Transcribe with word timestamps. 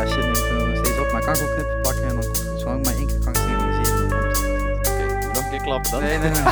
ja, 0.00 0.06
shit 0.06 0.24
neemt 0.24 0.38
er 0.38 0.52
nog 0.66 0.76
steeds 0.76 0.98
op. 0.98 1.12
Maar 1.12 1.22
kan 1.24 1.34
ik 1.34 1.42
ook 1.42 1.52
knippen 1.54 1.80
pakken 1.82 2.02
en 2.02 2.14
dan 2.14 2.24
komt 2.24 2.38
het 2.38 2.48
goed. 2.48 2.60
Zolang 2.60 2.78
ik 2.78 2.84
maar 2.86 2.94
één 2.94 3.06
keer 3.06 3.18
kan 3.24 3.34
synchroniseren. 3.34 4.08
dan 4.08 4.18
komt 4.18 4.22
het 4.22 4.38
goed. 4.38 4.48
Oké, 4.92 5.04
nog 5.26 5.36
een 5.44 5.50
keer 5.50 5.60
klappen 5.62 5.90
dan. 5.90 6.00
Nee, 6.02 6.18
nee, 6.18 6.30
nee. 6.30 6.42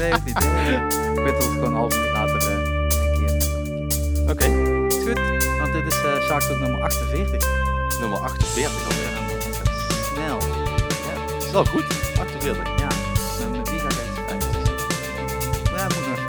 Nee, 0.00 0.10
hoeft 0.12 0.24
niet. 0.24 0.38
Nee, 0.38 0.64
nee. 0.70 0.80
Ik 1.16 1.22
weet 1.24 1.32
dat 1.38 1.42
het 1.42 1.52
gewoon 1.52 1.64
een 1.64 1.74
half 1.74 1.94
uur 1.96 2.12
later 2.12 2.36
eh, 2.36 2.48
een 2.52 3.16
keer. 3.18 3.32
Oké, 4.32 4.44
Is 4.88 5.02
goed, 5.06 5.20
want 5.60 5.72
dit 5.72 5.86
is 5.92 5.98
uh, 6.04 6.20
Shark 6.26 6.42
Talk 6.42 6.58
nummer 6.58 6.82
48. 6.82 7.48
nummer 8.00 8.18
48 8.18 8.84
alweer. 8.88 9.12
Snel. 10.12 10.38
Ja, 11.06 11.44
is 11.46 11.50
wel 11.50 11.64
goed. 11.64 11.84
48. 12.18 12.78
Ja, 12.78 12.88
met 13.50 13.70
wie 13.70 13.78
ga 13.80 13.88
ik 13.88 14.30
uit? 14.30 14.44
Ja, 15.76 15.82
moet 15.84 16.06
nog. 16.08 16.20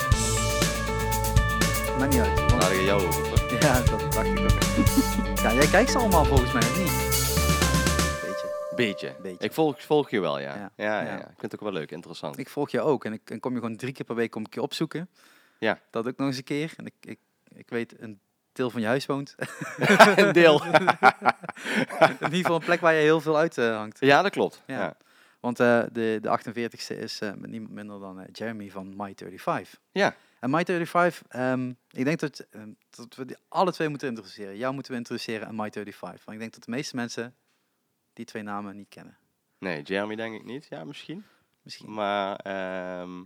Maakt 2.00 2.12
niet 2.14 2.22
uit. 2.22 2.52
want- 2.52 2.86
jou 2.86 3.08
over. 3.08 3.26
Ja, 3.60 3.82
dat 3.82 4.14
dacht 4.14 4.26
ik. 4.28 4.47
ja, 5.44 5.54
jij 5.54 5.68
kijkt 5.68 5.92
ze 5.92 5.98
allemaal 5.98 6.26
volgens 6.26 6.52
mij, 6.52 6.62
of 6.62 6.78
niet? 6.78 7.16
Beetje. 8.76 9.16
Beetje. 9.22 9.46
Ik 9.46 9.54
volg, 9.54 9.82
volg 9.82 10.10
je 10.10 10.20
wel, 10.20 10.40
ja. 10.40 10.56
Ja. 10.56 10.72
Ja, 10.76 11.02
ja. 11.02 11.18
Ik 11.18 11.26
vind 11.26 11.42
het 11.42 11.54
ook 11.54 11.62
wel 11.62 11.72
leuk, 11.72 11.92
interessant. 11.92 12.38
Ik 12.38 12.50
volg 12.50 12.70
je 12.70 12.82
ook 12.82 13.06
en 13.06 13.14
ik 13.14 13.30
en 13.30 13.40
kom 13.40 13.54
je 13.54 13.60
gewoon 13.60 13.76
drie 13.76 13.94
keer 13.94 14.06
per 14.06 14.16
week 14.16 14.36
om 14.36 14.44
een 14.44 14.50
keer 14.50 14.62
opzoeken. 14.62 15.10
Ja. 15.60 15.80
Dat 15.90 16.08
ook 16.08 16.18
nog 16.18 16.28
eens 16.28 16.38
een 16.38 16.44
keer. 16.44 16.74
En 16.78 16.86
ik, 16.86 16.94
ik, 17.02 17.20
ik 17.56 17.70
weet 17.70 18.02
een 18.02 18.20
deel 18.52 18.70
van 18.70 18.82
je 18.82 18.88
huis 18.88 19.06
woont. 19.06 19.36
een 20.16 20.34
deel. 20.34 20.64
In 20.66 20.74
ieder 22.20 22.30
geval 22.30 22.56
een 22.56 22.66
plek 22.66 22.80
waar 22.80 22.94
je 22.94 23.02
heel 23.02 23.22
veel 23.22 23.38
uit 23.38 23.58
eh, 23.58 23.76
hangt. 23.76 24.00
ja, 24.00 24.22
dat 24.22 24.32
klopt. 24.32 24.64
Ja. 24.68 24.98
Want 25.40 25.60
eh, 25.60 25.84
de, 25.92 26.20
de 26.22 26.40
48ste 26.40 27.00
is 27.00 27.20
met 27.20 27.48
niemand 27.48 27.74
minder 27.74 28.00
dan 28.00 28.28
Jeremy 28.32 28.70
van 28.70 28.94
My 28.98 29.14
35. 29.16 29.80
Ja. 29.92 30.16
En 30.40 30.50
My 30.50 30.64
35, 30.66 31.24
ehm, 31.28 31.70
ik 31.92 32.06
denk 32.06 32.20
dat, 32.20 32.40
ehm, 32.52 32.70
dat 32.90 33.16
we 33.16 33.26
die 33.26 33.36
alle 33.48 33.72
twee 33.72 33.90
moeten 33.90 34.08
introduceren. 34.08 34.58
Jou 34.58 34.74
moeten 34.74 34.92
we 34.92 34.98
introduceren 34.98 35.48
en 35.48 35.56
My 35.56 35.70
35. 35.72 36.26
Want 36.26 36.32
ik 36.38 36.40
denk 36.40 36.54
dat 36.54 36.64
de 36.64 36.72
meeste 36.72 36.96
mensen 36.96 37.36
die 38.14 38.26
twee 38.26 38.44
namen 38.44 38.76
niet 38.76 38.90
kennen. 38.90 39.18
Nee, 39.60 39.82
Jeremy 39.82 40.16
denk 40.16 40.36
ik 40.36 40.44
niet. 40.46 40.68
Ja, 40.70 40.84
misschien. 40.84 41.26
Misschien. 41.62 41.94
Maar 41.94 42.36
ehm, 42.36 43.24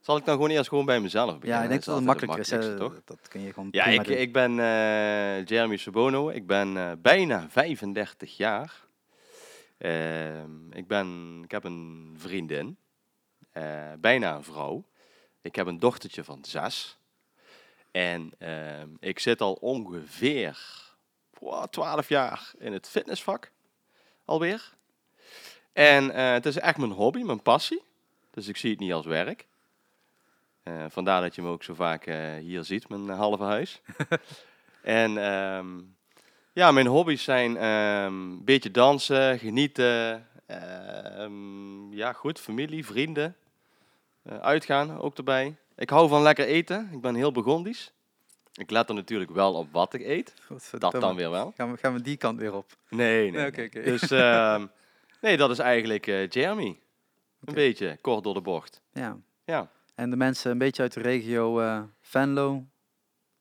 zal 0.00 0.16
ik 0.16 0.24
dan 0.24 0.34
gewoon 0.34 0.50
eerst 0.50 0.68
gewoon 0.68 0.84
bij 0.84 1.00
mezelf 1.00 1.38
beginnen? 1.38 1.56
Ja, 1.56 1.62
ik 1.62 1.68
denk 1.68 1.84
dat 1.84 1.94
het 1.94 2.06
altijd 2.08 2.28
makkelijker 2.28 2.60
is. 2.78 2.80
eh, 2.80 2.98
Dat 3.04 3.28
kun 3.28 3.40
je 3.40 3.52
gewoon 3.52 3.68
Ja, 3.70 3.84
prima 3.84 4.00
ik, 4.02 4.08
doen. 4.08 4.16
ik 4.16 4.32
ben 4.32 4.58
eh, 4.58 5.44
Jeremy 5.44 5.76
Sobono. 5.76 6.28
Ik 6.28 6.46
ben 6.46 6.76
eh, 6.76 6.92
bijna 6.98 7.48
35 7.50 8.36
jaar. 8.36 8.84
Ik, 10.70 10.86
ben, 10.86 11.40
ik 11.44 11.50
heb 11.50 11.64
een 11.64 12.14
vriendin. 12.18 12.76
eh, 13.52 13.92
bijna 13.98 14.34
een 14.34 14.42
vrouw. 14.44 14.84
Ik 15.46 15.56
heb 15.56 15.66
een 15.66 15.78
dochtertje 15.78 16.24
van 16.24 16.44
zes. 16.44 16.98
En 17.90 18.32
ehm, 18.38 18.88
ik 19.00 19.18
zit 19.18 19.40
al 19.40 19.52
ongeveer 19.52 20.58
wow, 21.38 21.64
12 21.70 22.08
jaar 22.08 22.52
in 22.58 22.72
het 22.72 22.88
fitnessvak. 22.88 23.50
Alweer. 24.24 24.74
En 25.72 26.10
eh, 26.10 26.32
het 26.32 26.46
is 26.46 26.58
echt 26.58 26.76
mijn 26.76 26.90
hobby, 26.90 27.22
mijn 27.22 27.42
passie. 27.42 27.82
Dus 28.30 28.48
ik 28.48 28.56
zie 28.56 28.70
het 28.70 28.80
niet 28.80 28.92
als 28.92 29.06
werk. 29.06 29.46
Eh, 30.62 30.84
vandaar 30.88 31.20
dat 31.20 31.34
je 31.34 31.42
me 31.42 31.48
ook 31.48 31.62
zo 31.62 31.74
vaak 31.74 32.06
eh, 32.06 32.34
hier 32.34 32.64
ziet, 32.64 32.88
mijn 32.88 33.08
halve 33.08 33.42
huis. 33.42 33.80
en 34.82 35.18
ehm, 35.18 35.80
ja, 36.52 36.72
mijn 36.72 36.86
hobby's 36.86 37.24
zijn 37.24 37.56
ehm, 37.56 38.14
een 38.32 38.44
beetje 38.44 38.70
dansen, 38.70 39.38
genieten. 39.38 40.26
ja, 41.90 42.12
goed, 42.12 42.40
familie, 42.40 42.86
vrienden. 42.86 43.36
Eh, 44.26 44.38
uitgaan 44.38 44.98
ook 45.00 45.16
erbij. 45.16 45.56
Ik 45.76 45.90
hou 45.90 46.08
van 46.08 46.22
lekker 46.22 46.46
eten. 46.46 46.88
Ik 46.92 47.00
ben 47.00 47.14
heel 47.14 47.32
begondisch. 47.32 47.92
Ik 48.52 48.70
let 48.70 48.88
er 48.88 48.94
natuurlijk 48.94 49.30
wel 49.30 49.54
op 49.54 49.72
wat 49.72 49.94
ik 49.94 50.00
eet. 50.00 50.34
Dat 50.78 50.92
dan 50.92 51.16
weer 51.16 51.30
wel. 51.30 51.52
Gaan 51.56 51.72
we, 51.72 51.78
gaan 51.78 51.92
we 51.92 52.00
die 52.00 52.16
kant 52.16 52.38
weer 52.38 52.54
op? 52.54 52.76
Nee, 52.88 53.30
nee. 53.30 53.50
Nee. 53.50 53.70
Dus 53.70 54.10
ehm, 54.10 54.66
nee, 55.20 55.36
dat 55.36 55.50
is 55.50 55.58
eigenlijk 55.58 56.06
eh, 56.06 56.28
Jeremy. 56.28 56.78
Een 57.44 57.54
beetje 57.54 57.98
kort 58.00 58.24
door 58.24 58.34
de 58.34 58.40
bocht. 58.40 58.82
Ja. 58.92 59.16
Ja. 59.44 59.70
En 59.94 60.10
de 60.10 60.16
mensen 60.16 60.50
een 60.50 60.58
beetje 60.58 60.82
uit 60.82 60.92
de 60.92 61.00
regio 61.00 61.60
eh 61.60 61.82
Venlo, 62.00 62.64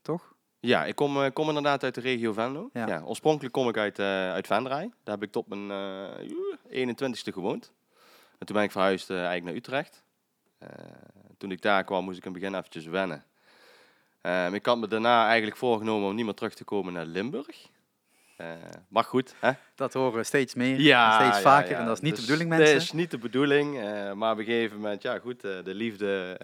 toch? 0.02 0.34
Ja, 0.60 0.86
ik 0.86 0.96
kom, 0.96 1.34
kom 1.34 1.48
inderdaad 1.48 1.84
uit 1.84 1.96
de 1.96 2.02
regio 2.02 2.34
Venlo. 2.34 2.70
Ja. 2.74 2.88
Ja. 2.88 3.02
oorspronkelijk 3.02 3.54
kom 3.54 3.70
ik 3.70 3.78
uit, 3.78 4.00
uit 4.00 4.48
Venray. 4.48 4.92
Daar 5.04 5.16
heb 5.16 5.24
ik 5.24 5.32
tot 5.32 5.48
mijn 5.48 5.72
eh 6.70 6.88
21ste 6.88 7.34
gewoond. 7.34 7.72
En 8.38 8.46
toen 8.46 8.56
ben 8.56 8.66
ik 8.66 8.72
verhuisd 8.72 9.10
eigenlijk 9.10 9.44
naar 9.44 9.54
Utrecht. 9.54 10.05
Eh, 10.58 10.68
toen 11.38 11.52
ik 11.52 11.62
daar 11.62 11.84
kwam, 11.84 12.04
moest 12.04 12.18
ik 12.18 12.26
in 12.26 12.32
het 12.32 12.40
begin 12.42 12.56
eventjes 12.58 12.86
wennen. 12.86 13.24
Ehm, 14.22 14.54
ik 14.54 14.66
had 14.66 14.78
me 14.78 14.88
daarna 14.88 15.26
eigenlijk 15.28 15.58
voorgenomen 15.58 16.10
om 16.10 16.16
niet 16.16 16.26
meer 16.26 16.34
terug 16.34 16.54
te 16.56 16.64
komen 16.64 16.94
naar 16.94 17.06
Limburg. 17.06 17.68
Eh, 18.38 18.48
maar 18.88 19.04
goed, 19.04 19.36
hè? 19.40 19.52
Dat 19.76 19.94
horen 19.94 20.18
we 20.18 20.24
steeds 20.24 20.54
meer, 20.54 20.80
Ja, 20.80 21.20
steeds 21.22 21.40
vaker. 21.44 21.72
ja. 21.72 21.80
En 21.80 21.86
dat 21.86 21.96
is 21.96 22.02
niet 22.02 22.16
Dus 22.16 22.20
de 22.26 22.32
bedoeling, 22.32 22.50
Dat 22.50 22.60
mensen. 22.60 22.78
is 22.86 22.92
niet 22.92 23.12
de 23.12 23.18
bedoeling. 23.18 23.80
eh, 23.80 24.12
maar 24.14 24.32
op 24.32 24.38
een 24.38 24.44
gegeven 24.46 24.76
moment, 24.76 25.02
ja 25.02 25.20
goed, 25.20 25.42
de 25.42 25.62
liefde 25.64 26.38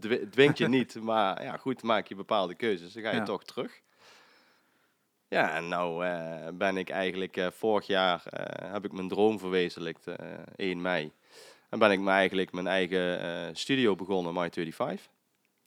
dwi- 0.00 0.28
dwingt 0.30 0.58
je 0.58 0.68
niet. 0.78 1.00
Maar 1.00 1.42
ja 1.42 1.56
goed, 1.56 1.82
maak 1.82 2.06
je 2.06 2.14
bepaalde 2.14 2.54
keuzes. 2.54 2.92
Dan 2.92 3.02
ga 3.02 3.10
je 3.12 3.22
toch 3.22 3.44
terug. 3.44 3.80
Ja, 5.28 5.56
en 5.56 5.68
nou 5.68 6.04
ben 6.54 6.76
ik 6.76 6.90
eigenlijk 6.90 7.40
vorig 7.52 7.86
jaar, 7.86 8.22
heb 8.64 8.84
ik 8.84 8.92
mijn 8.92 9.08
droom 9.08 9.38
verwezenlijkt, 9.38 10.06
eh 10.06 10.14
1 10.56 10.80
mei. 10.80 11.12
En 11.68 11.78
ben 11.78 11.90
ik 11.90 12.00
me 12.00 12.10
eigenlijk 12.10 12.52
mijn 12.52 12.66
eigen 12.66 13.20
eh, 13.20 13.54
studio 13.54 13.94
begonnen, 13.96 14.32
My 14.34 14.50
35. 14.52 15.08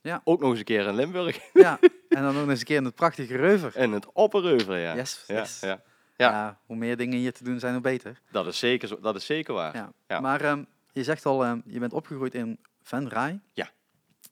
Ja. 0.01 0.21
Ook 0.23 0.39
nog 0.39 0.49
eens 0.49 0.59
een 0.59 0.65
keer 0.65 0.87
in 0.87 0.95
Limburg. 0.95 1.39
Ja, 1.53 1.79
en 2.09 2.21
dan 2.21 2.33
nog 2.35 2.47
eens 2.49 2.59
een 2.59 2.65
keer 2.65 2.77
in 2.77 2.85
het 2.85 2.95
prachtige 2.95 3.35
Reuver. 3.37 3.75
in 3.77 3.91
het 3.91 4.11
Opperheuvel, 4.11 4.75
ja. 4.75 4.95
Yes, 4.95 5.23
ja, 5.27 5.35
yes. 5.39 5.59
ja. 5.59 5.81
Ja. 6.17 6.29
Ja. 6.31 6.59
hoe 6.65 6.75
meer 6.75 6.97
dingen 6.97 7.17
hier 7.17 7.33
te 7.33 7.43
doen 7.43 7.59
zijn, 7.59 7.73
hoe 7.73 7.81
beter. 7.81 8.21
Dat, 8.31 8.47
is 8.47 8.59
zeker, 8.59 8.87
zo- 8.87 8.99
dat 8.99 9.15
is 9.15 9.25
zeker 9.25 9.53
waar. 9.53 9.75
Ja. 9.75 9.91
Ja. 10.07 10.19
Maar 10.19 10.41
ehm, 10.41 10.63
je 10.91 11.03
zegt 11.03 11.25
al, 11.25 11.43
ehm, 11.43 11.59
je 11.65 11.79
bent 11.79 11.93
opgegroeid 11.93 12.35
in 12.35 12.59
Venray. 12.83 13.39
Ja. 13.53 13.69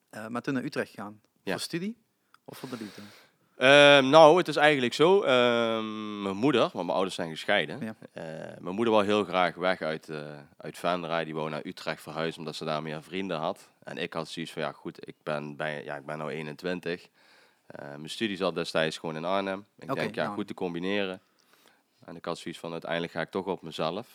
Eh, 0.09 0.27
maar 0.27 0.41
toen 0.41 0.53
naar 0.53 0.63
Utrecht 0.63 0.89
gegaan. 0.89 1.21
Ja. 1.43 1.51
Voor 1.51 1.61
studie 1.61 1.97
of 2.45 2.57
voor 2.57 2.69
de 2.69 2.77
liefde? 2.79 3.01
Ehm, 3.59 4.09
nou, 4.09 4.37
het 4.37 4.47
is 4.47 4.55
eigenlijk 4.55 4.93
zo. 4.93 5.21
ehm, 5.21 6.21
mijn 6.21 6.35
moeder, 6.35 6.61
want 6.61 6.73
mijn 6.73 6.89
ouders 6.89 7.15
zijn 7.15 7.29
gescheiden. 7.29 7.79
Ja. 7.79 7.95
eh, 8.11 8.23
mijn 8.59 8.75
moeder 8.75 8.93
wou 8.93 9.05
heel 9.05 9.23
graag 9.23 9.55
weg 9.55 9.81
uit, 9.81 10.09
eh 10.09 10.17
uit 10.57 10.77
Venray. 10.77 11.25
Die 11.25 11.33
wou 11.33 11.49
naar 11.49 11.65
Utrecht 11.65 12.01
verhuizen 12.01 12.39
omdat 12.39 12.55
ze 12.55 12.65
daar 12.65 12.81
meer 12.81 13.03
vrienden 13.03 13.37
had. 13.37 13.69
En 13.83 13.97
ik 13.97 14.13
had 14.13 14.27
zoiets 14.27 14.51
van, 14.51 14.61
ja 14.61 14.71
goed, 14.71 15.07
ik 15.07 15.15
ben, 15.23 15.55
bij, 15.55 15.83
ja, 15.83 15.95
ik 15.95 16.05
ben 16.05 16.17
nu 16.17 16.27
21. 16.27 17.07
Eh, 17.65 17.87
mijn 17.87 18.09
studie 18.09 18.37
zat 18.37 18.55
destijds 18.55 18.97
gewoon 18.97 19.15
in 19.15 19.25
Arnhem. 19.25 19.65
Ik 19.79 19.93
denk, 19.93 20.15
ja, 20.15 20.23
nou. 20.23 20.35
goed 20.35 20.47
te 20.47 20.53
combineren. 20.53 21.21
En 22.05 22.15
ik 22.15 22.25
had 22.25 22.37
zoiets 22.37 22.59
van, 22.59 22.71
uiteindelijk 22.71 23.11
ga 23.11 23.21
ik 23.21 23.29
toch 23.31 23.45
op 23.45 23.61
mezelf. 23.61 24.07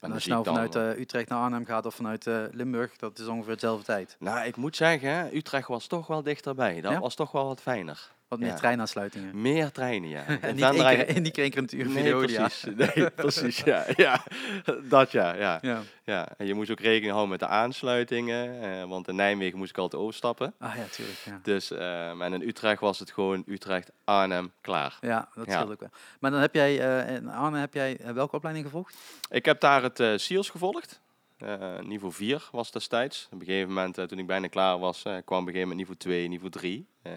En 0.00 0.12
als 0.12 0.24
je 0.24 0.30
nou 0.30 0.44
dan 0.44 0.54
vanuit 0.54 0.74
eh, 0.74 1.00
Utrecht 1.00 1.28
naar 1.28 1.38
Arnhem 1.38 1.64
gaat 1.64 1.86
of 1.86 1.94
vanuit 1.94 2.26
eh, 2.26 2.42
Limburg, 2.50 2.96
dat 2.96 3.18
is 3.18 3.26
ongeveer 3.26 3.54
dezelfde 3.54 3.84
tijd. 3.84 4.16
Nou, 4.18 4.46
ik 4.46 4.56
moet 4.56 4.76
zeggen, 4.76 5.36
Utrecht 5.36 5.68
was 5.68 5.86
toch 5.86 6.06
wel 6.06 6.22
dichterbij. 6.22 6.80
Dat 6.80 6.92
Ja? 6.92 6.98
was 6.98 7.14
toch 7.14 7.32
wel 7.32 7.46
wat 7.46 7.60
fijner. 7.60 8.10
Wat 8.28 8.38
meer 8.38 8.54
treinaansluitingen. 8.54 9.40
Meer 9.40 9.72
treinen, 9.72 10.08
ja. 10.08 10.24
En 10.26 10.48
In 10.48 10.54
niet 10.54 10.64
één 10.64 11.06
keer, 11.06 11.20
niet 11.20 11.38
één 11.38 11.50
keer 11.50 11.58
een 11.62 11.68
uur 11.78 11.88
Nee, 11.88 12.14
precies. 12.16 12.64
Nee, 12.76 13.10
precies. 13.24 13.60
Ja, 13.60 13.84
ja. 13.96 14.22
Dat 14.82 15.10
ja, 15.10 15.34
ja, 15.34 15.58
Ja. 15.62 15.82
ja. 16.04 16.28
En 16.36 16.46
je 16.46 16.54
moest 16.54 16.70
ook 16.70 16.80
rekening 16.80 17.10
houden 17.10 17.30
met 17.30 17.40
de 17.40 17.46
aansluitingen. 17.46 18.62
eh, 18.62 18.84
want 18.88 19.08
in 19.08 19.14
Nijmegen 19.16 19.58
moest 19.58 19.70
ik 19.70 19.78
altijd 19.78 20.02
overstappen. 20.02 20.54
Ah 20.58 20.74
ja, 20.76 20.84
tuurlijk. 20.90 21.18
Ja, 21.24 21.40
Dus, 21.42 21.70
ehm, 21.70 22.22
en 22.22 22.32
in 22.32 22.42
Utrecht 22.48 22.80
was 22.80 22.98
het 22.98 23.10
gewoon 23.12 23.42
Utrecht, 23.46 23.90
Arnhem, 24.04 24.52
klaar. 24.60 24.98
ja 25.00 25.28
dat 25.34 25.50
scheelt 25.50 25.70
ook 25.70 25.80
wel. 25.80 25.90
Maar 26.20 26.30
dan 26.30 26.40
heb 26.40 26.54
jij, 26.54 26.80
eh, 27.06 27.14
in 27.14 27.28
Arnhem 27.28 27.60
heb 27.60 27.74
jij 27.74 27.96
eh, 27.98 28.10
welke 28.12 28.36
opleiding 28.36 28.66
gevolgd? 28.66 28.96
Ik 29.30 29.44
heb 29.44 29.60
daar 29.60 29.82
het 29.82 30.00
eh 30.00 30.12
SEALS 30.16 30.50
gevolgd. 30.50 31.00
Eh, 31.36 31.78
niveau 31.78 32.12
4 32.14 32.48
was 32.52 32.70
destijds. 32.70 33.28
Op 33.30 33.40
een 33.40 33.46
gegeven 33.46 33.68
moment, 33.68 33.98
eh, 33.98 34.04
toen 34.04 34.18
ik 34.18 34.26
bijna 34.26 34.46
klaar 34.46 34.78
was, 34.78 35.02
eh, 35.02 35.12
kwam 35.24 35.40
op 35.40 35.46
een 35.46 35.52
gegeven 35.52 35.68
moment 35.68 35.76
niveau 35.78 35.96
2, 35.98 36.28
niveau 36.28 36.50
3. 36.50 36.86
Eh, 37.02 37.12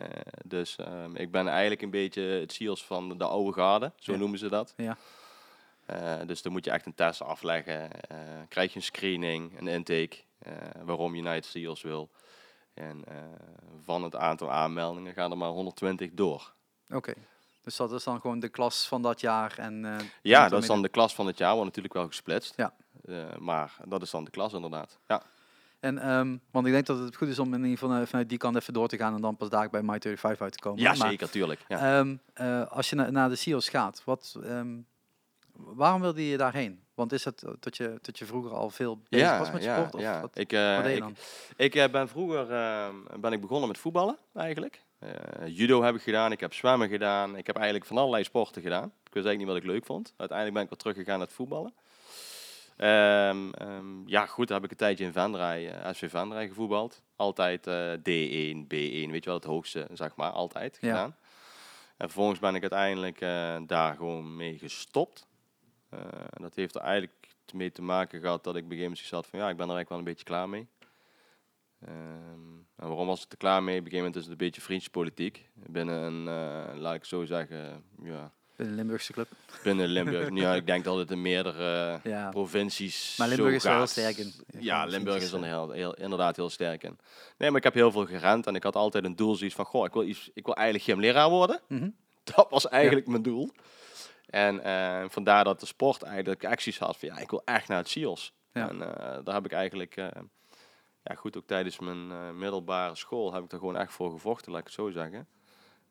dus 0.46 0.76
ehm, 0.76 1.16
ik 1.16 1.32
ben 1.32 1.48
eigenlijk 1.48 1.82
een 1.82 1.90
beetje 1.90 2.22
het 2.22 2.52
SEALS 2.54 2.86
van 2.86 3.18
de 3.18 3.24
oude 3.24 3.54
garde, 3.54 3.92
zo 3.96 4.12
Ja. 4.12 4.18
noemen 4.18 4.40
ze 4.40 4.50
dat. 4.50 4.74
Ja. 4.78 4.98
Dus 6.26 6.42
dan 6.42 6.52
moet 6.52 6.66
je 6.66 6.72
echt 6.72 6.86
een 6.86 6.96
test 6.96 7.22
afleggen. 7.22 7.90
krijg 8.48 8.70
je 8.74 8.76
een 8.76 8.86
screening, 8.86 9.60
een 9.60 9.68
intake, 9.68 10.18
waarom 10.84 11.16
je 11.16 11.22
naar 11.22 11.34
het 11.34 11.46
SEALS 11.46 11.82
wil. 11.82 12.10
En 12.74 13.04
van 13.84 14.04
het 14.04 14.16
aantal 14.16 14.52
aanmeldingen 14.52 15.14
gaan 15.14 15.32
er 15.32 15.38
maar 15.38 15.50
120 15.50 16.10
door. 16.14 16.54
Oké. 16.90 17.14
Dus 17.64 17.76
dat 17.76 17.92
is 17.92 18.04
dan 18.04 18.22
gewoon 18.22 18.40
de 18.40 18.50
klas 18.50 18.88
van 18.88 19.02
dat 19.02 19.22
jaar. 19.22 19.58
En, 19.58 20.00
Ja, 20.22 20.50
dat 20.50 20.62
is 20.62 20.68
dan 20.68 20.82
de 20.82 20.90
klas 20.90 21.16
van 21.16 21.28
het 21.28 21.38
jaar, 21.38 21.52
wordt 21.52 21.66
natuurlijk 21.66 21.94
wel 21.94 22.08
gesplitst. 22.08 22.54
Ja. 22.58 22.74
Eh, 23.10 23.38
maar 23.40 23.76
dat 23.88 24.02
is 24.02 24.12
dan 24.12 24.24
de 24.24 24.32
klas 24.32 24.54
inderdaad. 24.54 25.00
Ja. 25.08 25.22
En, 25.80 25.98
ehm, 25.98 26.38
want 26.52 26.66
ik 26.66 26.72
denk 26.74 26.86
dat 26.86 27.00
het 27.00 27.16
goed 27.16 27.28
is 27.28 27.40
om 27.40 27.54
in 27.54 27.64
ieder 27.64 27.78
geval 27.78 27.96
eh, 28.02 28.06
vanuit 28.08 28.30
die 28.30 28.38
kant 28.38 28.56
even 28.56 28.74
door 28.74 28.88
te 28.88 28.98
gaan 28.98 29.16
en 29.16 29.22
dan 29.22 29.38
pas 29.38 29.50
daar 29.50 29.70
bij 29.70 29.82
My 29.82 30.00
35 30.00 30.42
uit 30.42 30.52
te 30.54 30.60
komen. 30.60 30.82
Ja, 30.82 30.94
Maar, 30.98 31.10
zeker, 31.10 31.30
tuurlijk. 31.30 31.66
Ja. 31.68 32.00
ehm, 32.00 32.16
eh, 32.34 32.68
als 32.72 32.90
je 32.90 32.96
na- 32.96 33.10
naar 33.10 33.30
de 33.30 33.36
SEALs 33.36 33.70
gaat, 33.70 34.02
wat, 34.06 34.36
ehm, 34.44 34.78
waarom 35.54 36.02
wilde 36.02 36.28
je 36.28 36.38
daarheen? 36.38 36.84
Want 36.94 37.12
is 37.12 37.26
het 37.26 37.44
dat 37.60 37.78
je, 37.78 37.98
dat 38.02 38.18
je 38.20 38.26
vroeger 38.26 38.52
al 38.54 38.70
veel 38.70 39.00
bezig 39.10 39.38
was 39.38 39.52
met 39.52 39.64
sport? 39.64 39.96
Of 39.96 40.02
ja. 40.02 40.22
wat, 40.22 40.38
Ik, 40.38 40.52
wat 40.52 40.84
deed 40.84 40.86
je 40.86 40.94
ik, 40.94 41.00
dan? 41.00 41.86
ik 41.86 41.92
ben 41.92 42.08
vroeger 42.08 42.48
ben 43.20 43.34
ik 43.34 43.42
begonnen 43.42 43.68
met 43.68 43.78
voetballen 43.78 44.18
eigenlijk. 44.34 44.82
Judo 45.46 45.84
heb 45.84 45.96
ik 45.96 46.02
gedaan, 46.02 46.32
ik 46.32 46.40
heb 46.40 46.54
zwemmen 46.54 46.90
gedaan, 46.90 47.36
ik 47.36 47.48
heb 47.48 47.56
eigenlijk 47.56 47.86
van 47.86 47.98
allerlei 47.98 48.24
sporten 48.24 48.62
gedaan. 48.62 48.86
Ik 48.86 49.14
wist 49.14 49.26
eigenlijk 49.26 49.38
niet 49.38 49.48
wat 49.48 49.58
ik 49.58 49.64
leuk 49.64 49.86
vond. 49.86 50.14
Uiteindelijk 50.18 50.54
ben 50.58 50.64
ik 50.64 50.70
weer 50.70 50.80
teruggegaan 50.80 51.18
naar 51.18 51.28
het 51.28 51.36
voetballen. 51.36 51.74
Ehm, 52.80 53.50
ehm, 53.52 54.08
ja, 54.08 54.26
goed, 54.26 54.48
dan 54.48 54.56
heb 54.56 54.66
ik 54.66 54.72
een 54.72 54.78
tijdje 54.78 55.06
in 55.06 55.12
Venray, 55.12 55.68
eh 55.70 55.94
SV 55.94 56.10
Venray 56.10 56.48
gevoetbald. 56.48 57.02
Altijd 57.16 57.68
eh, 57.68 57.92
D1, 57.94 58.64
B1, 58.64 59.10
weet 59.12 59.24
je 59.24 59.26
wel, 59.26 59.34
het 59.34 59.44
hoogste, 59.44 59.88
zeg 59.94 60.16
maar, 60.16 60.32
altijd 60.32 60.78
Ja. 60.82 60.90
gedaan. 60.90 61.16
En 61.98 62.06
vervolgens 62.10 62.40
ben 62.40 62.56
ik 62.56 62.62
uiteindelijk 62.62 63.22
eh, 63.22 63.58
daar 63.68 63.96
gewoon 63.96 64.36
mee 64.36 64.58
gestopt. 64.58 65.28
Dat 66.30 66.56
heeft 66.56 66.76
er 66.76 66.82
eigenlijk 66.82 67.36
mee 67.54 67.72
te 67.72 67.82
maken 67.82 68.20
gehad 68.22 68.44
dat 68.44 68.56
ik 68.56 68.64
op 68.64 68.72
een 68.72 68.78
gegeven 68.78 68.98
moment 68.98 69.12
had 69.12 69.28
van, 69.28 69.40
ja, 69.40 69.50
ik 69.50 69.58
ben 69.58 69.70
er 69.70 69.76
eigenlijk 69.76 69.90
wel 69.90 69.98
een 69.98 70.04
beetje 70.04 70.24
klaar 70.26 70.50
mee. 70.50 70.68
Ehm, 71.80 72.58
en 72.76 72.88
waarom 72.88 73.08
was 73.08 73.26
ik 73.26 73.32
er 73.32 73.38
klaar 73.38 73.64
mee? 73.64 73.80
Op 73.80 73.86
een 73.86 73.92
gegeven 73.92 74.06
moment 74.06 74.16
is 74.16 74.24
het 74.24 74.32
een 74.32 74.46
beetje 74.46 74.62
vriendjespolitiek. 74.62 75.50
Binnen 75.54 76.02
een, 76.02 76.24
laat 76.80 76.96
ik 76.96 77.06
zo 77.06 77.26
zeggen, 77.26 77.84
ja, 78.04 78.32
Binnen 78.60 78.76
de 78.78 78.84
Limburgse 78.84 79.14
club. 79.14 79.28
binnen 79.64 79.88
Limburg. 79.88 80.30
ja, 80.44 80.54
ik 80.56 80.66
denk 80.66 80.84
dat 80.84 80.98
het 80.98 81.12
in 81.12 81.22
meerdere 81.22 82.00
Ja. 82.04 82.30
provincies 82.30 83.16
Maar 83.18 83.28
Limburg 83.28 83.54
is 83.54 83.64
wel 83.64 83.76
heel 83.76 83.88
sterk 83.88 84.18
in. 84.18 84.34
Ja, 84.60 84.86
Limburg 84.86 85.22
is 85.22 85.32
er 85.32 85.44
heel, 85.44 85.72
heel, 85.72 85.94
inderdaad 85.94 86.36
heel 86.36 86.50
sterk 86.50 86.84
in. 86.84 87.00
Nee, 87.38 87.50
maar 87.50 87.58
ik 87.58 87.64
heb 87.64 87.74
heel 87.74 87.92
veel 87.92 88.06
gerend 88.06 88.48
en 88.48 88.56
ik 88.56 88.64
had 88.64 88.76
altijd 88.76 89.04
een 89.04 89.16
doel 89.16 89.36
zoiets 89.36 89.56
van, 89.56 89.66
goh, 89.66 89.86
ik 89.86 89.94
wil, 89.94 90.04
iets, 90.04 90.30
ik 90.34 90.46
wil 90.46 90.56
eigenlijk 90.56 90.86
gymleraar 90.86 91.30
worden. 91.30 91.60
Mhm. 91.68 91.90
Dat 92.24 92.48
was 92.50 92.68
eigenlijk 92.68 93.08
mijn 93.08 93.22
doel. 93.22 93.52
En 94.26 94.64
eh, 94.64 95.04
vandaar 95.10 95.44
dat 95.44 95.60
de 95.60 95.66
sport 95.66 96.02
eigenlijk 96.02 96.46
acties 96.46 96.80
had 96.80 96.98
van, 96.98 97.10
ja, 97.10 97.18
ik 97.18 97.30
wil 97.30 97.42
echt 97.46 97.68
naar 97.68 97.78
het 97.78 97.90
SIOS. 97.90 98.34
Ja. 98.54 98.70
En 98.70 98.82
eh, 98.82 99.18
daar 99.24 99.36
heb 99.36 99.46
ik 99.46 99.52
eigenlijk, 99.52 99.96
eh, 99.96 100.08
ja 101.04 101.16
goed, 101.16 101.38
ook 101.38 101.48
tijdens 101.48 101.80
mijn 101.80 102.38
middelbare 102.38 102.96
school 102.96 103.34
heb 103.34 103.44
ik 103.44 103.52
er 103.52 103.58
gewoon 103.60 103.78
echt 103.78 103.92
voor 103.94 104.12
gevochten, 104.12 104.52
laat 104.52 104.60
ik 104.62 104.66
het 104.68 104.76
zo 104.76 104.90
zeggen. 104.90 105.28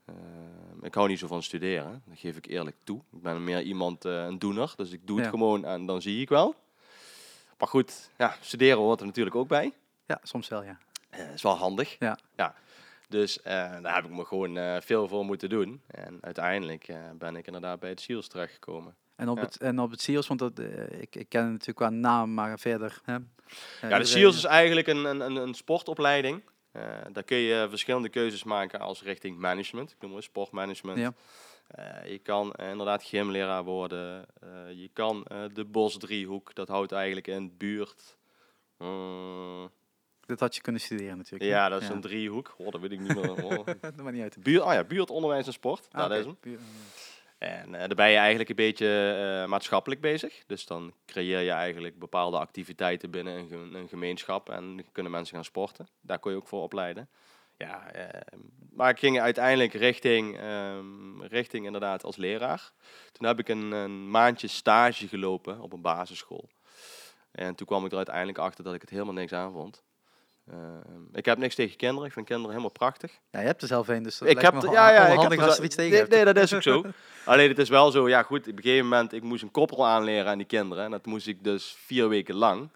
Eh, 0.08 0.14
ik 0.82 0.94
hou 0.94 1.08
niet 1.08 1.19
zo 1.19 1.26
van 1.26 1.43
studeren, 1.43 2.02
dat 2.06 2.19
geef 2.19 2.37
ik 2.37 2.46
eerlijk 2.46 2.76
toe. 2.84 3.00
Ik 3.12 3.22
ben 3.22 3.44
meer 3.44 3.62
iemand, 3.62 4.05
eh, 4.05 4.25
een 4.25 4.38
doener, 4.38 4.72
dus 4.76 4.90
ik 4.90 5.06
doe 5.06 5.16
het 5.16 5.25
Ja. 5.25 5.31
gewoon 5.31 5.64
en 5.64 5.87
dan 5.87 6.02
zie 6.02 6.20
ik 6.20 6.28
wel. 6.28 6.55
Maar 7.58 7.69
goed, 7.69 8.10
ja, 8.19 8.37
studeren 8.40 8.78
hoort 8.78 9.00
er 9.00 9.06
natuurlijk 9.06 9.37
ook 9.37 9.49
bij. 9.49 9.72
Ja, 10.06 10.19
soms 10.22 10.49
wel, 10.49 10.62
ja. 10.64 10.78
Eh 11.10 11.32
is 11.32 11.43
wel 11.43 11.55
handig. 11.56 11.96
Ja. 11.99 12.19
ja. 12.37 12.55
Dus 13.08 13.43
eh, 13.43 13.81
daar 13.82 13.94
heb 13.94 14.05
ik 14.05 14.10
me 14.10 14.25
gewoon 14.25 14.82
veel 14.82 15.08
voor 15.08 15.25
moeten 15.25 15.49
doen. 15.49 15.82
En 15.87 16.19
uiteindelijk 16.20 16.87
ben 17.19 17.37
ik 17.37 17.46
inderdaad 17.46 17.81
bij 17.81 17.88
het 17.88 18.00
SEALS 18.00 18.28
terechtgekomen. 18.28 18.94
En 19.16 19.28
op, 19.28 19.37
Ja. 19.37 19.43
het, 19.43 19.56
en 19.56 19.78
op 19.81 19.90
het 19.90 20.00
SEALS, 20.00 20.26
want 20.26 20.40
dat, 20.40 20.58
ik, 20.90 21.16
ik 21.16 21.28
ken 21.28 21.43
het 21.43 21.50
natuurlijk 21.50 21.76
qua 21.78 21.88
naam, 21.90 22.34
maar 22.34 22.58
verder... 22.58 23.00
Hè, 23.05 23.16
Ja, 23.88 23.99
de 23.99 24.05
SEALS 24.05 24.37
is 24.37 24.44
eigenlijk 24.44 24.87
een, 24.87 25.05
een, 25.05 25.37
een 25.37 25.55
sportopleiding. 25.55 26.43
Eh, 26.78 27.12
daar 27.12 27.22
kun 27.22 27.36
je 27.36 27.66
verschillende 27.69 28.08
keuzes 28.08 28.44
maken 28.44 28.80
als 28.80 29.02
richting 29.02 29.38
management. 29.38 29.90
Ik 29.90 29.96
noem 30.00 30.14
het 30.14 30.25
sportmanagement. 30.25 30.98
Ja. 30.98 31.12
Eh, 31.69 32.10
je 32.10 32.19
kan 32.19 32.52
inderdaad 32.52 33.02
gymleraar 33.02 33.64
worden. 33.64 34.26
Eh, 34.40 34.48
je 34.72 34.90
kan 34.92 35.26
de 35.52 35.64
bosdriehoek, 35.64 36.54
dat 36.54 36.69
houdt 36.69 36.92
eigenlijk 36.92 37.26
in 37.26 37.56
buurt. 37.56 38.16
eh, 38.78 39.64
Dat 40.26 40.40
had 40.40 40.54
je 40.54 40.60
kunnen 40.60 40.80
studeren 40.80 41.16
natuurlijk. 41.16 41.50
ja, 41.50 41.69
dat 41.69 41.82
is 41.82 41.88
een 41.88 42.00
driehoek. 42.00 42.54
Oh, 42.58 42.70
dat 42.70 42.81
weet 42.81 42.92
ik 42.92 43.00
niet 43.00 43.14
meer. 43.14 43.44
Oh. 43.44 43.66
dat 43.81 43.96
maakt 43.96 44.12
niet 44.12 44.22
uit. 44.22 44.42
Buurt, 44.42 44.62
oh 44.62 44.72
ja, 44.72 44.84
buurt, 44.84 45.10
onderwijs 45.10 45.46
en 45.46 45.52
sport. 45.52 45.88
Ah, 45.90 46.08
dat 46.08 46.19
is 46.19 46.24
hem. 46.24 46.38
En 47.38 47.75
eh, 47.75 47.79
daar 47.79 47.94
ben 47.94 48.11
je 48.11 48.17
eigenlijk 48.17 48.49
een 48.49 48.56
beetje 48.56 49.17
eh, 49.43 49.49
maatschappelijk 49.49 50.00
bezig. 50.00 50.43
Dus 50.46 50.67
dan 50.67 50.93
creëer 51.06 51.40
je 51.40 51.50
eigenlijk 51.50 51.99
bepaalde 51.99 52.38
activiteiten 52.38 53.11
binnen 53.11 53.52
een, 53.52 53.75
een 53.75 53.88
gemeenschap 53.88 54.49
en 54.49 54.85
kunnen 54.93 55.12
mensen 55.12 55.35
gaan 55.35 55.44
sporten. 55.44 55.88
Daar 56.00 56.19
kon 56.19 56.31
je 56.31 56.37
ook 56.37 56.49
voor 56.49 56.62
opleiden. 56.62 57.08
Ja, 57.56 57.90
eh, 57.93 58.38
maar 58.70 58.90
ik 58.90 58.99
ging 58.99 59.20
uiteindelijk 59.20 59.73
richting, 59.73 60.38
ehm, 60.38 61.23
richting 61.23 61.67
inderdaad 61.67 62.05
als 62.05 62.17
leraar. 62.17 62.73
Toen 63.12 63.26
heb 63.26 63.38
ik 63.38 63.49
een, 63.49 63.73
een 63.73 64.11
maandje 64.11 64.49
stage 64.49 65.08
gelopen 65.08 65.61
op 65.61 65.73
een 65.73 65.82
basisschool. 65.82 66.49
En 67.31 67.55
toen 67.55 67.67
kwam 67.67 67.84
ik 67.84 67.91
er 67.91 67.96
uiteindelijk 67.96 68.38
achter 68.38 68.64
dat 68.64 68.75
ik 68.75 68.81
het 68.81 68.91
helemaal 68.91 69.14
niks 69.14 69.32
aan 69.32 69.52
vond. 69.52 69.84
Ehm, 70.50 71.02
ik 71.12 71.24
heb 71.24 71.38
niks 71.38 71.54
tegen 71.54 71.76
kinderen. 71.76 72.06
Ik 72.06 72.12
vind 72.12 72.26
kinderen 72.26 72.50
helemaal 72.50 72.72
prachtig. 72.72 73.18
Ja, 73.30 73.40
je 73.40 73.46
hebt 73.46 73.62
er 73.62 73.68
zelf 73.68 73.88
een, 73.88 74.02
dus 74.02 74.18
dat 74.18 74.28
Ik 74.28 74.34
lijkt 74.34 74.52
heb, 74.52 74.62
me 74.62 74.70
ja, 74.70 74.90
ja, 74.90 75.06
ik 75.06 75.16
handig 75.16 75.38
heb 75.38 75.48
als 75.48 75.58
er 75.58 75.64
iets 75.64 75.74
tegen 75.74 76.08
nee, 76.08 76.24
nee, 76.24 76.34
dat 76.34 76.44
is 76.44 76.54
ook 76.54 76.62
zo. 76.62 76.84
Alleen 77.24 77.48
het 77.48 77.58
is 77.58 77.68
wel 77.68 77.90
zo, 77.90 78.08
ja 78.08 78.22
goed, 78.22 78.48
op 78.48 78.56
een 78.56 78.62
gegeven 78.62 78.88
moment, 78.88 79.12
ik 79.12 79.22
moest 79.22 79.42
een 79.42 79.50
koppel 79.50 79.86
aanleren 79.86 80.30
aan 80.30 80.38
die 80.38 80.46
kinderen. 80.46 80.84
En 80.84 80.90
dat 80.90 81.06
moest 81.06 81.26
ik 81.26 81.44
dus 81.44 81.76
vier 81.78 82.08
weken 82.08 82.34
lang. 82.34 82.70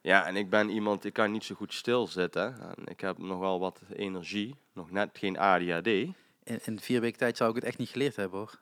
Ja, 0.00 0.26
en 0.26 0.36
ik 0.36 0.50
ben 0.50 0.70
iemand, 0.70 1.04
ik 1.04 1.12
kan 1.12 1.32
niet 1.32 1.44
zo 1.44 1.54
goed 1.54 1.74
stilzitten. 1.74 2.60
En 2.60 2.84
ik 2.84 3.00
heb 3.00 3.18
nogal 3.18 3.60
wat 3.60 3.80
energie, 3.92 4.56
nog 4.72 4.90
net 4.90 5.10
geen 5.12 5.38
ADHD. 5.38 5.86
In, 5.86 6.14
in 6.64 6.80
vier 6.80 7.00
weken 7.00 7.18
tijd 7.18 7.36
zou 7.36 7.50
ik 7.50 7.56
het 7.56 7.64
echt 7.64 7.78
niet 7.78 7.88
geleerd 7.88 8.16
hebben 8.16 8.38
hoor. 8.38 8.60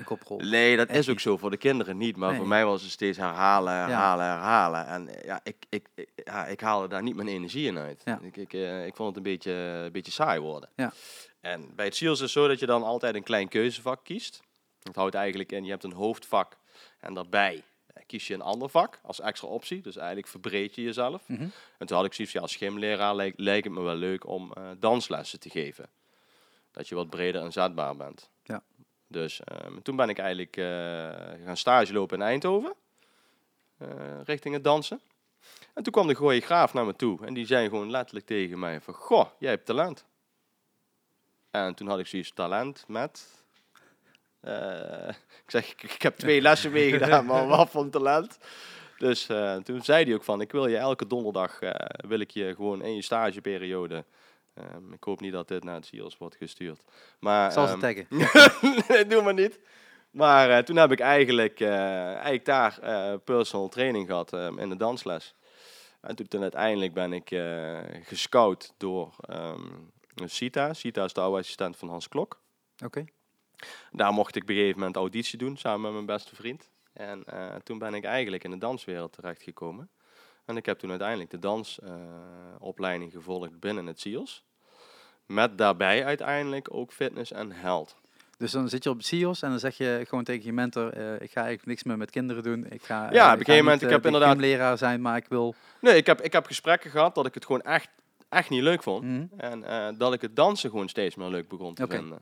Een 0.00 0.06
koprol. 0.06 0.38
Nee, 0.38 0.76
dat 0.76 0.88
Echt 0.88 0.98
is 0.98 1.04
ook 1.08 1.14
niet. 1.14 1.22
zo 1.22 1.36
voor 1.36 1.50
de 1.50 1.56
kinderen 1.56 1.96
niet. 1.96 2.16
Maar 2.16 2.28
Nee. 2.28 2.38
voor 2.38 2.48
mij 2.48 2.64
was 2.64 2.82
het 2.82 2.90
steeds 2.90 3.18
herhalen, 3.18 3.72
herhalen, 3.72 4.24
herhalen. 4.24 4.86
En 4.86 5.08
eh, 5.08 5.24
ja, 5.24 5.40
ik, 5.42 5.56
ik, 5.68 5.88
ik- 5.94 6.10
ja, 6.24 6.46
ik 6.46 6.60
haalde 6.60 6.88
daar 6.88 7.02
niet 7.02 7.14
mijn 7.16 7.28
energie 7.28 7.66
in 7.66 7.78
uit. 7.78 8.02
Ja. 8.04 8.18
Ik, 8.22 8.36
ik, 8.36 8.52
eh, 8.52 8.86
ik 8.86 8.94
vond 8.96 9.08
het 9.08 9.16
een 9.16 9.32
beetje, 9.32 9.52
een 9.52 9.92
beetje 9.92 10.12
saai 10.12 10.40
worden. 10.40 10.68
Ja. 10.76 10.92
En 11.40 11.74
bij 11.74 11.84
het 11.84 11.96
SEALS 11.96 12.14
is 12.14 12.20
het 12.20 12.30
zo 12.30 12.48
dat 12.48 12.58
je 12.58 12.66
dan 12.66 12.82
altijd 12.82 13.14
een 13.14 13.22
klein 13.22 13.48
keuzevak 13.48 14.04
kiest. 14.04 14.42
Dat 14.82 14.94
houdt 14.94 15.14
eigenlijk 15.14 15.52
in, 15.52 15.64
je 15.64 15.70
hebt 15.70 15.84
een 15.84 15.92
hoofdvak 15.92 16.56
en 17.00 17.14
daarbij 17.14 17.62
eh, 17.86 18.02
kies 18.06 18.26
je 18.26 18.34
een 18.34 18.40
ander 18.42 18.68
vak 18.68 19.00
als 19.02 19.20
extra 19.20 19.48
optie. 19.48 19.82
Dus 19.82 19.96
eigenlijk 19.96 20.26
verbreed 20.28 20.74
je 20.74 20.82
jezelf. 20.82 21.22
Mhm. 21.28 21.48
En 21.78 21.86
toen 21.86 21.96
had 21.96 22.06
ik 22.06 22.12
zoiets 22.12 22.32
van, 22.32 22.42
ja, 22.42 22.46
als 22.46 22.56
gymleraar 22.56 23.14
lijkt, 23.16 23.38
lijkt 23.40 23.64
het 23.66 23.74
me 23.74 23.80
wel 23.82 23.94
leuk 23.94 24.26
om 24.26 24.52
danslessen 24.78 25.40
te 25.40 25.50
geven. 25.50 25.88
Dat 26.72 26.88
je 26.88 26.94
wat 26.94 27.10
breder 27.10 27.42
inzetbaar 27.42 27.96
bent. 27.96 28.30
Ja. 28.42 28.62
Dus 29.10 29.40
ehm, 29.44 29.80
toen 29.82 29.96
ben 29.96 30.08
ik 30.08 30.18
eigenlijk 30.18 30.56
eh, 30.56 30.64
gaan 31.44 31.56
stage 31.56 31.92
lopen 31.92 32.18
in 32.18 32.24
Eindhoven. 32.24 32.74
eh, 33.78 33.88
richting 34.24 34.54
het 34.54 34.64
dansen. 34.64 35.00
En 35.74 35.82
toen 35.82 35.92
kwam 35.92 36.06
de 36.06 36.14
choreograaf 36.14 36.74
naar 36.74 36.86
me 36.86 36.96
toe. 36.96 37.26
En 37.26 37.34
die 37.34 37.46
zei 37.46 37.68
gewoon 37.68 37.90
letterlijk 37.90 38.26
tegen 38.26 38.58
mij 38.58 38.80
van... 38.80 38.94
Goh, 38.94 39.26
jij 39.38 39.50
hebt 39.50 39.66
talent. 39.66 40.04
En 41.50 41.74
toen 41.74 41.88
had 41.88 41.98
ik 41.98 42.06
zoiets 42.06 42.32
talent 42.32 42.84
met... 42.88 43.44
eh, 44.40 45.08
ik 45.44 45.50
zeg, 45.50 45.74
ik, 45.74 46.02
heb 46.02 46.16
twee 46.16 46.40
lessen 46.40 46.72
meegedaan, 46.72 47.26
maar 47.26 47.46
wat 47.46 47.70
voor 47.70 47.90
talent. 47.90 48.38
Dus 48.98 49.26
toen 49.64 49.82
zei 49.82 50.04
hij 50.04 50.14
ook 50.14 50.24
van, 50.24 50.40
ik 50.40 50.52
wil 50.52 50.66
je 50.66 50.76
elke 50.76 51.06
donderdag, 51.06 51.58
wil 52.08 52.20
ik 52.20 52.30
je 52.30 52.54
gewoon 52.54 52.82
in 52.82 52.94
je 52.94 53.02
stageperiode... 53.02 54.04
ehm, 54.54 54.92
ik 54.92 55.04
hoop 55.04 55.20
niet 55.20 55.32
dat 55.32 55.48
dit 55.48 55.64
naar 55.64 55.74
het 55.74 55.86
SIOS 55.86 56.18
wordt 56.18 56.36
gestuurd. 56.36 56.82
Maar, 57.20 57.46
Ik 57.46 57.52
zal 57.52 57.66
ze 57.66 57.72
ehm, 57.72 57.80
taggen. 57.80 58.06
nee, 58.88 59.06
doe 59.06 59.22
maar 59.22 59.34
niet. 59.34 59.60
Maar 60.10 60.50
eh, 60.50 60.62
toen 60.62 60.76
heb 60.76 60.92
ik 60.92 61.00
eigenlijk, 61.00 61.60
eh, 61.60 62.04
eigenlijk 62.04 62.44
daar 62.44 62.78
eh, 62.78 63.14
personal 63.24 63.68
training 63.68 64.06
gehad 64.06 64.32
eh, 64.32 64.48
in 64.56 64.68
de 64.68 64.76
dansles. 64.76 65.34
En 66.00 66.16
toen, 66.16 66.28
toen 66.28 66.42
uiteindelijk 66.42 66.92
ben 66.92 67.12
ik 67.12 67.28
gescout 68.06 68.74
door 68.76 69.14
ehm 69.20 69.68
Sita. 70.24 70.72
Sita 70.72 71.04
is 71.04 71.12
de 71.12 71.20
oude 71.20 71.38
assistent 71.38 71.76
van 71.76 71.88
Hans 71.88 72.08
Klok. 72.08 72.40
Oké. 72.84 73.04
Daar 73.92 74.12
mocht 74.12 74.36
ik 74.36 74.42
op 74.42 74.48
een 74.48 74.54
gegeven 74.54 74.78
moment 74.78 74.96
auditie 74.96 75.38
doen, 75.38 75.56
samen 75.56 75.80
met 75.80 75.92
mijn 75.92 76.06
beste 76.06 76.36
vriend. 76.36 76.70
En 76.92 77.24
toen 77.62 77.78
ben 77.78 77.94
ik 77.94 78.04
eigenlijk 78.04 78.44
in 78.44 78.50
de 78.50 78.58
danswereld 78.58 79.12
terechtgekomen. 79.12 79.90
En 80.50 80.56
ik 80.56 80.66
heb 80.66 80.78
toen 80.78 80.90
uiteindelijk 80.90 81.30
de 81.30 81.38
dansopleiding 81.38 83.12
gevolgd 83.12 83.60
binnen 83.60 83.86
het 83.86 84.00
SIOS. 84.00 84.44
Met 85.26 85.58
daarbij 85.58 86.04
uiteindelijk 86.04 86.74
ook 86.74 86.92
fitness 86.92 87.32
en 87.32 87.52
health. 87.52 87.96
Dus 88.38 88.52
dan 88.52 88.68
zit 88.68 88.84
je 88.84 88.90
op 88.90 89.02
CIO's 89.02 89.42
en 89.42 89.50
dan 89.50 89.58
zeg 89.58 89.76
je 89.76 90.04
gewoon 90.08 90.24
tegen 90.24 90.44
je 90.44 90.52
mentor, 90.52 90.92
eh, 90.92 91.12
ik 91.14 91.30
ga 91.30 91.40
eigenlijk 91.40 91.66
niks 91.66 91.82
meer 91.82 91.96
met 91.96 92.10
kinderen 92.10 92.42
doen. 92.42 92.66
Ik 92.70 92.82
ga, 92.82 93.06
eh, 93.08 93.12
Ja, 93.12 93.26
op 93.32 93.38
een 93.38 93.44
gegeven 93.44 93.64
moment, 93.64 93.82
ik 93.82 93.90
heb 93.90 94.00
eh, 94.00 94.04
inderdaad- 94.12 94.36
leraar 94.36 94.78
zijn, 94.78 95.00
maar 95.00 95.16
ik 95.16 95.26
wil... 95.28 95.54
Nee, 95.80 95.96
ik 95.96 96.06
heb, 96.06 96.20
ik 96.20 96.32
heb 96.32 96.46
gesprekken 96.46 96.90
gehad 96.90 97.14
dat 97.14 97.26
ik 97.26 97.34
het 97.34 97.44
gewoon 97.44 97.62
echt, 97.62 97.88
echt 98.28 98.50
niet 98.50 98.62
leuk 98.62 98.82
vond. 98.82 99.04
Mhm. 99.04 99.24
En 99.36 99.64
eh, 99.64 99.88
dat 99.98 100.12
ik 100.12 100.20
het 100.20 100.36
dansen 100.36 100.70
gewoon 100.70 100.88
steeds 100.88 101.14
meer 101.14 101.28
leuk 101.28 101.48
begon 101.48 101.74
te 101.74 101.86
vinden. 101.88 102.18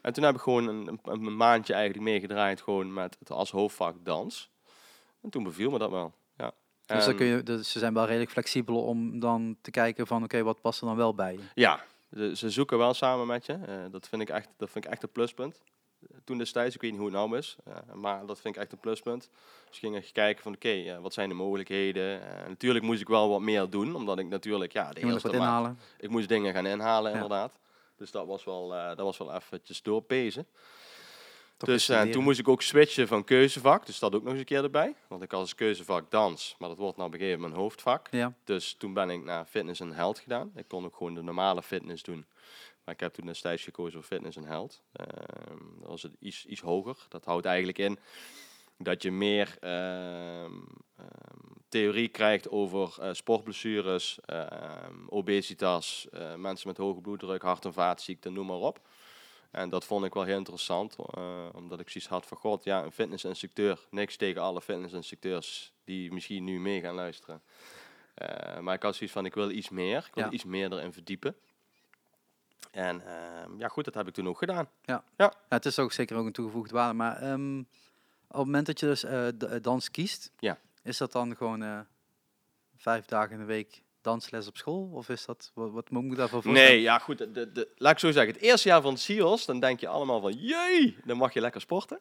En 0.00 0.12
toen 0.12 0.24
heb 0.24 0.34
ik 0.34 0.40
gewoon 0.40 0.68
een, 0.68 0.86
een, 0.86 1.00
een 1.24 1.36
maandje 1.36 1.74
eigenlijk 1.74 2.04
meegedraaid 2.04 2.60
gewoon 2.62 2.92
met 2.92 3.16
het 3.18 3.30
als 3.30 3.50
hoofdvak 3.50 3.94
dans. 4.04 4.50
En 5.22 5.30
toen 5.30 5.42
beviel 5.42 5.70
me 5.70 5.78
dat 5.78 5.90
wel. 5.90 6.14
Dus, 6.96 7.04
dan 7.04 7.14
kun 7.16 7.26
je, 7.26 7.42
dus 7.42 7.70
ze 7.72 7.78
zijn 7.78 7.94
wel 7.94 8.06
redelijk 8.06 8.30
flexibel 8.30 8.82
om 8.84 9.20
dan 9.20 9.56
te 9.60 9.70
kijken 9.70 10.06
van, 10.06 10.22
oké, 10.22 10.42
wat 10.42 10.60
past 10.60 10.80
er 10.80 10.86
dan 10.86 10.96
wel 10.96 11.14
bij 11.14 11.32
je? 11.32 11.40
Ja, 11.54 11.80
ze, 12.16 12.36
ze 12.36 12.50
zoeken 12.50 12.78
wel 12.78 12.94
samen 12.94 13.26
met 13.26 13.46
je. 13.46 13.52
Eh, 13.52 13.74
dat, 13.90 14.08
vind 14.08 14.22
ik 14.22 14.28
echt, 14.28 14.48
dat 14.56 14.70
vind 14.70 14.84
ik 14.84 14.90
echt 14.90 15.02
een 15.02 15.12
pluspunt. 15.12 15.60
Toen 16.24 16.38
destijds, 16.38 16.74
ik 16.74 16.80
weet 16.80 16.90
niet 16.90 17.00
hoe 17.00 17.08
het 17.08 17.18
nou 17.18 17.36
is, 17.36 17.56
eh, 17.64 17.74
maar 17.94 18.26
dat 18.26 18.40
vind 18.40 18.54
ik 18.56 18.60
echt 18.62 18.72
een 18.72 18.78
pluspunt. 18.78 19.30
Dus 19.68 19.78
ging 19.78 19.96
ik 19.96 20.10
kijken 20.12 20.42
van, 20.42 20.54
oké, 20.54 21.00
wat 21.00 21.12
zijn 21.12 21.28
de 21.28 21.34
mogelijkheden? 21.34 22.22
Eh, 22.42 22.48
natuurlijk 22.48 22.84
moest 22.84 23.00
ik 23.00 23.08
wel 23.08 23.28
wat 23.28 23.40
meer 23.40 23.70
doen, 23.70 23.94
omdat 23.94 24.18
ik 24.18 24.28
natuurlijk, 24.28 24.72
ja, 24.72 24.92
de 24.92 25.00
eerste 25.00 25.12
wat 25.12 25.22
maand- 25.22 25.34
inhalen. 25.44 25.78
ik 25.98 26.08
moest 26.10 26.28
dingen 26.28 26.54
gaan 26.54 26.66
inhalen, 26.66 27.10
Ja. 27.10 27.14
inderdaad. 27.16 27.52
Dus 27.96 28.10
dat 28.10 28.26
was 28.26 28.44
wel, 28.44 28.68
dat 28.68 28.98
was 28.98 29.18
wel 29.18 29.34
eventjes 29.34 29.82
doorpezen. 29.82 30.46
Toch 31.58 31.68
Dus 31.68 31.88
eh, 31.88 32.02
toen 32.02 32.22
moest 32.22 32.38
ik 32.38 32.48
ook 32.48 32.62
switchen 32.62 33.08
van 33.08 33.24
keuzevak. 33.24 33.86
Dus 33.86 33.98
dat 33.98 34.14
ook 34.14 34.22
nog 34.22 34.30
eens 34.30 34.40
een 34.40 34.46
keer 34.46 34.62
erbij. 34.62 34.94
Want 35.08 35.22
ik 35.22 35.30
had 35.30 35.40
als 35.40 35.54
keuzevak 35.54 36.10
dans, 36.10 36.54
maar 36.58 36.68
dat 36.68 36.78
wordt 36.78 36.96
nou 36.96 37.08
op 37.08 37.14
een 37.14 37.20
gegeven 37.20 37.40
moment 37.40 37.60
hoofdvak. 37.60 38.08
Ja, 38.10 38.34
Dus 38.44 38.74
toen 38.74 38.92
ben 38.92 39.10
ik 39.10 39.24
naar 39.24 39.44
fitness 39.44 39.80
en 39.80 39.92
health 39.92 40.18
gedaan. 40.18 40.52
Ik 40.56 40.68
kon 40.68 40.84
ook 40.84 40.96
gewoon 40.96 41.14
de 41.14 41.22
normale 41.22 41.62
fitness 41.62 42.02
doen. 42.02 42.26
Maar 42.84 42.94
ik 42.94 43.00
heb 43.00 43.14
toen 43.14 43.26
destijds 43.26 43.62
gekozen 43.62 43.92
voor 43.92 44.08
fitness 44.08 44.36
en 44.36 44.44
health. 44.44 44.82
Ehm 44.92 45.58
dat 45.80 45.88
was 45.88 46.02
het 46.02 46.12
iets, 46.18 46.46
iets 46.46 46.60
hoger. 46.60 46.96
Dat 47.08 47.24
houdt 47.24 47.46
eigenlijk 47.46 47.78
in 47.78 47.98
dat 48.78 49.02
je 49.02 49.10
meer 49.10 49.56
ehm, 49.60 50.52
ehm, 50.96 51.38
theorie 51.68 52.08
krijgt 52.08 52.48
over 52.48 52.96
eh, 53.00 53.12
sportblessures, 53.12 54.18
obesitas, 55.08 56.06
eh, 56.10 56.34
mensen 56.34 56.68
met 56.68 56.76
hoge 56.76 57.00
bloeddruk, 57.00 57.42
hart- 57.42 57.64
en 57.64 57.72
vaatziekten, 57.72 58.32
noem 58.32 58.46
maar 58.46 58.56
op. 58.56 58.80
En 59.50 59.68
dat 59.68 59.84
vond 59.84 60.04
ik 60.04 60.14
wel 60.14 60.22
heel 60.24 60.36
interessant, 60.36 60.96
eh, 61.14 61.48
omdat 61.54 61.80
ik 61.80 61.88
zoiets 61.90 62.10
had 62.10 62.26
van, 62.26 62.36
god, 62.36 62.64
ja, 62.64 62.84
een 62.84 62.92
fitnessinstructeur, 62.92 63.86
niks 63.90 64.16
tegen 64.16 64.42
alle 64.42 64.60
fitnessinstructeurs 64.62 65.72
die 65.84 66.12
misschien 66.12 66.44
nu 66.44 66.60
mee 66.60 66.80
gaan 66.80 66.94
luisteren. 66.94 67.42
Eh, 68.14 68.58
maar 68.58 68.74
ik 68.74 68.82
had 68.82 68.94
zoiets 68.94 69.14
van, 69.14 69.24
ik 69.24 69.34
wil 69.34 69.50
iets 69.50 69.68
meer, 69.68 70.04
ik 70.08 70.14
wil 70.14 70.24
Ja. 70.24 70.30
iets 70.30 70.44
meer 70.44 70.72
erin 70.72 70.92
verdiepen. 70.92 71.36
En 72.70 73.06
ehm, 73.06 73.58
ja, 73.58 73.68
goed, 73.68 73.84
dat 73.84 73.94
heb 73.94 74.08
ik 74.08 74.14
toen 74.14 74.28
ook 74.28 74.38
gedaan. 74.38 74.68
Ja, 74.84 75.04
het 75.48 75.66
is 75.66 75.78
ook 75.78 75.92
zeker 75.92 76.16
ook 76.16 76.26
een 76.26 76.32
toegevoegde 76.32 76.74
waarde. 76.74 76.94
Maar 76.94 77.16
ehm, 77.16 77.58
op 77.58 77.66
het 78.28 78.36
moment 78.36 78.66
dat 78.66 78.80
je 78.80 78.86
dus 78.86 79.04
eh, 79.04 79.28
dans 79.62 79.90
kiest, 79.90 80.32
Ja. 80.38 80.58
is 80.82 80.96
dat 80.98 81.12
dan 81.12 81.36
gewoon 81.36 81.86
vijf 82.76 83.04
dagen 83.04 83.32
in 83.32 83.38
de 83.38 83.44
week 83.44 83.82
dansles 84.08 84.46
op 84.48 84.56
school? 84.56 84.90
Of 84.92 85.08
is 85.08 85.24
dat, 85.24 85.50
wat, 85.54 85.70
wat 85.70 85.90
moet 85.90 86.04
ik 86.04 86.16
daarvoor 86.16 86.42
voorstellen? 86.42 86.70
Nee, 86.72 86.80
ja 86.80 86.98
goed, 86.98 87.18
de, 87.18 87.52
de, 87.52 87.68
laat 87.76 87.92
ik 87.92 87.98
zo 87.98 88.10
zeggen. 88.12 88.32
Het 88.34 88.42
eerste 88.42 88.68
jaar 88.68 88.80
van 88.82 88.94
de 88.94 89.00
CIO's, 89.00 89.46
dan 89.46 89.60
denk 89.60 89.80
je 89.80 89.88
allemaal 89.88 90.20
van, 90.20 90.32
jee, 90.32 90.96
dan 91.04 91.16
mag 91.16 91.32
je 91.32 91.40
lekker 91.40 91.60
sporten. 91.60 91.98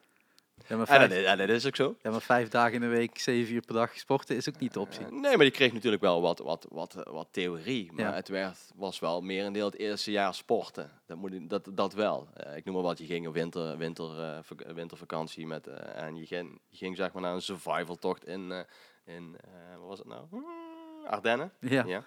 Ja 0.67 0.75
maar, 0.77 0.87
En 0.87 0.95
vijf, 0.95 1.09
dat, 1.09 1.17
is- 1.17 1.25
en 1.25 1.37
dat 1.37 1.49
is 1.49 1.65
ook 1.67 1.75
zo. 1.75 1.95
ja, 2.01 2.11
maar 2.11 2.21
vijf 2.21 2.47
dagen 2.49 2.73
in 2.73 2.79
de 2.81 2.87
week, 2.87 3.19
zeven 3.19 3.53
uur 3.53 3.61
per 3.61 3.75
dag 3.75 3.97
sporten 3.97 4.35
is 4.35 4.49
ook 4.49 4.59
niet 4.59 4.73
de 4.73 4.79
optie. 4.79 5.05
Eh, 5.05 5.11
nee, 5.11 5.21
maar 5.35 5.45
die 5.45 5.51
kreeg 5.51 5.73
natuurlijk 5.73 6.01
wel 6.01 6.21
wat, 6.21 6.39
wat, 6.39 6.65
wat, 6.69 6.93
wat 7.09 7.27
theorie. 7.31 7.91
Maar 7.91 8.05
Ja. 8.05 8.13
het 8.13 8.27
werd, 8.27 8.57
was 8.75 8.99
wel 8.99 9.21
meer 9.21 9.45
een 9.45 9.53
deel 9.53 9.65
het 9.65 9.77
eerste 9.77 10.11
jaar 10.11 10.33
sporten. 10.33 10.91
Dat, 11.05 11.17
moet, 11.17 11.49
dat, 11.49 11.67
dat 11.71 11.93
wel. 11.93 12.27
Eh, 12.33 12.55
ik 12.57 12.65
noem 12.65 12.73
maar 12.73 12.83
wat, 12.83 12.97
je 12.97 13.05
ging 13.05 13.27
op 13.27 13.33
winter, 13.33 13.77
winter, 13.77 14.19
eh, 14.21 14.37
vak- 14.41 14.71
wintervakantie 14.73 15.47
met, 15.47 15.67
en 15.95 16.15
je 16.15 16.25
ging, 16.25 16.59
je 16.69 16.77
ging 16.77 16.95
zeg 16.95 17.11
maar 17.13 17.21
naar 17.21 17.33
een 17.33 17.41
survival 17.41 17.95
tocht 17.95 18.25
in, 18.25 18.65
in 19.05 19.35
wat 19.79 19.87
was 19.87 19.97
het 19.99 20.07
nou? 20.07 20.23
Ardennen. 21.07 21.51
Ja. 21.59 21.83
Ja. 21.87 22.03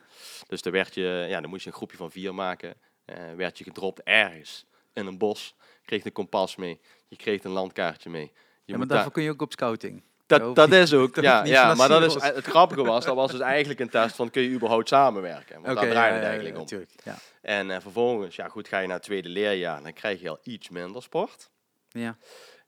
Dus 0.49 0.63
dan, 0.63 0.73
werd 0.73 0.95
je, 0.95 1.27
ja, 1.29 1.41
dan 1.41 1.51
moest 1.51 1.63
je 1.65 1.71
een 1.71 1.77
groepje 1.77 1.97
van 1.97 2.11
vier 2.11 2.35
maken. 2.35 2.75
Eh, 3.05 3.17
werd 3.37 3.59
je 3.59 3.65
gedropt 3.65 4.03
ergens 4.03 4.67
in 4.93 5.07
een 5.07 5.19
bos. 5.19 5.55
Kreeg 5.85 6.05
een 6.05 6.13
kompas 6.13 6.57
mee. 6.57 6.81
Je 7.09 7.17
kreeg 7.17 7.45
een 7.45 7.51
landkaartje 7.51 8.11
mee. 8.11 8.23
Je 8.25 8.31
Ja, 8.65 8.77
maar 8.77 8.87
daar- 8.87 8.97
daarvoor 8.97 9.13
kun 9.13 9.23
je 9.23 9.31
ook 9.31 9.43
op 9.43 9.53
scouting. 9.53 10.03
dat, 10.27 10.55
dat 10.55 10.73
is 10.73 10.93
ook, 10.93 11.15
dat 11.15 11.25
ja, 11.25 11.45
ja 11.45 11.75
maar 11.75 11.89
dat 11.89 12.03
is, 12.03 12.23
het 12.23 12.45
grappige 12.47 12.83
was, 12.83 13.05
dat 13.05 13.15
was 13.15 13.31
dus 13.31 13.41
eigenlijk 13.41 13.81
een 13.81 13.89
test 13.89 14.17
van 14.17 14.31
kun 14.31 14.43
je 14.43 14.49
überhaupt 14.51 14.89
samenwerken. 14.89 15.63
Want 15.63 15.77
daar 15.77 15.89
ja, 15.89 16.15
het 16.15 16.23
eigenlijk 16.23 16.55
om. 16.55 16.61
natuurlijk. 16.61 16.91
Ja. 17.05 17.17
En 17.43 17.71
eh, 17.71 17.81
vervolgens, 17.81 18.37
ja 18.37 18.49
goed, 18.49 18.69
ga 18.69 18.79
je 18.79 18.87
naar 18.87 18.97
het 18.97 19.05
tweede 19.05 19.29
leerjaar, 19.29 19.83
dan 19.83 19.93
krijg 19.93 20.21
je 20.21 20.29
al 20.29 20.39
iets 20.43 20.69
minder 20.69 21.03
sport. 21.03 21.51
Ja. 21.89 22.17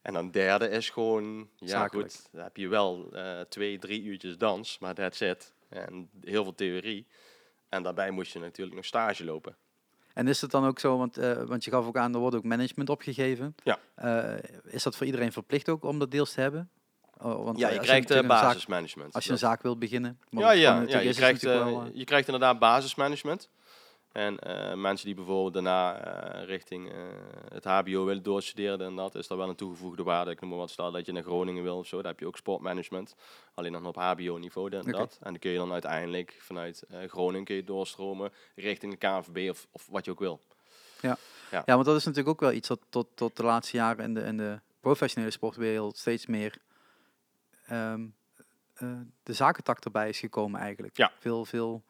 En 0.03 0.13
dan 0.13 0.31
derde 0.31 0.69
is 0.69 0.91
gewoon, 0.91 1.49
ja 1.57 1.67
Zakelijk. 1.67 2.13
goed, 2.13 2.29
dan 2.33 2.43
heb 2.43 2.57
je 2.57 2.69
wel 2.69 3.09
eh, 3.13 3.41
twee, 3.41 3.79
drie 3.79 4.03
uurtjes 4.03 4.39
dans, 4.39 4.79
maar 4.79 4.95
that's 4.95 5.21
it. 5.21 5.53
En 5.73 6.11
heel 6.21 6.43
veel 6.43 6.55
theorie. 6.55 7.07
En 7.69 7.83
daarbij 7.83 8.11
moest 8.11 8.33
je 8.33 8.39
natuurlijk 8.39 8.77
nog 8.77 8.85
stage 8.85 9.25
lopen. 9.25 9.57
En 10.15 10.29
is 10.29 10.41
het 10.41 10.51
dan 10.51 10.67
ook 10.67 10.79
zo, 10.79 10.99
want, 10.99 11.17
eh, 11.17 11.43
want 11.43 11.65
je 11.65 11.71
gaf 11.71 11.87
ook 11.87 11.97
aan, 11.97 12.15
er 12.15 12.21
wordt 12.21 12.37
ook 12.37 12.45
management 12.45 12.91
opgegeven. 12.91 13.55
Ja. 13.65 13.79
Eh, 13.95 14.35
is 14.65 14.83
dat 14.83 14.97
voor 14.97 15.07
iedereen 15.07 15.33
verplicht 15.33 15.69
ook 15.69 15.85
om 15.85 15.99
dat 15.99 16.11
deels 16.11 16.33
te 16.33 16.41
hebben? 16.41 16.71
Oh, 17.19 17.45
want, 17.45 17.59
Ja, 17.59 17.69
eh, 17.69 17.75
je 17.75 17.81
krijgt 17.81 18.09
zaak- 18.09 18.27
basismanagement. 18.27 19.15
Als 19.15 19.25
je 19.25 19.31
een 19.31 19.39
zaak 19.39 19.63
wilt 19.63 19.79
beginnen. 19.79 20.19
Ja, 20.31 20.51
ja, 20.51 20.81
ja 20.87 20.99
je, 20.99 21.15
krijgt, 21.15 21.43
wel, 21.43 21.91
je 21.93 22.05
krijgt 22.05 22.27
inderdaad 22.27 22.59
basismanagement. 22.59 23.49
En 24.13 24.39
eh, 24.39 24.75
mensen 24.75 25.07
die 25.07 25.15
bijvoorbeeld 25.15 25.53
daarna 25.53 25.99
eh, 25.99 26.45
richting 26.45 26.93
eh, 26.93 26.99
het 27.49 27.65
HBO 27.65 28.05
willen 28.05 28.23
doorstuderen 28.23 28.87
en 28.87 28.97
dat, 28.97 29.15
is 29.15 29.27
dat 29.27 29.39
wel 29.39 29.49
een 29.49 29.55
toegevoegde 29.55 30.03
waarde. 30.03 30.31
Ik 30.31 30.41
noem 30.41 30.51
maar 30.51 30.59
wat, 30.59 30.71
stel 30.71 30.91
dat 30.91 31.07
je 31.07 31.13
naar 31.13 31.23
Groningen 31.23 31.63
wil 31.63 31.79
of 31.79 31.87
zo, 31.87 31.97
daar 31.97 32.11
heb 32.11 32.21
je 32.21 32.27
ook 32.27 32.37
sportmanagement. 32.37 33.15
Alleen 33.55 33.73
dan 33.73 33.87
op 33.87 33.97
HBO-niveau 33.97 34.77
en 34.77 34.91
dat. 34.91 35.19
En 35.21 35.31
dan 35.31 35.39
kun 35.39 35.51
je 35.51 35.59
dan 35.59 35.73
uiteindelijk 35.73 36.37
vanuit 36.39 36.85
Groningen 37.07 37.45
kun 37.45 37.55
je 37.55 37.65
doorstromen 37.65 38.33
richting 38.55 38.93
de 38.93 38.99
KNVB 38.99 39.51
of, 39.51 39.67
of 39.71 39.87
wat 39.91 40.05
je 40.05 40.11
ook 40.11 40.21
wil. 40.21 40.41
Ja, 41.51 41.65
want 41.65 41.85
dat 41.85 41.97
is 41.97 42.05
natuurlijk 42.05 42.35
ook 42.35 42.41
wel 42.41 42.53
iets 42.53 42.69
wat 42.69 42.81
tot, 42.89 43.07
tot 43.15 43.37
de 43.37 43.43
laatste 43.43 43.77
jaren 43.77 44.05
in 44.05 44.15
de, 44.15 44.21
in 44.21 44.37
de 44.37 44.61
professionele 44.81 45.33
sportwereld 45.33 45.97
steeds 45.97 46.27
meer 46.27 46.59
ehm, 47.67 48.07
eh, 48.75 49.01
de 49.23 49.33
zakentak 49.33 49.85
erbij 49.85 50.09
is 50.09 50.19
gekomen 50.19 50.61
eigenlijk. 50.61 50.97
Ja. 50.97 51.13
Veel, 51.19 51.45
veel 51.45 51.83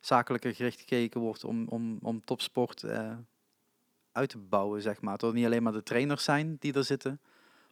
zakelijker 0.00 0.54
gericht 0.54 0.78
gekeken 0.80 1.20
wordt 1.20 1.44
om, 1.44 1.68
om, 1.68 1.98
om 2.02 2.24
topsport 2.24 2.82
eh, 2.82 3.12
uit 4.12 4.28
te 4.28 4.38
bouwen, 4.38 4.82
zeg 4.82 5.00
maar. 5.00 5.12
Dat 5.18 5.28
het 5.28 5.34
niet 5.38 5.44
alleen 5.46 5.62
maar 5.62 5.72
de 5.72 5.82
trainers 5.82 6.24
zijn 6.24 6.56
die 6.58 6.72
er 6.72 6.84
zitten, 6.84 7.20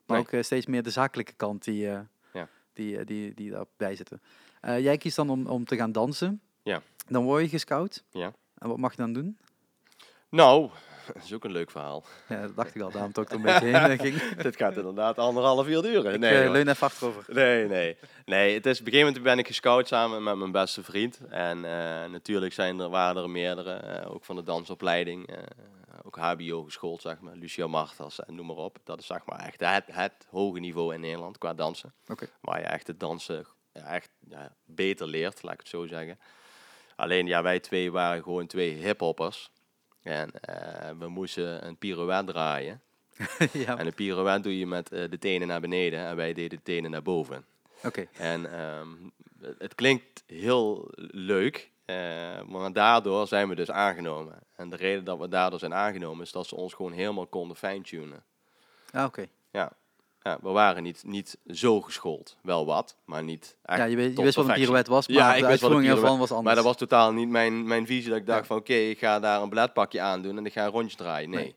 maar 0.06 0.16
Nee. 0.16 0.26
ook 0.26 0.32
eh, 0.32 0.42
steeds 0.42 0.66
meer 0.66 0.82
de 0.82 0.90
zakelijke 0.90 1.32
kant 1.32 1.64
die, 1.64 1.88
eh, 1.90 2.00
Ja. 2.32 2.48
die, 2.72 3.04
die, 3.04 3.34
die 3.34 3.50
daarbij 3.50 3.96
zitten. 3.96 4.20
Jij 4.60 4.96
kiest 4.98 5.16
dan 5.16 5.30
om, 5.30 5.46
om 5.46 5.64
te 5.64 5.76
gaan 5.76 5.92
dansen. 5.92 6.40
Ja. 6.62 6.82
Dan 7.06 7.24
word 7.24 7.42
je 7.42 7.48
gescout. 7.48 8.04
Ja. 8.10 8.32
En 8.58 8.68
wat 8.68 8.78
mag 8.78 8.90
je 8.90 8.96
dan 8.96 9.12
doen? 9.12 9.38
Nou, 10.28 10.70
dat 11.14 11.24
is 11.24 11.32
ook 11.32 11.44
een 11.44 11.52
leuk 11.52 11.70
verhaal. 11.70 12.04
Ja, 12.28 12.40
dat 12.40 12.56
dacht 12.56 12.74
ik 12.74 12.82
al, 12.82 12.90
daarom 12.90 13.12
er 13.14 13.32
een 13.32 13.42
beetje 13.52 13.78
heen 13.78 13.98
ging. 13.98 14.32
Dit 14.32 14.56
gaat 14.56 14.76
inderdaad 14.76 15.18
anderhalf 15.18 15.66
uur 15.66 15.82
duren. 15.82 16.14
Ik 16.14 16.20
Nee, 16.20 16.42
hoor. 16.42 16.52
leun 16.52 16.68
even 16.68 16.86
achterover. 16.86 17.24
Nee, 17.26 17.68
nee. 17.68 17.96
Nee, 18.24 18.54
het 18.54 18.66
is, 18.66 18.80
op 18.80 18.86
een 18.86 18.92
gegeven 18.92 19.06
moment 19.06 19.22
ben 19.24 19.38
ik 19.38 19.46
gescout 19.46 19.88
samen 19.88 20.22
met 20.22 20.36
mijn 20.36 20.52
beste 20.52 20.82
vriend. 20.82 21.20
En 21.30 21.64
eh, 21.64 22.10
natuurlijk 22.10 22.52
zijn 22.52 22.80
er, 22.80 22.88
waren 22.88 23.22
er 23.22 23.30
meerdere, 23.30 23.72
eh, 23.72 24.14
ook 24.14 24.24
van 24.24 24.36
de 24.36 24.42
dansopleiding. 24.42 25.28
ook 26.04 26.16
HBO 26.16 26.62
geschoold, 26.62 27.00
zeg 27.02 27.20
maar. 27.20 27.34
Lucia 27.36 27.66
Martas 27.66 28.24
en 28.24 28.34
noem 28.34 28.46
maar 28.46 28.56
op. 28.56 28.78
Dat 28.84 28.98
is 28.98 29.06
zeg 29.06 29.20
maar 29.26 29.38
echt 29.38 29.60
het, 29.60 29.84
het 29.86 30.26
hoge 30.30 30.58
niveau 30.58 30.94
in 30.94 31.00
Nederland 31.00 31.38
qua 31.38 31.54
dansen. 31.54 31.92
Oké. 32.06 32.26
Waar 32.40 32.60
je 32.60 32.66
echt 32.66 32.86
het 32.86 33.00
dansen 33.00 33.46
echt 33.72 34.10
ja, 34.28 34.54
beter 34.64 35.06
leert, 35.06 35.42
laat 35.42 35.52
ik 35.52 35.58
het 35.58 35.68
zo 35.68 35.86
zeggen. 35.86 36.18
Alleen, 36.96 37.26
ja, 37.26 37.42
wij 37.42 37.60
twee 37.60 37.92
waren 37.92 38.22
gewoon 38.22 38.46
twee 38.46 38.70
hiphoppers. 38.74 39.50
En 40.08 40.30
eh, 40.40 40.90
we 40.98 41.08
moesten 41.08 41.66
een 41.66 41.76
pirouette 41.76 42.32
draaien. 42.32 42.80
ja, 43.52 43.78
En 43.78 43.86
een 43.86 43.94
pirouette 43.94 44.40
doe 44.42 44.58
je 44.58 44.66
met 44.66 44.92
eh, 44.92 45.10
de 45.10 45.18
tenen 45.18 45.48
naar 45.48 45.60
beneden 45.60 45.98
en 46.06 46.16
wij 46.16 46.32
deden 46.32 46.58
de 46.58 46.62
tenen 46.64 46.90
naar 46.90 47.02
boven. 47.02 47.44
oké. 47.84 48.06
En 48.18 48.52
ehm, 48.52 48.88
het- 49.40 49.58
het 49.58 49.74
klinkt 49.74 50.22
heel 50.26 50.88
leuk, 51.12 51.70
eh, 51.84 52.42
maar 52.42 52.72
daardoor 52.72 53.26
zijn 53.26 53.48
we 53.48 53.54
dus 53.54 53.70
aangenomen. 53.70 54.38
En 54.56 54.68
de 54.70 54.76
reden 54.76 55.04
dat 55.04 55.18
we 55.18 55.28
daardoor 55.28 55.58
zijn 55.58 55.74
aangenomen 55.74 56.24
is 56.24 56.32
dat 56.32 56.46
ze 56.46 56.54
ons 56.56 56.74
gewoon 56.74 56.92
helemaal 56.92 57.26
konden 57.26 57.56
fine-tunen. 57.56 58.22
Ah, 58.92 59.04
oké. 59.04 59.26
Ja. 59.50 59.72
Ja, 60.22 60.38
we 60.42 60.48
waren 60.50 60.82
niet, 60.82 61.02
niet 61.06 61.38
zo 61.46 61.80
geschoold. 61.80 62.36
Wel 62.42 62.66
wat, 62.66 62.96
maar 63.04 63.22
niet 63.22 63.56
echt 63.62 63.78
Ja, 63.78 63.84
je, 63.84 63.96
weet, 63.96 64.16
je 64.16 64.22
wist 64.22 64.36
wat 64.36 64.48
een 64.48 64.54
pirouette 64.54 64.90
was, 64.90 65.08
maar 65.08 65.16
Ja, 65.16 65.32
de 65.32 65.38
ik 65.38 65.44
uitvoering 65.44 65.90
ervan 65.90 66.18
was 66.18 66.28
anders. 66.28 66.44
Maar 66.46 66.54
dat 66.54 66.64
was 66.64 66.76
totaal 66.76 67.12
niet 67.12 67.28
mijn, 67.28 67.66
mijn 67.66 67.86
visie 67.86 68.08
dat 68.10 68.18
ik 68.18 68.26
dacht 68.26 68.40
Ja. 68.40 68.46
van 68.46 68.56
oké, 68.56 68.72
ik 68.74 68.98
ga 68.98 69.20
daar 69.20 69.42
een 69.42 69.48
balletpakje 69.48 70.00
aandoen 70.00 70.36
en 70.38 70.46
ik 70.46 70.52
ga 70.52 70.64
een 70.64 70.70
rondje 70.70 70.96
draaien. 70.96 71.30
Nee. 71.30 71.42
Nee. 71.42 71.56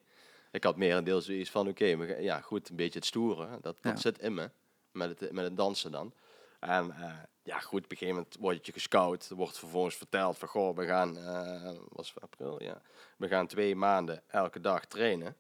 Ik 0.52 0.64
had 0.64 0.78
meer 0.78 0.96
een 0.96 1.04
deel 1.04 1.22
zoiets 1.22 1.50
van 1.50 1.68
oké, 1.68 1.86
ja 2.20 2.40
goed, 2.42 2.70
een 2.70 2.76
beetje 2.76 3.00
het 3.00 3.08
stoeren. 3.08 3.50
Dat, 3.52 3.62
dat 3.82 3.94
Ja. 3.94 3.96
zit 3.96 4.20
in 4.20 4.34
me, 4.34 4.50
met 4.92 5.20
het, 5.20 5.32
met 5.32 5.44
het 5.44 5.58
dansen 5.58 5.92
dan. 5.92 6.14
En 6.60 6.92
eh, 6.92 7.14
ja 7.44 7.60
goed, 7.60 7.84
op 7.84 7.92
een 7.92 7.98
gegeven 7.98 8.16
moment 8.16 8.38
word 8.40 8.66
je 8.66 8.72
gescout. 8.72 9.28
Er 9.30 9.36
wordt 9.36 9.60
vervolgens 9.60 9.96
verteld 9.96 10.38
van 10.38 10.48
goh, 10.48 10.76
we 10.76 10.86
gaan, 10.86 11.18
eh 11.18 11.72
was 11.90 12.14
april, 12.20 12.64
ja. 12.64 12.82
We 13.18 13.28
gaan 13.28 13.48
twee 13.48 13.76
maanden 13.76 14.22
elke 14.28 14.60
dag 14.60 14.86
trainen. 14.86 15.36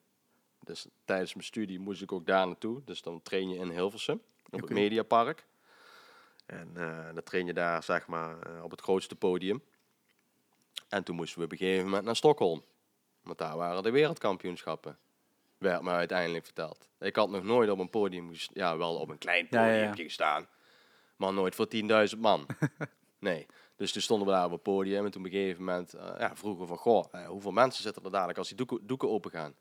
Dus 0.63 0.85
tijdens 1.05 1.33
mijn 1.33 1.45
studie 1.45 1.79
moest 1.79 2.01
ik 2.01 2.11
ook 2.11 2.25
daar 2.25 2.47
naartoe. 2.47 2.81
Dus 2.85 3.01
dan 3.01 3.21
train 3.21 3.49
je 3.49 3.55
in 3.55 3.69
Hilversum, 3.69 4.21
op 4.49 4.61
het 4.61 4.69
Mediapark. 4.69 5.45
En 6.45 6.71
eh, 6.75 7.13
dan 7.13 7.23
train 7.23 7.45
je 7.45 7.53
daar, 7.53 7.83
zeg 7.83 8.07
maar, 8.07 8.41
eh, 8.41 8.63
op 8.63 8.71
het 8.71 8.81
grootste 8.81 9.15
podium. 9.15 9.63
En 10.89 11.03
toen 11.03 11.15
moesten 11.15 11.39
we 11.39 11.45
op 11.45 11.51
een 11.51 11.57
gegeven 11.57 11.85
moment 11.85 12.05
naar 12.05 12.15
Stockholm. 12.15 12.63
Want 13.21 13.37
daar 13.37 13.57
waren 13.57 13.83
de 13.83 13.91
wereldkampioenschappen. 13.91 14.97
Werd 15.57 15.81
me 15.81 15.89
uiteindelijk 15.89 16.45
verteld. 16.45 16.89
Ik 16.99 17.15
had 17.15 17.29
nog 17.29 17.43
nooit 17.43 17.69
op 17.69 17.79
een 17.79 17.89
podium, 17.89 18.31
ja 18.53 18.77
wel 18.77 18.95
op 18.95 19.09
een 19.09 19.17
klein 19.17 19.47
Ja, 19.49 19.65
ja, 19.65 19.71
ja. 19.71 19.75
podiumpje 19.77 20.03
gestaan. 20.03 20.47
Maar 21.15 21.33
nooit 21.33 21.55
voor 21.55 21.67
10.000 22.13 22.19
man. 22.19 22.45
nee. 23.19 23.45
Dus 23.75 23.91
toen 23.91 24.01
stonden 24.01 24.27
we 24.27 24.33
daar 24.33 24.45
op 24.45 24.51
het 24.51 24.63
podium 24.63 25.05
en 25.05 25.11
toen 25.11 25.21
op 25.21 25.27
een 25.27 25.33
gegeven 25.33 25.63
moment 25.63 25.93
eh, 25.93 26.15
ja, 26.19 26.35
vroegen 26.35 26.61
we 26.61 26.67
van, 26.67 26.77
goh, 26.77 27.25
hoeveel 27.27 27.51
mensen 27.51 27.83
zitten 27.83 28.03
er 28.03 28.11
dadelijk 28.11 28.37
als 28.37 28.47
die 28.47 28.57
doeken, 28.57 28.87
doeken 28.87 29.09
open 29.09 29.31
gaan? 29.31 29.55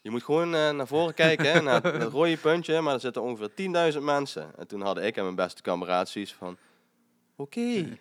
Je 0.00 0.10
moet 0.10 0.22
gewoon 0.22 0.54
eh, 0.54 0.70
naar 0.70 0.86
voren 0.86 1.14
kijken, 1.14 1.52
hè, 1.52 1.62
naar 1.62 1.82
het 1.82 2.12
rode 2.12 2.36
puntje, 2.36 2.80
maar 2.80 2.94
er 2.94 3.00
zitten 3.00 3.22
ongeveer 3.22 3.92
10.000 3.92 3.98
mensen. 4.02 4.52
En 4.56 4.66
toen 4.66 4.80
hadden 4.80 5.04
ik 5.04 5.16
en 5.16 5.22
mijn 5.22 5.34
beste 5.34 5.62
kameraad 5.62 6.08
zoiets 6.08 6.34
van, 6.34 6.56
oké, 7.36 7.98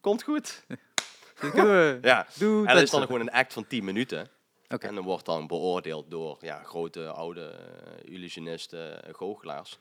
komt 0.00 0.22
goed. 0.22 0.64
Dit 1.40 1.50
kunnen 1.50 1.70
we. 1.70 1.98
Ja, 2.02 2.26
Doe 2.38 2.66
en 2.66 2.74
dat 2.74 2.82
is 2.82 2.90
dan 2.90 3.02
gewoon 3.02 3.20
een 3.20 3.30
act 3.30 3.52
van 3.52 3.66
10 3.66 3.84
minuten. 3.84 4.28
Oké. 4.68 4.86
En 4.86 4.94
dan 4.94 5.04
wordt 5.04 5.24
dan 5.24 5.46
beoordeeld 5.46 6.10
door 6.10 6.36
ja, 6.40 6.62
grote, 6.62 7.08
oude 7.08 7.50
eh, 8.04 8.12
illusionisten, 8.12 9.04
eh, 9.04 9.14
goochelaars. 9.14 9.78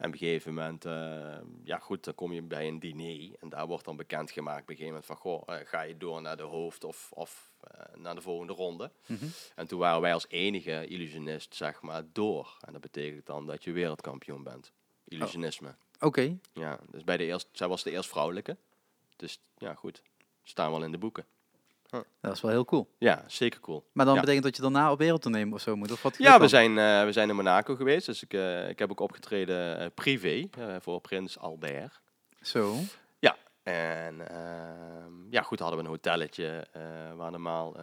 En 0.00 0.06
op 0.06 0.12
een 0.12 0.18
gegeven 0.18 0.54
moment, 0.54 0.84
uh, 0.84 1.36
ja 1.64 1.78
goed, 1.78 2.04
dan 2.04 2.14
kom 2.14 2.32
je 2.32 2.42
bij 2.42 2.68
een 2.68 2.78
diner 2.78 3.36
en 3.40 3.48
daar 3.48 3.66
wordt 3.66 3.84
dan 3.84 3.96
bekendgemaakt 3.96 4.62
op 4.62 4.68
een 4.68 4.76
gegeven 4.76 4.86
moment 4.86 5.06
van, 5.06 5.16
goh, 5.16 5.42
uh, 5.48 5.56
ga 5.64 5.82
je 5.82 5.96
door 5.96 6.22
naar 6.22 6.36
de 6.36 6.42
hoofd 6.42 6.84
of, 6.84 7.10
of 7.12 7.50
uh, 7.74 8.02
naar 8.02 8.14
de 8.14 8.20
volgende 8.20 8.52
ronde. 8.52 8.90
Mm 9.06 9.16
-hmm. 9.16 9.30
En 9.54 9.66
toen 9.66 9.78
waren 9.78 10.00
wij 10.00 10.12
als 10.12 10.28
enige 10.28 10.86
illusionist, 10.86 11.54
zeg 11.54 11.82
maar, 11.82 12.02
door. 12.12 12.56
En 12.60 12.72
dat 12.72 12.80
betekent 12.80 13.26
dan 13.26 13.46
dat 13.46 13.64
je 13.64 13.72
wereldkampioen 13.72 14.42
bent. 14.42 14.72
Illusionisme. 15.08 15.68
Oh. 15.68 15.74
Oké. 15.94 16.06
Okay. 16.06 16.38
Ja, 16.52 16.78
dus 16.90 17.04
bij 17.04 17.16
de 17.16 17.24
eerste, 17.24 17.48
zij 17.52 17.68
was 17.68 17.82
de 17.82 17.90
eerste 17.90 18.10
vrouwelijke. 18.10 18.56
Dus 19.16 19.40
ja, 19.58 19.74
goed, 19.74 20.02
staan 20.42 20.70
wel 20.70 20.84
in 20.84 20.92
de 20.92 20.98
boeken. 20.98 21.24
Dat 22.20 22.32
is 22.34 22.40
wel 22.40 22.50
heel 22.50 22.64
cool. 22.64 22.90
Ja, 22.98 23.24
zeker 23.26 23.60
cool. 23.60 23.84
Maar 23.92 24.04
dan 24.04 24.14
ja. 24.14 24.20
betekent 24.20 24.44
dat 24.44 24.56
je 24.56 24.62
daarna 24.62 24.92
op 24.92 24.98
wereldtoneel 24.98 25.52
of 25.52 25.60
zo 25.60 25.76
moet? 25.76 25.92
Of 25.92 26.02
wat 26.02 26.14
ja, 26.18 26.40
we 26.40 26.48
zijn, 26.48 26.70
uh, 26.70 27.04
we 27.04 27.12
zijn 27.12 27.28
in 27.28 27.36
Monaco 27.36 27.76
geweest. 27.76 28.06
Dus 28.06 28.22
ik, 28.22 28.34
uh, 28.34 28.68
ik 28.68 28.78
heb 28.78 28.90
ook 28.90 29.00
opgetreden 29.00 29.80
uh, 29.80 29.86
privé 29.94 30.48
voor 30.80 31.00
Prins 31.00 31.38
Albert. 31.38 32.00
Zo. 32.42 32.74
Ja, 33.18 33.36
en 33.62 34.28
ehm, 34.28 35.12
ja, 35.30 35.42
goed, 35.42 35.58
hadden 35.58 35.78
we 35.78 35.84
een 35.84 35.90
hotelletje 35.90 36.66
waar 37.16 37.30
normaal... 37.30 37.76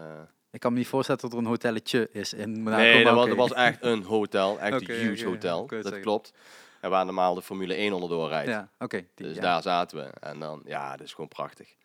ik 0.51 0.59
kan 0.59 0.71
me 0.71 0.77
niet 0.77 0.87
voorstellen 0.87 1.21
dat 1.21 1.31
er 1.31 1.37
een 1.37 1.45
hotelletje 1.45 2.09
is 2.11 2.33
in 2.33 2.61
Monaco. 2.61 2.81
Nee, 2.81 3.03
dat 3.03 3.15
was, 3.15 3.27
dat 3.27 3.37
was, 3.37 3.53
echt 3.53 3.83
een 3.83 4.03
hotel. 4.03 4.59
Echt 4.59 4.81
okay, 4.81 4.95
een 4.95 5.01
huge 5.07 5.21
okay, 5.21 5.33
hotel. 5.33 5.67
dat 5.67 5.83
zeggen. 5.83 6.01
klopt. 6.01 6.33
En 6.81 6.89
waar 6.89 7.05
normaal 7.05 7.35
de 7.35 7.41
Formule 7.41 7.73
1 7.73 7.93
onderdoor 7.93 8.29
rijdt. 8.29 8.49
Ja, 8.49 8.69
oké. 8.79 9.05
dus 9.15 9.35
ja. 9.35 9.41
daar 9.41 9.61
zaten 9.61 9.97
we. 9.97 10.09
En 10.19 10.39
dan, 10.39 10.61
ja, 10.65 10.91
dat 10.91 11.05
is 11.05 11.11
gewoon 11.11 11.27
prachtig. 11.27 11.75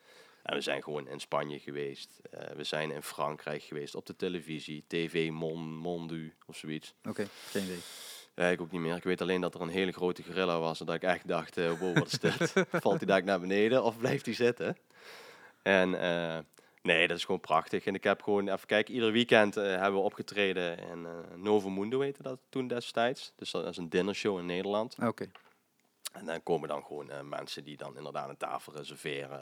En 0.43 0.55
we 0.55 0.61
zijn 0.61 0.83
gewoon 0.83 1.09
in 1.09 1.21
Spanje 1.21 1.59
geweest. 1.59 2.21
Uh, 2.35 2.41
we 2.41 2.65
zijn 2.65 2.91
in 2.91 3.03
Frankrijk 3.03 3.63
geweest 3.63 3.95
op 3.95 4.07
de 4.07 4.17
televisie. 4.17 4.85
TV 4.87 5.31
Mon, 5.31 5.77
Mondu 5.77 6.35
of 6.47 6.57
zoiets. 6.57 6.95
Oké, 6.99 7.09
okay, 7.09 7.27
geen 7.47 7.63
idee. 7.63 8.53
Ik 8.53 8.61
ook 8.61 8.71
niet 8.71 8.81
meer. 8.81 8.97
Ik 8.97 9.03
weet 9.03 9.21
alleen 9.21 9.41
dat 9.41 9.55
er 9.55 9.61
een 9.61 9.69
hele 9.69 9.93
grote 9.93 10.23
gorilla 10.23 10.59
was. 10.59 10.81
En 10.81 10.87
dat 10.87 10.95
ik 10.95 11.03
echt 11.03 11.29
dacht, 11.29 11.59
uh, 11.59 11.79
wow, 11.79 11.99
wat 11.99 12.07
is 12.07 12.19
dit? 12.19 12.53
Valt 12.83 12.97
hij 12.97 13.07
daar 13.07 13.25
naar 13.25 13.41
beneden 13.41 13.83
of 13.83 13.99
blijft 13.99 14.25
hij 14.25 14.35
zitten? 14.35 14.77
En 15.63 15.91
nee, 16.83 17.09
dat 17.09 17.17
is 17.17 17.25
gewoon 17.25 17.41
prachtig. 17.41 17.85
En 17.85 17.95
ik 17.95 18.05
heb 18.05 18.23
gewoon, 18.23 18.49
even 18.49 18.67
kijken, 18.67 18.95
ieder 18.95 19.13
weekend 19.13 19.55
hebben 19.55 19.93
we 19.93 19.99
opgetreden 19.99 20.79
in 20.79 21.07
Novo 21.37 21.71
Mundo, 21.71 22.01
heette 22.01 22.23
dat 22.23 22.39
toen 22.49 22.67
destijds. 22.67 23.33
Dus 23.37 23.51
dat 23.51 23.67
is 23.67 23.77
een 23.77 23.89
dinnershow 23.89 24.39
in 24.39 24.47
Nederland. 24.47 24.95
Oké. 24.95 25.07
Okay. 25.07 25.31
En 26.13 26.27
dan 26.27 26.43
komen 26.43 26.69
dan 26.69 26.85
gewoon 26.85 27.29
mensen 27.29 27.65
die 27.65 27.77
dan 27.77 27.97
inderdaad 27.97 28.29
een 28.29 28.37
tafel 28.37 28.73
reserveren. 28.73 29.41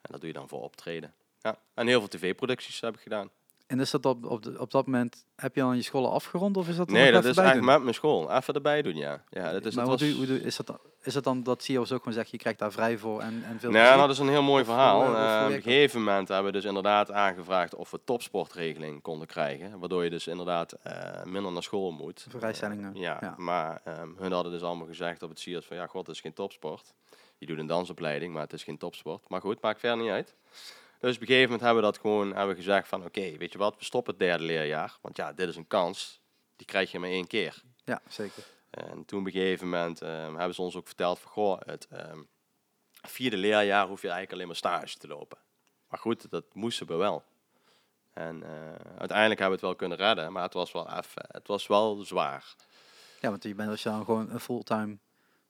En 0.00 0.10
dat 0.10 0.20
doe 0.20 0.28
je 0.28 0.34
dan 0.34 0.48
voor 0.48 0.62
optreden. 0.62 1.14
Ja. 1.40 1.58
En 1.74 1.86
heel 1.86 1.98
veel 1.98 2.08
tv-producties 2.08 2.80
heb 2.80 2.94
ik 2.94 3.00
gedaan. 3.00 3.30
En 3.68 3.80
is 3.80 3.90
dat 3.90 4.06
op, 4.06 4.24
op, 4.24 4.42
de, 4.42 4.60
op 4.60 4.70
dat 4.70 4.86
moment, 4.86 5.24
heb 5.36 5.54
je 5.54 5.62
al 5.62 5.72
je 5.72 5.82
school 5.82 6.12
afgerond 6.12 6.56
of 6.56 6.68
is 6.68 6.76
dat 6.76 6.90
Nee, 6.90 7.12
dat 7.12 7.24
is 7.24 7.36
eigenlijk 7.36 7.66
met 7.66 7.82
mijn 7.82 7.94
school. 7.94 8.32
Even 8.32 8.54
erbij 8.54 8.82
doen, 8.82 8.96
ja. 8.96 9.22
ja 9.30 9.52
dat 9.52 9.64
is, 9.64 9.74
maar 9.74 9.86
het 9.86 10.00
hoe, 10.00 10.26
doe, 10.26 10.42
is, 10.42 10.56
dat 10.56 10.66
dan, 10.66 10.78
is 11.02 11.14
dat 11.14 11.24
dan 11.24 11.42
dat 11.42 11.62
CEO's 11.62 11.92
ook 11.92 11.98
gewoon 11.98 12.12
zeggen, 12.12 12.32
je 12.32 12.38
krijgt 12.38 12.58
daar 12.58 12.72
vrij 12.72 12.98
voor 12.98 13.20
en, 13.20 13.44
en 13.44 13.60
veel 13.60 13.70
Nee, 13.70 13.82
nou, 13.82 13.98
dat 13.98 14.10
is 14.10 14.18
een 14.18 14.28
heel 14.28 14.42
mooi 14.42 14.64
verhaal. 14.64 15.00
Of, 15.00 15.08
uh, 15.08 15.42
op 15.46 15.52
een 15.54 15.62
gegeven 15.62 15.98
moment 15.98 16.28
hebben 16.28 16.46
we 16.46 16.58
dus 16.58 16.64
inderdaad 16.64 17.12
aangevraagd 17.12 17.74
of 17.74 17.90
we 17.90 18.00
topsportregeling 18.04 19.02
konden 19.02 19.26
krijgen. 19.26 19.78
Waardoor 19.78 20.04
je 20.04 20.10
dus 20.10 20.26
inderdaad 20.26 20.74
uh, 20.86 20.92
minder 21.24 21.52
naar 21.52 21.62
school 21.62 21.90
moet. 21.90 22.26
Vrijstellingen. 22.28 22.96
Uh, 22.96 23.02
ja, 23.02 23.18
ja, 23.20 23.34
maar 23.36 23.80
um, 24.00 24.16
hun 24.18 24.32
hadden 24.32 24.52
dus 24.52 24.62
allemaal 24.62 24.86
gezegd 24.86 25.22
op 25.22 25.28
het 25.28 25.40
CEO's 25.40 25.66
van 25.66 25.76
ja, 25.76 25.86
god, 25.86 26.06
dat 26.06 26.14
is 26.14 26.20
geen 26.20 26.34
topsport. 26.34 26.94
Je 27.38 27.46
doet 27.46 27.58
een 27.58 27.66
dansopleiding, 27.66 28.32
maar 28.32 28.42
het 28.42 28.52
is 28.52 28.64
geen 28.64 28.78
topsport. 28.78 29.28
Maar 29.28 29.40
goed, 29.40 29.60
maakt 29.60 29.80
verder 29.80 30.02
niet 30.02 30.10
uit. 30.10 30.34
Dus 31.00 31.14
op 31.14 31.20
een 31.20 31.26
gegeven 31.26 31.42
moment 31.42 31.60
hebben 31.60 31.82
we 31.82 31.90
dat 31.90 31.98
gewoon 31.98 32.26
hebben 32.26 32.48
we 32.48 32.62
gezegd 32.62 32.88
van 32.88 33.04
oké, 33.04 33.18
okay, 33.18 33.38
weet 33.38 33.52
je 33.52 33.58
wat, 33.58 33.78
we 33.78 33.84
stoppen 33.84 34.12
het 34.12 34.22
derde 34.22 34.44
leerjaar. 34.44 34.98
Want 35.00 35.16
ja, 35.16 35.32
dit 35.32 35.48
is 35.48 35.56
een 35.56 35.66
kans, 35.66 36.20
die 36.56 36.66
krijg 36.66 36.90
je 36.90 36.98
maar 36.98 37.08
één 37.08 37.26
keer. 37.26 37.62
Ja, 37.84 38.02
zeker. 38.08 38.44
En 38.70 39.04
toen 39.04 39.20
op 39.20 39.26
een 39.26 39.32
gegeven 39.32 39.68
moment 39.68 40.00
um, 40.00 40.36
hebben 40.36 40.54
ze 40.54 40.62
ons 40.62 40.76
ook 40.76 40.86
verteld 40.86 41.18
van 41.18 41.30
goh, 41.30 41.60
het 41.64 41.88
um, 41.92 42.28
vierde 42.90 43.36
leerjaar 43.36 43.86
hoef 43.86 44.02
je 44.02 44.08
eigenlijk 44.08 44.32
alleen 44.32 44.46
maar 44.46 44.56
stage 44.56 44.98
te 44.98 45.08
lopen. 45.08 45.38
Maar 45.88 45.98
goed, 45.98 46.30
dat 46.30 46.44
moesten 46.52 46.86
we 46.86 46.94
wel. 46.94 47.24
En 48.12 48.36
uh, 48.36 48.48
uiteindelijk 48.98 49.40
hebben 49.40 49.58
we 49.58 49.66
het 49.66 49.78
wel 49.78 49.88
kunnen 49.88 49.98
redden, 49.98 50.32
maar 50.32 50.42
het 50.42 50.52
was 50.52 50.72
wel 50.72 50.88
even, 50.88 51.24
het 51.28 51.46
was 51.46 51.66
wel 51.66 51.96
zwaar. 51.96 52.54
Ja, 53.20 53.30
want 53.30 53.42
je 53.42 53.54
bent 53.54 53.70
als 53.70 53.82
je 53.82 53.88
dan 53.88 54.04
gewoon 54.04 54.30
een 54.30 54.40
fulltime 54.40 54.98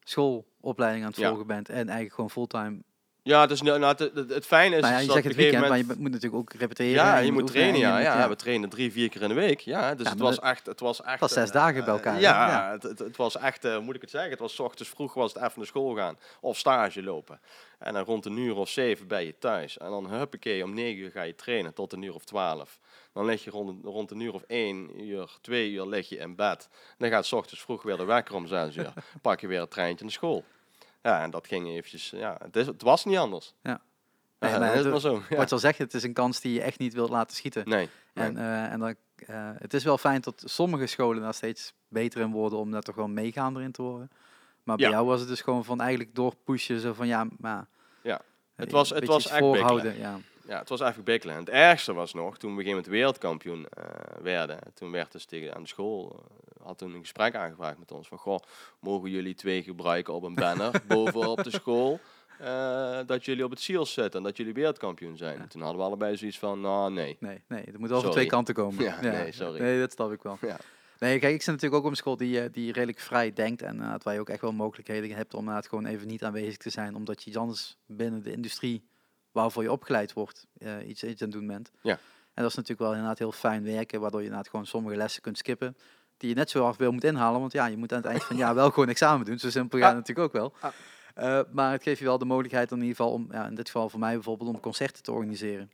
schoolopleiding 0.09 1.05
aan 1.05 1.11
het 1.11 1.21
volgen 1.21 1.39
ja. 1.39 1.45
bent 1.45 1.69
en 1.69 1.77
eigenlijk 1.77 2.13
gewoon 2.13 2.31
fulltime. 2.31 2.83
Ja, 3.29 3.47
dus 3.47 3.63
nou, 3.63 3.79
nou, 3.79 3.95
het, 3.97 4.31
het 4.31 4.47
fijne 4.47 4.77
is. 4.77 4.81
Nou 4.81 4.95
ja, 4.95 5.01
je 5.01 5.07
dat 5.07 5.15
zegt 5.15 5.27
het 5.29 5.37
weekend, 5.37 5.63
moment... 5.63 5.87
maar 5.87 5.97
je 5.97 6.03
moet 6.03 6.13
natuurlijk 6.13 6.43
ook 6.43 6.53
repeteren. 6.53 6.93
Ja, 6.93 7.19
je, 7.19 7.25
je 7.25 7.33
moet 7.33 7.47
trainen. 7.47 7.81
Ja, 7.81 7.99
ja, 7.99 8.19
ja, 8.19 8.29
we 8.29 8.37
trainen 8.37 8.69
drie, 8.69 8.93
vier 8.93 9.09
keer 9.09 9.23
in 9.23 9.29
de 9.29 9.35
week. 9.35 9.61
Ja, 9.61 9.95
dus 9.95 10.07
ja, 10.07 10.13
het, 10.13 10.21
was 10.21 10.39
echt, 10.39 10.67
het 10.67 10.81
was 10.81 11.03
echt. 11.03 11.11
Het 11.11 11.21
was 11.21 11.33
zes 11.33 11.49
uh, 11.49 11.55
dagen 11.55 11.85
bij 11.85 11.95
elkaar. 11.95 12.15
Uh, 12.15 12.21
ja. 12.21 12.71
Het, 12.71 12.83
het, 12.83 12.99
het, 12.99 13.17
was 13.17 13.37
echt, 13.37 13.65
uh, 13.65 13.79
moet 13.79 13.95
ik 13.95 14.01
het 14.01 14.11
zeggen, 14.11 14.31
het 14.31 14.41
was 14.41 14.55
s 14.55 14.59
ochtends 14.59 14.91
vroeg 14.91 15.15
was 15.15 15.33
het 15.33 15.43
even 15.43 15.53
naar 15.57 15.67
school 15.67 15.95
gaan 15.95 16.19
of 16.41 16.59
stage 16.59 17.03
lopen. 17.03 17.41
En 17.79 17.93
dan 17.95 18.05
rond 18.05 18.27
een 18.27 18.37
uur 18.37 18.57
of 18.57 18.69
zeven 18.69 19.07
ben 19.07 19.25
je 19.25 19.39
thuis. 19.39 19.79
En 19.79 19.91
dan 19.91 20.11
huppakee, 20.11 20.65
om 20.65 20.75
negen 20.75 21.03
uur 21.03 21.11
ga 21.11 21.23
je 21.23 21.35
trainen 21.35 21.75
tot 21.75 21.93
een 21.93 22.03
uur 22.03 22.15
of 22.15 22.25
twaalf. 22.25 22.79
Dan 23.13 23.25
lig 23.25 23.45
je 23.45 23.51
rond, 23.51 23.85
rond 23.85 24.11
een 24.11 24.21
uur 24.21 24.35
of 24.35 24.43
één 24.47 25.01
uur, 25.05 25.39
twee 25.41 25.71
uur 25.71 25.87
lig 25.87 26.09
je 26.09 26.17
in 26.17 26.37
bed. 26.37 26.69
Dan 26.99 27.11
gaat 27.11 27.27
s 27.27 27.33
ochtends 27.33 27.63
vroeg 27.63 27.83
weer 27.83 27.97
de 27.97 28.05
wekker 28.05 28.35
om 28.35 28.47
zes 28.47 28.77
uur. 28.77 28.93
Pak 29.23 29.41
je 29.41 29.47
weer 29.47 29.61
het 29.61 29.71
treintje 29.71 30.05
naar 30.05 30.13
school. 30.13 30.45
Ja, 31.03 31.23
en 31.23 31.31
dat 31.31 31.47
ging 31.47 31.69
eventjes, 31.69 32.11
ja, 32.11 32.37
het, 32.43 32.57
is, 32.57 32.67
het 32.67 32.83
was 32.83 33.05
niet 33.05 33.17
anders. 33.17 33.55
Ja. 33.63 33.81
Nee, 34.39 34.51
ja, 34.51 34.59
dat 34.59 34.85
is 34.85 34.91
maar 34.91 35.01
zo. 35.01 35.23
Ja. 35.29 35.37
Wat 35.37 35.49
je 35.49 35.55
al 35.55 35.61
zegt, 35.61 35.79
het 35.79 35.95
is 35.95 36.03
een 36.03 36.13
kans 36.13 36.41
die 36.41 36.53
je 36.53 36.63
echt 36.63 36.79
niet 36.79 36.95
wilt 36.95 37.11
laten 37.11 37.37
schieten. 37.37 37.69
Nee. 37.69 37.89
En, 38.15 38.37
uh, 38.37 38.73
en 38.73 38.79
dan, 38.79 38.95
uh, 39.31 39.51
het 39.59 39.75
is 39.75 39.85
wel 39.85 39.99
fijn 39.99 40.21
dat 40.21 40.43
sommige 40.47 40.87
scholen 40.87 41.23
daar 41.23 41.35
steeds 41.35 41.73
beter 41.89 42.21
in 42.21 42.31
worden 42.31 42.59
om 42.59 42.69
net 42.69 42.85
toch 42.85 42.95
wel 42.95 43.09
meegaan 43.09 43.57
erin 43.57 43.73
te 43.73 43.83
worden. 43.83 44.11
Maar 44.63 44.77
bij 44.77 44.87
Ja. 44.87 44.93
jou 44.93 45.07
was 45.07 45.21
het 45.21 45.29
dus 45.29 45.41
gewoon 45.41 45.65
van 45.65 45.81
eigenlijk 45.81 46.15
doorpushen, 46.15 46.81
zo 46.81 46.93
van 46.93 47.07
ja, 47.07 47.27
maar... 47.39 47.67
Ja. 48.03 48.21
Het 48.55 48.67
eh, 48.67 48.73
was- 48.73 48.91
een 48.91 48.97
het 48.97 49.07
was 49.07 49.27
echt 49.29 49.39
voorhouden, 49.39 49.99
ja. 49.99 50.19
Ja, 50.47 50.59
het 50.59 50.69
was 50.69 50.81
even 50.81 51.05
bikkelen. 51.05 51.35
En 51.35 51.41
het 51.41 51.49
ergste 51.51 51.93
was 51.93 52.13
nog, 52.15 52.39
toen 52.39 52.55
we 52.55 52.59
een 52.59 52.65
gegeven 52.65 52.71
moment 52.77 52.87
wereldkampioen 52.87 53.67
eh, 53.69 53.85
werden, 54.23 54.59
toen 54.75 54.91
werd 54.91 55.13
dus 55.13 55.25
tegen 55.25 55.55
aan 55.55 55.63
de 55.63 55.69
school, 55.69 56.23
eh, 56.45 56.48
had 56.63 56.79
toen 56.79 56.95
een 56.95 57.01
gesprek 57.01 57.35
aangevraagd 57.35 57.79
met 57.79 57.93
ons 57.93 58.09
van, 58.09 58.19
goh, 58.19 58.39
mogen 58.81 59.11
jullie 59.11 59.35
twee 59.35 59.63
gebruiken 59.63 60.15
op 60.15 60.23
een 60.23 60.35
banner 60.35 60.83
bovenop 60.89 61.43
de 61.43 61.51
school, 61.51 62.01
eh, 62.39 63.01
dat 63.07 63.25
jullie 63.25 63.45
op 63.45 63.51
het 63.51 63.61
SEALS 63.61 63.93
zitten 63.93 64.21
en 64.21 64.27
dat 64.27 64.37
jullie 64.37 64.55
wereldkampioen 64.55 65.17
zijn. 65.17 65.39
Ja. 65.39 65.47
Toen 65.47 65.61
hadden 65.61 65.81
we 65.81 65.87
allebei 65.87 66.17
zoiets 66.17 66.39
van, 66.39 66.61
nou 66.61 66.93
nee. 66.93 67.17
Nee, 67.21 67.43
nee, 67.49 67.63
het 67.65 67.79
moet 67.79 67.89
wel 67.89 68.01
van 68.01 68.11
twee 68.11 68.27
kanten 68.27 68.55
komen. 68.55 68.85
Ja, 68.85 69.01
nee, 69.01 69.33
sorry. 69.33 69.61
Nee, 69.61 69.81
dat 69.81 69.93
snap 69.93 70.13
ik 70.13 70.23
wel. 70.23 70.39
Ja. 70.41 70.57
Nee, 70.99 71.19
kijk, 71.19 71.35
ik 71.35 71.43
zit 71.43 71.55
natuurlijk 71.55 71.81
ook 71.81 71.85
op 71.85 71.91
een 71.91 71.97
school 71.97 72.17
die, 72.17 72.41
eh, 72.41 72.53
die 72.53 72.73
redelijk 72.73 72.99
vrij 72.99 73.33
denkt 73.33 73.63
en 73.63 73.77
uh, 73.77 73.95
waar 74.03 74.15
je 74.15 74.21
ook 74.21 74.29
echt 74.29 74.41
wel 74.41 74.53
mogelijkheden 74.53 75.17
hebt 75.17 75.35
om 75.35 75.41
inderdaad 75.41 75.69
gewoon 75.69 75.87
even 75.87 76.07
niet 76.07 76.25
aanwezig 76.25 76.57
te 76.57 76.71
zijn, 76.71 76.95
omdat 76.95 77.23
je 77.23 77.29
iets 77.29 77.39
anders 77.39 77.77
binnen 77.87 78.23
de 78.23 78.33
industrie 78.33 78.89
waarvoor 79.33 79.63
je 79.63 79.73
opgeleid 79.73 80.13
wordt, 80.13 80.47
eh, 80.59 80.89
iets, 80.89 81.05
iets 81.05 81.23
aan 81.23 81.29
het 81.29 81.39
doen 81.39 81.47
bent. 81.47 81.71
Ja. 81.83 81.99
En 82.35 82.43
dat 82.43 82.51
is 82.51 82.57
natuurlijk 82.57 82.81
wel 82.81 82.93
inderdaad 82.93 83.19
heel 83.19 83.33
fijn 83.33 83.65
werken, 83.65 84.01
waardoor 84.01 84.21
je 84.21 84.27
inderdaad 84.27 84.51
gewoon 84.51 84.67
sommige 84.67 84.97
lessen 84.97 85.23
kunt 85.23 85.39
skippen, 85.39 85.77
die 86.19 86.29
je 86.29 86.35
net 86.35 86.51
zo 86.51 86.63
hard 86.63 86.77
wil 86.77 86.93
moet 86.93 87.05
inhalen, 87.05 87.41
want 87.41 87.53
ja, 87.53 87.67
je 87.67 87.77
moet 87.77 87.93
aan 87.93 87.99
het 87.99 88.07
eind 88.07 88.25
van 88.25 88.37
het 88.37 88.45
jaar 88.45 88.55
wel 88.55 88.71
gewoon 88.71 88.89
examen 88.89 89.27
doen, 89.27 89.39
zo 89.39 89.51
simpel 89.51 89.79
gaat 89.79 89.95
het 89.95 90.07
natuurlijk 90.07 90.27
ook 90.27 90.53
wel. 90.63 90.73
Eh, 91.15 91.41
maar 91.51 91.73
het 91.73 91.83
geeft 91.83 91.99
je 91.99 92.05
wel 92.05 92.19
de 92.19 92.25
mogelijkheid 92.25 92.71
in 92.71 92.77
ieder 92.77 92.97
geval 92.97 93.13
om, 93.13 93.29
ja, 93.31 93.47
in 93.47 93.55
dit 93.55 93.67
geval 93.67 93.89
voor 93.89 94.01
mij 94.01 94.15
bijvoorbeeld, 94.15 94.51
om 94.51 94.61
concerten 94.61 95.03
te 95.03 95.13
organiseren. 95.13 95.71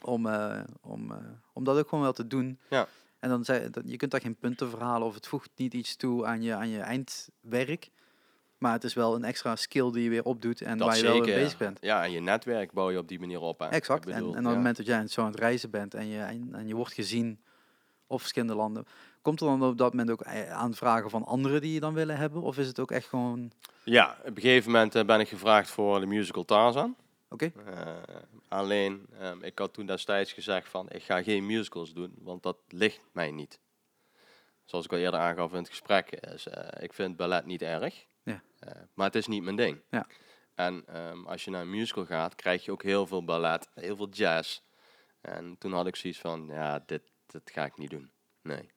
Om, 0.00 0.26
eh, 0.26 0.60
om, 0.80 1.10
eh, 1.10 1.16
om 1.52 1.64
dat 1.64 1.78
ook 1.78 1.88
gewoon 1.88 2.04
wel 2.04 2.12
te 2.12 2.26
doen. 2.26 2.58
Ja. 2.70 2.88
En 3.18 3.28
dan 3.28 3.44
zei, 3.44 3.70
je 3.84 3.96
kunt 3.96 4.10
daar 4.10 4.20
geen 4.20 4.36
punten 4.36 4.70
verhalen 4.70 5.06
of 5.06 5.14
het 5.14 5.26
voegt 5.26 5.50
niet 5.56 5.74
iets 5.74 5.96
toe 5.96 6.26
aan 6.26 6.42
je, 6.42 6.54
aan 6.54 6.68
je 6.68 6.80
eindwerk. 6.80 7.90
Maar 8.58 8.72
het 8.72 8.84
is 8.84 8.94
wel 8.94 9.14
een 9.14 9.24
extra 9.24 9.56
skill 9.56 9.90
die 9.90 10.02
je 10.02 10.10
weer 10.10 10.24
opdoet 10.24 10.60
en 10.60 10.78
Dat 10.78 10.86
waar 10.86 10.96
je 10.96 11.02
zeker. 11.02 11.18
wel 11.18 11.26
mee 11.26 11.42
bezig 11.42 11.58
bent. 11.58 11.78
Ja, 11.80 12.04
en 12.04 12.10
je 12.10 12.20
netwerk 12.20 12.72
bouw 12.72 12.90
je 12.90 12.98
op 12.98 13.08
die 13.08 13.20
manier 13.20 13.40
op. 13.40 13.58
Hè. 13.58 13.66
Exact. 13.66 14.04
Bedoel, 14.04 14.18
en, 14.18 14.34
en 14.34 14.38
op 14.38 14.46
het 14.46 14.56
moment 14.56 14.76
dat 14.76 14.86
jij 14.86 15.06
zo 15.06 15.20
aan 15.20 15.30
het 15.30 15.38
reizen 15.38 15.70
bent 15.70 15.94
en 15.94 16.08
je, 16.08 16.20
en, 16.20 16.48
en 16.52 16.66
je 16.66 16.74
wordt 16.74 16.92
gezien 16.92 17.40
op 18.06 18.20
verschillende 18.20 18.54
landen, 18.54 18.86
komt 19.22 19.40
er 19.40 19.46
dan 19.46 19.62
op 19.62 19.78
dat 19.78 19.92
moment 19.92 20.10
ook 20.10 20.20
eh, 20.20 20.50
aanvragen 20.52 21.10
van 21.10 21.24
anderen 21.24 21.60
die 21.60 21.72
je 21.72 21.80
dan 21.80 21.94
willen 21.94 22.16
hebben? 22.16 22.42
Of 22.42 22.58
is 22.58 22.66
het 22.66 22.78
ook 22.80 22.90
echt 22.90 23.06
gewoon, 23.08 23.50
Ja, 23.84 24.16
op 24.20 24.36
een 24.36 24.42
gegeven 24.42 24.70
moment 24.70 24.94
eh, 24.94 25.04
ben 25.04 25.20
ik 25.20 25.28
gevraagd 25.28 25.70
voor 25.70 26.00
de 26.00 26.06
musical 26.06 26.44
Tarzan. 26.44 26.96
oké, 27.28 27.52
Eh, 27.66 27.96
alleen, 28.48 29.06
ehm, 29.18 29.42
ik 29.42 29.58
had 29.58 29.72
toen 29.74 29.86
destijds 29.86 30.32
gezegd 30.32 30.68
van, 30.68 30.90
ik 30.90 31.02
ga 31.02 31.22
geen 31.22 31.46
musicals 31.46 31.92
doen, 31.92 32.14
want 32.18 32.42
dat 32.42 32.56
ligt 32.68 33.00
mij 33.12 33.30
niet. 33.30 33.60
Zoals 34.64 34.84
ik 34.84 34.92
al 34.92 34.98
eerder 34.98 35.20
aangaf 35.20 35.50
in 35.50 35.58
het 35.58 35.68
gesprek, 35.68 36.10
is, 36.10 36.46
ik 36.80 36.92
vind 36.92 37.16
ballet 37.16 37.46
niet 37.46 37.62
erg, 37.62 38.06
Ja. 38.22 38.42
Maar 38.94 39.06
het 39.06 39.14
is 39.14 39.26
niet 39.26 39.42
mijn 39.42 39.56
ding. 39.56 39.80
Ja. 39.90 40.06
En 40.54 40.82
ehm, 40.86 41.26
als 41.26 41.44
je 41.44 41.50
naar 41.50 41.60
een 41.60 41.70
musical 41.70 42.04
gaat, 42.04 42.34
krijg 42.34 42.64
je 42.64 42.72
ook 42.72 42.82
heel 42.82 43.06
veel 43.06 43.24
ballet, 43.24 43.68
heel 43.74 43.96
veel 43.96 44.08
jazz. 44.08 44.60
En 45.20 45.56
toen 45.58 45.72
had 45.72 45.86
ik 45.86 45.96
zoiets 45.96 46.18
van, 46.20 46.46
ja, 46.46 46.82
dit, 46.86 47.02
dit 47.26 47.50
ga 47.50 47.64
ik 47.64 47.78
niet 47.78 47.90
doen. 47.90 48.10
Nee. 48.42 48.70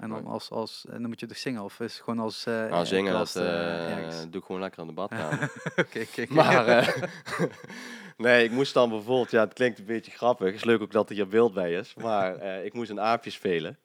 En 0.00 0.08
dan, 0.08 0.26
als, 0.26 0.50
als, 0.50 0.84
en 0.88 1.00
dan 1.00 1.08
moet 1.08 1.20
je 1.20 1.26
dus 1.26 1.40
zingen 1.40 1.62
of 1.62 1.80
is 1.80 1.92
het 1.94 2.02
gewoon 2.02 2.18
als 2.18 2.44
Nou, 2.44 2.86
zingen, 2.86 3.12
klas, 3.12 3.32
dat 3.32 3.44
eh, 3.44 4.06
eh, 4.06 4.30
doe 4.30 4.40
ik 4.40 4.46
gewoon 4.46 4.60
lekker 4.60 4.80
aan 4.80 4.86
de 4.86 4.92
badkamer. 4.92 5.52
Oké, 5.76 6.00
oké. 6.00 6.26
Maar, 6.28 6.94
nee, 8.16 8.44
ik 8.44 8.50
moest 8.50 8.74
dan 8.74 8.88
bijvoorbeeld, 8.88 9.30
ja, 9.30 9.40
het 9.40 9.52
klinkt 9.52 9.78
een 9.78 9.84
beetje 9.84 10.10
grappig. 10.10 10.46
Het 10.46 10.54
is 10.54 10.64
leuk 10.64 10.80
ook 10.82 10.92
dat 10.92 11.08
er 11.08 11.14
hier 11.14 11.28
beeld 11.28 11.54
bij 11.54 11.72
is. 11.72 11.94
Maar 11.94 12.42
ik 12.66 12.72
moest 12.72 12.90
een 12.90 13.00
aapje 13.00 13.30
spelen. 13.30 13.78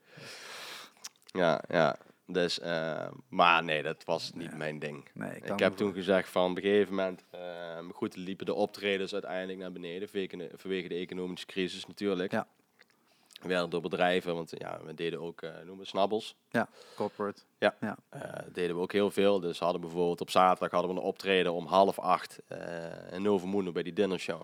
Ja, 1.26 1.64
ja. 1.68 1.96
Dus, 2.28 2.60
maar 3.30 3.64
nee, 3.64 3.84
dat 3.84 4.04
was 4.06 4.32
niet 4.34 4.52
Ja. 4.52 4.58
mijn 4.58 4.80
ding. 4.80 5.10
Nee, 5.14 5.36
ik, 5.36 5.60
heb 5.60 5.76
toen 5.76 5.94
gezegd 5.94 6.30
van 6.30 6.52
op 6.52 6.58
een 6.58 6.64
gegeven 6.64 6.96
moment, 6.96 7.24
goed, 7.94 8.16
liepen 8.16 8.46
de 8.46 8.54
optredens 8.54 9.14
uiteindelijk 9.14 9.60
naar 9.60 9.72
beneden 9.72 10.10
vanwege 10.10 10.38
de, 10.38 10.50
vanwege 10.56 10.88
de 10.88 10.96
economische 10.96 11.46
crisis 11.46 11.86
natuurlijk. 11.86 12.32
Ja. 12.32 12.48
We 13.42 13.48
werden 13.48 13.70
door 13.70 13.82
bedrijven, 13.82 14.34
want 14.36 14.52
ja, 14.58 14.80
we 14.86 14.94
deden 14.94 15.20
ook, 15.22 15.42
eh 15.42 15.56
noemen 15.56 15.78
we 15.78 15.86
snabbels, 15.86 16.36
corporate. 16.96 17.42
eh, 18.10 18.22
deden 18.52 18.76
we 18.76 18.82
ook 18.82 18.92
heel 18.92 19.12
veel. 19.12 19.40
Dus 19.40 19.60
hadden 19.60 19.82
bijvoorbeeld 19.82 20.22
op 20.22 20.30
zaterdag 20.30 20.72
hadden 20.72 20.92
we 20.94 20.98
een 21.00 21.06
optreden 21.08 21.54
om 21.54 21.66
half 21.66 22.00
acht 22.00 22.40
eh 22.48 23.12
in 23.12 23.22
Novo 23.22 23.48
Mundo 23.48 23.72
bij 23.72 23.84
die 23.84 23.94
dinnershow. 23.94 24.42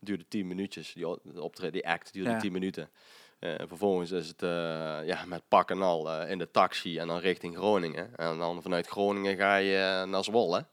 duurde 0.00 0.28
tien 0.28 0.46
minuutjes, 0.46 0.92
die, 0.92 1.08
optreden, 1.42 1.72
die 1.72 1.88
act 1.88 2.12
duurde 2.12 2.30
Ja. 2.30 2.38
tien 2.38 2.52
minuten. 2.52 2.90
Eh, 3.38 3.54
vervolgens 3.66 4.10
is 4.10 4.28
het 4.28 4.40
ja, 5.06 5.24
met 5.26 5.42
pak 5.48 5.70
en 5.70 5.82
al 5.82 6.22
in 6.22 6.38
de 6.38 6.50
taxi 6.50 6.98
en 6.98 7.06
dan 7.06 7.18
richting 7.18 7.56
Groningen. 7.56 8.16
En 8.16 8.38
dan 8.38 8.62
vanuit 8.62 8.86
Groningen 8.86 9.36
ga 9.36 9.56
je 9.56 10.04
naar 10.06 10.24
Zwolle. 10.24 10.64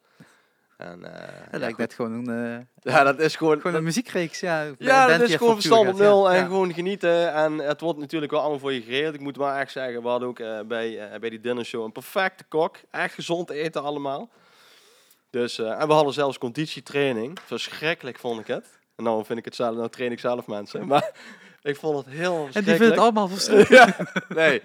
En, 0.78 1.06
eh, 1.06 1.28
Dat 1.28 1.52
ja, 1.52 1.58
lijkt 1.58 1.78
net 1.78 1.94
gewoon 1.94 2.12
een, 2.28 2.60
eh, 2.84 2.94
Ja, 2.94 3.04
dat 3.04 3.20
is 3.20 3.36
gewoon... 3.36 3.62
gewoon 3.62 3.76
een 3.76 3.84
muziekreeks. 3.84 4.40
Ja, 4.40 4.68
ja, 4.78 5.08
dat 5.08 5.22
is 5.22 5.36
gewoon 5.36 5.54
verstand 5.54 5.88
op 5.90 5.98
nul 5.98 6.30
en 6.30 6.36
Ja. 6.38 6.46
gewoon 6.46 6.74
genieten. 6.74 7.34
En 7.34 7.58
het 7.58 7.82
wordt 7.82 8.00
natuurlijk 8.00 8.32
wel 8.32 8.40
allemaal 8.42 8.60
voor 8.60 8.74
je 8.74 8.82
geregeld. 8.82 9.14
Ik 9.14 9.22
moet 9.22 9.38
maar 9.38 9.60
echt 9.60 9.72
zeggen, 9.72 10.02
we 10.02 10.08
hadden 10.08 10.28
ook 10.28 10.40
eh, 10.40 10.60
bij, 10.68 11.18
bij 11.20 11.30
die 11.30 11.40
dinnershow 11.42 11.84
een 11.84 11.92
perfecte 11.92 12.44
kok. 12.44 12.78
Echt 12.92 13.14
gezond 13.14 13.50
eten 13.50 13.84
allemaal. 13.84 14.30
Dus, 15.30 15.60
en 15.60 15.88
we 15.88 15.94
hadden 15.94 16.14
zelfs 16.14 16.38
conditietraining. 16.38 17.38
Verschrikkelijk 17.46 18.20
vond 18.20 18.40
ik 18.40 18.48
het. 18.48 18.80
En 18.96 19.04
nou 19.04 19.26
vind 19.26 19.40
ik 19.40 19.46
het 19.46 19.56
zelf, 19.56 19.76
nou 19.76 19.90
train 19.90 20.12
ik 20.12 20.20
zelf 20.20 20.48
mensen. 20.48 20.88
Maar 20.94 21.12
ik 21.64 21.76
vond 21.76 22.06
het 22.06 22.16
heel 22.16 22.48
En 22.54 22.64
die 22.64 22.74
vindt 22.76 22.80
het 22.80 22.98
allemaal 22.98 23.28
verschrikkelijk. 23.28 23.98
ja, 23.98 24.08
nee. 24.42 24.62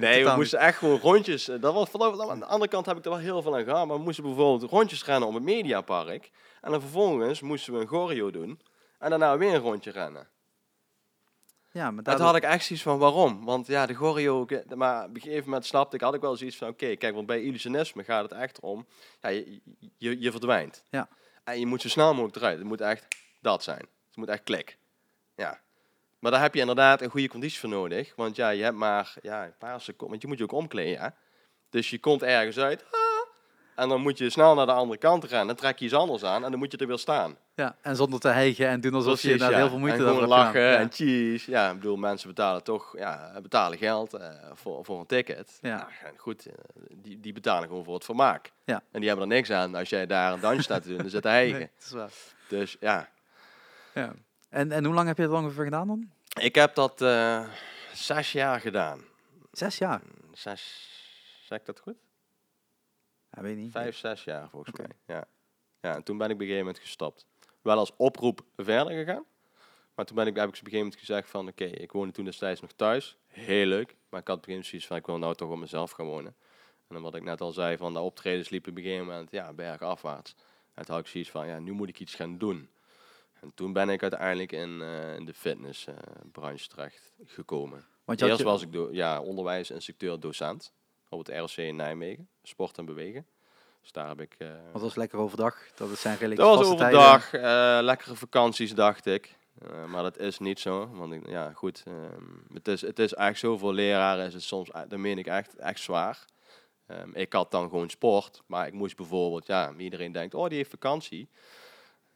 Nee, 0.00 0.24
we 0.24 0.32
moesten 0.36 0.58
echt 0.58 0.78
gewoon 0.78 0.98
rondjes. 1.00 1.48
eh, 1.48 1.60
Dat 1.60 1.74
was, 1.74 1.92
aan 2.30 2.38
de 2.38 2.44
andere 2.46 2.70
kant 2.70 2.86
heb 2.86 2.96
ik 2.96 3.04
er 3.04 3.10
wel 3.10 3.18
heel 3.18 3.42
veel 3.42 3.56
aan 3.56 3.64
gehad. 3.64 3.86
Maar 3.86 3.96
we 3.96 4.02
moesten 4.02 4.24
bijvoorbeeld 4.24 4.70
rondjes 4.70 5.04
rennen 5.04 5.28
om 5.28 5.34
het 5.34 5.44
Mediapark. 5.44 6.30
En 6.60 6.70
dan 6.70 6.80
vervolgens 6.80 7.40
moesten 7.40 7.72
we 7.72 7.80
een 7.80 7.86
choreo 7.86 8.30
doen. 8.30 8.60
En 8.98 9.10
daarna 9.10 9.38
weer 9.38 9.54
een 9.54 9.60
rondje 9.60 9.90
rennen. 9.90 10.28
Ja, 11.70 11.90
maar 11.90 12.02
daardoor- 12.02 12.26
had 12.26 12.36
ik 12.36 12.42
echt 12.42 12.64
zoiets 12.64 12.84
van 12.84 12.98
waarom. 12.98 13.44
Want 13.44 13.66
ja, 13.66 13.86
de 13.86 13.92
ik- 14.46 14.74
Maar 14.76 15.04
op 15.04 15.14
een 15.14 15.20
gegeven 15.20 15.44
moment 15.44 15.66
snapte 15.66 15.96
ik, 15.96 16.02
had 16.02 16.14
ik 16.14 16.20
wel 16.20 16.36
zoiets 16.36 16.56
van: 16.56 16.68
oké, 16.68 16.96
kijk, 16.96 17.14
want 17.14 17.26
bij 17.26 17.42
illusionisme 17.42 18.04
gaat 18.04 18.22
het 18.30 18.40
echt 18.40 18.60
om. 18.60 18.86
Ja, 19.20 19.28
je, 19.28 19.60
je, 19.98 20.20
je 20.20 20.30
verdwijnt. 20.30 20.82
Ja. 20.90 21.08
En 21.44 21.58
je 21.58 21.66
moet 21.66 21.80
zo 21.82 21.88
snel 21.88 22.10
mogelijk 22.14 22.36
eruit. 22.36 22.58
Het 22.58 22.66
moet 22.66 22.80
echt 22.80 23.06
dat 23.40 23.62
zijn. 23.62 23.78
Het 24.06 24.16
moet 24.16 24.28
echt 24.28 24.42
klik. 24.42 24.78
Maar 26.24 26.32
daar 26.32 26.42
heb 26.42 26.54
je 26.54 26.60
inderdaad 26.60 27.00
een 27.00 27.10
goede 27.10 27.28
conditie 27.28 27.58
voor 27.58 27.68
nodig. 27.68 28.12
Want 28.16 28.36
ja, 28.36 28.48
je 28.48 28.62
hebt 28.62 28.76
maar 28.76 29.14
ja, 29.22 29.44
een 29.44 29.54
paar 29.58 29.80
seconden. 29.80 30.08
Want 30.08 30.22
je 30.22 30.28
moet 30.28 30.38
je 30.38 30.44
ook 30.44 30.52
omkleden. 30.52 30.92
Ja? 30.92 31.14
Dus 31.70 31.90
je 31.90 31.98
komt 31.98 32.22
ergens 32.22 32.58
uit. 32.58 32.84
ah, 32.90 33.00
en 33.74 33.88
dan 33.88 34.00
moet 34.00 34.18
je 34.18 34.30
snel 34.30 34.54
naar 34.54 34.66
de 34.66 34.72
andere 34.72 34.98
kant 34.98 35.24
rennen. 35.24 35.46
Dan 35.46 35.56
trek 35.56 35.78
je 35.78 35.84
iets 35.84 35.94
anders 35.94 36.24
aan. 36.24 36.44
En 36.44 36.50
dan 36.50 36.58
moet 36.58 36.72
je 36.72 36.78
er 36.78 36.86
weer 36.86 36.98
staan. 36.98 37.36
ja, 37.54 37.76
en 37.80 37.96
zonder 37.96 38.20
te 38.20 38.28
hijgen 38.28 38.68
en 38.68 38.80
doen 38.80 38.94
alsof 38.94 39.22
je 39.22 39.38
ja. 39.38 39.48
heel 39.48 39.68
veel 39.68 39.78
moeite 39.78 40.04
en 40.04 40.14
hebt 40.14 40.26
lachen 40.26 40.52
gedaan. 40.52 40.80
en 40.80 40.92
cheese. 40.92 41.50
Ja, 41.50 41.70
ik 41.70 41.74
bedoel, 41.74 41.96
mensen 41.96 42.28
betalen 42.28 42.62
toch 42.62 42.98
ja, 42.98 43.40
betalen 43.42 43.78
geld 43.78 44.14
eh, 44.14 44.28
voor, 44.52 44.84
voor 44.84 45.00
een 45.00 45.06
ticket. 45.06 45.58
Ja. 45.60 45.76
Nou, 45.76 45.88
en 46.04 46.14
goed, 46.16 46.46
eh, 46.46 46.52
die, 46.90 47.20
die 47.20 47.32
betalen 47.32 47.68
gewoon 47.68 47.84
voor 47.84 47.94
het 47.94 48.04
vermaak. 48.04 48.52
Ja. 48.64 48.82
En 48.90 49.00
die 49.00 49.08
hebben 49.08 49.28
er 49.28 49.34
niks 49.34 49.50
aan 49.50 49.74
als 49.74 49.88
jij 49.88 50.06
daar 50.06 50.32
een 50.32 50.40
dansje 50.40 50.62
staat 50.62 50.82
te 50.82 50.88
doen 50.88 50.98
en 50.98 51.10
zit 51.10 51.24
hijgen. 51.24 51.58
Nee, 51.58 51.70
dat 51.76 51.84
is 51.86 51.92
waar. 51.92 52.10
Dus 52.48 52.76
ja, 52.80 53.08
Ja. 53.94 54.12
En, 54.54 54.72
en 54.72 54.84
hoe 54.84 54.94
lang 54.94 55.06
heb 55.06 55.16
je 55.16 55.22
het 55.22 55.32
ongeveer 55.32 55.64
gedaan 55.64 55.86
dan? 55.86 56.10
ik 56.40 56.54
heb 56.54 56.74
dat 56.74 57.02
eh, 57.02 57.48
zes 57.92 58.32
jaar 58.32 58.60
gedaan. 58.60 59.00
Zes 59.52 59.78
jaar. 59.78 60.02
Zes, 60.32 60.90
zeg 61.42 61.58
ik 61.58 61.66
dat 61.66 61.80
goed? 61.80 61.96
Ja, 63.30 63.42
weet 63.42 63.56
niet. 63.56 63.72
Vijf, 63.72 63.96
zes 63.96 64.24
jaar 64.24 64.48
volgens 64.48 64.78
mij. 64.78 64.86
Ja. 65.06 65.24
ja, 65.80 65.94
en 65.94 66.02
toen 66.02 66.18
ben 66.18 66.26
ik 66.26 66.34
op 66.34 66.40
een 66.40 66.46
gegeven 66.46 66.66
moment 66.66 66.84
gestopt. 66.84 67.26
Wel 67.62 67.78
als 67.78 67.92
oproep 67.96 68.44
verder 68.56 69.04
gegaan. 69.04 69.24
Maar 69.94 70.04
toen 70.04 70.16
ben 70.16 70.26
ik, 70.26 70.36
heb 70.36 70.48
ik 70.48 70.50
op 70.50 70.54
een 70.54 70.58
gegeven 70.58 70.78
moment 70.78 70.98
gezegd 70.98 71.30
van... 71.30 71.48
Oké, 71.48 71.64
ik 71.64 71.92
woonde 71.92 72.12
toen 72.12 72.24
destijds 72.24 72.60
nog 72.60 72.72
thuis. 72.72 73.16
Heel 73.26 73.66
leuk. 73.66 73.96
Maar 74.08 74.20
ik 74.20 74.28
had 74.28 74.36
op 74.36 74.48
een 74.48 74.64
zoiets 74.64 74.86
van... 74.86 74.96
Ik 74.96 75.06
wil 75.06 75.18
nou 75.18 75.34
toch 75.34 75.50
op 75.50 75.58
mezelf 75.58 75.90
gaan 75.90 76.06
wonen. 76.06 76.36
En 76.88 76.94
dan 76.94 77.02
wat 77.02 77.14
ik 77.14 77.22
net 77.22 77.40
al 77.40 77.52
zei 77.52 77.76
van... 77.76 77.92
De 77.92 77.98
optredens 77.98 78.48
liepen 78.48 78.70
op 78.70 78.76
een 78.76 78.84
gegeven 78.84 79.06
moment 79.06 79.30
ja, 79.30 79.52
bergafwaarts. 79.52 80.34
En 80.74 80.84
toen 80.84 80.94
had 80.94 81.04
ik 81.04 81.10
zoiets 81.10 81.30
van... 81.30 81.46
Ja, 81.46 81.58
nu 81.58 81.72
moet 81.72 81.88
ik 81.88 82.00
iets 82.00 82.14
gaan 82.14 82.38
doen. 82.38 82.68
En 83.44 83.52
toen 83.54 83.72
ben 83.72 83.88
ik 83.88 84.02
uiteindelijk 84.02 84.52
in, 84.52 84.82
eh, 84.82 85.14
in 85.16 85.24
de 85.24 85.34
fitnessbranche 85.34 86.68
terecht 86.68 87.12
gekomen. 87.24 87.84
Want 88.04 88.20
Eerst 88.22 88.38
je- 88.38 88.44
was 88.44 88.62
ik 88.62 88.68
ja, 88.90 89.20
onderwijsinstructeur, 89.20 90.20
docent 90.20 90.72
op 91.08 91.18
het 91.26 91.36
ROC 91.38 91.56
in 91.56 91.76
Nijmegen, 91.76 92.28
sport 92.42 92.78
en 92.78 92.84
bewegen. 92.84 93.26
Dus 93.80 93.92
daar 93.92 94.08
heb 94.08 94.20
ik. 94.20 94.34
Want 94.38 94.72
dat 94.72 94.80
was 94.82 94.94
lekker 94.94 95.18
overdag. 95.18 95.56
Dat 95.74 95.98
zijn 95.98 96.14
redelijk 96.14 96.40
dat 96.40 96.56
was 96.58 96.66
overdag, 96.66 97.32
eh, 97.34 97.78
lekkere 97.82 98.14
vakanties, 98.14 98.74
dacht 98.74 99.06
ik. 99.06 99.36
Maar 99.86 100.02
dat 100.02 100.18
is 100.18 100.38
niet 100.38 100.60
zo. 100.60 100.88
Want 100.92 101.12
ik, 101.12 101.28
ja, 101.28 101.52
goed. 101.52 101.82
ehm, 101.86 102.54
het, 102.54 102.68
is, 102.68 102.80
het 102.80 102.98
is 102.98 103.14
echt 103.14 103.38
zo 103.38 103.58
voor 103.58 103.72
leraren 103.72 104.26
is 104.26 104.34
het 104.34 104.42
soms, 104.42 104.70
dat 104.88 104.98
meen 104.98 105.18
ik 105.18 105.26
echt, 105.26 105.54
echt 105.56 105.80
zwaar. 105.80 106.24
Ehm, 106.86 107.10
ik 107.12 107.32
had 107.32 107.50
dan 107.50 107.68
gewoon 107.68 107.90
sport, 107.90 108.42
maar 108.46 108.66
ik 108.66 108.72
moest 108.72 108.96
bijvoorbeeld, 108.96 109.46
ja, 109.46 109.72
iedereen 109.76 110.12
denkt, 110.12 110.34
oh 110.34 110.48
die 110.48 110.56
heeft 110.56 110.70
vakantie. 110.70 111.28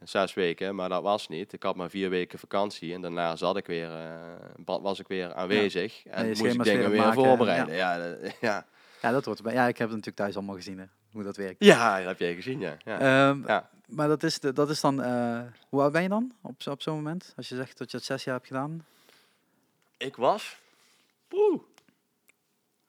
Zes 0.05 0.35
weken, 0.35 0.75
maar 0.75 0.89
dat 0.89 1.03
was 1.03 1.29
niet. 1.29 1.53
Ik 1.53 1.63
had 1.63 1.77
maar 1.77 1.91
vier 1.91 2.11
weken 2.11 2.39
vakantie 2.39 2.95
en 2.95 3.01
daarna 3.01 3.37
zat 3.37 3.57
ik 3.57 3.67
weer, 3.67 3.89
ba- 4.57 4.81
was 4.81 4.99
ik 4.99 5.09
weer 5.09 5.35
aanwezig. 5.35 6.07
En 6.07 6.27
moest 6.29 6.41
ik 6.41 6.63
dingen 6.63 6.91
weer 6.91 7.01
maken, 7.01 7.25
voorbereiden. 7.25 7.75
Ja, 7.75 7.99
dat- 7.99 8.35
ja. 8.41 8.67
Ja, 9.03 9.11
dat 9.11 9.25
wordt 9.25 9.41
erbij. 9.41 9.55
Ja, 9.55 9.67
ik 9.67 9.79
heb 9.79 9.89
het 9.89 9.97
natuurlijk 9.97 10.17
thuis 10.17 10.37
allemaal 10.37 10.55
gezien, 10.55 10.79
hè, 10.79 10.85
hoe 11.13 11.23
dat 11.23 11.37
werkt. 11.37 11.65
ja, 11.65 11.97
dat 11.99 12.07
heb 12.07 12.19
jij 12.19 12.35
gezien, 12.35 12.61
ja. 12.61 12.77
ja. 12.85 12.99
Ehm, 13.29 13.47
Ja. 13.47 13.71
Maar 13.87 14.09
dat 14.09 14.23
is, 14.23 14.39
de, 14.41 14.53
dat 14.53 14.71
is 14.71 14.81
dan... 14.81 15.03
eh, 15.03 15.43
hoe 15.69 15.81
oud 15.81 15.93
ben 15.93 16.03
je 16.03 16.09
dan 16.09 16.35
op, 16.43 16.67
op 16.67 16.83
zo'n 16.83 16.95
moment? 16.95 17.33
Als 17.37 17.49
je 17.49 17.55
zegt 17.55 17.79
dat 17.79 17.91
je 17.91 17.97
het 17.97 18.07
zes 18.07 18.25
jaar 18.25 18.35
hebt 18.35 18.47
gedaan? 18.47 18.87
Ik 19.97 20.17
was, 20.17 20.57
poeh, 21.29 21.61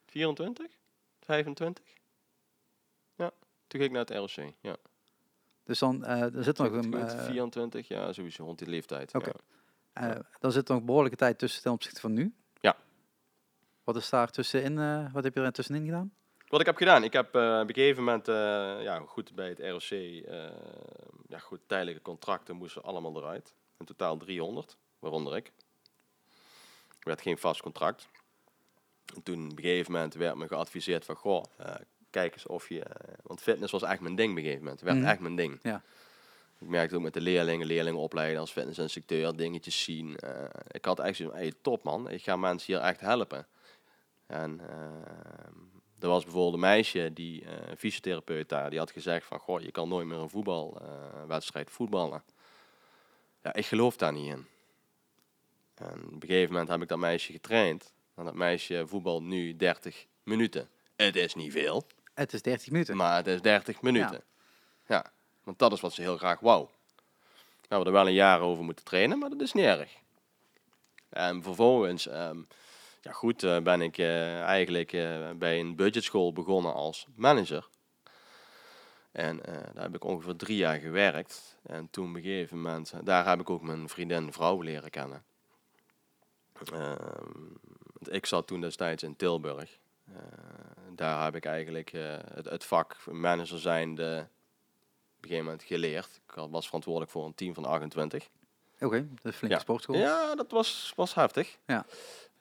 24, 0.05 0.65
25. 1.21 1.83
Ja, 3.15 3.31
toen 3.67 3.79
ging 3.81 3.83
ik 3.83 3.91
naar 3.91 4.05
het 4.05 4.35
ROC. 4.35 4.51
Ja. 4.61 4.75
Dus 5.69 5.79
dan 5.79 6.05
eh 6.05 6.35
er 6.35 6.43
zit 6.43 6.57
nog 6.57 6.71
een... 6.71 6.93
Goed, 6.93 7.13
eh, 7.13 7.25
24, 7.25 7.87
ja, 7.87 8.13
sowieso 8.13 8.43
rond 8.43 8.59
die 8.59 8.67
leeftijd. 8.67 9.15
Oké. 9.15 9.31
Ja. 9.93 10.15
eh, 10.15 10.19
dan 10.39 10.51
zit 10.51 10.67
nog 10.67 10.83
behoorlijke 10.83 11.17
tijd 11.17 11.39
tussen 11.39 11.61
ten 11.61 11.71
opzichte 11.71 11.99
van 11.99 12.13
nu. 12.13 12.33
Ja. 12.59 12.75
Wat 13.83 13.95
is 13.95 14.09
daar 14.09 14.31
tussenin? 14.31 15.11
wat 15.11 15.23
heb 15.23 15.35
je 15.35 15.41
er 15.41 15.51
tussenin 15.51 15.85
gedaan? 15.85 16.13
Wat 16.47 16.59
ik 16.59 16.65
heb 16.65 16.77
gedaan, 16.77 17.03
ik 17.03 17.13
heb 17.13 17.27
op 17.27 17.35
een 17.35 17.73
gegeven 17.73 18.03
moment, 18.03 18.25
ja 18.83 18.99
goed, 18.99 19.35
bij 19.35 19.47
het 19.47 19.59
ROC, 19.59 19.99
ja 21.27 21.39
goed, 21.39 21.59
tijdelijke 21.67 22.01
contracten 22.01 22.55
moesten 22.55 22.83
allemaal 22.83 23.17
eruit. 23.17 23.53
In 23.77 23.85
totaal 23.85 24.17
300, 24.17 24.77
waaronder 24.99 25.35
ik. 25.35 25.51
Er 26.87 27.07
werd 27.07 27.21
geen 27.21 27.37
vast 27.37 27.61
contract. 27.61 28.07
En 29.15 29.23
toen 29.23 29.45
op 29.51 29.57
een 29.57 29.63
gegeven 29.63 29.91
moment 29.91 30.13
werd 30.13 30.35
me 30.35 30.47
geadviseerd 30.47 31.05
van, 31.05 31.15
goh, 31.15 31.43
kijk 32.09 32.33
eens 32.33 32.45
of 32.47 32.69
je, 32.69 32.83
eh, 32.83 33.13
want 33.23 33.41
fitness 33.41 33.71
was 33.71 33.83
echt 33.83 33.99
mijn 33.99 34.15
ding 34.15 34.31
op 34.31 34.37
een 34.37 34.43
gegeven 34.43 34.63
moment. 34.63 34.79
Het 34.79 34.89
werd 34.89 35.01
Mhm. 35.01 35.09
echt 35.11 35.19
mijn 35.19 35.35
ding. 35.35 35.59
Ja. 35.61 35.81
Ik 36.59 36.67
merkte 36.67 36.95
ook 36.95 37.01
met 37.01 37.13
de 37.13 37.21
leerlingen, 37.21 37.67
leerlingen 37.67 37.99
opleiden 37.99 38.39
als 38.39 38.51
fitnessinstructeur, 38.51 39.35
dingetjes 39.35 39.83
zien. 39.83 40.17
Eh, 40.17 40.43
ik 40.71 40.85
had 40.85 40.99
echt 40.99 41.15
zoiets 41.15 41.35
van, 41.35 41.43
hey, 41.45 41.53
top 41.61 41.83
man, 41.83 42.09
ik 42.09 42.23
ga 42.23 42.35
mensen 42.35 42.73
hier 42.73 42.83
echt 42.83 42.99
helpen. 42.99 43.47
En 44.27 44.59
eh, 44.69 44.75
er 45.99 46.07
was 46.07 46.23
bijvoorbeeld 46.23 46.53
een 46.53 46.59
meisje, 46.59 47.11
die 47.13 47.45
een 47.69 47.77
fysiotherapeut 47.77 48.49
daar, 48.49 48.69
die 48.69 48.79
had 48.79 48.91
gezegd 48.91 49.25
van, 49.25 49.39
goh, 49.39 49.61
je 49.61 49.71
kan 49.71 49.89
nooit 49.89 50.07
meer 50.07 50.17
een 50.17 50.29
voetbalwedstrijd 50.29 51.69
voetballen. 51.71 52.23
Ja, 53.43 53.53
ik 53.53 53.65
geloof 53.65 53.97
daar 53.97 54.13
niet 54.13 54.27
in. 54.27 54.45
En 55.75 56.03
op 56.05 56.13
een 56.23 56.29
gegeven 56.29 56.51
moment 56.51 56.69
heb 56.69 56.81
ik 56.81 56.87
dat 56.87 56.97
meisje 56.97 57.31
getraind. 57.31 57.93
En 58.15 58.25
dat 58.25 58.33
meisje 58.33 58.83
voetbal 58.87 59.23
nu 59.23 59.55
30 59.55 60.05
minuten. 60.23 60.69
Het 60.95 61.15
is 61.15 61.35
niet 61.35 61.51
veel, 61.51 61.83
Het 62.19 62.33
is 62.33 62.41
30 62.41 62.71
minuten. 62.71 62.95
maar 62.97 63.15
het 63.15 63.27
is 63.27 63.41
30 63.41 63.81
minuten. 63.81 64.23
Ja. 64.87 65.11
want 65.43 65.59
dat 65.59 65.71
is 65.71 65.79
wat 65.79 65.93
ze 65.93 66.01
heel 66.01 66.17
graag 66.17 66.39
wou. 66.39 66.67
We 67.61 67.75
hebben 67.75 67.87
er 67.87 67.93
wel 67.93 68.07
een 68.07 68.13
jaar 68.13 68.39
over 68.39 68.63
moeten 68.63 68.85
trainen, 68.85 69.19
maar 69.19 69.29
dat 69.29 69.41
is 69.41 69.53
niet 69.53 69.65
erg. 69.65 69.95
En 71.09 71.43
vervolgens, 71.43 72.07
ehm, 72.07 72.37
ja 73.01 73.11
goed, 73.11 73.43
eh, 73.43 73.59
ben 73.59 73.81
ik 73.81 73.97
eh, 73.97 74.41
eigenlijk 74.41 74.93
eh, 74.93 75.29
bij 75.35 75.59
een 75.59 75.75
budgetschool 75.75 76.33
begonnen 76.33 76.73
als 76.73 77.07
manager. 77.15 77.67
En 79.11 79.41
daar 79.73 79.83
heb 79.83 79.95
ik 79.95 80.03
ongeveer 80.03 80.35
drie 80.35 80.57
jaar 80.57 80.79
gewerkt. 80.79 81.57
En 81.63 81.87
toen 81.91 82.09
op 82.09 82.15
een 82.15 82.21
gegeven 82.21 82.61
moment, 82.61 82.93
daar 83.03 83.27
heb 83.27 83.39
ik 83.39 83.49
ook 83.49 83.61
mijn 83.61 83.89
vriendin 83.89 84.33
vrouw 84.33 84.61
leren 84.61 84.89
kennen. 84.89 85.23
Ehm, 86.73 87.45
ik 88.03 88.25
zat 88.25 88.47
toen 88.47 88.61
destijds 88.61 89.03
in 89.03 89.15
Tilburg. 89.15 89.77
Daar 90.99 91.23
heb 91.23 91.35
ik 91.35 91.45
eigenlijk 91.45 91.91
eh, 91.93 92.01
het, 92.33 92.49
het 92.49 92.63
vak 92.65 92.95
manager 93.11 93.59
zijnde 93.59 94.17
op 95.17 95.23
een 95.23 95.29
gegeven 95.29 95.43
moment 95.45 95.63
geleerd. 95.63 96.21
Ik 96.27 96.43
was 96.49 96.65
verantwoordelijk 96.65 97.11
voor 97.11 97.25
een 97.25 97.35
team 97.35 97.53
van 97.53 97.65
28. 97.65 98.27
Oké, 98.79 99.07
dat 99.21 99.31
is 99.31 99.37
flinke 99.37 99.55
Ja. 99.55 99.61
sportschool. 99.61 99.95
Ja, 99.95 100.35
dat 100.35 100.51
was, 100.51 100.93
was 100.95 101.13
heftig. 101.13 101.57
Ja. 101.65 101.85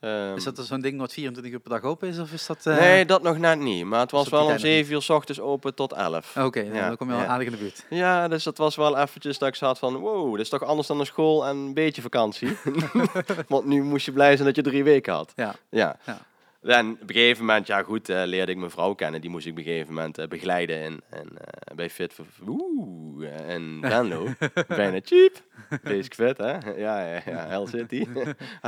Ehm, 0.01 0.37
Is 0.37 0.45
dat 0.45 0.59
zo'n 0.59 0.81
ding 0.81 0.99
wat 0.99 1.13
24 1.13 1.53
uur 1.53 1.61
per 1.61 1.71
dag 1.71 1.83
open 1.83 2.09
is? 2.09 2.19
Of 2.19 2.33
is 2.33 2.47
dat... 2.47 2.67
eh, 2.67 2.77
Nee, 2.77 3.05
dat 3.07 3.23
nog 3.23 3.39
net 3.39 3.59
niet. 3.59 3.85
Maar 3.85 4.01
het 4.01 4.11
was 4.11 4.29
wel 4.29 4.41
om 4.41 4.47
tijd 4.47 4.61
nog 4.61 4.69
7 4.69 4.93
uur 4.93 5.03
s 5.03 5.09
ochtends 5.09 5.41
open 5.41 5.75
tot 5.75 5.93
11. 5.93 6.37
Oké, 6.37 6.61
Ja, 6.61 6.87
dan 6.89 6.97
kom 6.97 7.09
je 7.09 7.15
al 7.15 7.21
ja. 7.21 7.27
aardig 7.27 7.47
in 7.47 7.53
de 7.53 7.59
buurt. 7.59 7.85
Ja, 7.91 8.29
dus 8.29 8.45
dat 8.45 8.59
was 8.59 8.77
wel 8.77 8.99
eventjes 8.99 9.39
dat 9.39 9.49
ik 9.49 9.55
zat 9.55 9.79
van, 9.79 9.97
wow, 9.97 10.31
dit 10.33 10.41
is 10.41 10.49
toch 10.49 10.63
anders 10.63 10.89
dan 10.89 11.01
een 11.01 11.07
school 11.07 11.47
en 11.47 11.57
een 11.57 11.75
beetje 11.75 12.03
vakantie. 12.03 12.57
Want 13.49 13.65
nu 13.65 13.83
moest 13.83 14.07
je 14.07 14.13
blij 14.13 14.33
zijn 14.35 14.47
dat 14.47 14.57
je 14.57 14.63
drie 14.63 14.85
weken 14.85 15.13
had. 15.13 15.33
Ja. 15.37 15.55
Ja. 15.71 15.99
Ja. 16.07 16.27
En 16.63 16.91
op 16.93 17.01
een 17.09 17.15
gegeven 17.15 17.45
moment, 17.45 17.67
ja 17.67 17.83
goed, 17.83 18.09
eh, 18.09 18.23
leerde 18.25 18.53
ik 18.53 18.59
mijn 18.59 18.71
vrouw 18.71 18.95
kennen. 18.95 19.21
Die 19.21 19.31
moest 19.31 19.47
ik 19.47 19.53
op 19.53 19.59
een 19.59 19.65
gegeven 19.65 19.95
moment 19.95 20.19
eh, 20.19 20.29
begeleiden 20.29 20.83
in, 20.83 21.01
en, 21.11 21.29
eh, 21.39 21.77
bij 21.77 21.91
Fit 21.91 22.13
for... 22.13 22.25
Oeh, 22.47 23.27
eh, 23.49 23.55
in 23.55 23.79
Venlo. 23.83 24.29
Bijna 24.69 24.99
cheap. 25.05 25.33
Basic 25.83 26.15
Fit, 26.15 26.37
hè? 26.39 26.51
Ja, 26.77 27.01
ja, 27.13 27.23
ja. 27.27 27.47
Hell 27.47 27.67
City. 27.67 28.07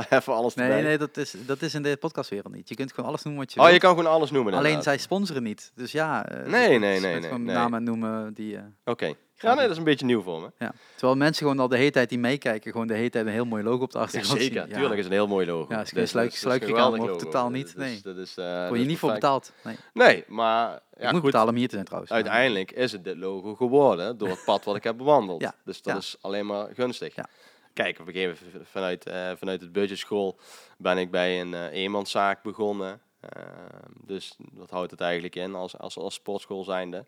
Even 0.09 0.33
alles 0.39 0.55
Nee, 0.55 0.67
erbij. 0.67 0.81
nee, 0.83 0.97
dat 0.97 1.17
is, 1.17 1.35
dat 1.45 1.61
is 1.61 1.73
in 1.73 1.81
de 1.81 1.97
podcastwereld 1.97 2.53
niet. 2.53 2.69
Je 2.69 2.75
kunt 2.75 2.93
gewoon 2.93 3.09
alles 3.09 3.23
noemen 3.23 3.41
wat 3.43 3.53
je 3.53 3.59
Oh, 3.59 3.69
je 3.69 3.77
kan 3.79 3.95
gewoon 3.95 4.11
alles 4.11 4.31
noemen 4.31 4.53
Alleen 4.53 4.65
inderdaad. 4.65 4.93
zij 4.93 5.03
sponsoren 5.03 5.43
niet. 5.43 5.71
Dus 5.75 5.91
ja, 5.91 6.25
Nee, 6.29 6.41
het 6.43 6.49
nee, 6.51 6.79
nee, 6.79 6.99
met 6.99 7.11
nee, 7.11 7.21
gewoon 7.21 7.43
nee. 7.43 7.55
namen 7.55 7.83
noemen 7.83 8.33
die... 8.33 8.57
Oké. 8.85 9.13
Ja, 9.41 9.53
nee, 9.53 9.61
dat 9.61 9.71
is 9.71 9.77
een 9.77 9.83
beetje 9.83 10.05
nieuw 10.05 10.21
voor 10.21 10.41
me. 10.41 10.51
ja. 10.57 10.73
Terwijl 10.95 11.17
mensen 11.17 11.43
gewoon 11.45 11.59
al 11.59 11.67
de 11.67 11.77
hele 11.77 11.91
tijd 11.91 12.09
die 12.09 12.19
meekijken, 12.19 12.71
gewoon 12.71 12.87
de 12.87 12.93
hele 12.93 13.09
tijd 13.09 13.25
een 13.25 13.31
heel 13.31 13.45
mooi 13.45 13.63
logo 13.63 13.83
op 13.83 13.91
de 13.91 13.97
Ja, 13.97 14.03
achtergrond 14.03 14.41
zeker. 14.41 14.61
zien. 14.61 14.69
Ja. 14.69 14.77
Tuurlijk 14.77 14.99
is 14.99 15.05
een 15.05 15.11
heel 15.11 15.27
mooi 15.27 15.45
logo. 15.45 15.73
Ja, 15.73 15.81
is 15.81 15.89
geen 15.89 15.99
Dus 16.01 16.09
sluik- 16.09 16.31
dat 16.31 16.41
dat 16.41 16.51
hoor, 16.59 16.67
geweldig 16.69 17.15
totaal 17.15 17.49
niet, 17.49 17.75
Dat 17.75 17.85
is- 17.85 17.91
nee. 17.91 18.01
Dat 18.13 18.17
is, 18.17 18.37
eh, 18.37 18.45
Word 18.45 18.69
dat 18.69 18.79
je 18.79 18.85
niet 18.85 18.97
voor 18.99 19.09
perfect. 19.11 19.19
betaald. 19.21 19.51
Nee. 19.63 19.75
Nee, 20.07 20.23
maar 20.27 20.79
ja, 20.97 21.03
moet 21.03 21.09
goed, 21.11 21.21
betalen 21.21 21.49
om 21.49 21.55
hier 21.55 21.67
te 21.67 21.73
zijn 21.73 21.85
trouwens. 21.85 22.11
uiteindelijk 22.13 22.71
is 22.71 22.91
het 22.91 23.03
dit 23.03 23.17
logo 23.17 23.55
geworden 23.55 24.17
door 24.17 24.27
het 24.29 24.43
pad 24.45 24.63
wat 24.63 24.75
ik 24.75 24.83
heb 24.83 24.97
bewandeld. 24.97 25.41
Ja, 25.41 25.53
Dus 25.65 25.81
dat 25.81 25.93
ja. 25.93 25.99
is 25.99 26.17
alleen 26.21 26.45
maar 26.45 26.67
gunstig. 26.73 27.15
Ja. 27.15 27.25
Kijk, 27.73 27.99
op 27.99 28.07
een 28.07 28.13
gegeven 28.13 28.45
moment 28.51 28.69
vanuit, 28.69 29.05
eh, 29.05 29.31
vanuit 29.37 29.61
het 29.61 29.71
budgetschool 29.71 30.39
ben 30.77 30.97
ik 30.97 31.11
bij 31.11 31.41
een 31.41 31.53
eh, 31.53 31.65
eenmanszaak 31.71 32.43
begonnen. 32.43 33.01
Ehm, 33.19 33.91
dus 34.05 34.35
wat 34.53 34.69
houdt 34.69 34.91
het 34.91 35.01
eigenlijk 35.01 35.35
in 35.35 35.55
als, 35.55 35.77
als, 35.77 35.97
als 35.97 36.13
sportschool 36.13 36.63
zijnde? 36.63 37.05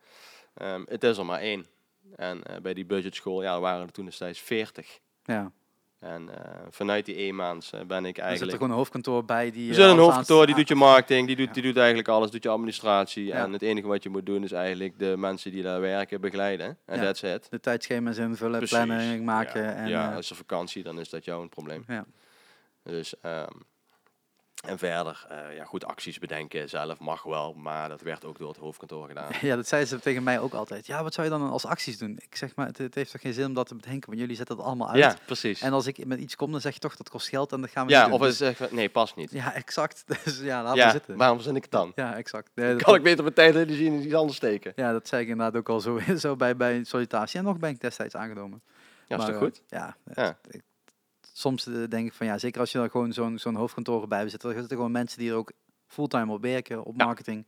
Ehm, 0.54 0.84
het 0.88 1.04
is 1.04 1.18
er 1.18 1.26
maar 1.26 1.40
één. 1.40 1.66
En 2.16 2.44
eh, 2.44 2.62
bij 2.62 2.74
die 2.74 2.86
budgetschool 2.86 3.42
ja, 3.44 3.60
waren 3.60 3.86
er 3.86 3.92
toen 3.92 4.06
destijds 4.06 4.40
40. 4.40 5.00
Ja. 5.24 5.52
En 6.00 6.30
eh, 6.46 6.62
vanuit 6.70 7.06
die 7.06 7.16
eenmaans 7.16 7.72
eh, 7.72 7.82
ben 7.82 7.98
ik 8.06 8.06
Er 8.06 8.12
zit 8.14 8.18
er 8.18 8.24
eigenlijk... 8.24 8.52
gewoon 8.52 8.70
een 8.70 8.78
hoofdkantoor 8.78 9.26
bij 9.26 9.52
die... 9.52 9.70
Er 9.70 9.76
zit 9.76 9.86
een 9.86 9.98
hoofdkantoor, 9.98 10.46
die 10.46 10.56
doet 10.56 10.68
je 10.68 10.76
marketing, 10.76 11.28
die 11.28 11.36
doet, 11.36 11.48
Ja. 11.48 11.54
die 11.54 11.64
doet 11.64 11.78
eigenlijk 11.78 12.08
alles, 12.08 12.32
doet 12.32 12.44
je 12.44 12.50
administratie. 12.50 13.26
Ja. 13.26 13.44
En 13.44 13.52
het 13.54 13.62
enige 13.62 13.88
wat 13.88 14.04
je 14.04 14.10
moet 14.10 14.26
doen 14.26 14.44
is 14.44 14.52
eigenlijk 14.52 15.00
de 15.00 15.14
mensen 15.18 15.52
die 15.52 15.64
daar 15.64 15.82
werken 15.82 16.22
begeleiden. 16.22 16.78
En 16.86 16.98
Ja. 17.00 17.04
that's 17.04 17.22
it. 17.22 17.48
De 17.50 17.60
tijdschema's 17.60 18.18
invullen, 18.18 18.58
Precies. 18.58 18.84
planning 18.84 19.26
maken. 19.26 19.64
Ja, 19.64 19.74
En, 19.74 19.88
ja 19.90 20.18
is 20.18 20.30
er 20.30 20.36
vakantie, 20.36 20.84
dan 20.84 21.00
is 21.00 21.10
dat 21.10 21.26
jouw 21.26 21.48
probleem. 21.48 21.84
ja. 21.88 22.06
Dus, 22.84 23.20
ehm, 23.22 23.48
en 24.68 24.78
verder, 24.78 25.26
eh, 25.30 25.56
ja 25.56 25.64
goed, 25.66 25.86
acties 25.86 26.20
bedenken 26.20 26.70
zelf 26.70 27.00
mag 27.00 27.24
wel, 27.24 27.54
maar 27.54 27.90
dat 27.90 28.02
werd 28.02 28.26
ook 28.26 28.38
door 28.38 28.48
het 28.48 28.58
hoofdkantoor 28.58 29.08
gedaan. 29.08 29.30
ja, 29.50 29.56
dat 29.56 29.68
zei 29.68 29.86
ze 29.86 30.00
tegen 30.00 30.24
mij 30.24 30.40
ook 30.40 30.54
altijd. 30.54 30.86
Ja, 30.86 31.04
wat 31.04 31.14
zou 31.14 31.28
je 31.28 31.34
dan 31.34 31.50
als 31.50 31.66
acties 31.66 31.98
doen? 31.98 32.20
Ik 32.22 32.36
zeg 32.36 32.56
maar, 32.56 32.68
het, 32.68 32.78
het 32.78 32.96
heeft 32.96 33.12
toch 33.12 33.22
geen 33.22 33.34
zin 33.34 33.46
om 33.46 33.54
dat 33.54 33.68
te 33.68 33.76
bedenken, 33.76 34.08
want 34.08 34.20
jullie 34.20 34.36
zetten 34.36 34.56
het 34.58 34.66
allemaal 34.66 34.90
uit. 34.90 34.98
Ja, 34.98 35.16
precies. 35.26 35.62
En 35.62 35.74
als 35.74 35.88
ik 35.88 36.06
met 36.06 36.20
iets 36.20 36.36
kom, 36.36 36.52
dan 36.52 36.62
zeg 36.62 36.74
je 36.74 36.80
toch 36.80 36.96
dat 36.96 37.10
kost 37.10 37.28
geld 37.28 37.52
en 37.52 37.62
dat 37.62 37.70
gaan 37.70 37.86
we 37.86 37.92
ja, 37.92 38.00
niet 38.02 38.10
doen. 38.12 38.20
of 38.20 38.26
het 38.28 38.38
Dus- 38.38 38.60
echt, 38.60 38.72
nee, 38.72 38.90
past 38.90 39.16
niet. 39.16 39.32
ja, 39.32 39.54
exact. 39.54 40.04
Dus 40.24 40.40
ja, 40.40 40.58
laten 40.64 40.78
we 40.78 40.86
Ja, 40.86 40.92
zitten. 40.92 41.18
waarom 41.18 41.38
verzin 41.38 41.56
ik 41.56 41.62
het 41.62 41.72
dan? 41.72 41.92
Ja, 41.96 42.16
exact. 42.16 42.50
Nee, 42.56 42.74
dat- 42.74 42.84
Kan 42.84 42.96
ik 42.96 43.04
beter 43.04 43.24
mijn 43.24 43.36
tijd 43.36 43.56
energie 43.56 43.86
in 43.86 43.94
iets 44.02 44.14
anders 44.14 44.38
steken? 44.38 44.74
Ja, 44.76 44.92
dat 44.92 45.08
zei 45.08 45.22
ik 45.22 45.28
inderdaad 45.28 45.56
ook 45.60 45.70
al 45.70 45.80
zo, 45.80 46.00
zo 46.18 46.36
bij, 46.36 46.56
bij 46.56 46.84
sollicitatie. 46.84 47.40
En 47.40 47.46
nog 47.46 47.58
ben 47.60 47.70
ik 47.70 47.80
destijds 47.82 48.16
aangenomen. 48.16 48.62
Ja, 49.08 49.18
is 49.18 49.26
toch 49.26 49.34
eh, 49.34 49.40
goed? 49.40 49.62
Ja, 49.68 49.96
Ja. 50.14 50.38
ik- 50.50 50.62
soms 51.36 51.68
eh, 51.68 51.74
denk 51.90 52.08
ik 52.08 52.14
van 52.14 52.26
ja, 52.28 52.38
zeker 52.38 52.60
als 52.60 52.72
je 52.72 52.78
dan 52.78 52.90
gewoon 52.90 53.14
zo'n 53.14 53.40
zo'n 53.40 53.56
hoofdkantoor 53.56 54.02
erbij 54.02 54.30
zit, 54.30 54.44
er 54.44 54.52
zitten 54.54 54.76
gewoon 54.78 54.92
mensen 54.92 55.20
die 55.20 55.30
er 55.30 55.36
ook 55.36 55.52
fulltime 55.88 56.32
op 56.34 56.42
werken, 56.42 56.84
op 56.84 56.96
Ja. 56.98 57.06
marketing. 57.06 57.46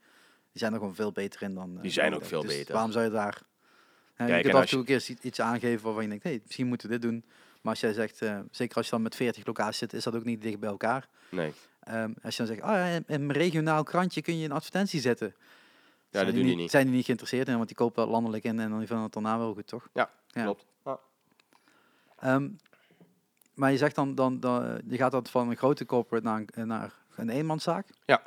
Die 0.52 0.64
zijn 0.64 0.74
er 0.74 0.80
gewoon 0.80 0.96
veel 0.96 1.12
beter 1.12 1.42
in 1.42 1.54
dan. 1.54 1.76
eh, 1.76 1.82
Die 1.82 1.92
zijn 1.92 2.12
dan 2.12 2.20
ook 2.20 2.26
veel 2.26 2.42
Dus 2.42 2.58
beter. 2.58 2.74
Waarom 2.74 2.92
zou 2.92 3.06
je 3.06 3.12
daar... 3.12 3.42
hè, 4.14 4.26
Kijk, 4.26 4.38
je 4.38 4.44
kunt 4.44 4.56
af 4.56 4.62
en 4.62 4.68
toe 4.68 4.80
een 4.80 4.86
keer 4.86 4.96
iets- 4.96 5.10
iets 5.24 5.42
aangeven 5.42 5.84
waarvan 5.86 6.04
je 6.04 6.10
denkt, 6.10 6.24
hey, 6.24 6.40
misschien 6.44 6.68
moeten 6.68 6.90
we 6.90 6.94
dit 7.00 7.10
doen. 7.10 7.24
Maar 7.62 7.72
als 7.74 7.82
jij 7.82 7.94
zegt, 7.94 8.22
eh, 8.22 8.40
zeker 8.52 8.76
als 8.78 8.86
je 8.86 8.92
dan 8.92 9.02
met 9.02 9.16
40 9.16 9.46
locaties 9.46 9.78
zit, 9.78 9.94
is 9.94 10.04
dat 10.04 10.16
ook 10.16 10.24
niet 10.24 10.42
dicht 10.42 10.60
bij 10.60 10.70
elkaar. 10.70 11.08
Nee. 11.32 11.54
Ehm, 11.80 12.14
als 12.24 12.38
je 12.38 12.46
dan 12.46 12.56
zegt, 12.56 12.68
oh, 12.68 12.70
ja, 12.76 12.86
in 12.88 13.26
mijn 13.26 13.32
regionaal 13.32 13.84
krantje 13.84 14.22
kun 14.22 14.38
je 14.38 14.46
een 14.46 14.52
advertentie 14.52 15.00
zetten. 15.02 15.28
Ja, 15.38 16.22
Zijn 16.22 16.26
dat 16.26 16.36
doen 16.36 16.44
die 16.44 16.56
niet. 16.56 16.72
Zijn 16.72 16.86
die 16.86 16.96
niet 16.96 17.06
geïnteresseerd 17.06 17.48
in, 17.48 17.56
want 17.56 17.68
die 17.68 17.78
kopen 17.78 18.08
landelijk 18.08 18.44
in 18.44 18.60
en 18.60 18.70
dan 18.70 18.80
vinden 18.80 19.04
het 19.04 19.14
daarna 19.14 19.38
wel 19.38 19.54
goed, 19.54 19.68
toch? 19.68 19.88
Ja. 19.94 20.10
Klopt. 20.32 20.66
Ja. 20.86 21.00
Ehm, 22.20 22.50
maar 23.56 23.72
je 23.72 23.78
zegt 23.78 23.96
dan, 23.96 24.16
dan, 24.16 24.40
dan, 24.40 24.82
je 24.88 24.98
gaat 24.98 25.12
dat 25.12 25.30
van 25.30 25.50
een 25.50 25.56
grote 25.58 25.86
corporate 25.86 26.26
naar 26.26 26.44
een, 26.54 26.68
naar 26.68 26.94
een 27.16 27.30
eenmanszaak. 27.30 27.88
Ja. 28.06 28.22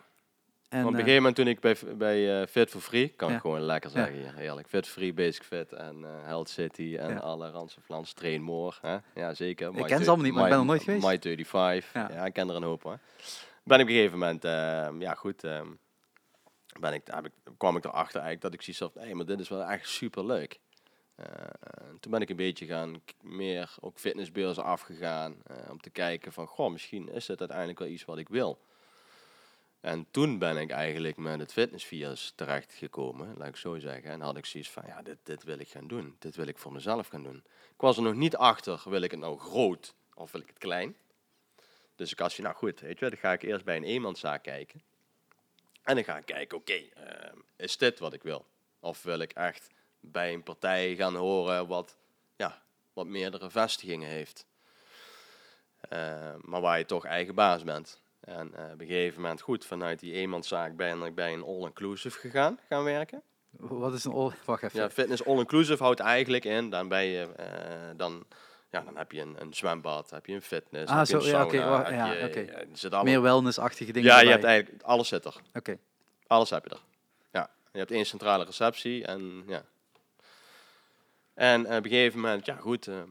En, 0.68 0.80
op 0.80 0.86
een 0.86 0.92
eh, 0.92 0.98
gegeven 0.98 1.16
moment 1.16 1.36
toen 1.36 1.46
ik 1.46 1.60
bij, 1.60 1.76
bij 1.96 2.40
eh, 2.40 2.46
Fit 2.46 2.70
for 2.70 2.80
Free, 2.80 3.08
kan 3.08 3.28
Ja. 3.28 3.34
ik 3.34 3.40
gewoon 3.40 3.60
lekker 3.60 3.90
Ja. 3.90 3.96
zeggen 3.96 4.16
hier, 4.16 4.34
heerlijk. 4.34 4.68
Fit 4.68 4.84
for 4.86 4.92
Free, 5.00 5.12
Basic 5.14 5.42
Fit 5.42 5.72
en 5.72 6.04
eh 6.04 6.10
Health 6.24 6.48
City 6.48 6.96
en 6.98 7.10
Ja. 7.10 7.16
alle 7.18 7.50
Randse 7.50 7.80
Flans, 7.80 8.12
Train 8.12 8.42
More. 8.42 8.76
Hè? 8.80 8.96
Ja, 9.14 9.34
zeker. 9.34 9.78
Ik 9.78 9.86
ken 9.86 10.02
ze 10.04 10.08
allemaal 10.08 10.24
niet, 10.26 10.34
maar 10.34 10.44
ik 10.44 10.50
ben 10.50 10.58
er 10.58 10.64
nooit 10.64 10.82
geweest. 10.82 11.06
My 11.06 11.18
35, 11.20 11.92
Ja. 11.92 12.08
ja. 12.12 12.24
ik 12.24 12.32
ken 12.32 12.48
er 12.48 12.56
een 12.56 12.62
hoop 12.62 12.82
hoor. 12.82 12.98
Ben 13.64 13.78
ik 13.78 13.84
op 13.84 13.88
een 13.90 13.94
gegeven 13.94 14.18
moment, 14.18 14.44
ehm, 14.44 15.00
ja 15.00 15.14
goed, 15.14 15.44
ehm, 15.44 15.66
ben 16.80 16.92
ik, 16.92 17.02
heb 17.04 17.24
ik, 17.26 17.32
kwam 17.56 17.76
ik 17.76 17.84
erachter 17.84 18.20
eigenlijk 18.20 18.40
dat 18.40 18.54
ik 18.54 18.62
zoiets 18.62 18.82
had, 18.82 19.04
hé, 19.04 19.14
maar 19.14 19.26
dit 19.26 19.40
is 19.40 19.48
wel 19.48 19.62
echt 19.64 19.88
super 19.88 20.26
leuk. 20.26 20.60
Toen 22.00 22.10
ben 22.10 22.20
ik 22.20 22.30
een 22.30 22.36
beetje 22.36 22.66
gaan 22.66 23.02
meer 23.20 23.74
ook 23.80 23.98
fitnessbeurzen 23.98 24.64
afgegaan 24.64 25.36
eh, 25.46 25.70
om 25.70 25.80
te 25.80 25.90
kijken 25.90 26.32
van, 26.32 26.46
goh, 26.46 26.70
misschien 26.70 27.08
is 27.08 27.26
dit 27.26 27.40
uiteindelijk 27.40 27.78
wel 27.78 27.88
iets 27.88 28.04
wat 28.04 28.18
ik 28.18 28.28
wil. 28.28 28.58
En 29.80 30.06
toen 30.10 30.38
ben 30.38 30.56
ik 30.56 30.70
eigenlijk 30.70 31.16
met 31.16 31.40
het 31.40 31.52
fitnessvirus 31.52 32.32
terechtgekomen, 32.34 33.34
laat 33.36 33.48
ik 33.48 33.56
zo 33.56 33.78
zeggen. 33.78 34.10
En 34.10 34.20
had 34.20 34.36
ik 34.36 34.46
zoiets 34.46 34.70
van, 34.70 34.82
ja, 34.86 35.02
dit, 35.02 35.18
dit 35.22 35.42
wil 35.42 35.58
ik 35.58 35.68
gaan 35.68 35.86
doen. 35.86 36.16
Dit 36.18 36.36
wil 36.36 36.46
ik 36.46 36.58
voor 36.58 36.72
mezelf 36.72 37.08
gaan 37.08 37.22
doen. 37.22 37.44
Ik 37.74 37.80
was 37.80 37.96
er 37.96 38.02
nog 38.02 38.14
niet 38.14 38.36
achter, 38.36 38.82
wil 38.84 39.02
ik 39.02 39.10
het 39.10 39.20
nou 39.20 39.38
groot 39.38 39.94
of 40.14 40.32
wil 40.32 40.40
ik 40.40 40.48
het 40.48 40.58
klein? 40.58 40.96
Dus 41.96 42.12
ik 42.12 42.18
had 42.18 42.32
je, 42.32 42.42
nou 42.42 42.54
goed, 42.54 42.80
weet 42.80 42.98
je, 42.98 43.08
dan 43.08 43.18
ga 43.18 43.32
ik 43.32 43.42
eerst 43.42 43.64
bij 43.64 43.76
een 43.76 43.84
eenmanszaak 43.84 44.42
kijken. 44.42 44.82
En 45.82 45.94
dan 45.94 46.04
ga 46.04 46.16
ik 46.16 46.26
kijken, 46.26 46.58
oké, 46.58 46.72
ehm, 46.72 47.36
is 47.56 47.76
dit 47.76 47.98
wat 47.98 48.12
ik 48.12 48.22
wil? 48.22 48.46
Of 48.80 49.02
wil 49.02 49.18
ik 49.18 49.32
echt 49.32 49.70
bij 50.00 50.32
een 50.32 50.42
partij 50.42 50.94
gaan 50.96 51.14
horen 51.14 51.66
wat, 51.66 51.96
ja, 52.36 52.62
wat 52.92 53.06
meerdere 53.06 53.50
vestigingen 53.50 54.08
heeft? 54.08 54.46
Ehm, 55.88 56.38
maar 56.40 56.60
waar 56.60 56.78
je 56.78 56.84
toch 56.84 57.04
eigen 57.04 57.34
baas 57.34 57.64
bent. 57.64 58.00
En 58.20 58.54
eh, 58.54 58.72
op 58.72 58.80
een 58.80 58.86
gegeven 58.86 59.20
moment, 59.20 59.40
goed, 59.40 59.64
vanuit 59.66 59.98
die 60.00 60.12
eenmanszaak 60.12 60.76
ben 60.76 61.02
ik 61.02 61.14
bij 61.14 61.32
een 61.32 61.42
all-inclusive 61.44 62.18
gegaan, 62.18 62.58
gaan 62.68 62.84
werken. 62.84 63.22
Wat 63.50 63.92
is 63.94 64.04
een... 64.04 64.12
all- 64.12 64.32
Wacht 64.44 64.62
even. 64.62 64.80
Ja, 64.80 64.90
fitness 64.90 65.24
all-inclusive 65.26 65.82
houdt 65.82 66.00
eigenlijk 66.00 66.44
in, 66.44 66.70
dan 66.70 66.88
ben 66.88 67.04
je, 67.04 67.26
eh, 67.36 67.46
dan, 67.96 68.24
ja, 68.70 68.80
dan 68.80 68.96
heb 68.96 69.12
je 69.12 69.20
een, 69.20 69.40
een 69.40 69.54
zwembad, 69.54 70.10
heb 70.10 70.26
je 70.26 70.34
een 70.34 70.42
fitness, 70.42 70.92
Ah, 70.92 70.98
heb 70.98 71.06
je 71.06 71.14
een 71.14 71.20
zo, 71.20 71.26
ja, 71.28 71.42
je- 72.60 72.66
zit 72.72 72.92
allemaal- 72.92 73.12
Meer 73.12 73.22
wellness-achtige 73.22 73.92
dingen 73.92 74.08
ja, 74.10 74.20
je 74.20 74.28
hebt 74.30 74.44
eigenlijk, 74.44 74.82
alles 74.82 75.08
zit 75.08 75.24
er. 75.24 75.34
Oké. 75.54 75.78
Alles 76.26 76.50
heb 76.50 76.64
je 76.64 76.70
er. 76.70 76.80
Ja, 77.32 77.50
je 77.72 77.78
hebt 77.78 77.90
één 77.90 78.06
centrale 78.06 78.44
receptie 78.44 79.04
en 79.04 79.44
ja. 79.46 79.62
En 81.38 81.66
op 81.66 81.84
een 81.84 81.90
gegeven 81.90 82.20
moment, 82.20 82.46
ja 82.46 82.54
goed, 82.54 82.86
ehm, 82.86 83.08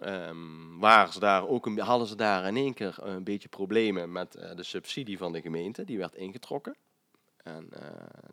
ehm, 0.00 0.78
waren 0.78 1.12
ze 1.12 1.20
daar 1.20 1.48
ook 1.48 1.66
een, 1.66 1.78
hadden 1.78 2.08
ze 2.08 2.16
daar 2.16 2.46
in 2.46 2.56
één 2.56 2.74
keer 2.74 2.96
een 2.98 3.24
beetje 3.24 3.48
problemen 3.48 4.12
met 4.12 4.34
eh, 4.34 4.56
de 4.56 4.62
subsidie 4.62 5.18
van 5.18 5.32
de 5.32 5.40
gemeente. 5.40 5.84
Die 5.84 5.98
werd 5.98 6.14
ingetrokken. 6.14 6.76
En 7.36 7.68
eh, 7.72 7.82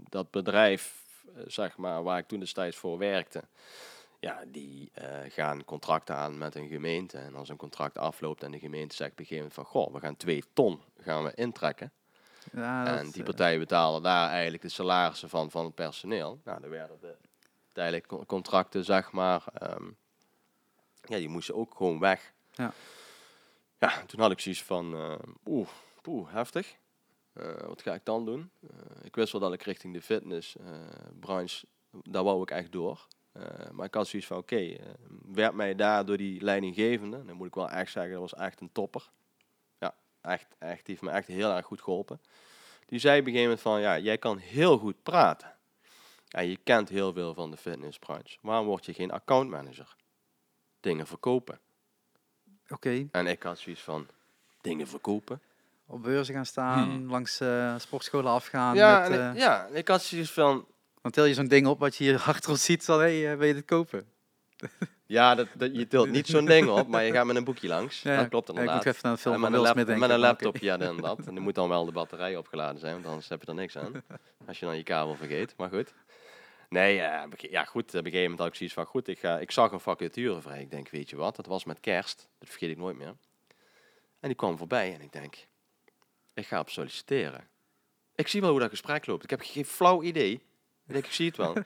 dat 0.09 0.31
bedrijf, 0.31 1.05
eh, 1.35 1.41
zeg 1.47 1.77
maar, 1.77 2.03
waar 2.03 2.17
ik 2.17 2.27
toen 2.27 2.39
destijds 2.39 2.77
voor 2.77 2.97
werkte, 2.97 3.43
ja, 4.19 4.43
die 4.47 4.91
gaan 5.27 5.65
contracten 5.65 6.15
aan 6.15 6.37
met 6.37 6.55
een 6.55 6.67
gemeente. 6.67 7.17
En 7.17 7.35
als 7.35 7.49
een 7.49 7.57
contract 7.57 7.97
afloopt 7.97 8.43
en 8.43 8.51
de 8.51 8.59
gemeente 8.59 8.95
zegt 8.95 9.11
op 9.11 9.19
een 9.19 9.25
gegeven 9.25 9.49
moment 9.49 9.69
van, 9.69 9.81
goh, 9.81 9.93
we 9.93 9.99
gaan 9.99 10.17
twee 10.17 10.43
ton 10.53 10.79
gaan 11.01 11.23
we 11.23 11.31
intrekken. 11.35 11.91
Ja, 12.51 12.97
En 12.97 13.09
die 13.11 13.23
partijen 13.23 13.59
betalen 13.59 14.01
daar 14.01 14.29
eigenlijk 14.29 14.61
de 14.61 14.69
salarissen 14.69 15.29
van, 15.29 15.51
van 15.51 15.65
het 15.65 15.75
personeel. 15.75 16.39
Nou, 16.43 16.61
dan 16.61 16.69
werden 16.69 16.97
de 17.01 17.15
tijdelijke 17.75 18.07
co- 18.07 18.25
contracten, 18.25 18.83
zeg 18.85 19.11
maar, 19.11 19.43
ehm, 19.53 19.85
ja, 21.01 21.17
die 21.17 21.29
moesten 21.29 21.55
ook 21.55 21.75
gewoon 21.75 21.99
weg. 21.99 22.33
Ja. 22.51 22.73
Ja, 23.79 24.05
toen 24.05 24.19
had 24.19 24.31
ik 24.31 24.39
zoiets 24.39 24.63
van, 24.63 24.93
eh, 24.95 25.15
oeh, 25.45 25.67
poeh, 26.01 26.31
heftig. 26.33 26.75
Eh, 27.33 27.61
wat 27.61 27.81
ga 27.81 27.93
ik 27.93 28.05
dan 28.05 28.25
doen? 28.25 28.49
Eh, 28.61 28.69
ik 29.03 29.15
wist 29.15 29.31
wel 29.31 29.41
dat 29.41 29.53
ik 29.53 29.61
richting 29.61 29.93
de 29.93 30.01
fitnessbranche, 30.01 31.65
daar 31.91 32.23
wou 32.23 32.41
ik 32.41 32.51
echt 32.51 32.71
door. 32.71 33.07
Maar 33.71 33.85
ik 33.85 33.93
had 33.93 34.07
zoiets 34.07 34.27
van, 34.27 34.37
oké, 34.37 34.55
eh, 34.55 34.85
werd 35.31 35.53
mij 35.53 35.75
daar 35.75 36.05
door 36.05 36.17
die 36.17 36.41
leidinggevende, 36.41 37.25
dan 37.25 37.35
moet 37.35 37.47
ik 37.47 37.55
wel 37.55 37.69
echt 37.69 37.91
zeggen, 37.91 38.11
dat 38.11 38.21
was 38.21 38.33
echt 38.33 38.61
een 38.61 38.71
topper. 38.71 39.09
Ja, 39.79 39.95
echt, 40.21 40.55
echt, 40.59 40.85
die 40.85 40.95
heeft 40.95 41.01
me 41.01 41.09
echt 41.09 41.27
heel 41.27 41.51
erg 41.51 41.65
goed 41.65 41.81
geholpen. 41.81 42.21
Die 42.85 42.99
zei 42.99 43.19
op 43.19 43.25
een 43.25 43.31
gegeven 43.33 43.49
moment 43.49 43.61
van, 43.61 43.81
ja, 43.81 43.97
jij 43.99 44.17
kan 44.17 44.37
heel 44.37 44.77
goed 44.77 45.03
praten. 45.03 45.54
En 46.35 46.47
je 46.47 46.57
kent 46.63 46.89
heel 46.89 47.13
veel 47.13 47.33
van 47.33 47.51
de 47.51 47.57
fitnessbranche. 47.57 48.37
Waarom 48.41 48.65
word 48.65 48.85
je 48.85 48.93
geen 48.93 49.11
accountmanager? 49.11 49.95
Dingen 50.79 51.07
verkopen. 51.07 51.59
Oké. 52.69 53.07
En 53.11 53.27
ik 53.27 53.43
had 53.43 53.59
zoiets 53.59 53.81
van, 53.81 54.07
dingen 54.61 54.87
verkopen? 54.87 55.41
Op 55.85 56.03
beurzen 56.03 56.33
gaan 56.35 56.45
staan, 56.45 56.89
Hmm. 56.89 57.09
langs 57.09 57.39
eh, 57.39 57.75
sportscholen 57.77 58.31
afgaan. 58.31 58.75
ja, 58.75 58.99
met, 59.09 59.19
eh, 59.19 59.29
ik, 59.29 59.37
ja, 59.37 59.65
ik 59.65 59.87
had 59.87 60.03
zoiets 60.03 60.31
van, 60.31 60.65
Dan 61.01 61.11
til 61.11 61.25
je 61.25 61.33
zo'n 61.33 61.47
ding 61.47 61.67
op 61.67 61.79
wat 61.79 61.95
je 61.95 62.03
hier 62.03 62.21
achter 62.27 62.49
ons 62.49 62.63
ziet. 62.63 62.87
Hé, 62.87 62.95
hey, 63.23 63.37
wil 63.37 63.47
je 63.47 63.53
dit 63.53 63.65
kopen? 63.65 64.07
ja, 65.05 65.35
dat, 65.35 65.47
dat, 65.53 65.75
je 65.75 65.87
tilt 65.87 66.09
niet 66.09 66.27
zo'n 66.27 66.45
ding 66.45 66.67
op, 66.69 66.87
maar 66.87 67.03
je 67.03 67.11
gaat 67.11 67.25
met 67.25 67.35
een 67.35 67.43
boekje 67.43 67.67
langs. 67.67 68.01
Ja, 68.01 68.17
dat 68.17 68.29
klopt 68.29 68.47
ja, 68.47 68.53
ik 68.53 68.59
inderdaad. 68.59 68.85
moet 68.85 68.95
even 68.95 69.17
film 69.17 69.33
En 69.35 69.41
met, 69.41 69.53
een 69.53 69.59
lap- 69.59 69.75
met 69.97 70.09
een 70.09 70.19
laptop, 70.19 70.57
ja, 70.57 70.73
inderdaad. 70.73 71.19
En 71.27 71.35
er 71.35 71.41
moet 71.41 71.55
dan 71.55 71.69
wel 71.69 71.85
de 71.85 71.91
batterij 71.91 72.35
opgeladen 72.35 72.79
zijn, 72.79 72.93
want 72.93 73.05
anders 73.05 73.29
heb 73.29 73.41
je 73.41 73.47
er 73.47 73.53
niks 73.53 73.77
aan. 73.77 74.03
Als 74.47 74.59
je 74.59 74.65
dan 74.65 74.77
je 74.77 74.83
kabel 74.83 75.15
vergeet, 75.15 75.53
maar 75.57 75.69
goed. 75.69 75.93
Nee, 76.75 77.01
eh, 77.01 77.27
bege- 77.29 77.51
ja 77.51 77.63
goed, 77.65 77.83
op 77.83 77.93
een 77.93 78.03
gegeven 78.03 78.21
moment 78.21 78.39
had 78.39 78.47
ik 78.47 78.55
zoiets 78.55 78.75
van, 78.75 78.85
goed, 78.85 79.07
ik, 79.07 79.19
ga, 79.19 79.39
ik 79.39 79.51
zag 79.51 79.71
een 79.71 79.79
vacature 79.79 80.41
vrij. 80.41 80.61
Ik 80.61 80.71
denk, 80.71 80.89
weet 80.89 81.09
je 81.09 81.15
wat, 81.15 81.35
dat 81.35 81.45
was 81.45 81.63
met 81.63 81.79
kerst. 81.79 82.27
Dat 82.39 82.49
vergeet 82.49 82.69
ik 82.69 82.77
nooit 82.77 82.97
meer. 82.97 83.15
En 84.19 84.27
die 84.31 84.35
kwam 84.35 84.57
voorbij 84.57 84.93
en 84.93 85.01
ik 85.01 85.11
denk, 85.11 85.35
ik 86.33 86.47
ga 86.47 86.59
op 86.59 86.69
solliciteren. 86.69 87.47
Ik 88.15 88.27
zie 88.27 88.41
wel 88.41 88.49
hoe 88.49 88.59
dat 88.59 88.69
gesprek 88.69 89.05
loopt. 89.05 89.23
Ik 89.23 89.29
heb 89.29 89.41
geen 89.43 89.65
flauw 89.65 90.01
idee. 90.03 90.31
Ik 90.87 90.93
denk, 90.93 91.05
ik 91.05 91.11
zie 91.11 91.27
het 91.27 91.37
wel. 91.37 91.53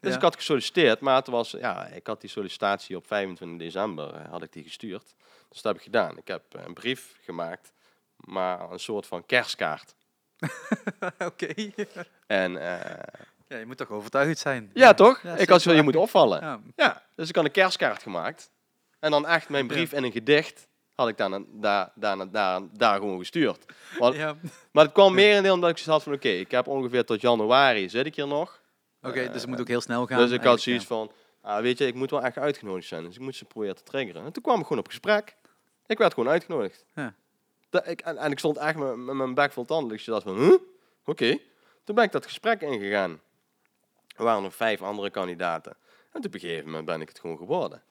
Dus 0.00 0.10
Ja. 0.10 0.16
ik 0.16 0.22
had 0.22 0.36
gesolliciteerd, 0.36 1.00
maar 1.00 1.16
het 1.16 1.26
was, 1.26 1.50
ja, 1.50 1.86
ik 1.86 2.06
had 2.06 2.20
die 2.20 2.30
sollicitatie 2.30 2.96
op 2.96 3.06
25 3.06 3.58
december, 3.58 4.14
eh, 4.14 4.30
had 4.30 4.42
ik 4.42 4.52
die 4.52 4.62
gestuurd. 4.62 5.14
Dus 5.48 5.62
dat 5.62 5.64
heb 5.72 5.76
ik 5.76 5.82
gedaan. 5.82 6.18
Ik 6.18 6.28
heb 6.28 6.54
eh, 6.54 6.64
een 6.64 6.74
brief 6.74 7.16
gemaakt, 7.22 7.72
maar 8.16 8.70
een 8.70 8.78
soort 8.80 9.06
van 9.06 9.26
kerstkaart. 9.26 9.94
Oké. 11.28 11.54
En 12.26 12.56
eh, 12.56 13.20
Ja, 13.50 13.56
je 13.58 13.66
moet 13.66 13.76
toch 13.76 13.90
overtuigd 13.90 14.38
zijn. 14.38 14.70
ja, 14.74 14.94
toch? 14.94 15.22
Ja, 15.22 15.36
ik 15.36 15.48
had 15.48 15.62
zo, 15.62 15.72
je 15.72 15.82
moet 15.82 15.96
opvallen. 15.96 16.40
Ja. 16.40 16.60
Ja, 16.76 17.02
dus 17.14 17.28
ik 17.28 17.34
had 17.36 17.44
een 17.44 17.50
kerstkaart 17.50 18.02
gemaakt. 18.02 18.50
En 18.98 19.10
dan 19.10 19.26
echt 19.26 19.48
mijn 19.48 19.66
brief 19.66 19.92
en 19.92 20.04
een 20.04 20.12
gedicht 20.12 20.68
had 20.94 21.08
ik 21.08 21.16
dan 21.16 21.46
daar, 21.52 21.92
daar, 21.94 22.30
daar, 22.30 22.60
daar 22.72 22.98
gewoon 22.98 23.18
gestuurd. 23.18 23.64
Want, 23.98 24.16
Ja. 24.16 24.36
Maar 24.72 24.84
het 24.84 24.92
kwam 24.92 25.14
meer 25.14 25.36
in 25.36 25.42
deel 25.42 25.54
omdat 25.54 25.70
ik 25.70 25.78
zoiets 25.78 25.92
had 25.92 26.02
van, 26.02 26.12
oké, 26.12 26.28
ik 26.28 26.50
heb 26.50 26.66
ongeveer 26.66 27.04
tot 27.04 27.20
januari 27.20 27.88
zit 27.88 28.06
ik 28.06 28.16
hier 28.16 28.26
nog. 28.26 28.60
Oké, 29.02 29.26
dus 29.32 29.40
het 29.40 29.46
moet 29.50 29.60
ook 29.60 29.68
heel 29.68 29.80
snel 29.80 30.06
gaan. 30.06 30.18
dus 30.18 30.30
ik 30.30 30.42
had 30.44 30.60
zoiets 30.60 30.84
van, 30.84 31.12
ah, 31.42 31.60
weet 31.60 31.78
je, 31.78 31.86
ik 31.86 31.94
moet 31.94 32.10
wel 32.10 32.22
echt 32.22 32.38
uitgenodigd 32.38 32.86
zijn. 32.86 33.04
Dus 33.04 33.14
ik 33.14 33.20
moet 33.20 33.36
ze 33.36 33.44
proberen 33.44 33.76
te 33.76 33.82
triggeren. 33.82 34.24
En 34.24 34.32
toen 34.32 34.42
kwam 34.42 34.56
ik 34.58 34.62
gewoon 34.62 34.78
op 34.78 34.88
gesprek. 34.88 35.36
Ik 35.86 35.98
werd 35.98 36.14
gewoon 36.14 36.30
uitgenodigd. 36.32 36.84
Ja. 36.94 37.14
Dat, 37.70 37.86
ik, 37.88 38.00
en, 38.00 38.16
en 38.16 38.30
ik 38.30 38.38
stond 38.38 38.56
echt 38.56 38.76
met, 38.76 38.96
met 38.96 39.14
mijn 39.14 39.34
bek 39.34 39.52
vol 39.52 39.64
tanden. 39.64 39.88
Dus 39.88 40.04
je 40.04 40.10
dacht 40.10 40.22
van, 40.22 40.38
huh? 40.38 40.54
Oké. 41.04 41.38
Toen 41.84 41.94
ben 41.94 42.04
ik 42.04 42.12
dat 42.12 42.24
gesprek 42.26 42.60
ingegaan. 42.60 43.20
Er 44.20 44.26
waren 44.26 44.42
nog 44.42 44.54
vijf 44.54 44.82
andere 44.82 45.10
kandidaten. 45.10 45.72
En 46.12 46.20
toen 46.20 46.24
op 46.24 46.34
een 46.34 46.40
gegeven 46.40 46.64
moment 46.64 46.84
ben 46.84 47.00
ik 47.00 47.08
het 47.08 47.18
gewoon 47.18 47.36
geworden. 47.36 47.82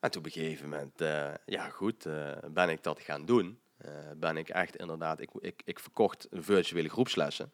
En 0.00 0.10
toen 0.10 0.20
op 0.20 0.26
een 0.26 0.32
gegeven 0.32 0.68
moment, 0.68 1.00
eh, 1.00 1.34
ja 1.46 1.68
goed, 1.68 2.06
eh, 2.06 2.32
ben 2.50 2.68
ik 2.68 2.82
dat 2.82 3.00
gaan 3.00 3.24
doen. 3.24 3.58
Eh, 3.76 3.90
ben 4.16 4.36
ik 4.36 4.48
echt 4.48 4.76
inderdaad, 4.76 5.20
ik, 5.20 5.30
ik, 5.38 5.62
ik 5.64 5.78
verkocht 5.78 6.26
virtuele 6.30 6.88
groepslessen. 6.88 7.52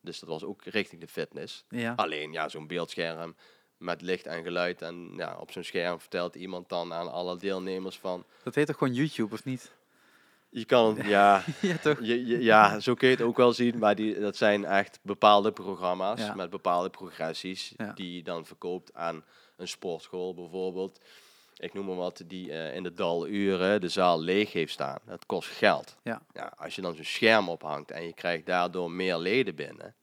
Dus 0.00 0.18
dat 0.18 0.28
was 0.28 0.44
ook 0.44 0.64
richting 0.64 1.00
de 1.00 1.08
fitness. 1.08 1.64
Ja. 1.68 1.92
Alleen 1.96 2.32
ja, 2.32 2.48
zo'n 2.48 2.66
beeldscherm 2.66 3.36
met 3.76 4.00
licht 4.00 4.26
en 4.26 4.42
geluid. 4.42 4.82
En 4.82 5.12
ja, 5.16 5.36
op 5.36 5.52
zo'n 5.52 5.64
scherm 5.64 6.00
vertelt 6.00 6.34
iemand 6.34 6.68
dan 6.68 6.92
aan 6.92 7.12
alle 7.12 7.36
deelnemers 7.36 7.98
van... 7.98 8.24
Dat 8.42 8.54
heet 8.54 8.66
toch 8.66 8.78
gewoon 8.78 8.94
YouTube, 8.94 9.34
of 9.34 9.44
niet? 9.44 9.72
Je 10.56 10.64
kan 10.64 10.98
ja, 11.04 11.42
ja, 11.60 11.76
toch? 11.76 11.98
je, 12.00 12.26
je- 12.26 12.42
ja, 12.42 12.80
zo 12.80 12.94
kun 12.94 13.08
je 13.08 13.14
het 13.14 13.24
ook 13.24 13.36
wel 13.36 13.52
zien. 13.52 13.78
Maar 13.78 13.94
die, 13.94 14.20
dat 14.20 14.36
zijn 14.36 14.64
echt 14.64 14.98
bepaalde 15.02 15.52
programma's 15.52 16.20
Ja. 16.20 16.34
met 16.34 16.50
bepaalde 16.50 16.90
progressies. 16.90 17.72
Ja. 17.76 17.92
Die 17.92 18.16
je 18.16 18.22
dan 18.22 18.46
verkoopt 18.46 18.94
aan 18.94 19.24
een 19.56 19.68
sportschool 19.68 20.34
bijvoorbeeld. 20.34 21.00
Ik 21.56 21.74
noem 21.74 21.86
maar 21.86 21.96
wat, 21.96 22.22
die 22.26 22.52
eh, 22.52 22.74
in 22.74 22.82
de 22.82 22.92
daluren 22.92 23.80
de 23.80 23.88
zaal 23.88 24.20
leeg 24.20 24.52
heeft 24.52 24.72
staan. 24.72 24.98
Dat 25.06 25.26
kost 25.26 25.48
geld. 25.48 25.96
Ja. 26.02 26.22
Ja, 26.32 26.52
als 26.56 26.74
je 26.74 26.82
dan 26.82 26.94
zo'n 26.94 27.04
scherm 27.04 27.48
ophangt 27.48 27.90
en 27.90 28.02
je 28.06 28.12
krijgt 28.14 28.46
daardoor 28.46 28.90
meer 28.90 29.16
leden 29.18 29.54
binnen. 29.54 29.94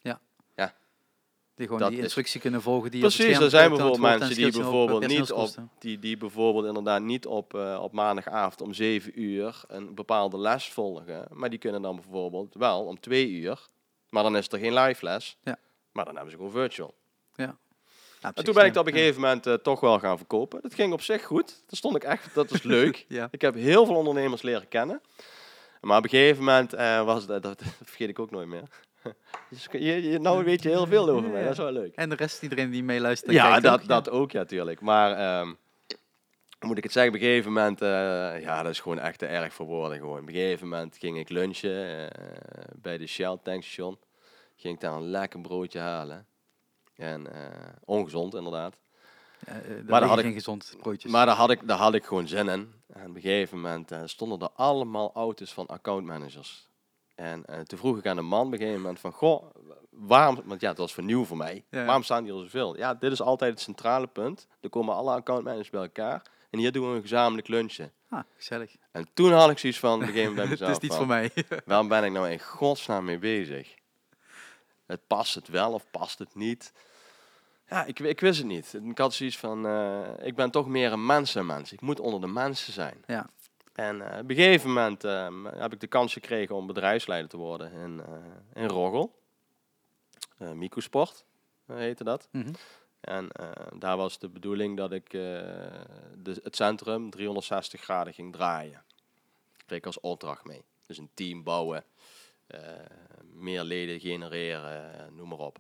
Die 1.61 1.69
gewoon 1.69 1.81
Dat 1.81 1.91
die 1.91 1.99
is- 1.99 2.03
instructie 2.05 2.41
kunnen 2.41 2.61
volgen. 2.61 2.91
Die 2.91 2.99
Precies, 2.99 3.37
er 3.39 3.49
zijn 3.49 3.69
bijvoorbeeld 3.69 4.01
mensen 4.01 4.35
die 4.35 4.51
bijvoorbeeld 4.51 5.07
niet 5.07 5.31
op, 5.31 5.49
die, 5.79 5.99
die 5.99 6.17
bijvoorbeeld 6.17 6.65
inderdaad 6.65 7.01
niet 7.01 7.25
op, 7.25 7.53
eh, 7.53 7.79
op 7.81 7.91
maandagavond 7.93 8.61
om 8.61 8.73
7 8.73 9.21
uur 9.21 9.61
een 9.67 9.95
bepaalde 9.95 10.37
les 10.39 10.69
volgen. 10.69 11.27
Maar 11.31 11.49
die 11.49 11.59
kunnen 11.59 11.81
dan 11.81 11.95
bijvoorbeeld 11.95 12.55
wel 12.55 12.85
om 12.85 12.99
2 12.99 13.29
uur. 13.29 13.67
Maar 14.09 14.23
dan 14.23 14.37
is 14.37 14.47
er 14.47 14.59
geen 14.59 14.73
live 14.73 15.05
les. 15.05 15.37
Ja. 15.43 15.57
Maar 15.91 16.05
dan 16.05 16.13
hebben 16.13 16.31
ze 16.31 16.37
gewoon 16.37 16.51
virtual. 16.51 16.93
Ja, 17.35 17.57
En 18.21 18.33
toen 18.43 18.53
ben 18.53 18.65
ik 18.65 18.73
dat 18.73 18.87
op 18.87 18.93
een 18.93 18.97
gegeven 18.99 19.21
moment 19.21 19.47
eh, 19.47 19.53
toch 19.53 19.79
wel 19.79 19.99
gaan 19.99 20.17
verkopen. 20.17 20.61
Dat 20.61 20.73
ging 20.73 20.93
op 20.93 21.01
zich 21.01 21.23
goed. 21.23 21.63
Dat 21.67 21.77
stond 21.77 21.95
ik 21.95 22.03
echt, 22.03 22.33
dat 22.33 22.49
was 22.49 22.63
leuk. 22.77 23.05
Ja. 23.07 23.27
Ik 23.31 23.41
heb 23.41 23.53
heel 23.55 23.85
veel 23.85 23.95
ondernemers 23.95 24.41
leren 24.41 24.67
kennen. 24.67 25.01
Maar 25.81 25.97
op 25.97 26.03
een 26.03 26.09
gegeven 26.09 26.43
moment 26.43 26.73
eh, 26.73 27.03
was 27.05 27.25
dat, 27.25 27.43
dat 27.43 27.61
vergeet 27.83 28.09
ik 28.09 28.19
ook 28.19 28.31
nooit 28.31 28.47
meer. 28.47 28.63
Dus 29.49 29.67
je, 29.71 30.09
je, 30.09 30.19
nou 30.19 30.43
weet 30.43 30.63
je 30.63 30.69
heel 30.69 30.87
veel 30.87 31.09
over 31.09 31.29
mij, 31.29 31.41
dat 31.43 31.51
is 31.51 31.57
wel 31.57 31.71
leuk. 31.71 31.95
En 31.95 32.09
de 32.09 32.15
rest, 32.15 32.43
iedereen 32.43 32.69
die 32.69 32.83
meeluistert. 32.83 33.31
Ja, 33.31 33.59
dat, 33.59 33.81
ook, 33.81 33.87
dat 33.87 34.09
ook, 34.09 34.31
ja, 34.31 34.39
natuurlijk. 34.39 34.81
Maar 34.81 35.11
ehm, 35.11 35.53
moet 36.59 36.77
ik 36.77 36.83
het 36.83 36.91
zeggen? 36.91 37.13
Op 37.13 37.19
een 37.19 37.25
gegeven 37.25 37.51
moment, 37.53 37.81
eh, 37.81 38.41
ja, 38.41 38.63
dat 38.63 38.71
is 38.71 38.79
gewoon 38.79 38.99
echt 38.99 39.19
te 39.19 39.25
erg 39.25 39.53
voor 39.53 39.65
woorden. 39.65 39.97
Gewoon. 39.97 40.19
Op 40.21 40.27
een 40.27 40.33
gegeven 40.33 40.67
moment 40.67 40.97
ging 40.97 41.17
ik 41.17 41.29
lunchen 41.29 42.09
eh, 42.11 42.25
bij 42.75 42.97
de 42.97 43.07
Shell 43.07 43.37
tankstation. 43.43 43.97
Ging 44.55 44.73
ik 44.75 44.81
daar 44.81 44.93
een 44.93 45.09
lekker 45.09 45.41
broodje 45.41 45.79
halen. 45.79 46.25
En 46.95 47.33
eh, 47.33 47.49
ongezond, 47.85 48.33
inderdaad. 48.35 48.77
Ja, 49.45 49.53
Maar 49.87 49.99
dan 49.99 50.09
had 50.09 50.17
ik- 50.17 50.23
geen 50.23 50.33
gezond 50.33 50.75
broodjes. 50.81 51.11
Maar 51.11 51.25
daar 51.25 51.35
had 51.35 51.49
ik, 51.51 51.67
daar 51.67 51.77
had 51.77 51.93
ik 51.93 52.05
gewoon 52.05 52.27
zin 52.27 52.47
in. 52.49 52.73
En 52.93 53.09
op 53.09 53.15
een 53.15 53.21
gegeven 53.21 53.59
moment 53.61 53.93
stonden 54.05 54.39
er 54.39 54.49
allemaal 54.55 55.11
auto's 55.13 55.53
van 55.53 55.67
accountmanagers. 55.67 56.69
En 57.15 57.45
eh, 57.45 57.59
toen 57.59 57.77
vroeg 57.77 57.97
ik 57.97 58.05
aan 58.07 58.15
de 58.15 58.21
man 58.21 58.45
op 58.45 58.51
een 58.51 58.57
gegeven 58.57 58.81
moment 58.81 58.99
van, 58.99 59.11
goh, 59.11 59.43
waarom, 59.89 60.41
want 60.45 60.61
ja, 60.61 60.69
het 60.69 60.77
was 60.77 60.93
vernieuw 60.93 61.25
voor 61.25 61.37
mij. 61.37 61.63
Ja. 61.69 61.85
Waarom 61.85 62.03
staan 62.03 62.23
hier 62.23 62.33
zoveel? 62.33 62.77
Ja, 62.77 62.93
dit 62.93 63.11
is 63.11 63.21
altijd 63.21 63.51
het 63.51 63.61
centrale 63.61 64.07
punt. 64.07 64.47
Er 64.61 64.69
komen 64.69 64.95
alle 64.95 65.11
accountmanagers 65.11 65.69
bij 65.69 65.81
elkaar. 65.81 66.21
En 66.49 66.59
hier 66.59 66.71
doen 66.71 66.89
we 66.89 66.95
een 66.95 67.01
gezamenlijk 67.01 67.47
lunchen. 67.47 67.91
Ah, 68.09 68.23
gezellig. 68.37 68.75
En 68.91 69.07
toen 69.13 69.31
had 69.31 69.49
ik 69.49 69.57
zoiets 69.57 69.79
van, 69.79 69.93
op 69.93 70.01
een 70.01 70.07
gegeven 70.07 70.33
moment 70.33 70.49
Het 70.59 70.69
is 70.69 70.79
niet 70.79 70.91
van, 70.91 70.97
voor 70.97 71.07
mij. 71.07 71.31
Waarom 71.65 71.87
ben 71.87 72.03
ik 72.03 72.11
nou 72.11 72.29
in 72.29 72.39
godsnaam 72.39 73.05
mee 73.05 73.19
bezig? 73.19 73.73
Het 74.85 75.07
past 75.07 75.35
het 75.35 75.47
wel 75.47 75.73
of 75.73 75.85
past 75.91 76.19
het 76.19 76.35
niet? 76.35 76.73
Ja, 77.67 77.85
ik, 77.85 77.99
ik 77.99 78.19
wist 78.19 78.37
het 78.37 78.47
niet. 78.47 78.73
Ik 78.83 78.97
had 78.97 79.13
zoiets 79.13 79.37
van, 79.37 79.65
eh, 79.67 80.09
ik 80.21 80.35
ben 80.35 80.51
toch 80.51 80.67
meer 80.67 80.91
een 80.91 81.05
mensenmens. 81.05 81.71
Ik 81.71 81.81
moet 81.81 81.99
onder 81.99 82.21
de 82.21 82.27
mensen 82.27 82.73
zijn. 82.73 83.03
Ja. 83.07 83.29
En 83.73 84.01
eh, 84.01 84.19
op 84.19 84.29
een 84.29 84.35
gegeven 84.35 84.67
moment 84.67 85.03
ehm, 85.03 85.45
heb 85.45 85.73
ik 85.73 85.79
de 85.79 85.87
kans 85.87 86.13
gekregen 86.13 86.55
om 86.55 86.67
bedrijfsleider 86.67 87.29
te 87.29 87.37
worden 87.37 87.71
in, 87.71 88.01
eh 88.05 88.61
in 88.63 88.67
Roggel. 88.67 89.19
Eh 90.37 90.51
Micosport 90.51 91.25
eh, 91.65 91.75
heette 91.75 92.03
dat. 92.03 92.27
Mhm. 92.31 92.53
En 93.01 93.29
daar 93.75 93.97
was 93.97 94.19
de 94.19 94.29
bedoeling 94.29 94.77
dat 94.77 94.91
ik 94.91 95.09
de, 95.09 96.39
het 96.43 96.55
centrum 96.55 97.09
360 97.09 97.81
graden 97.81 98.13
ging 98.13 98.33
draaien. 98.33 98.83
Kreeg 99.65 99.77
ik 99.77 99.85
als 99.85 99.99
opdracht 99.99 100.45
mee. 100.45 100.63
Dus 100.85 100.97
een 100.97 101.09
team 101.13 101.43
bouwen, 101.43 101.83
meer 103.33 103.63
leden 103.63 103.99
genereren, 103.99 105.15
noem 105.15 105.27
maar 105.27 105.37
op. 105.37 105.59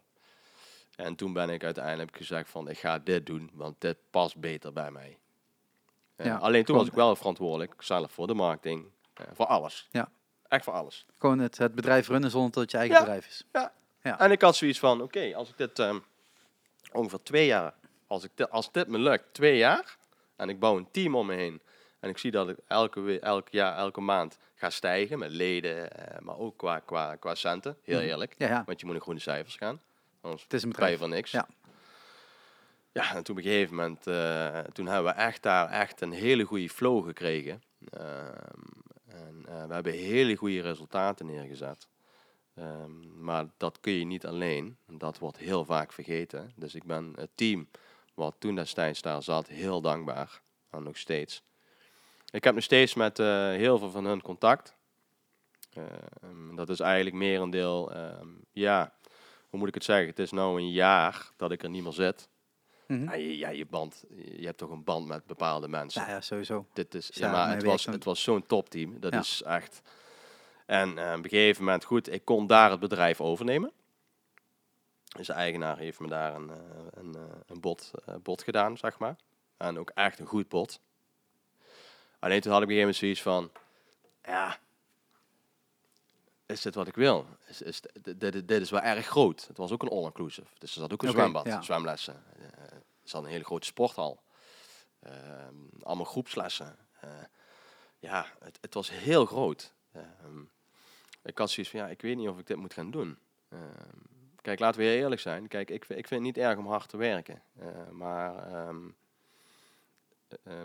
En 0.95 1.15
toen 1.15 1.33
ben 1.33 1.49
ik 1.49 1.63
uiteindelijk 1.63 2.17
gezegd 2.17 2.49
van 2.49 2.69
ik 2.69 2.79
ga 2.79 2.99
dit 2.99 3.25
doen, 3.25 3.49
want 3.53 3.81
dit 3.81 3.97
past 4.09 4.37
beter 4.37 4.73
bij 4.73 4.91
mij. 4.91 5.17
Eh, 6.21 6.27
Ja, 6.27 6.37
alleen 6.37 6.63
toen 6.65 6.75
was 6.77 6.87
ik 6.87 6.93
wel 6.93 7.15
verantwoordelijk, 7.15 7.73
zelf 7.83 8.11
voor 8.11 8.27
de 8.27 8.33
marketing, 8.33 8.85
eh, 9.13 9.25
voor 9.33 9.45
alles. 9.45 9.87
Ja. 9.91 10.09
Echt 10.47 10.63
voor 10.63 10.73
alles. 10.73 11.05
Gewoon 11.19 11.39
het, 11.39 11.57
het 11.57 11.75
bedrijf 11.75 12.07
runnen 12.07 12.31
zonder 12.31 12.51
dat 12.51 12.61
het 12.61 12.71
je 12.71 12.77
eigen 12.77 12.95
Ja. 12.95 13.01
bedrijf 13.01 13.27
is. 13.27 13.43
Ja. 14.03 14.19
En 14.19 14.31
ik 14.31 14.41
had 14.41 14.55
zoiets 14.55 14.79
van, 14.79 15.01
oké, 15.01 15.35
als 15.35 15.49
ik 15.49 15.57
dit 15.57 15.79
ehm, 15.79 15.99
ongeveer 16.91 17.19
twee 17.23 17.45
jaar, 17.45 17.73
als, 18.07 18.23
ik 18.23 18.31
dit, 18.35 18.49
als 18.49 18.71
dit 18.71 18.87
me 18.87 18.97
lukt, 18.97 19.33
twee 19.33 19.57
jaar, 19.57 19.97
en 20.35 20.49
ik 20.49 20.59
bouw 20.59 20.77
een 20.77 20.91
team 20.91 21.15
om 21.15 21.25
me 21.25 21.33
heen, 21.35 21.61
en 21.99 22.09
ik 22.09 22.17
zie 22.17 22.31
dat 22.31 22.49
ik 22.49 22.57
elke, 22.67 23.19
elk 23.19 23.47
jaar, 23.49 23.77
elke 23.77 24.01
maand 24.01 24.37
ga 24.55 24.69
stijgen 24.69 25.19
met 25.19 25.31
leden, 25.31 25.91
eh, 25.91 26.19
maar 26.19 26.37
ook 26.37 26.57
qua, 26.57 26.79
qua, 26.79 27.15
qua 27.15 27.35
centen, 27.35 27.77
heel 27.83 27.97
Mhm. 27.99 28.07
eerlijk, 28.07 28.35
Ja, 28.37 28.47
ja. 28.47 28.63
want 28.65 28.79
je 28.79 28.85
moet 28.85 28.95
in 28.95 29.01
goede 29.01 29.19
cijfers 29.19 29.55
gaan, 29.55 29.81
anders 30.21 30.43
Het 30.43 30.53
is 30.53 30.63
een 30.63 30.69
bedrijf. 30.69 30.99
van 30.99 31.09
niks. 31.09 31.31
Ja. 31.31 31.47
Ja, 32.93 33.15
en 33.15 33.23
toen 33.23 33.37
op 33.37 33.43
een 33.43 33.49
gegeven 33.49 33.75
moment, 33.75 34.07
eh, 34.07 34.59
toen 34.59 34.85
hebben 34.85 35.13
we 35.13 35.19
echt 35.19 35.43
daar 35.43 35.69
echt 35.69 36.01
een 36.01 36.11
hele 36.11 36.43
goede 36.43 36.69
flow 36.69 37.05
gekregen. 37.05 37.63
Ehm, 37.89 38.51
en 39.07 39.45
eh, 39.47 39.65
we 39.65 39.73
hebben 39.73 39.93
hele 39.93 40.35
goede 40.35 40.61
resultaten 40.61 41.25
neergezet. 41.25 41.87
Ehm, 42.55 43.23
maar 43.23 43.45
dat 43.57 43.79
kun 43.79 43.93
je 43.93 44.05
niet 44.05 44.25
alleen. 44.25 44.77
Dat 44.87 45.19
wordt 45.19 45.37
heel 45.37 45.65
vaak 45.65 45.93
vergeten. 45.93 46.51
Dus 46.55 46.75
ik 46.75 46.83
ben 46.83 47.13
het 47.15 47.29
team 47.35 47.67
wat 48.13 48.35
toen 48.39 48.55
destijds 48.55 49.01
daar 49.01 49.23
zat 49.23 49.47
heel 49.47 49.81
dankbaar. 49.81 50.41
En 50.69 50.83
nog 50.83 50.97
steeds. 50.97 51.43
Ik 52.31 52.43
heb 52.43 52.53
nog 52.53 52.63
steeds 52.63 52.93
met 52.93 53.19
eh, 53.19 53.49
heel 53.49 53.77
veel 53.77 53.89
van 53.91 54.05
hun 54.05 54.21
contact. 54.21 54.75
Ehm, 55.73 56.55
dat 56.55 56.69
is 56.69 56.79
eigenlijk 56.79 57.15
merendeel, 57.15 57.91
ehm 57.91 58.27
ja, 58.51 58.93
hoe 59.49 59.59
moet 59.59 59.67
ik 59.67 59.73
het 59.73 59.83
zeggen? 59.83 60.07
Het 60.07 60.19
is 60.19 60.31
nou 60.31 60.59
een 60.59 60.71
jaar 60.71 61.31
dat 61.35 61.51
ik 61.51 61.63
er 61.63 61.69
niet 61.69 61.83
meer 61.83 61.93
zit. 61.93 62.29
Mhm. 62.91 63.03
Ja, 63.03 63.13
je, 63.13 63.37
ja, 63.37 63.49
je, 63.49 63.65
band, 63.65 64.03
je 64.15 64.45
hebt 64.45 64.57
toch 64.57 64.69
een 64.69 64.83
band 64.83 65.07
met 65.07 65.25
bepaalde 65.25 65.67
mensen. 65.67 66.01
Ja, 66.01 66.09
ja, 66.09 66.21
sowieso. 66.21 66.65
Dit 66.73 66.93
is, 66.95 67.09
ja, 67.13 67.31
maar 67.31 67.53
het 67.53 67.63
was, 67.63 67.85
het 67.85 68.03
was 68.03 68.23
zo'n 68.23 68.45
topteam. 68.45 68.99
Dat 68.99 69.13
Ja. 69.13 69.19
is 69.19 69.41
echt. 69.45 69.81
En 70.65 70.97
eh, 70.97 71.17
op 71.17 71.23
een 71.23 71.29
gegeven 71.29 71.63
moment, 71.63 71.83
goed, 71.83 72.11
ik 72.11 72.25
kon 72.25 72.47
daar 72.47 72.71
het 72.71 72.79
bedrijf 72.79 73.21
overnemen. 73.21 73.71
Dus 75.17 75.27
de 75.27 75.33
eigenaar 75.33 75.77
heeft 75.77 75.99
me 75.99 76.07
daar 76.07 76.35
een, 76.35 76.49
eh, 76.49 76.55
een, 76.91 77.15
eh, 77.15 77.21
een 77.47 77.59
bod, 77.59 77.91
bod 78.23 78.43
gedaan, 78.43 78.77
zeg 78.77 78.99
maar. 78.99 79.15
En 79.57 79.79
ook 79.79 79.89
echt 79.89 80.19
een 80.19 80.25
goed 80.25 80.47
bod. 80.47 80.79
Alleen 82.19 82.41
toen 82.41 82.51
had 82.51 82.61
ik 82.61 82.67
op 82.67 82.73
een 82.73 82.77
gegeven 82.77 82.79
moment 82.79 82.95
zoiets 82.95 83.21
van, 83.21 83.51
ja, 84.23 84.57
is 86.45 86.61
dit 86.61 86.75
wat 86.75 86.87
ik 86.87 86.95
wil? 86.95 87.25
Is, 87.47 87.61
is, 87.61 87.81
dit, 88.01 88.19
dit, 88.19 88.47
dit 88.47 88.61
is 88.61 88.69
wel 88.69 88.81
erg 88.81 89.05
groot. 89.05 89.45
Het 89.47 89.57
was 89.57 89.71
ook 89.71 89.81
een 89.81 89.89
all-inclusive. 89.89 90.47
Dus 90.57 90.75
er 90.75 90.81
zat 90.81 90.93
ook 90.93 91.03
een 91.03 91.09
zwembad, 91.09 91.45
ja. 91.45 91.61
zwemlessen. 91.61 92.23
Er 93.11 93.17
zat 93.17 93.25
een 93.25 93.31
hele 93.33 93.43
grote 93.43 93.65
sporthal. 93.65 94.21
Ehm, 94.99 95.55
allemaal 95.81 96.05
groepslessen. 96.05 96.77
Eh, 96.99 97.09
ja, 97.99 98.25
het, 98.39 98.57
het 98.61 98.73
was 98.73 98.89
heel 98.91 99.25
groot. 99.25 99.73
Ehm, 99.91 100.39
ik 101.23 101.37
had 101.37 101.49
zoiets 101.49 101.71
van, 101.71 101.81
ja, 101.81 101.87
ik 101.87 102.01
weet 102.01 102.17
niet 102.17 102.27
of 102.29 102.39
ik 102.39 102.47
dit 102.47 102.57
moet 102.57 102.73
gaan 102.73 102.91
doen. 102.91 103.17
Ehm, 103.49 103.97
kijk, 104.41 104.59
laten 104.59 104.79
we 104.81 104.85
heel 104.87 104.95
eerlijk 105.01 105.21
zijn. 105.21 105.47
Kijk, 105.47 105.69
ik, 105.69 105.85
vind- 105.85 105.99
ik 105.99 106.07
vind 106.07 106.25
het 106.25 106.35
niet 106.35 106.43
erg 106.45 106.57
om 106.57 106.67
hard 106.67 106.89
te 106.89 106.97
werken. 106.97 107.41
Eh, 107.59 107.89
maar 107.89 108.33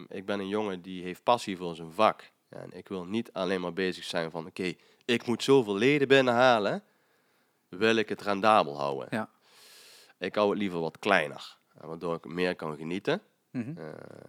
ik 0.08 0.26
ben 0.26 0.40
een 0.40 0.48
jongen 0.48 0.82
die 0.82 1.02
heeft 1.02 1.22
passie 1.22 1.56
voor 1.56 1.74
zijn 1.74 1.92
vak. 1.92 2.30
En 2.48 2.72
ik 2.72 2.88
wil 2.88 3.04
niet 3.04 3.32
alleen 3.32 3.60
maar 3.60 3.72
bezig 3.72 4.04
zijn 4.04 4.30
van, 4.30 4.46
oké, 4.46 4.74
ik 5.04 5.26
moet 5.26 5.42
zoveel 5.42 5.74
leden 5.74 6.08
binnenhalen. 6.08 6.82
Wil 7.68 7.96
ik 7.96 8.08
het 8.08 8.22
rendabel 8.22 8.78
houden. 8.78 9.08
Ja. 9.10 9.30
Ik 10.18 10.34
hou 10.34 10.50
het 10.50 10.58
liever 10.58 10.80
wat 10.80 10.98
kleiner. 10.98 11.56
Eh, 11.80 11.86
Waardoor 11.86 12.14
ik 12.14 12.24
meer 12.24 12.56
kan 12.56 12.76
genieten. 12.76 13.20
Mhm. 13.50 13.78
Eh, 13.78 13.84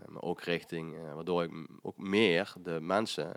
maar 0.07 0.21
ook 0.21 0.41
richting, 0.41 0.95
eh, 0.95 1.13
waardoor 1.13 1.43
ik 1.43 1.51
ook 1.81 1.97
meer 1.97 2.53
de 2.63 2.81
mensen 2.81 3.31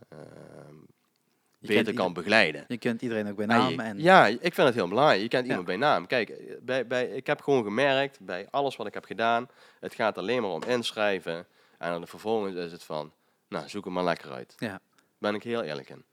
Je 1.58 1.66
beter 1.66 1.94
kan 1.94 2.12
begeleiden. 2.12 2.64
Je 2.68 2.78
kent 2.78 3.02
iedereen 3.02 3.28
ook 3.28 3.36
bij 3.36 3.46
naam. 3.46 3.80
En, 3.80 3.98
Ja, 3.98 4.26
ik 4.26 4.54
vind 4.54 4.56
het 4.66 4.74
heel 4.74 4.88
belangrijk. 4.88 5.20
Je 5.20 5.28
kent 5.28 5.42
Ja. 5.42 5.48
iemand 5.48 5.66
bij 5.66 5.76
naam. 5.76 6.06
Kijk, 6.06 6.58
bij, 6.62 6.86
bij, 6.86 7.06
ik 7.08 7.26
heb 7.26 7.40
gewoon 7.40 7.64
gemerkt, 7.64 8.20
bij 8.20 8.48
alles 8.50 8.76
wat 8.76 8.86
ik 8.86 8.94
heb 8.94 9.04
gedaan, 9.04 9.48
het 9.80 9.94
gaat 9.94 10.18
alleen 10.18 10.42
maar 10.42 10.50
om 10.50 10.62
inschrijven. 10.62 11.46
En 11.78 11.90
dan 11.90 12.06
vervolgens 12.06 12.54
is 12.54 12.72
het 12.72 12.82
van, 12.82 13.12
nou, 13.48 13.68
zoek 13.68 13.84
hem 13.84 13.92
maar 13.92 14.04
lekker 14.04 14.32
uit. 14.32 14.54
Ja. 14.58 14.80
Ben 15.18 15.34
ik 15.34 15.42
heel 15.42 15.62
eerlijk 15.62 15.88
in. 15.88 16.04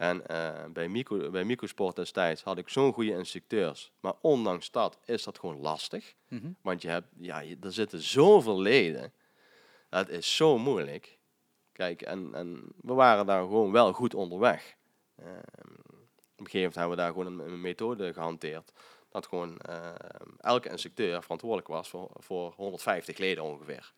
En 0.00 0.26
eh, 0.26 0.64
bij, 0.72 0.88
Mico, 0.88 1.30
bij 1.30 1.44
Micosport 1.44 1.96
destijds 1.96 2.42
had 2.42 2.58
ik 2.58 2.68
zo'n 2.68 2.92
goede 2.92 3.10
instructeurs. 3.10 3.92
Maar 4.00 4.12
ondanks 4.20 4.70
dat 4.70 4.98
is 5.04 5.22
dat 5.24 5.38
gewoon 5.38 5.60
lastig. 5.60 6.14
Mhm. 6.28 6.50
Want 6.62 6.82
je 6.82 6.88
hebt, 6.88 7.06
ja, 7.18 7.38
je- 7.38 7.56
er 7.60 7.72
zitten 7.72 8.00
zoveel 8.02 8.60
leden. 8.60 9.12
Dat 9.88 10.08
is 10.08 10.36
zo 10.36 10.58
moeilijk. 10.58 11.18
Kijk, 11.72 12.02
en, 12.02 12.34
en 12.34 12.62
we 12.76 12.92
waren 12.92 13.26
daar 13.26 13.40
gewoon 13.42 13.72
wel 13.72 13.92
goed 13.92 14.14
onderweg. 14.14 14.76
Ehm, 15.16 15.28
op 16.36 16.46
een 16.46 16.50
gegeven 16.50 16.58
moment 16.58 16.74
hebben 16.74 16.90
we 16.96 17.02
daar 17.02 17.12
gewoon 17.12 17.26
een, 17.26 17.52
een 17.52 17.60
methode 17.60 18.12
gehanteerd. 18.12 18.72
Dat 19.08 19.26
gewoon 19.26 19.58
ehm, 19.58 20.28
elke 20.38 20.68
instructeur 20.68 21.22
verantwoordelijk 21.22 21.68
was 21.68 21.88
voor, 21.88 22.10
voor 22.14 22.52
150 22.56 23.18
leden 23.18 23.44
ongeveer. 23.44 23.92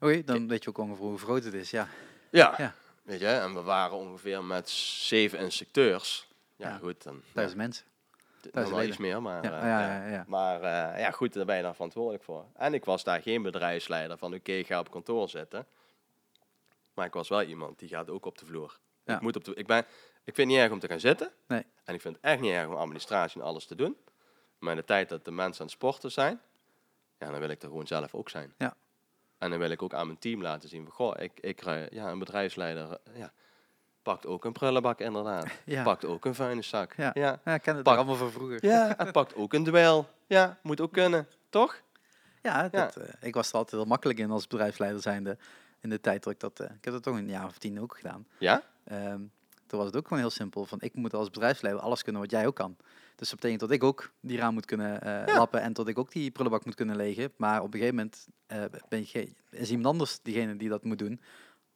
Oké, 0.00 0.24
dan 0.24 0.48
weet 0.48 0.62
je 0.64 0.68
ook 0.68 0.78
ongeveer 0.78 1.04
hoe 1.04 1.18
groot 1.18 1.44
het 1.44 1.54
is. 1.54 1.70
Ja. 1.70 1.88
Ja, 2.30 2.54
Ja. 2.58 2.74
Weet 3.08 3.20
je, 3.20 3.26
en 3.26 3.54
we 3.54 3.62
waren 3.62 3.96
ongeveer 3.96 4.44
met 4.44 4.68
zeven 4.70 5.38
instructeurs. 5.38 6.28
Ja, 6.56 6.68
Ja. 6.68 6.76
goed, 6.78 7.02
dan 7.02 7.22
Duizend 7.32 7.58
mensen. 7.58 7.84
ja, 8.42 8.50
duizend 8.50 8.54
nog 8.54 8.80
wel 8.80 8.88
iets 8.88 8.96
meer, 8.96 9.22
maar... 9.22 9.44
Ja, 9.44 9.60
eh, 9.60 9.66
ja, 9.66 10.06
ja. 10.06 10.24
Maar 10.26 10.62
eh, 10.62 11.00
ja, 11.00 11.10
goed, 11.10 11.32
daar 11.32 11.44
ben 11.44 11.56
je 11.56 11.62
dan 11.62 11.74
verantwoordelijk 11.74 12.24
voor. 12.24 12.44
En 12.54 12.74
ik 12.74 12.84
was 12.84 13.04
daar 13.04 13.22
geen 13.22 13.42
bedrijfsleider 13.42 14.18
van, 14.18 14.34
oké, 14.34 14.64
ga 14.64 14.78
op 14.78 14.90
kantoor 14.90 15.28
zitten. 15.28 15.66
Maar 16.94 17.06
ik 17.06 17.12
was 17.12 17.28
wel 17.28 17.42
iemand 17.42 17.78
die 17.78 17.88
gaat 17.88 18.10
ook 18.10 18.26
op 18.26 18.38
de 18.38 18.46
vloer. 18.46 18.78
Ja. 19.04 19.14
Ik, 19.14 19.20
moet 19.20 19.36
op 19.36 19.44
de, 19.44 19.54
ik, 19.54 19.66
ben, 19.66 19.78
ik 20.24 20.34
vind 20.34 20.36
het 20.36 20.46
niet 20.46 20.56
erg 20.56 20.70
om 20.72 20.78
te 20.78 20.88
gaan 20.88 21.00
zitten. 21.00 21.32
Nee. 21.46 21.64
En 21.84 21.94
ik 21.94 22.00
vind 22.00 22.16
het 22.16 22.24
echt 22.24 22.40
niet 22.40 22.52
erg 22.52 22.66
om 22.66 22.74
administratie 22.74 23.40
en 23.40 23.46
alles 23.46 23.66
te 23.66 23.74
doen. 23.74 23.96
Maar 24.58 24.70
in 24.70 24.76
de 24.78 24.84
tijd 24.84 25.08
dat 25.08 25.24
de 25.24 25.30
mensen 25.30 25.60
aan 25.60 25.66
het 25.66 25.74
sporten 25.76 26.10
zijn, 26.12 26.40
ja, 27.18 27.30
dan 27.30 27.40
wil 27.40 27.48
ik 27.48 27.62
er 27.62 27.68
gewoon 27.68 27.86
zelf 27.86 28.14
ook 28.14 28.28
zijn. 28.28 28.54
Ja. 28.58 28.74
En 29.38 29.50
dan 29.50 29.58
wil 29.58 29.70
ik 29.70 29.82
ook 29.82 29.94
aan 29.94 30.06
mijn 30.06 30.18
team 30.18 30.42
laten 30.42 30.68
zien 30.68 30.84
van, 30.84 30.92
goh, 30.92 31.14
ik, 31.18 31.32
ik, 31.40 31.60
eh, 31.60 31.88
ja, 31.88 32.10
een 32.10 32.18
bedrijfsleider, 32.18 32.98
eh, 33.04 33.18
ja, 33.18 33.32
pakt 34.02 34.26
ook 34.26 34.44
een 34.44 34.52
prullenbak 34.52 35.00
inderdaad. 35.00 35.46
Ja. 35.64 35.82
Pakt 35.82 36.04
ook 36.04 36.24
een 36.24 36.34
vuilniszak. 36.34 36.94
Ja. 36.96 37.10
ja. 37.14 37.40
Ja, 37.44 37.54
ik 37.54 37.62
ken 37.62 37.76
het 37.76 37.88
allemaal 37.88 38.14
van 38.14 38.30
vroeger. 38.30 38.66
Ja, 38.66 38.96
en 38.98 39.10
pakt 39.10 39.34
ook 39.34 39.52
een 39.52 39.64
duel. 39.64 40.08
Ja, 40.26 40.58
moet 40.62 40.80
ook 40.80 40.92
kunnen, 40.92 41.28
toch? 41.48 41.82
Ja, 42.42 42.68
dat, 42.68 42.96
eh, 42.96 43.08
ik 43.20 43.34
was 43.34 43.48
er 43.48 43.54
altijd 43.54 43.80
heel 43.80 43.90
makkelijk 43.90 44.18
in 44.18 44.30
als 44.30 44.46
bedrijfsleider 44.46 45.02
zijnde. 45.02 45.38
In 45.80 45.88
de 45.88 46.00
tijd 46.00 46.22
dat 46.22 46.32
ik 46.32 46.40
dat... 46.40 46.60
ik 46.60 46.84
heb 46.84 46.92
dat 46.92 47.02
toch 47.02 47.16
een 47.16 47.28
jaar 47.28 47.44
of 47.44 47.58
tien 47.58 47.80
ook 47.80 47.96
gedaan. 47.96 48.26
Ja? 48.38 48.62
Ehm, 48.84 49.20
toen 49.66 49.78
was 49.78 49.86
het 49.86 49.96
ook 49.96 50.06
gewoon 50.06 50.22
heel 50.22 50.30
simpel. 50.30 50.64
Van 50.64 50.80
ik 50.80 50.94
moet 50.94 51.14
als 51.14 51.30
bedrijfsleider 51.30 51.82
alles 51.82 52.02
kunnen 52.02 52.22
wat 52.22 52.30
jij 52.30 52.46
ook 52.46 52.54
kan. 52.54 52.76
Dus 53.18 53.28
dat 53.30 53.40
betekent 53.40 53.60
dat 53.60 53.70
ik 53.70 53.82
ook 53.84 54.12
die 54.20 54.38
raam 54.38 54.54
moet 54.54 54.64
kunnen 54.64 55.00
Ja. 55.04 55.36
lappen 55.36 55.60
en 55.60 55.72
dat 55.72 55.88
ik 55.88 55.98
ook 55.98 56.12
die 56.12 56.30
prullenbak 56.30 56.64
moet 56.64 56.74
kunnen 56.74 56.96
legen. 56.96 57.32
Maar 57.36 57.58
op 57.62 57.66
een 57.74 57.80
gegeven 57.80 57.94
moment 57.94 58.26
eh, 58.46 58.64
ben 58.88 59.06
je, 59.12 59.32
is 59.50 59.68
iemand 59.70 59.86
anders 59.86 60.18
diegene 60.22 60.56
die 60.56 60.68
dat 60.68 60.84
moet 60.84 60.98
doen. 60.98 61.20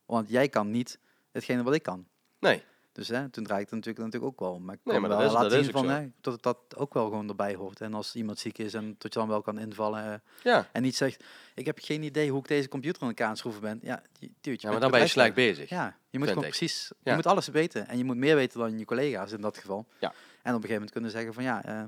Want 0.07 0.29
jij 0.29 0.49
kan 0.49 0.71
niet 0.71 0.99
hetgene 1.33 1.63
wat 1.63 1.75
ik 1.75 1.83
kan. 1.83 2.07
Nee. 2.41 2.63
Dus 2.93 3.09
hè, 3.09 3.29
toen 3.29 3.45
draait 3.45 3.63
het 3.63 3.71
natuurlijk, 3.75 4.05
natuurlijk 4.05 4.33
ook 4.33 4.41
wel. 4.41 4.53
om. 4.53 4.65
Maar 4.65 4.75
ik 4.75 4.81
Nee, 4.85 5.01
maar 5.01 5.09
wel 5.09 5.19
dat 5.19 5.27
is- 5.27 5.33
laten 5.33 5.51
dat 5.51 5.59
is 5.59 5.65
zien 5.65 5.75
van, 5.75 5.89
hè, 5.89 6.09
dat 6.21 6.33
het 6.33 6.43
dat 6.43 6.59
ook 6.77 6.95
wel 6.95 7.05
gewoon 7.05 7.29
erbij 7.29 7.55
hoort. 7.55 7.81
En 7.81 7.95
als 7.95 8.15
iemand 8.15 8.39
ziek 8.39 8.59
is 8.59 8.75
en 8.75 8.95
dat 8.99 9.13
je 9.13 9.19
dan 9.19 9.29
wel 9.29 9.43
kan 9.43 9.59
invallen. 9.59 10.05
eh, 10.13 10.19
Ja. 10.43 10.69
en 10.73 10.83
niet 10.83 10.97
zegt, 10.97 11.25
ik 11.55 11.67
heb 11.67 11.79
geen 11.83 12.03
idee 12.03 12.31
hoe 12.31 12.41
ik 12.41 12.49
deze 12.49 12.69
computer 12.69 13.03
aan 13.03 13.09
elkaar 13.09 13.29
aan 13.29 13.37
schroeven 13.37 13.61
ben. 13.63 13.79
Ja, 13.83 14.03
dude, 14.19 14.31
je 14.41 14.57
Ja, 14.61 14.71
maar 14.71 14.81
dan 14.81 14.91
ben 14.91 15.01
je 15.01 15.07
slecht 15.07 15.29
bedrijfsleider. 15.35 15.35
bezig. 15.35 15.69
Ja, 15.69 15.97
je 16.11 16.19
moet 16.19 16.29
gewoon 16.29 16.45
ik. 16.45 16.49
precies, 16.51 16.91
je 17.03 17.15
moet 17.15 17.27
alles 17.27 17.49
weten. 17.49 17.89
En 17.89 17.99
je 17.99 18.05
moet 18.05 18.17
meer 18.17 18.35
weten 18.35 18.59
dan 18.59 18.79
je 18.79 18.85
collega's 18.85 19.33
in 19.33 19.41
dat 19.41 19.59
geval. 19.59 19.87
Ja. 20.01 20.13
En 20.43 20.55
op 20.55 20.63
een 20.63 20.69
gegeven 20.69 20.73
moment 20.75 20.91
kunnen 20.91 21.11
zeggen 21.11 21.35
van 21.35 21.43
ja, 21.43 21.65
eh, 21.65 21.83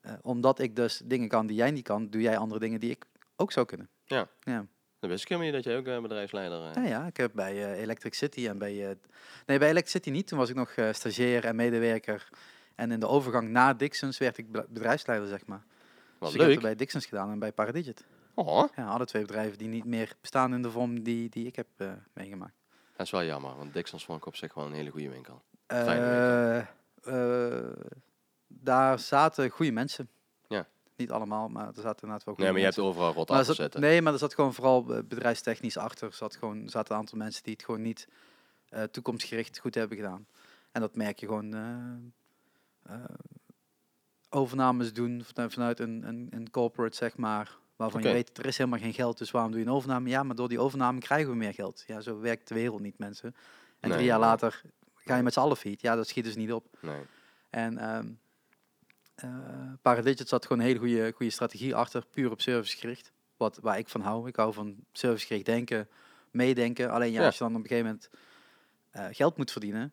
eh, 0.00 0.12
omdat 0.22 0.58
ik 0.58 0.76
dus 0.76 1.00
dingen 1.04 1.28
kan 1.28 1.46
die 1.46 1.56
jij 1.56 1.70
niet 1.70 1.84
kan, 1.84 2.10
doe 2.10 2.20
jij 2.20 2.38
andere 2.38 2.60
dingen 2.60 2.80
die 2.80 2.90
ik 2.90 3.04
ook 3.36 3.52
zou 3.52 3.66
kunnen. 3.66 3.88
Ja. 4.04 4.28
Ja, 4.40 4.66
Dan 4.98 5.10
wist 5.10 5.22
ik 5.22 5.28
helemaal 5.28 5.50
niet 5.52 5.64
dat 5.64 5.72
jij 5.72 5.80
ook 5.80 5.86
eh, 5.96 6.02
bedrijfsleider... 6.02 6.64
eh, 6.64 6.74
ja, 6.74 6.88
ja 6.88 7.06
ik 7.06 7.16
heb 7.16 7.30
bij 7.34 7.74
Electric 7.74 8.14
City 8.14 8.48
en 8.48 8.58
bij... 8.58 8.72
nee, 9.46 9.58
bij 9.58 9.68
Electric 9.68 9.88
City 9.88 10.10
niet. 10.10 10.26
Toen 10.26 10.38
was 10.38 10.48
ik 10.48 10.56
nog 10.56 10.74
stagiair 10.92 11.44
en 11.44 11.56
medewerker. 11.56 12.28
En 12.74 12.90
in 12.90 13.00
de 13.00 13.06
overgang 13.08 13.48
na 13.48 13.74
Dixons 13.74 14.18
werd 14.18 14.38
ik 14.38 14.50
be- 14.52 14.66
bedrijfsleider, 14.68 15.28
zeg 15.28 15.46
maar. 15.46 15.62
Wat 16.18 16.28
dus 16.32 16.34
ik 16.34 16.40
heb 16.40 16.50
leuk. 16.50 16.60
bij 16.62 16.74
Dixons 16.74 17.06
gedaan 17.06 17.30
en 17.30 17.38
bij 17.38 17.52
Paradigit. 17.52 18.04
Oh, 18.34 18.68
Ja, 18.76 18.86
alle 18.86 19.04
twee 19.06 19.22
bedrijven 19.22 19.58
die 19.58 19.68
niet 19.68 19.84
meer 19.84 20.12
bestaan 20.20 20.54
in 20.54 20.62
de 20.62 20.70
vorm 20.70 21.02
die, 21.02 21.28
die 21.28 21.46
ik 21.46 21.56
heb 21.56 21.66
meegemaakt. 22.12 22.54
dat 22.96 23.06
is 23.06 23.12
wel 23.12 23.24
jammer, 23.24 23.56
want 23.56 23.72
Dixons 23.74 24.04
vond 24.04 24.18
ik 24.18 24.26
op 24.26 24.36
zich 24.36 24.54
wel 24.54 24.66
een 24.66 24.72
hele 24.72 24.90
goede 24.90 25.08
winkel. 25.10 25.42
Eh, 25.66 26.66
daar 28.48 28.98
zaten 28.98 29.50
goede 29.50 29.72
mensen. 29.72 30.08
Ja. 30.48 30.66
Niet 30.96 31.10
allemaal, 31.10 31.48
maar 31.48 31.66
er 31.66 31.74
zaten 31.74 32.02
inderdaad 32.02 32.24
wel 32.24 32.34
goede 32.34 32.42
Nee, 32.42 32.50
maar 32.50 32.60
je 32.60 32.66
hebt 32.66 32.78
overal 32.78 33.12
rot 33.12 33.28
Maar 33.28 33.38
af 33.38 33.44
zat- 33.46 33.56
zitten. 33.56 33.80
nee, 33.80 34.02
maar 34.02 34.12
er 34.12 34.18
zat 34.18 34.34
gewoon 34.34 34.54
vooral 34.54 34.94
eh, 34.94 35.02
bedrijfstechnisch 35.04 35.76
achter. 35.76 36.08
Er 36.08 36.14
zat 36.14 36.36
gewoon, 36.36 36.68
zaten 36.68 36.92
een 36.94 37.00
aantal 37.00 37.18
mensen 37.18 37.42
die 37.42 37.52
het 37.52 37.64
gewoon 37.64 37.82
niet 37.82 38.08
eh, 38.68 38.82
toekomstgericht 38.82 39.58
goed 39.58 39.74
hebben 39.74 39.96
gedaan. 39.96 40.26
En 40.72 40.80
dat 40.80 40.96
merk 40.96 41.20
je 41.20 41.26
gewoon 41.26 41.54
eh, 41.54 42.94
eh, 42.94 43.04
overnames 44.30 44.92
doen 44.92 45.22
vanuit, 45.34 45.78
een, 45.80 46.02
een, 46.08 46.26
een 46.30 46.50
corporate, 46.50 46.96
zeg 46.96 47.16
maar. 47.16 47.56
Waarvan 47.76 48.02
je 48.02 48.12
weet, 48.12 48.38
er 48.38 48.46
is 48.46 48.58
helemaal 48.58 48.78
geen 48.78 48.92
geld, 48.94 49.18
dus 49.18 49.30
waarom 49.30 49.50
doe 49.50 49.60
je 49.60 49.66
een 49.66 49.72
overname? 49.72 50.08
Ja, 50.08 50.22
maar 50.22 50.36
door 50.36 50.48
die 50.48 50.58
overname 50.60 51.00
krijgen 51.00 51.30
we 51.30 51.36
meer 51.36 51.54
geld. 51.54 51.84
Ja, 51.86 52.00
zo 52.00 52.20
werkt 52.20 52.48
de 52.48 52.54
wereld 52.54 52.80
niet, 52.80 52.98
mensen. 52.98 53.34
En 53.80 53.88
Nee, 53.88 53.92
drie 53.98 54.06
jaar 54.10 54.18
later 54.18 54.62
ga 55.08 55.16
je 55.16 55.22
met 55.22 55.32
z'n 55.32 55.40
allen 55.40 55.56
fiet. 55.56 55.80
Ja, 55.80 55.96
dat 55.96 56.08
schiet 56.08 56.24
dus 56.24 56.36
niet 56.36 56.52
op. 56.52 56.66
Nee. 56.80 57.00
En 57.50 57.78
ehm 57.78 58.06
eh, 59.14 59.72
Paradigit 59.82 60.28
zat 60.28 60.46
gewoon 60.46 60.58
een 60.58 60.66
hele 60.68 60.78
goede, 60.78 61.12
goede 61.16 61.32
strategie 61.32 61.74
achter, 61.74 62.04
puur 62.10 62.30
op 62.30 62.40
service 62.40 62.76
gericht. 62.76 63.12
Wat, 63.36 63.58
waar 63.62 63.78
ik 63.78 63.88
van 63.88 64.00
hou. 64.00 64.28
Ik 64.28 64.36
hou 64.36 64.52
van 64.52 64.76
servicegericht 64.92 65.44
denken, 65.46 65.88
meedenken. 66.30 66.90
Alleen 66.90 67.12
ja, 67.12 67.20
Ja. 67.20 67.26
als 67.26 67.38
je 67.38 67.44
dan 67.44 67.54
op 67.54 67.60
een 67.62 67.68
gegeven 67.68 67.86
moment 67.86 68.10
eh, 68.90 69.06
geld 69.10 69.36
moet 69.36 69.52
verdienen, 69.52 69.92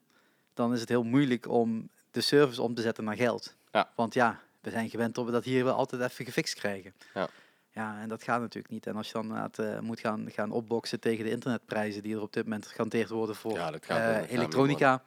dan 0.54 0.74
is 0.74 0.80
het 0.80 0.90
heel 0.90 1.04
moeilijk 1.04 1.48
om 1.48 1.90
de 2.12 2.22
service 2.22 2.62
om 2.62 2.74
te 2.76 2.82
zetten 2.82 3.04
naar 3.04 3.16
geld. 3.16 3.56
Ja. 3.72 3.92
Want 3.96 4.14
ja, 4.14 4.40
we 4.62 4.70
zijn 4.70 4.90
gewend 4.90 5.16
we 5.16 5.32
dat 5.32 5.44
hier 5.44 5.64
wel 5.64 5.76
altijd 5.76 6.02
even 6.02 6.26
gefixt 6.26 6.56
krijgen. 6.56 6.94
Ja. 7.14 7.30
Ja, 7.76 8.00
en 8.02 8.10
dat 8.10 8.24
gaat 8.24 8.40
natuurlijk 8.42 8.74
niet. 8.74 8.88
En 8.88 8.96
als 8.96 9.08
je 9.08 9.14
dan 9.14 9.52
eh, 9.52 9.80
moet 9.80 10.00
gaan, 10.00 10.32
gaan 10.32 10.52
opboksen 10.52 11.00
tegen 11.00 11.24
de 11.26 11.32
internetprijzen 11.32 12.04
die 12.04 12.16
er 12.16 12.22
op 12.22 12.34
dit 12.34 12.44
moment 12.44 12.68
gehanteerd 12.68 13.10
worden 13.10 13.36
voor 13.36 13.52
Ja, 13.52 13.72
dat 13.72 13.86
gaat 13.86 14.00
eh, 14.00 14.20
dat 14.20 14.30
elektronica, 14.30 15.04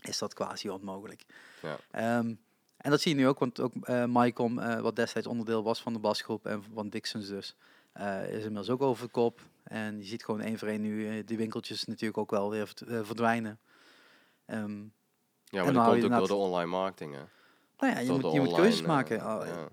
is 0.00 0.18
dat 0.18 0.34
quasi 0.34 0.70
onmogelijk. 0.70 1.24
Ja. 1.62 1.76
Ehm, 1.90 2.34
en 2.76 2.90
dat 2.90 3.00
zie 3.00 3.14
je 3.14 3.20
nu 3.20 3.28
ook, 3.28 3.38
want 3.38 3.60
ook 3.60 3.72
eh 3.82 4.04
Mycom, 4.08 4.54
wat 4.80 4.96
destijds 4.96 5.26
onderdeel 5.28 5.62
was 5.62 5.82
van 5.82 5.92
de 5.92 5.98
basgroep 5.98 6.46
en 6.46 6.62
van 6.74 6.88
Dixons 6.88 7.28
dus, 7.28 7.56
is 8.28 8.32
inmiddels 8.42 8.70
ook 8.70 8.82
over 8.82 9.04
de 9.06 9.10
kop. 9.12 9.40
En 9.62 9.98
je 9.98 10.04
ziet 10.04 10.24
gewoon 10.24 10.40
één 10.40 10.58
voor 10.58 10.68
één 10.68 10.80
nu 10.80 11.24
die 11.24 11.36
winkeltjes 11.36 11.84
natuurlijk 11.84 12.18
ook 12.18 12.30
wel 12.30 12.50
weer 12.50 12.66
verd- 12.66 13.06
verdwijnen. 13.06 13.58
Ehm, 14.46 14.78
Ja, 15.44 15.64
maar 15.64 15.64
dan 15.64 15.74
dat 15.74 15.92
komt 15.92 16.04
ook 16.04 16.18
door 16.18 16.28
de 16.28 16.34
online 16.34 16.70
marketing, 16.70 17.12
hè. 17.14 17.22
nou 17.78 17.92
ja, 17.92 17.98
je 17.98 18.06
Door 18.06 18.20
moet, 18.20 18.32
je 18.32 18.40
moet 18.40 18.54
keuzes 18.54 18.82
maken. 18.82 19.20
Ah, 19.20 19.46
ja. 19.46 19.68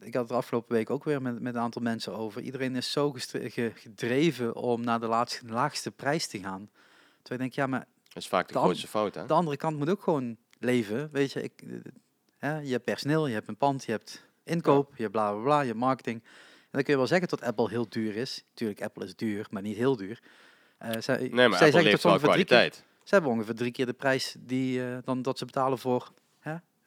Ik 0.00 0.14
had 0.14 0.22
het 0.22 0.30
er 0.30 0.36
afgelopen 0.36 0.74
week 0.74 0.90
ook 0.90 1.04
weer 1.04 1.22
met, 1.22 1.40
met 1.40 1.54
een 1.54 1.60
aantal 1.60 1.82
mensen 1.82 2.16
over. 2.16 2.42
Iedereen 2.42 2.76
is 2.76 2.92
zo 2.92 3.14
gedreven 3.74 4.54
om 4.54 4.84
naar 4.84 5.00
de 5.00 5.06
laatste, 5.06 5.46
laagste 5.46 5.90
prijs 5.90 6.26
te 6.26 6.38
gaan. 6.38 6.70
Terwijl 7.22 7.34
ik 7.34 7.38
denk, 7.38 7.52
ja, 7.52 7.66
maar 7.66 7.86
Dat 8.08 8.22
is 8.22 8.28
vaak 8.28 8.48
de, 8.48 8.58
grootste 8.58 8.86
fout, 8.86 9.14
hè? 9.14 9.26
De 9.26 9.32
andere 9.32 9.56
kant 9.56 9.78
moet 9.78 9.90
ook 9.90 10.02
gewoon 10.02 10.36
leven. 10.58 11.08
Weet 11.12 11.32
je, 11.32 11.42
ik, 11.42 11.62
hè, 12.38 12.58
je 12.58 12.70
hebt 12.70 12.84
personeel, 12.84 13.26
je 13.26 13.34
hebt 13.34 13.48
een 13.48 13.56
pand, 13.56 13.84
je 13.84 13.90
hebt 13.90 14.26
inkoop, 14.44 14.96
je 14.96 15.02
hebt 15.02 15.12
bla 15.12 15.32
bla 15.32 15.42
bla, 15.42 15.60
je 15.60 15.66
hebt 15.66 15.78
marketing. 15.78 16.22
En 16.22 16.68
dan 16.70 16.82
kun 16.82 16.92
je 16.92 16.98
wel 16.98 17.08
zeggen 17.08 17.28
dat 17.28 17.42
Apple 17.42 17.68
heel 17.68 17.88
duur 17.88 18.16
is. 18.16 18.44
Tuurlijk, 18.54 18.82
Apple 18.82 19.04
is 19.04 19.16
duur, 19.16 19.46
maar 19.50 19.62
niet 19.62 19.76
heel 19.76 19.96
duur. 19.96 20.20
Eh, 20.78 20.90
zij, 21.00 21.18
Nee, 21.18 21.48
maar 21.48 21.58
zij 21.58 21.66
Apple 21.66 21.82
zeggen 21.82 22.08
wel 22.08 22.18
keer, 22.18 22.28
kwaliteit. 22.28 22.84
ze 23.02 23.14
hebben 23.14 23.32
ongeveer 23.32 23.54
drie 23.54 23.72
keer 23.72 23.86
de 23.86 23.92
prijs 23.92 24.36
die, 24.38 24.84
eh, 24.84 24.98
dan 25.04 25.22
dat 25.22 25.38
ze 25.38 25.44
betalen 25.44 25.78
voor 25.78 26.12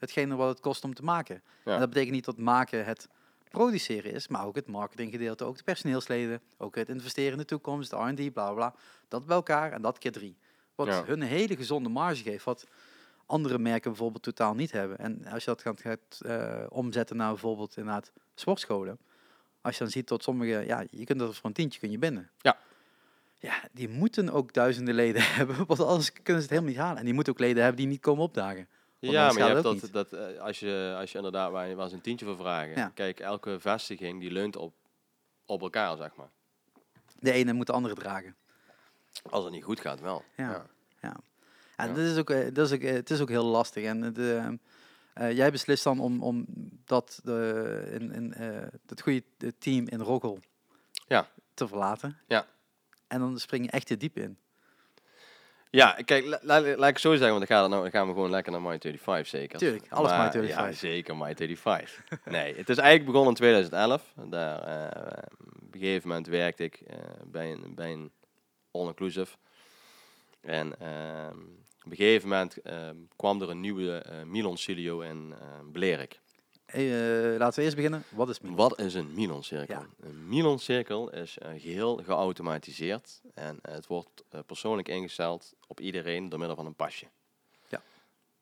hetgene 0.02 0.34
wat 0.36 0.48
het 0.48 0.60
kost 0.60 0.84
om 0.84 0.94
te 0.94 1.02
maken. 1.02 1.42
Ja. 1.64 1.72
En 1.72 1.78
dat 1.80 1.88
betekent 1.88 2.14
niet 2.14 2.24
dat 2.24 2.38
maken 2.38 2.84
het 2.84 3.08
produceren 3.50 4.12
is, 4.12 4.28
maar 4.28 4.46
ook 4.46 4.54
het 4.54 4.66
marketinggedeelte, 4.66 5.44
ook 5.44 5.56
de 5.56 5.62
personeelsleden, 5.62 6.40
ook 6.58 6.74
het 6.74 6.88
investeren 6.88 7.32
in 7.32 7.38
de 7.38 7.44
toekomst, 7.44 7.90
de 7.90 7.96
R&D, 7.96 8.32
bla 8.32 8.52
bla. 8.52 8.74
Dat 9.08 9.26
bij 9.26 9.36
elkaar 9.36 9.72
en 9.72 9.82
dat 9.82 9.98
keer 9.98 10.12
drie. 10.12 10.36
Wat 10.74 10.86
Ja. 10.86 11.04
hun 11.04 11.20
een 11.20 11.28
hele 11.28 11.56
gezonde 11.56 11.88
marge 11.88 12.22
geeft, 12.22 12.44
wat 12.44 12.66
andere 13.26 13.58
merken 13.58 13.90
bijvoorbeeld 13.90 14.22
totaal 14.22 14.54
niet 14.54 14.72
hebben. 14.72 14.98
En 14.98 15.26
als 15.26 15.44
je 15.44 15.50
dat 15.50 15.62
gaat, 15.62 15.80
gaat 15.80 16.20
eh, 16.20 16.66
omzetten 16.68 17.16
naar 17.16 17.28
bijvoorbeeld 17.30 17.76
inderdaad 17.76 18.12
sportscholen, 18.34 18.98
als 19.60 19.76
je 19.76 19.82
dan 19.82 19.92
ziet 19.92 20.06
tot 20.06 20.22
sommige, 20.22 20.66
ja, 20.66 20.84
je 20.90 21.04
kunt 21.04 21.18
dat 21.18 21.36
voor 21.36 21.46
een 21.46 21.52
tientje 21.52 21.80
kun 21.80 21.90
je 21.90 21.98
binnen. 21.98 22.30
Ja. 22.38 22.58
Ja, 23.38 23.54
die 23.72 23.88
moeten 23.88 24.30
ook 24.30 24.52
duizenden 24.52 24.94
leden 24.94 25.22
hebben, 25.36 25.66
want 25.66 25.80
anders 25.80 26.12
kunnen 26.12 26.42
ze 26.42 26.48
het 26.48 26.50
helemaal 26.50 26.70
niet 26.70 26.78
halen. 26.80 26.98
En 26.98 27.04
die 27.04 27.14
moeten 27.14 27.32
ook 27.32 27.38
leden 27.38 27.62
hebben 27.62 27.80
die 27.80 27.90
niet 27.90 28.00
komen 28.00 28.22
opdagen. 28.22 28.68
Ja, 29.10 29.32
maar 29.32 29.48
je 29.48 29.54
hebt 29.54 29.62
dat, 29.62 29.88
dat 29.92 30.12
eh, 30.12 30.40
als, 30.40 30.60
je, 30.60 30.94
als 30.98 31.10
je 31.12 31.16
inderdaad 31.16 31.50
waar 31.50 31.68
eens 31.68 31.92
een 31.92 32.00
tientje 32.00 32.26
voor 32.26 32.36
vragen. 32.36 32.76
Ja. 32.76 32.90
Kijk, 32.94 33.20
elke 33.20 33.60
vestiging 33.60 34.20
die 34.20 34.30
leunt 34.30 34.56
op, 34.56 34.74
op 35.46 35.62
elkaar, 35.62 35.96
zeg 35.96 36.14
maar. 36.14 36.30
De 37.18 37.32
ene 37.32 37.52
moet 37.52 37.66
de 37.66 37.72
andere 37.72 37.94
dragen. 37.94 38.36
Als 39.30 39.44
het 39.44 39.52
niet 39.52 39.64
goed 39.64 39.80
gaat, 39.80 40.00
wel. 40.00 40.24
Ja. 40.36 40.66
Ja, 41.00 41.16
Ja. 41.76 41.86
Dat 41.86 41.96
is 41.96 42.16
ook, 42.18 42.30
eh, 42.30 42.54
dat 42.54 42.66
is 42.66 42.72
ook, 42.72 42.80
eh, 42.82 42.92
het 42.92 43.10
is 43.10 43.20
ook 43.20 43.28
heel 43.28 43.44
lastig. 43.44 43.84
En 43.84 44.60
jij 45.14 45.50
beslist 45.50 45.84
dan 45.84 46.00
om, 46.00 46.22
om 46.22 46.46
dat 46.84 47.20
de, 47.24 47.88
in, 48.00 48.12
in, 48.12 48.32
het 48.86 49.00
goede 49.00 49.22
team 49.58 49.88
in 49.88 50.00
Roggel 50.00 50.38
Ja. 51.06 51.28
te 51.54 51.68
verlaten. 51.68 52.18
Ja. 52.26 52.46
En 53.06 53.18
dan 53.18 53.38
spring 53.38 53.64
je 53.64 53.70
echt 53.70 53.86
te 53.86 53.96
diep 53.96 54.16
in. 54.16 54.38
Ja, 55.74 55.98
kijk, 56.04 56.24
la- 56.24 56.38
la- 56.42 56.76
laat 56.76 56.88
ik 56.90 56.98
zo 56.98 57.10
zeggen, 57.14 57.36
want 57.38 57.48
dan, 57.48 57.70
nou, 57.70 57.82
dan 57.82 57.90
gaan 57.90 58.06
we 58.06 58.12
gewoon 58.12 58.30
lekker 58.30 58.52
naar 58.52 58.62
My 58.62 58.78
35 58.78 59.26
zeker. 59.28 59.58
Tuurlijk, 59.58 59.84
alles 59.92 60.10
Maar- 60.10 60.18
My 60.24 60.30
35. 60.32 60.64
Ja, 60.66 60.72
zeker 60.72 61.16
My 61.16 61.34
35. 61.36 62.04
nee, 62.24 62.54
het 62.56 62.68
is 62.68 62.76
eigenlijk 62.76 63.04
begonnen 63.06 63.28
in 63.28 63.34
2011. 63.36 64.12
Daar, 64.30 64.58
eh, 64.62 65.22
op 65.62 65.74
een 65.74 65.80
gegeven 65.80 66.08
moment 66.08 66.26
werkte 66.26 66.64
ik 66.64 66.74
eh, 66.86 66.96
bij, 67.24 67.52
een, 67.52 67.74
bij 67.74 67.92
een 67.92 68.10
all-inclusive. 68.70 69.36
En 70.40 70.80
ehm, 70.80 71.38
op 71.84 71.90
een 71.90 71.96
gegeven 71.96 72.28
moment 72.28 72.56
ehm, 72.62 72.96
kwam 73.16 73.42
er 73.42 73.50
een 73.50 73.60
nieuwe 73.60 73.98
eh 73.98 74.22
Milan 74.22 74.58
Studio 74.58 75.00
in 75.00 75.34
Blerik. 75.72 76.20
Hey, 76.72 77.32
eh, 77.32 77.38
laten 77.38 77.58
we 77.58 77.62
eerst 77.62 77.76
beginnen. 77.76 78.04
Wat 78.08 78.28
is 78.28 78.40
Milan? 78.40 78.56
Wat 78.56 78.78
is 78.78 78.94
een 78.94 79.14
Milan-cirkel? 79.14 79.78
Ja. 79.78 79.86
Een 80.00 80.28
Milan-cirkel 80.28 81.10
is 81.10 81.38
eh, 81.38 81.50
geheel 81.50 81.96
geautomatiseerd 82.04 83.20
en 83.34 83.58
eh, 83.62 83.74
het 83.74 83.86
wordt 83.86 84.24
persoonlijk 84.46 84.88
ingesteld 84.88 85.54
op 85.66 85.80
iedereen 85.80 86.28
door 86.28 86.38
middel 86.38 86.56
van 86.56 86.66
een 86.66 86.74
pasje. 86.74 87.06
Ja. 87.68 87.82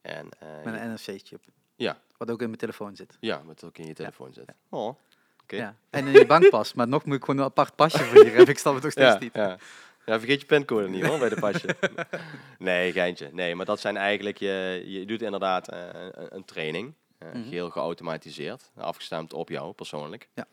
En, 0.01 0.28
Met 0.64 0.74
een 0.74 0.93
NFC-chip. 0.93 1.43
Ja. 1.76 2.01
Wat 2.16 2.31
ook 2.31 2.41
in 2.41 2.47
mijn 2.47 2.59
telefoon 2.59 2.97
zit. 2.97 3.16
ja, 3.20 3.43
wat 3.45 3.64
ook 3.64 3.78
in 3.78 3.87
je 3.87 3.95
telefoon 3.95 4.33
zit. 4.33 4.53
Oh, 4.68 4.95
oké. 5.43 5.57
Ja. 5.57 5.76
En 5.91 6.07
in 6.07 6.12
je 6.12 6.26
bankpas. 6.26 6.74
maar 6.74 6.89
nog 6.89 7.05
moet 7.05 7.16
ik 7.16 7.24
gewoon 7.24 7.41
een 7.41 7.47
apart 7.47 7.76
pasje 7.76 8.05
voor 8.05 8.24
je 8.24 8.31
hebben. 8.31 8.49
Ik 8.49 8.59
snap 8.59 8.74
het 8.74 8.83
nog 8.83 8.93
steeds 8.93 9.18
niet. 9.18 9.35
ja. 9.35 9.59
ja, 10.07 10.18
vergeet 10.18 10.41
je 10.41 10.47
pincode 10.47 10.89
niet 10.89 11.07
hoor, 11.07 11.18
bij 11.18 11.28
de 11.28 11.41
pasje. 11.41 11.76
nee, 12.59 12.93
geintje. 12.93 13.28
Nee, 13.33 13.55
maar 13.55 13.66
dat 13.66 13.81
zijn 13.81 13.97
eigenlijk, 13.97 14.39
je, 14.39 14.83
je 14.87 15.05
doet 15.05 15.22
inderdaad 15.22 15.72
een, 15.72 16.37
een 16.37 16.45
training, 16.45 16.95
Mhm. 17.25 17.43
geheel 17.43 17.71
geautomatiseerd, 17.71 18.71
afgestemd 18.77 19.33
op 19.33 19.49
jou 19.49 19.73
persoonlijk. 19.73 20.29
Ja. 20.35 20.47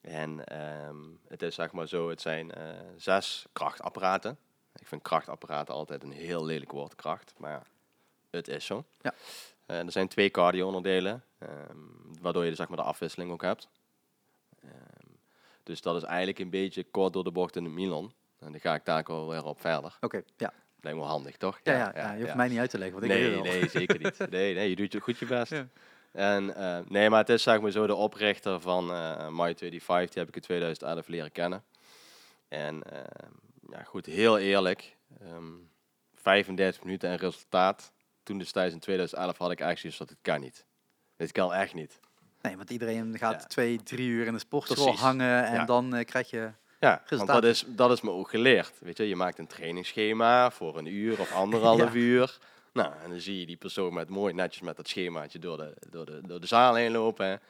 En 0.00 0.44
ehm, 0.44 0.96
het 1.28 1.42
is 1.42 1.54
zeg 1.54 1.72
maar 1.72 1.88
zo, 1.88 2.08
het 2.08 2.20
zijn 2.20 2.52
eh, 2.52 2.62
zes 2.96 3.46
krachtapparaten. 3.52 4.38
Ik 4.80 4.86
vind 4.86 5.02
krachtapparaten 5.02 5.74
altijd 5.74 6.02
een 6.02 6.12
heel 6.12 6.44
lelijk 6.44 6.70
woord, 6.70 6.94
kracht, 6.94 7.34
maar 7.36 7.66
het 8.30 8.48
is 8.48 8.64
zo. 8.64 8.84
Ja. 9.00 9.14
Eh, 9.66 9.78
er 9.78 9.92
zijn 9.92 10.08
twee 10.08 10.30
cardio-onderdelen, 10.30 11.24
ehm, 11.38 11.76
waardoor 12.20 12.44
je 12.44 12.54
zeg 12.54 12.68
maar, 12.68 12.76
de 12.76 12.82
afwisseling 12.82 13.30
ook 13.30 13.42
hebt. 13.42 13.68
Ehm, 14.62 15.12
dus 15.62 15.80
dat 15.80 15.96
is 15.96 16.02
eigenlijk 16.02 16.38
een 16.38 16.50
beetje 16.50 16.84
kort 16.84 17.12
door 17.12 17.24
de 17.24 17.30
bocht 17.30 17.56
in 17.56 17.64
het 17.64 17.72
Milan. 17.72 18.12
En 18.38 18.52
daar 18.52 18.60
ga 18.60 18.74
ik 18.74 18.84
daar 18.84 18.98
ook 18.98 19.08
wel 19.08 19.28
weer 19.28 19.44
op 19.44 19.60
verder. 19.60 19.96
Oké, 20.00 20.22
ja. 20.36 20.52
Lijkt 20.80 20.98
wel 20.98 21.08
handig, 21.08 21.36
toch? 21.36 21.60
Ja, 21.62 21.72
ja, 21.72 21.92
ja, 21.94 22.12
je 22.12 22.22
hoeft 22.22 22.34
mij 22.34 22.48
niet 22.48 22.58
uit 22.58 22.70
te 22.70 22.78
leggen, 22.78 23.00
want 23.00 23.12
ik 23.12 23.18
nee, 23.18 23.28
weet 23.28 23.38
het 23.38 23.46
al. 23.46 23.60
nee, 23.60 23.68
zeker 23.68 23.98
niet. 23.98 24.18
Nee, 24.30 24.54
nee, 24.54 24.68
je 24.68 24.76
doet 24.76 25.02
goed 25.02 25.18
je 25.18 25.26
best. 25.26 25.52
En 26.12 26.54
eh, 26.54 26.78
nee, 26.88 27.10
maar 27.10 27.18
het 27.18 27.28
is 27.28 27.42
zeg 27.42 27.60
maar 27.60 27.70
zo 27.70 27.86
de 27.86 27.94
oprichter 27.94 28.60
van 28.60 28.92
eh 28.92 29.26
My25, 29.28 29.58
die 29.58 29.80
heb 30.12 30.28
ik 30.28 30.36
in 30.36 30.42
2011 30.42 31.06
leren 31.08 31.32
kennen. 31.32 31.64
En 32.48 32.82
eh, 32.82 33.00
ja, 33.70 33.82
goed, 33.82 34.06
heel 34.06 34.38
eerlijk, 34.38 34.96
ehm 35.20 35.44
35 36.14 36.82
minuten 36.84 37.10
en 37.10 37.16
resultaat. 37.16 37.92
Toen 38.22 38.38
destijds 38.38 38.74
in 38.74 38.80
2011 38.80 39.38
had 39.38 39.50
ik 39.50 39.60
eigenlijk 39.60 39.78
zoiets 39.80 39.98
dat 39.98 40.08
het 40.08 40.18
kan 40.22 40.40
niet. 40.40 40.64
Dit 41.16 41.32
kan 41.32 41.52
echt 41.54 41.74
niet. 41.74 42.00
Nee, 42.42 42.56
want 42.56 42.70
iedereen 42.70 43.18
gaat 43.18 43.40
Ja. 43.40 43.46
twee, 43.46 43.82
drie 43.82 44.08
uur 44.08 44.26
in 44.26 44.32
de 44.32 44.38
sportschool 44.38 44.84
Precies. 44.84 45.00
hangen 45.02 45.44
en 45.44 45.54
Ja. 45.54 45.64
dan 45.64 46.04
krijg 46.04 46.30
je... 46.30 46.50
Ja, 46.80 47.02
want 47.08 47.26
dat 47.26 47.44
is, 47.44 47.64
dat 47.66 47.90
is 47.90 48.00
me 48.00 48.10
ook 48.10 48.28
geleerd. 48.30 48.72
Weet 48.80 48.96
je, 48.96 49.08
je 49.08 49.16
maakt 49.16 49.38
een 49.38 49.46
trainingsschema 49.46 50.50
voor 50.50 50.78
een 50.78 50.86
uur 50.86 51.20
of 51.20 51.32
anderhalf 51.32 51.80
Ja. 51.92 51.98
uur. 51.98 52.38
Nou, 52.78 52.92
en 53.02 53.10
dan 53.10 53.20
zie 53.20 53.40
je 53.40 53.46
die 53.46 53.56
persoon 53.56 53.94
met 53.94 54.08
mooi 54.08 54.34
netjes 54.34 54.62
met 54.62 54.76
dat 54.76 54.88
schemaatje 54.88 55.38
door 55.38 55.56
de, 55.56 55.74
door 55.90 56.06
de, 56.06 56.20
door 56.26 56.40
de 56.40 56.46
zaal 56.46 56.74
heen 56.74 56.90
lopen. 56.92 57.40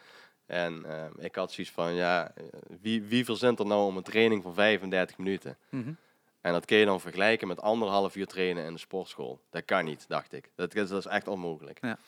En 0.46 0.84
ehm, 0.84 1.12
ik 1.18 1.34
had 1.34 1.52
zoiets 1.52 1.72
van, 1.72 1.94
ja, 1.94 2.32
eh, 2.34 2.44
wie, 2.80 3.02
wie 3.02 3.24
verzint 3.24 3.58
er 3.58 3.66
nou 3.66 3.84
om 3.86 3.96
een 3.96 4.02
training 4.02 4.42
van 4.42 4.54
35 4.54 5.18
minuten? 5.18 5.56
Mhm. 5.68 5.92
En 6.40 6.52
dat 6.52 6.64
kun 6.64 6.76
je 6.76 6.84
dan 6.84 7.00
vergelijken 7.00 7.48
met 7.48 7.60
anderhalf 7.60 8.16
uur 8.16 8.26
trainen 8.26 8.64
in 8.64 8.72
de 8.72 8.78
sportschool. 8.78 9.40
Dat 9.50 9.64
kan 9.64 9.84
niet, 9.84 10.04
dacht 10.08 10.32
ik. 10.32 10.50
Dat, 10.54 10.74
is- 10.74 10.88
dat 10.88 10.98
is 10.98 11.10
echt 11.10 11.28
onmogelijk. 11.28 11.78
Ja. 11.80 11.98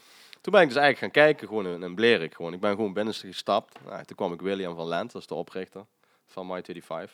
Toen 0.41 0.53
ben 0.53 0.63
ik 0.63 0.69
dus 0.69 0.77
eigenlijk 0.77 0.99
gaan 1.15 1.25
kijken, 1.25 1.49
gewoon 1.49 1.67
in, 1.67 1.83
in 1.83 1.95
Blerik. 1.95 2.35
Gewoon. 2.35 2.53
Ik 2.53 2.61
ben 2.61 2.71
gewoon 2.71 2.93
binnenste 2.93 3.27
gestapt. 3.27 3.79
Nou, 3.85 4.05
toen 4.05 4.17
kwam 4.17 4.33
ik 4.33 4.41
William 4.41 4.75
van 4.77 4.87
Lent, 4.87 5.13
dat 5.13 5.21
is 5.21 5.27
de 5.29 5.35
oprichter 5.35 5.85
van 6.27 6.63
My25. 6.63 7.11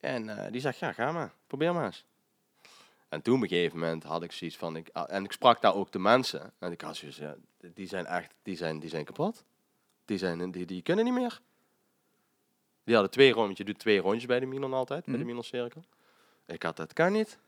En 0.00 0.28
eh, 0.38 0.52
die 0.52 0.60
zegt, 0.60 0.78
ja, 0.78 0.92
ga 0.92 1.12
maar. 1.12 1.32
Probeer 1.46 1.74
maar 1.74 1.84
eens. 1.84 2.04
En 3.14 3.22
toen 3.22 3.36
op 3.36 3.42
een 3.42 3.48
gegeven 3.48 3.78
moment 3.78 4.02
had 4.02 4.22
ik 4.22 4.32
zoiets 4.32 4.56
van... 4.56 4.76
Ik, 4.76 4.88
ah, 4.92 5.04
en 5.14 5.24
ik 5.24 5.32
sprak 5.32 5.60
daar 5.60 5.74
ook 5.74 5.92
de 5.92 5.98
mensen. 5.98 6.52
En 6.58 6.72
ik 6.72 6.80
had 6.80 6.96
zoiets, 6.96 7.18
ja, 7.18 7.34
die 7.74 7.86
zijn 7.86 8.06
echt, 8.06 8.34
die 8.42 8.56
zijn, 8.56 8.78
die 8.78 8.90
zijn 8.90 9.04
kapot. 9.04 9.44
Die, 10.04 10.18
zijn, 10.18 10.50
die, 10.50 10.66
die 10.66 10.82
kunnen 10.82 11.04
niet 11.04 11.14
meer. 11.14 11.40
Die 12.84 12.94
hadden 12.94 13.12
twee 13.12 13.32
rondjes. 13.32 13.58
Je 13.58 13.64
doet 13.64 13.78
twee 13.78 13.98
rondjes 14.00 14.26
bij 14.26 14.40
de 14.40 14.46
Milan 14.46 14.74
altijd, 14.74 15.04
bij 15.04 15.12
de 15.12 15.18
Mhm. 15.18 15.28
Milan 15.28 15.44
Cirkel. 15.44 15.84
Ik 16.46 16.62
had 16.62 16.76
dat 16.76 16.92
kan 16.92 17.12
niet. 17.12 17.38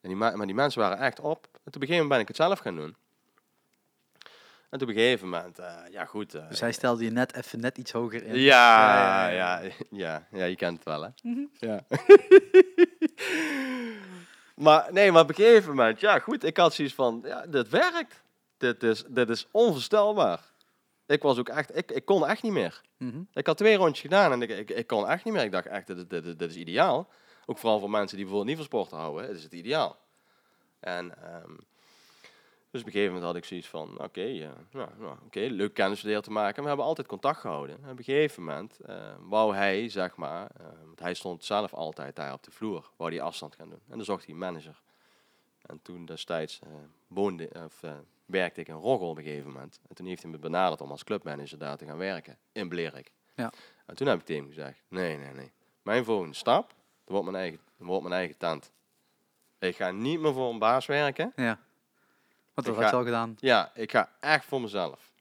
En 0.00 0.08
die, 0.08 0.16
ma- 0.16 0.36
maar 0.36 0.46
die 0.46 0.54
mensen 0.54 0.80
waren 0.80 0.98
echt 0.98 1.20
op. 1.20 1.44
En 1.44 1.50
toen 1.52 1.62
op 1.64 1.74
een 1.74 1.80
gegeven 1.80 1.94
moment 1.94 2.08
ben 2.08 2.20
ik 2.20 2.28
het 2.28 2.36
zelf 2.36 2.58
gaan 2.58 2.76
doen. 2.76 2.96
En 4.70 4.78
toen 4.78 4.88
op 4.88 4.94
een 4.94 5.00
gegeven 5.00 5.28
moment, 5.28 5.58
eh, 5.58 5.76
ja 5.90 6.04
goed. 6.04 6.34
eh, 6.34 6.48
Dus 6.48 6.60
hij 6.60 6.72
stelde 6.72 7.04
je 7.04 7.10
net 7.10 7.34
even 7.34 7.60
net 7.60 7.78
iets 7.78 7.92
hoger 7.92 8.22
in. 8.24 8.38
ja, 8.38 9.28
ja, 9.28 9.62
ja, 9.90 10.26
ja, 10.30 10.44
je 10.44 10.56
kent 10.56 10.74
het 10.76 10.84
wel, 10.84 11.02
hè? 11.02 11.08
Mhm. 11.22 11.44
Ja. 11.52 11.84
maar 14.58 14.92
nee, 14.92 15.12
maar 15.12 15.22
op 15.22 15.28
een 15.28 15.34
gegeven 15.34 15.68
moment, 15.68 16.00
ja 16.00 16.18
goed, 16.18 16.44
ik 16.44 16.56
had 16.56 16.74
zoiets 16.74 16.94
van, 16.94 17.20
ja, 17.24 17.46
dit 17.46 17.68
werkt. 17.68 18.22
Dit 18.56 18.82
is, 18.82 19.04
dit 19.08 19.28
is 19.28 19.46
onvoorstelbaar. 19.50 20.40
Ik 21.06 21.22
was 21.22 21.38
ook 21.38 21.48
echt, 21.48 21.76
ik, 21.76 21.90
ik 21.90 22.04
kon 22.04 22.26
echt 22.26 22.42
niet 22.42 22.52
meer. 22.52 22.80
Mhm. 22.96 23.20
Ik 23.32 23.46
had 23.46 23.56
twee 23.56 23.76
rondjes 23.76 24.00
gedaan 24.00 24.32
en 24.32 24.42
ik, 24.42 24.50
ik, 24.50 24.70
ik 24.70 24.86
kon 24.86 25.08
echt 25.08 25.24
niet 25.24 25.34
meer. 25.34 25.42
Ik 25.42 25.52
dacht 25.52 25.66
echt, 25.66 25.86
dit, 25.86 25.96
is- 25.96 26.06
dit, 26.08 26.38
dit 26.38 26.50
is 26.50 26.56
ideaal. 26.56 27.08
Ook 27.46 27.58
vooral 27.58 27.78
voor 27.80 27.90
mensen 27.90 28.16
die 28.16 28.26
bijvoorbeeld 28.26 28.56
niet 28.58 28.68
van 28.68 28.80
sport 28.80 29.00
houden, 29.00 29.30
is 29.30 29.42
het 29.42 29.52
ideaal. 29.52 29.96
En 30.80 31.22
ehm, 31.22 31.50
dus 32.70 32.80
op 32.80 32.86
een 32.86 32.92
gegeven 32.92 33.14
moment 33.14 33.24
had 33.24 33.36
ik 33.36 33.44
zoiets 33.44 33.68
van, 33.68 34.00
oké, 34.00 34.22
ja, 34.22 34.52
nou, 34.70 34.88
nou, 34.98 35.16
oké, 35.24 35.40
leuk 35.40 35.74
kennisdeel 35.74 36.20
te 36.20 36.30
maken. 36.30 36.62
We 36.62 36.68
hebben 36.68 36.86
altijd 36.86 37.06
contact 37.06 37.40
gehouden. 37.40 37.82
En 37.82 37.90
op 37.90 37.98
een 37.98 38.04
gegeven 38.04 38.44
moment 38.44 38.80
eh, 38.80 39.14
wou 39.20 39.54
hij, 39.54 39.88
zeg 39.88 40.16
maar, 40.16 40.50
eh, 40.56 40.66
want 40.84 41.00
hij 41.00 41.14
stond 41.14 41.44
zelf 41.44 41.74
altijd 41.74 42.16
daar 42.16 42.32
op 42.32 42.42
de 42.42 42.50
vloer, 42.50 42.90
wou 42.96 43.10
hij 43.10 43.20
afstand 43.20 43.54
gaan 43.54 43.68
doen. 43.68 43.82
En 43.88 43.96
dan 43.96 44.04
zocht 44.04 44.24
hij 44.24 44.32
een 44.34 44.40
manager. 44.40 44.80
En 45.68 45.82
toen 45.82 46.04
destijds 46.04 46.60
eh, 46.62 46.68
woonde, 47.06 47.50
of, 47.64 47.82
eh, 47.82 47.92
werkte 48.26 48.60
ik 48.60 48.68
in 48.68 48.74
Roggel 48.74 49.08
op 49.08 49.16
een 49.16 49.22
gegeven 49.22 49.52
moment. 49.52 49.80
En 49.88 49.94
toen 49.94 50.06
heeft 50.06 50.22
hij 50.22 50.30
me 50.30 50.38
benaderd 50.38 50.80
om 50.80 50.90
als 50.90 51.04
clubmanager 51.04 51.58
daar 51.58 51.76
te 51.76 51.84
gaan 51.84 51.96
werken, 51.96 52.38
in 52.52 52.68
Blerik. 52.68 53.12
Ja. 53.34 53.52
En 53.86 53.96
toen 53.96 54.06
heb 54.06 54.18
ik 54.18 54.24
tegen 54.24 54.42
hem 54.42 54.52
gezegd, 54.52 54.82
nee, 54.88 55.16
nee, 55.16 55.32
nee. 55.32 55.52
Mijn 55.82 56.04
volgende 56.04 56.34
stap, 56.34 56.68
dat 56.68 56.76
wordt 57.04 57.24
mijn 57.24 57.36
eigen, 57.36 57.60
dat 57.78 57.86
wordt 57.86 58.02
mijn 58.02 58.14
eigen 58.14 58.36
tent. 58.36 58.72
Ik 59.58 59.76
ga 59.76 59.90
niet 59.90 60.20
meer 60.20 60.32
voor 60.32 60.50
een 60.50 60.58
baas 60.58 60.86
werken. 60.86 61.32
Ja. 61.36 61.58
Want 62.64 62.76
dat 62.76 62.76
Ik 62.76 62.82
had 62.82 62.90
je 62.90 62.96
ga- 62.96 62.96
al 62.96 63.04
gedaan. 63.20 63.36
Ja, 63.40 63.70
ik 63.74 63.90
ga 63.90 64.12
echt 64.20 64.44
voor 64.44 64.60
mezelf. 64.60 65.12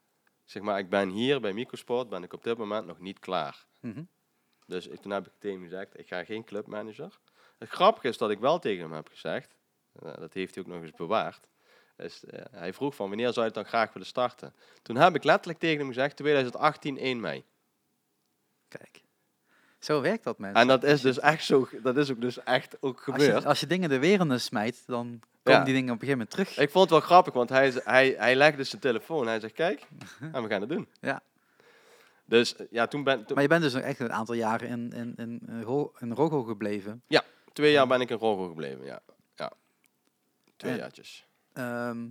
Zeg 0.43 0.63
maar, 0.63 0.79
ik 0.79 0.89
ben 0.89 1.09
hier 1.09 1.41
bij 1.41 1.53
Microsport, 1.53 2.09
ben 2.09 2.23
ik 2.23 2.33
op 2.33 2.43
dit 2.43 2.57
moment 2.57 2.85
nog 2.85 2.99
niet 2.99 3.19
klaar. 3.19 3.65
Mhm. 3.79 4.03
Dus 4.65 4.88
ik, 4.88 5.01
toen 5.01 5.11
heb 5.11 5.25
ik 5.27 5.31
tegen 5.39 5.59
hem 5.61 5.69
gezegd, 5.69 5.99
ik 5.99 6.07
ga 6.07 6.23
geen 6.23 6.43
clubmanager. 6.43 7.19
Het 7.57 7.69
grappige 7.69 8.07
is 8.07 8.17
dat 8.17 8.29
ik 8.29 8.39
wel 8.39 8.59
tegen 8.59 8.81
hem 8.83 8.93
heb 8.93 9.07
gezegd, 9.07 9.55
Eh, 10.03 10.13
dat 10.17 10.33
heeft 10.33 10.55
hij 10.55 10.63
ook 10.63 10.69
nog 10.69 10.81
eens 10.81 10.91
bewaard. 10.91 11.47
Dus, 11.95 12.25
eh, 12.25 12.45
hij 12.51 12.73
vroeg 12.73 12.95
van 12.95 13.07
wanneer 13.07 13.25
zou 13.33 13.39
je 13.39 13.43
het 13.45 13.53
dan 13.53 13.65
graag 13.65 13.93
willen 13.93 14.07
starten. 14.07 14.53
Toen 14.81 14.95
heb 14.95 15.15
ik 15.15 15.23
letterlijk 15.23 15.59
tegen 15.59 15.77
hem 15.77 15.88
gezegd 15.88 16.15
2018 16.15 16.97
1 16.97 17.19
mei. 17.19 17.43
Kijk. 18.67 19.01
Zo 19.79 20.01
werkt 20.01 20.23
dat, 20.23 20.38
mensen. 20.38 20.61
En 20.61 20.67
dat 20.67 20.83
is 20.83 21.01
dus 21.01 21.19
echt 21.19 21.43
zo, 21.45 21.69
dat 21.81 21.97
is 21.97 22.11
ook 22.11 22.21
dus 22.21 22.43
echt 22.43 22.77
ook 22.81 22.95
Als 22.95 23.03
gebeurd. 23.03 23.41
je, 23.41 23.47
als 23.47 23.59
je 23.59 23.67
dingen 23.67 23.89
de 23.89 23.99
wereld 23.99 24.29
in 24.31 24.39
smijt, 24.39 24.83
dan 24.88 25.19
komen 25.47 25.59
Ja. 25.59 25.65
die 25.65 25.73
dingen 25.75 25.93
op 25.93 26.01
een 26.01 26.07
gegeven 26.07 26.27
moment 26.27 26.47
terug. 26.47 26.65
Ik 26.65 26.71
vond 26.71 26.83
het 26.89 26.99
wel 26.99 27.07
grappig, 27.09 27.33
want 27.33 27.49
hij, 27.49 27.73
hij, 27.83 28.15
hij 28.17 28.35
legde 28.35 28.63
zijn 28.63 28.81
telefoon. 28.81 29.27
Hij 29.27 29.39
zegt, 29.39 29.53
kijk, 29.53 29.87
en 30.33 30.43
we 30.43 30.49
gaan 30.49 30.61
het 30.61 30.69
doen. 30.69 30.87
Ja. 31.01 31.21
Dus 32.25 32.55
eh, 32.55 32.65
ja, 32.71 32.87
toen 32.87 33.03
ben 33.03 33.17
toen- 33.25 33.33
Maar 33.33 33.43
je 33.43 33.49
bent 33.49 33.61
dus 33.61 33.73
nog 33.73 33.81
echt 33.83 33.99
een 33.99 34.11
aantal 34.13 34.35
jaren 34.35 34.67
in, 34.69 34.91
in, 34.91 35.13
in, 35.17 35.41
in, 35.47 35.61
Ro- 35.61 35.93
in 35.99 36.11
Rogo 36.11 36.43
gebleven. 36.43 37.03
twee 37.53 37.71
jaar 37.71 37.87
ben 37.87 38.01
ik 38.01 38.09
in 38.09 38.17
Rogo 38.17 38.47
gebleven, 38.47 38.85
ja. 38.85 38.99
ja. 39.35 39.51
Twee 40.55 40.71
En- 40.71 40.77
jaartjes. 40.77 41.25
Ehm, 41.53 42.07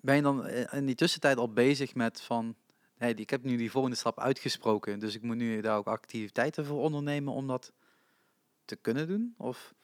ben 0.00 0.16
je 0.16 0.22
dan 0.22 0.46
i- 0.46 0.66
in 0.70 0.86
die 0.86 0.94
tussentijd 0.94 1.36
al 1.36 1.52
bezig 1.52 1.94
met 1.94 2.20
van... 2.20 2.54
Hey, 2.96 3.12
ik 3.12 3.30
heb 3.30 3.42
nu 3.42 3.56
die 3.56 3.70
volgende 3.70 3.96
stap 3.96 4.20
uitgesproken, 4.20 4.98
dus 4.98 5.14
ik 5.14 5.22
moet 5.22 5.36
nu 5.36 5.60
daar 5.60 5.76
ook 5.76 5.86
activiteiten 5.86 6.64
voor 6.64 6.80
ondernemen 6.80 7.32
om 7.32 7.46
dat 7.46 7.72
te 8.64 8.76
kunnen 8.76 9.06
doen? 9.08 9.34
Of 9.38 9.74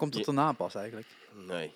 komt 0.00 0.14
het 0.14 0.24
daarna 0.24 0.52
pas 0.52 0.74
eigenlijk? 0.74 1.06
Nee. 1.34 1.72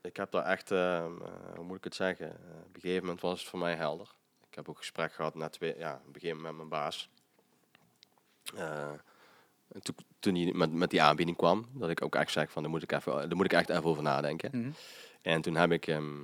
Ik 0.00 0.16
heb 0.16 0.30
daar 0.30 0.44
echt, 0.44 0.70
ehm, 0.70 1.22
eh, 1.22 1.54
hoe 1.54 1.64
moet 1.64 1.76
ik 1.76 1.84
het 1.84 1.94
zeggen, 1.94 2.26
Eh, 2.26 2.56
op 2.66 2.74
een 2.74 2.80
gegeven 2.80 3.02
moment 3.04 3.20
was 3.20 3.40
het 3.40 3.48
voor 3.48 3.58
mij 3.58 3.74
helder. 3.74 4.08
Ik 4.48 4.54
heb 4.54 4.68
ook 4.68 4.76
gesprek 4.78 5.12
gehad 5.12 5.34
na 5.34 5.48
twee, 5.48 5.78
ja, 5.78 5.92
op 5.92 6.14
een 6.14 6.20
gegeven 6.20 6.36
moment 6.36 6.56
met 6.56 6.68
mijn 6.68 6.82
baas. 6.82 7.08
En 9.68 9.82
toen, 9.82 9.94
toen 10.18 10.34
hij 10.34 10.52
met, 10.52 10.72
met 10.72 10.90
die 10.90 11.02
aanbieding 11.02 11.36
kwam, 11.36 11.68
dat 11.72 11.90
ik 11.90 12.02
ook 12.02 12.14
echt 12.14 12.32
zeg 12.32 12.50
van, 12.50 12.62
daar 12.62 12.70
moet 12.70 12.82
ik, 12.82 12.92
even, 12.92 13.12
daar 13.12 13.36
moet 13.36 13.44
ik 13.44 13.52
echt 13.52 13.68
even 13.68 13.84
over 13.84 14.02
nadenken. 14.02 14.50
Mhm. 14.52 14.70
En 15.22 15.42
toen 15.42 15.54
heb 15.54 15.72
ik 15.72 15.86
ehm 15.86 16.22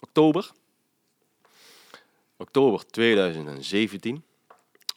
oktober, 0.00 0.50
oktober 2.36 2.86
2017, 2.86 4.24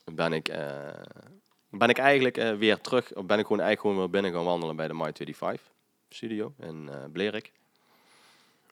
ben 0.04 0.34
ik, 0.34 0.48
eh, 0.48 0.90
ben 1.78 1.90
ik 1.90 1.98
eigenlijk 1.98 2.38
eh, 2.38 2.54
weer 2.54 2.82
terug, 2.82 3.14
of 3.14 3.26
ben 3.26 3.40
ik 3.40 3.46
gewoon 3.46 3.62
eigenlijk 3.62 3.80
gewoon 3.80 3.98
weer 3.98 4.22
binnen 4.22 4.32
gaan 4.32 4.50
wandelen 4.50 4.76
bij 4.76 4.88
de 4.88 4.94
My 4.94 5.12
25 5.14 5.62
studio 6.10 6.54
in 6.60 6.90
eh 6.90 7.04
Blerik. 7.12 7.52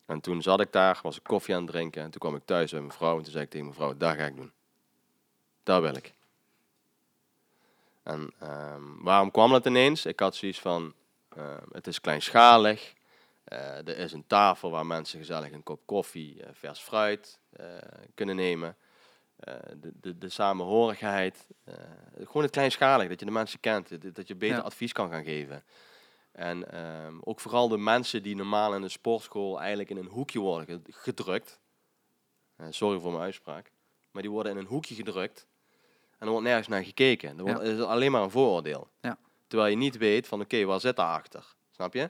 En 0.06 0.22
toen 0.22 0.42
zat 0.42 0.60
ik 0.60 0.72
daar, 0.72 1.00
was 1.04 1.18
ik 1.18 1.24
koffie 1.24 1.56
aan 1.56 1.62
het 1.62 1.72
drinken 1.72 2.04
en 2.04 2.12
toen 2.12 2.20
kwam 2.20 2.36
ik 2.36 2.46
thuis 2.46 2.72
bij 2.72 2.80
mijn 2.80 2.92
vrouw 2.92 3.18
en 3.18 3.24
toen 3.24 3.32
zei 3.32 3.44
ik 3.44 3.50
tegen 3.50 3.66
mijn 3.66 3.78
vrouw, 3.78 3.98
dat 3.98 4.16
ga 4.16 4.26
ik 4.26 4.36
doen. 4.36 4.52
Dat 5.64 5.82
wil 5.82 5.96
ik. 5.96 6.14
En 8.04 8.32
ehm, 8.40 8.82
waarom 8.98 9.32
kwam 9.32 9.52
dat 9.52 9.66
ineens? 9.66 10.06
Ik 10.06 10.20
had 10.20 10.36
zoiets 10.36 10.60
van, 10.60 10.94
ehm, 11.30 11.66
het 11.72 11.88
is 11.88 12.02
kleinschalig, 12.02 12.94
eh, 13.44 13.88
er 13.88 13.98
is 13.98 14.12
een 14.12 14.28
tafel 14.28 14.72
waar 14.72 14.86
mensen 14.86 15.20
gezellig 15.20 15.52
een 15.52 15.64
kop 15.64 15.82
koffie, 15.86 16.42
vers 16.54 16.80
fruit 16.80 17.40
kunnen 18.16 18.36
nemen. 18.36 18.76
Eh, 19.46 19.54
de, 19.82 19.92
de, 20.02 20.18
de 20.18 20.30
samenhorigheid. 20.30 21.48
eh, 21.64 21.74
gewoon 22.18 22.42
het 22.44 22.52
kleinschalig, 22.52 23.08
dat 23.10 23.20
je 23.20 23.26
de 23.26 23.32
mensen 23.32 23.60
kent, 23.60 24.16
dat- 24.16 24.28
je 24.28 24.36
beter 24.36 24.56
Ja. 24.58 24.62
advies 24.62 24.92
kan 24.92 25.10
gaan 25.10 25.24
geven. 25.24 25.64
En 26.32 26.72
ehm, 26.72 27.16
ook 27.24 27.40
vooral 27.40 27.68
de 27.68 27.78
mensen 27.78 28.24
die 28.24 28.36
normaal 28.36 28.76
in 28.76 28.82
een 28.82 28.90
sportschool 28.90 29.60
eigenlijk 29.60 29.90
in 29.90 29.98
een 29.98 30.06
hoekje 30.08 30.40
worden 30.40 30.66
ge- 30.66 30.92
gedrukt. 30.94 31.60
Eh, 32.56 32.68
sorry 32.70 33.00
voor 33.00 33.12
mijn 33.12 33.24
uitspraak. 33.24 33.72
Maar 34.12 34.22
die 34.22 34.32
worden 34.32 34.52
in 34.52 34.58
een 34.58 34.66
hoekje 34.66 34.96
gedrukt. 34.96 35.48
En 36.18 36.26
er 36.26 36.30
wordt 36.30 36.46
nergens 36.46 36.68
naar 36.68 36.84
gekeken. 36.84 37.40
Er 37.40 37.46
Ja. 37.46 37.60
is 37.62 37.80
alleen 37.82 38.12
maar 38.12 38.22
een 38.24 38.32
vooroordeel. 38.32 38.88
Ja. 39.02 39.18
Terwijl 39.48 39.70
je 39.70 39.78
niet 39.78 39.98
weet 39.98 40.28
van 40.28 40.42
oké, 40.42 40.64
waar 40.66 40.80
zit 40.80 40.96
daarachter? 40.96 41.56
Snap 41.72 41.94
je? 41.94 42.10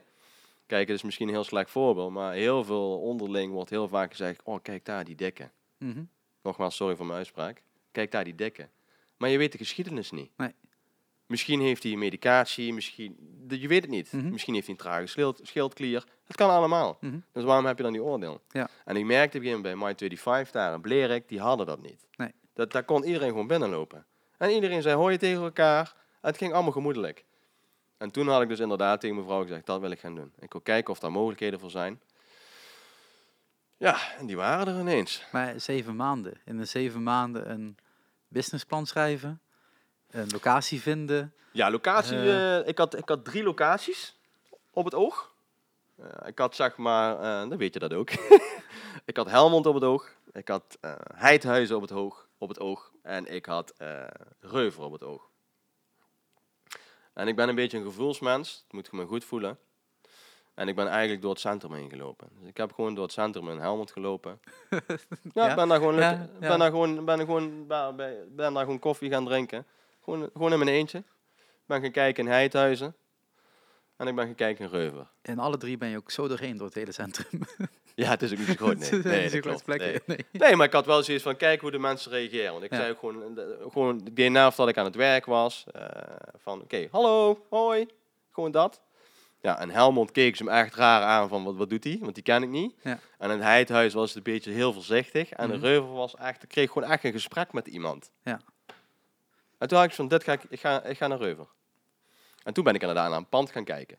Kijk, 0.66 0.88
het 0.88 0.96
is 0.96 1.02
misschien 1.02 1.28
een 1.28 1.34
heel 1.34 1.44
slecht 1.44 1.70
voorbeeld, 1.70 2.10
maar 2.12 2.32
heel 2.32 2.64
veel 2.64 3.00
onderling 3.00 3.52
wordt 3.52 3.70
heel 3.70 3.88
vaak 3.88 4.10
gezegd, 4.10 4.40
oh 4.44 4.58
kijk 4.62 4.84
daar, 4.84 5.04
die 5.04 5.14
dikke. 5.14 5.50
Mhm. 5.78 6.02
Nogmaals, 6.46 6.76
sorry 6.76 6.96
voor 6.96 7.06
mijn 7.06 7.18
uitspraak. 7.18 7.62
Kijk 7.92 8.10
daar, 8.10 8.24
die 8.24 8.34
dikke. 8.34 8.68
Maar 9.16 9.28
je 9.28 9.38
weet 9.38 9.52
de 9.52 9.58
geschiedenis 9.58 10.10
niet. 10.10 10.30
Nee. 10.36 10.54
Misschien 11.26 11.60
heeft 11.60 11.82
hij 11.82 11.96
medicatie, 11.96 12.72
misschien... 12.72 13.16
Je 13.48 13.68
weet 13.68 13.82
het 13.82 13.90
niet. 13.90 14.12
Mhm. 14.12 14.30
Misschien 14.30 14.54
heeft 14.54 14.66
hij 14.66 14.74
een 14.74 14.80
trage 14.80 15.06
schild, 15.06 15.40
schildklier. 15.42 16.04
Het 16.26 16.36
kan 16.36 16.50
allemaal. 16.50 16.96
Mhm. 17.00 17.18
Dus 17.32 17.44
waarom 17.44 17.66
heb 17.66 17.76
je 17.76 17.82
dan 17.82 17.92
die 17.92 18.02
oordeel? 18.02 18.40
Ja. 18.50 18.68
En 18.84 18.96
ik 18.96 19.04
merkte 19.04 19.38
op 19.38 19.44
een 19.44 19.50
gegeven 19.50 19.78
moment 19.78 19.98
bij 19.98 20.44
My25 20.46 20.50
daar 20.50 20.74
in 20.74 20.80
Blerik, 20.80 21.28
die 21.28 21.40
hadden 21.40 21.66
dat 21.66 21.82
niet. 21.82 22.06
Nee. 22.16 22.32
Dat, 22.54 22.72
daar 22.72 22.84
kon 22.84 23.04
iedereen 23.04 23.28
gewoon 23.28 23.46
binnenlopen. 23.46 24.06
En 24.38 24.50
iedereen 24.50 24.82
zei 24.82 24.94
hoi 24.94 25.16
tegen 25.16 25.42
elkaar. 25.42 25.94
Het 26.20 26.36
ging 26.36 26.52
allemaal 26.52 26.72
gemoedelijk. 26.72 27.24
En 27.98 28.10
toen 28.10 28.28
had 28.28 28.42
ik 28.42 28.48
dus 28.48 28.60
inderdaad 28.60 29.00
tegen 29.00 29.16
mijn 29.16 29.28
vrouw 29.28 29.42
gezegd, 29.42 29.66
dat 29.66 29.80
wil 29.80 29.90
ik 29.90 30.00
gaan 30.00 30.14
doen. 30.14 30.32
Ik 30.38 30.52
wil 30.52 30.60
kijken 30.60 30.92
of 30.92 30.98
daar 30.98 31.12
mogelijkheden 31.12 31.60
voor 31.60 31.70
zijn. 31.70 32.00
Ja, 33.76 34.16
en 34.18 34.26
die 34.26 34.36
waren 34.36 34.74
er 34.74 34.80
ineens. 34.80 35.24
Maar 35.32 35.60
zeven 35.60 35.96
maanden. 35.96 36.40
In 36.44 36.56
de 36.56 36.64
zeven 36.64 37.02
maanden 37.02 37.50
een 37.50 37.76
businessplan 38.28 38.86
schrijven, 38.86 39.40
een 40.10 40.28
locatie 40.30 40.80
vinden. 40.80 41.34
Ja, 41.52 41.70
locatie. 41.70 42.16
Eh. 42.16 42.58
eh, 42.58 42.68
ik, 42.68 42.78
had, 42.78 42.96
ik 42.96 43.08
had 43.08 43.24
drie 43.24 43.42
locaties 43.42 44.16
op 44.70 44.84
het 44.84 44.94
oog. 44.94 45.34
Eh, 45.96 46.28
ik 46.28 46.38
had 46.38 46.54
zeg 46.54 46.76
maar, 46.76 47.20
dan 47.48 47.58
weet 47.58 47.74
je 47.74 47.80
dat 47.80 47.92
ook. 47.92 48.10
ik 49.10 49.16
had 49.16 49.30
Helmond 49.30 49.66
op 49.66 49.74
het 49.74 49.84
oog. 49.84 50.10
Ik 50.32 50.48
had 50.48 50.78
eh 50.80 50.94
Heidhuizen 51.14 51.76
op 51.76 51.82
het, 51.82 51.92
oog, 51.92 52.28
op 52.38 52.48
het 52.48 52.60
oog. 52.60 52.92
En 53.02 53.32
ik 53.34 53.46
had 53.46 53.74
Reuver 54.40 54.82
op 54.82 54.92
het 54.92 55.02
oog. 55.02 55.28
En 57.12 57.28
ik 57.28 57.36
ben 57.36 57.48
een 57.48 57.54
beetje 57.54 57.78
een 57.78 57.84
gevoelsmens. 57.84 58.62
Dat 58.62 58.72
moet 58.72 58.88
je 58.90 58.96
me 58.96 59.06
goed 59.06 59.24
voelen. 59.24 59.58
En 60.56 60.68
ik 60.68 60.74
ben 60.74 60.86
eigenlijk 60.88 61.22
door 61.22 61.30
het 61.30 61.40
centrum 61.40 61.72
heen 61.74 61.90
gelopen. 61.90 62.28
Dus 62.40 62.48
ik 62.48 62.56
heb 62.56 62.72
gewoon 62.72 62.94
door 62.94 63.04
het 63.04 63.12
centrum 63.12 63.48
in 63.50 63.58
Helmond 63.58 63.90
gelopen. 63.92 64.40
Ja, 65.34 65.46
Ja? 65.46 65.54
ben 65.54 65.68
daar 65.68 65.78
gewoon, 65.78 65.94
Ja, 65.94 66.00
lekker- 66.10 66.28
ja. 66.40 66.48
ben 66.48 66.58
daar 66.58 66.70
gewoon, 66.70 67.04
ben 67.04 67.18
gewoon, 67.18 67.66
ben 67.66 68.52
daar 68.52 68.52
gewoon 68.64 68.78
koffie 68.78 69.10
gaan 69.10 69.24
drinken. 69.24 69.66
Gewoon, 70.04 70.30
gewoon 70.32 70.52
in 70.52 70.58
mijn 70.58 70.70
eentje. 70.70 71.02
Ben 71.66 71.80
gaan 71.80 71.90
kijken 71.90 72.24
in 72.24 72.30
Heidhuizen. 72.30 72.94
En 73.96 74.06
ik 74.06 74.14
ben 74.14 74.24
gaan 74.24 74.34
kijken 74.34 74.64
in 74.64 74.70
Reuver. 74.70 75.06
En 75.22 75.38
alle 75.38 75.56
drie 75.56 75.76
ben 75.78 75.88
je 75.88 75.96
ook 75.96 76.10
zo 76.10 76.28
doorheen 76.28 76.56
door 76.56 76.66
het 76.66 76.74
hele 76.76 76.92
centrum. 76.92 77.40
Ja, 77.94 78.08
het 78.10 78.22
is 78.22 78.32
ook 78.32 78.38
niet 78.38 78.46
zo 78.46 78.54
groot, 78.54 78.76
nee. 78.78 79.02
Nee, 79.12 79.30
dat 79.30 79.40
klopt. 79.40 79.66
Nee. 79.66 80.00
nee. 80.32 80.56
Maar 80.56 80.66
ik 80.66 80.72
had 80.72 80.86
wel 80.86 81.02
zoiets 81.02 81.22
van, 81.24 81.36
kijk 81.36 81.60
hoe 81.60 81.70
de 81.70 81.78
mensen 81.78 82.10
reageren. 82.12 82.52
Want 82.52 82.64
ik 82.64 82.74
zei 82.74 82.90
ook 82.90 82.98
gewoon, 82.98 83.38
gewoon 83.70 84.00
ik 84.06 84.16
deed 84.16 84.30
na 84.30 84.46
of 84.46 84.54
dat 84.54 84.68
ik 84.68 84.76
aan 84.78 84.84
het 84.84 84.94
werk 84.94 85.24
was. 85.26 85.64
eh, 85.72 85.86
van, 86.38 86.60
oké, 86.62 86.88
hallo, 86.90 87.44
hoi. 87.50 87.86
Gewoon 88.32 88.50
dat. 88.50 88.80
Ja, 89.40 89.58
en 89.58 89.70
Helmond 89.70 90.10
keek 90.10 90.36
ze 90.36 90.44
hem 90.44 90.52
echt 90.52 90.74
raar 90.74 91.02
aan 91.02 91.28
van, 91.28 91.44
wat, 91.44 91.54
wat 91.56 91.70
doet 91.70 91.84
hij? 91.84 91.98
Want 92.00 92.14
die 92.14 92.22
ken 92.24 92.42
ik 92.42 92.48
niet. 92.48 92.74
Ja. 92.82 92.90
En 93.18 93.30
in 93.30 93.36
het 93.36 93.42
Heidhuis 93.42 93.94
was 93.94 94.08
het 94.08 94.16
een 94.26 94.32
beetje 94.32 94.50
heel 94.50 94.72
voorzichtig. 94.72 95.30
En 95.30 95.48
Mhm. 95.50 95.60
de 95.60 95.66
Reuver 95.66 95.92
was 95.92 96.14
echt, 96.14 96.42
ik 96.42 96.48
kreeg 96.48 96.70
gewoon 96.72 96.90
echt 96.90 97.04
een 97.04 97.12
gesprek 97.12 97.52
met 97.52 97.66
iemand. 97.66 98.10
Ja. 98.22 98.40
En 99.58 99.68
toen 99.68 99.78
had 99.78 99.86
ik 99.86 99.94
van, 99.94 100.08
dit 100.08 100.24
ga 100.24 100.32
ik, 100.32 100.44
ik 100.48 100.60
ga, 100.60 100.82
ik 100.82 100.96
ga 100.96 101.06
naar 101.06 101.18
Reuver. 101.18 101.46
En 102.42 102.52
toen 102.54 102.64
ben 102.64 102.74
ik 102.74 102.80
inderdaad 102.80 103.08
naar 103.08 103.18
een 103.18 103.28
pand 103.28 103.50
gaan 103.50 103.64
kijken. 103.64 103.98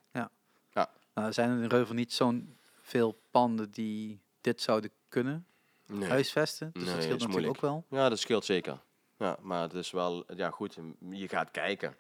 Nou, 1.14 1.32
zijn 1.34 1.50
er 1.50 1.64
in 1.64 1.70
Reuvel 1.70 1.96
niet 1.96 2.14
zo'n 2.14 2.58
veel 2.82 3.20
panden 3.32 3.72
die 3.72 4.20
dit 4.42 4.62
zouden 4.62 4.92
kunnen 5.10 5.46
Nee. 5.86 6.10
huisvesten? 6.10 6.70
Dus 6.74 6.84
Nee, 6.84 6.94
dat 6.94 7.04
scheelt 7.04 7.20
natuurlijk 7.20 7.48
ook 7.48 7.62
wel. 7.62 7.86
Ja, 7.90 8.10
dat 8.10 8.20
scheelt 8.20 8.46
zeker. 8.46 8.80
Ja, 9.18 9.38
maar 9.42 9.62
het 9.62 9.74
is 9.74 9.92
wel, 9.92 10.24
ja 10.36 10.50
goed, 10.50 10.78
je 11.10 11.28
gaat 11.28 11.52
kijken. 11.52 11.96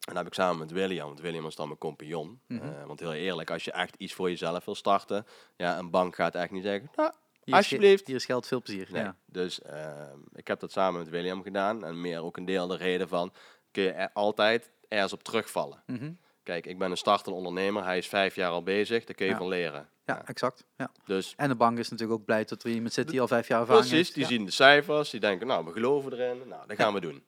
En 0.00 0.14
dat 0.14 0.16
heb 0.16 0.26
ik 0.26 0.34
samen 0.34 0.58
met 0.58 0.70
William, 0.70 1.06
want 1.06 1.20
William 1.20 1.46
is 1.46 1.54
dan 1.54 1.66
mijn 1.66 1.78
compagnon. 1.78 2.40
Mhm. 2.46 2.62
Eh, 2.62 2.84
want 2.86 3.00
heel 3.00 3.12
eerlijk, 3.12 3.50
als 3.50 3.64
je 3.64 3.72
echt 3.72 3.94
iets 3.98 4.12
voor 4.14 4.28
jezelf 4.30 4.64
wil 4.64 4.74
starten, 4.74 5.26
ja, 5.56 5.78
een 5.78 5.90
bank 5.90 6.14
gaat 6.14 6.34
echt 6.34 6.50
niet 6.50 6.62
zeggen, 6.62 6.90
nou, 6.94 7.12
Hier 7.44 7.54
Alsjeblieft. 7.54 8.06
Hier 8.06 8.16
is 8.16 8.24
geld, 8.24 8.46
veel 8.46 8.62
plezier. 8.62 8.88
nee. 8.90 9.02
Ja. 9.02 9.16
Dus 9.26 9.62
ehm, 9.62 10.18
ik 10.32 10.46
heb 10.46 10.60
dat 10.60 10.72
samen 10.72 11.00
met 11.00 11.08
William 11.08 11.42
gedaan. 11.42 11.84
En 11.84 12.00
meer 12.00 12.22
ook 12.22 12.36
een 12.36 12.44
deel 12.44 12.66
de 12.66 12.76
reden 12.76 13.08
van, 13.08 13.32
kun 13.70 13.82
je 13.82 13.90
er 13.90 14.10
altijd 14.12 14.70
ergens 14.88 15.12
op 15.12 15.22
terugvallen. 15.22 15.82
Mhm. 15.86 16.12
Kijk, 16.42 16.66
ik 16.66 16.78
ben 16.78 16.90
een 16.90 16.96
startende 16.96 17.36
ondernemer, 17.38 17.84
hij 17.84 17.98
is 17.98 18.08
vijf 18.08 18.34
jaar 18.34 18.50
al 18.50 18.62
bezig, 18.62 19.04
daar 19.04 19.14
kun 19.16 19.26
je 19.26 19.32
Ja. 19.32 19.38
van 19.38 19.48
leren. 19.48 19.88
ja, 20.04 20.14
Ja. 20.14 20.26
exact. 20.26 20.66
Ja. 20.76 20.90
Dus 21.04 21.34
En 21.36 21.48
de 21.48 21.54
bank 21.54 21.78
is 21.78 21.88
natuurlijk 21.88 22.18
ook 22.20 22.26
blij 22.26 22.44
dat 22.44 22.62
er 22.62 22.70
iemand 22.70 22.92
zit 22.92 23.08
die 23.08 23.20
al 23.20 23.28
vijf 23.28 23.48
jaar 23.48 23.60
ervaring 23.60 23.86
Precies, 23.86 24.06
heeft. 24.06 24.14
die 24.18 24.36
zien 24.38 24.44
de 24.46 24.52
cijfers, 24.52 25.10
die 25.10 25.20
denken, 25.20 25.46
nou, 25.46 25.64
we 25.64 25.72
geloven 25.72 26.12
erin, 26.12 26.48
nou, 26.48 26.66
dat 26.66 26.76
gaan 26.76 26.94
we 26.94 27.00
doen. 27.00 27.24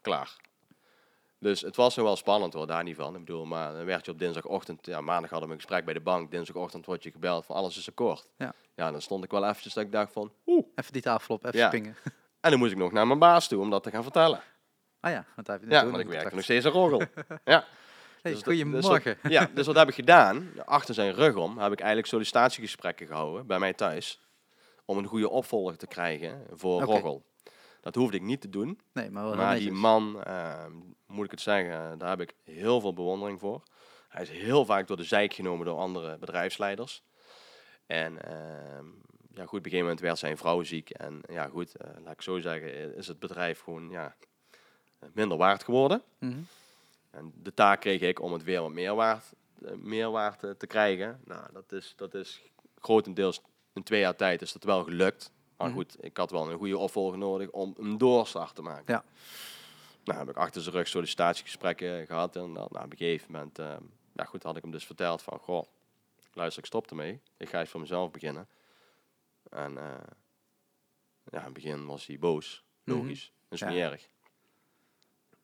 Klaar. 0.00 0.36
Dus 1.38 1.60
het 1.60 1.76
was 1.76 1.96
nog 1.96 2.04
wel 2.06 2.16
spannend 2.16 2.52
hoor, 2.54 2.66
daar 2.66 2.82
niet 2.82 2.96
van. 2.96 3.14
Ik 3.14 3.24
bedoel, 3.24 3.44
maar 3.44 3.72
dan 3.72 3.84
werd 3.84 4.04
je 4.04 4.10
op 4.12 4.18
dinsdagochtend, 4.18 4.86
ja, 4.86 5.00
maandag 5.00 5.30
hadden 5.30 5.48
we 5.48 5.54
een 5.54 5.60
gesprek 5.60 5.84
bij 5.84 5.94
de 5.94 6.00
bank, 6.00 6.30
dinsdagochtend 6.30 6.86
word 6.86 7.02
je 7.02 7.10
gebeld 7.10 7.44
van 7.46 7.56
alles 7.56 7.76
is 7.78 7.88
akkoord. 7.88 8.28
Ja. 8.38 8.52
ja, 8.74 8.90
dan 8.90 9.02
stond 9.02 9.24
ik 9.24 9.30
wel 9.30 9.44
eventjes 9.48 9.74
dat 9.74 9.84
ik 9.84 9.92
dacht 9.92 10.12
van, 10.12 10.32
oeh. 10.46 10.64
Even 10.74 10.92
die 10.92 11.02
tafel 11.02 11.34
op, 11.34 11.44
even 11.44 11.58
Ja. 11.58 11.66
springen. 11.66 11.96
En 12.40 12.50
dan 12.50 12.58
moest 12.58 12.72
ik 12.72 12.78
nog 12.78 12.92
naar 12.92 13.06
mijn 13.06 13.18
baas 13.18 13.48
toe 13.48 13.60
om 13.60 13.70
dat 13.70 13.82
te 13.82 13.90
gaan 13.90 14.02
vertellen. 14.02 14.40
Ah 15.00 15.10
ja, 15.10 15.24
want 15.34 15.46
daar 15.46 15.58
heb 15.58 15.68
je 15.68 15.74
Ja, 15.74 15.84
want 15.86 15.98
ik 15.98 16.06
werkte 16.08 16.34
nog 16.34 16.44
steeds 16.44 16.64
een 16.64 16.70
roggel. 16.70 16.98
ja. 17.44 17.64
Hey, 18.22 18.32
Dus 18.32 18.42
dat- 18.42 18.44
dus 18.44 18.62
goedemorgen. 18.62 19.18
wat- 19.22 19.32
ja, 19.32 19.48
dus 19.54 19.66
wat 19.66 19.76
heb 19.76 19.88
ik 19.88 19.94
gedaan? 19.94 20.50
Achter 20.64 20.94
zijn 20.94 21.12
rug 21.14 21.34
om 21.34 21.58
heb 21.58 21.72
ik 21.72 21.78
eigenlijk 21.78 22.08
sollicitatiegesprekken 22.08 23.06
gehouden 23.06 23.46
bij 23.46 23.58
mij 23.58 23.72
thuis. 23.72 24.20
Om 24.84 24.98
een 24.98 25.06
goede 25.06 25.28
opvolger 25.30 25.76
te 25.76 25.86
krijgen 25.86 26.46
voor 26.52 26.82
Oké. 26.82 26.84
Roggel. 26.92 27.22
Dat 27.84 27.94
hoefde 27.94 28.16
ik 28.16 28.22
niet 28.22 28.40
te 28.40 28.48
doen. 28.48 28.80
Nee, 28.92 29.10
maar 29.10 29.24
wel 29.24 29.34
Maar 29.34 29.54
die 29.54 29.64
netjes. 29.64 29.80
man, 29.80 30.22
eh, 30.22 30.66
moet 31.06 31.24
ik 31.24 31.30
het 31.30 31.40
zeggen, 31.40 31.98
daar 31.98 32.08
heb 32.08 32.20
ik 32.20 32.34
heel 32.44 32.80
veel 32.80 32.92
bewondering 32.92 33.40
voor. 33.40 33.62
hij 34.08 34.22
is 34.22 34.30
heel 34.30 34.64
vaak 34.64 34.86
door 34.86 34.96
de 34.96 35.04
zijk 35.04 35.34
genomen 35.34 35.66
door 35.66 35.78
andere 35.78 36.18
bedrijfsleiders. 36.18 37.02
En 37.86 38.22
ehm, 38.22 38.86
ja, 39.30 39.46
goed, 39.46 39.58
op 39.58 39.64
een 39.64 39.70
gegeven 39.70 39.80
moment 39.80 40.00
werd 40.00 40.18
zijn 40.18 40.36
vrouw 40.36 40.62
ziek. 40.62 40.90
En 40.90 41.20
ja, 41.30 41.48
goed, 41.48 41.76
eh, 41.76 41.90
laat 42.04 42.12
ik 42.12 42.22
zo 42.22 42.40
zeggen, 42.40 42.96
is 42.96 43.06
het 43.06 43.18
bedrijf 43.18 43.60
gewoon 43.60 43.90
ja, 43.90 44.16
minder 45.12 45.38
waard 45.38 45.64
geworden. 45.64 46.02
Mhm. 46.18 46.40
En 47.10 47.32
de 47.42 47.54
taak 47.54 47.80
kreeg 47.80 48.00
ik 48.00 48.20
om 48.20 48.32
het 48.32 48.42
weer 48.42 48.60
wat 48.60 48.72
meer 48.72 48.94
waard, 48.94 49.32
eh, 49.64 49.72
meer 49.72 50.10
waard 50.10 50.44
eh, 50.44 50.50
te 50.50 50.66
krijgen. 50.66 51.20
Nou, 51.24 51.52
dat 51.52 51.72
is, 51.72 51.92
dat 51.96 52.14
is 52.14 52.42
grotendeels 52.78 53.40
in 53.72 53.82
twee 53.82 54.00
jaar 54.00 54.16
tijd 54.16 54.42
is 54.42 54.52
dat 54.52 54.64
wel 54.64 54.84
gelukt. 54.84 55.32
Maar 55.56 55.66
Mhm. 55.68 55.76
goed, 55.76 55.96
ik 56.04 56.16
had 56.16 56.30
wel 56.30 56.50
een 56.50 56.58
goede 56.58 56.78
opvolger 56.78 57.18
nodig 57.18 57.50
om 57.50 57.74
een 57.78 57.98
doorstart 57.98 58.54
te 58.54 58.62
maken. 58.62 58.94
Ja. 58.94 59.04
Nou, 60.04 60.18
heb 60.18 60.28
ik 60.28 60.36
achter 60.36 60.62
zijn 60.62 60.74
rug 60.74 60.88
sollicitatiegesprekken 60.88 62.06
gehad. 62.06 62.36
En 62.36 62.42
dan, 62.42 62.52
nou, 62.52 62.66
op 62.84 62.90
een 62.92 62.96
gegeven 62.96 63.32
moment, 63.32 63.58
eh, 63.58 63.76
ja 64.12 64.24
goed, 64.24 64.42
had 64.42 64.56
ik 64.56 64.62
hem 64.62 64.70
dus 64.70 64.86
verteld 64.86 65.22
van, 65.22 65.38
goh, 65.38 65.64
luister, 66.32 66.62
ik 66.62 66.68
stop 66.68 66.90
ermee. 66.90 67.20
Ik 67.36 67.48
ga 67.48 67.60
eens 67.60 67.68
voor 67.70 67.80
mezelf 67.80 68.10
beginnen. 68.10 68.48
En 69.50 69.78
eh, 69.78 69.84
ja, 71.30 71.38
in 71.38 71.44
het 71.44 71.52
begin 71.52 71.86
was 71.86 72.06
hij 72.06 72.18
boos. 72.18 72.64
Mhm. 72.84 72.98
Logisch. 72.98 73.32
Dat 73.48 73.52
is 73.52 73.58
Ja. 73.60 73.68
niet 73.68 73.78
erg. 73.78 74.08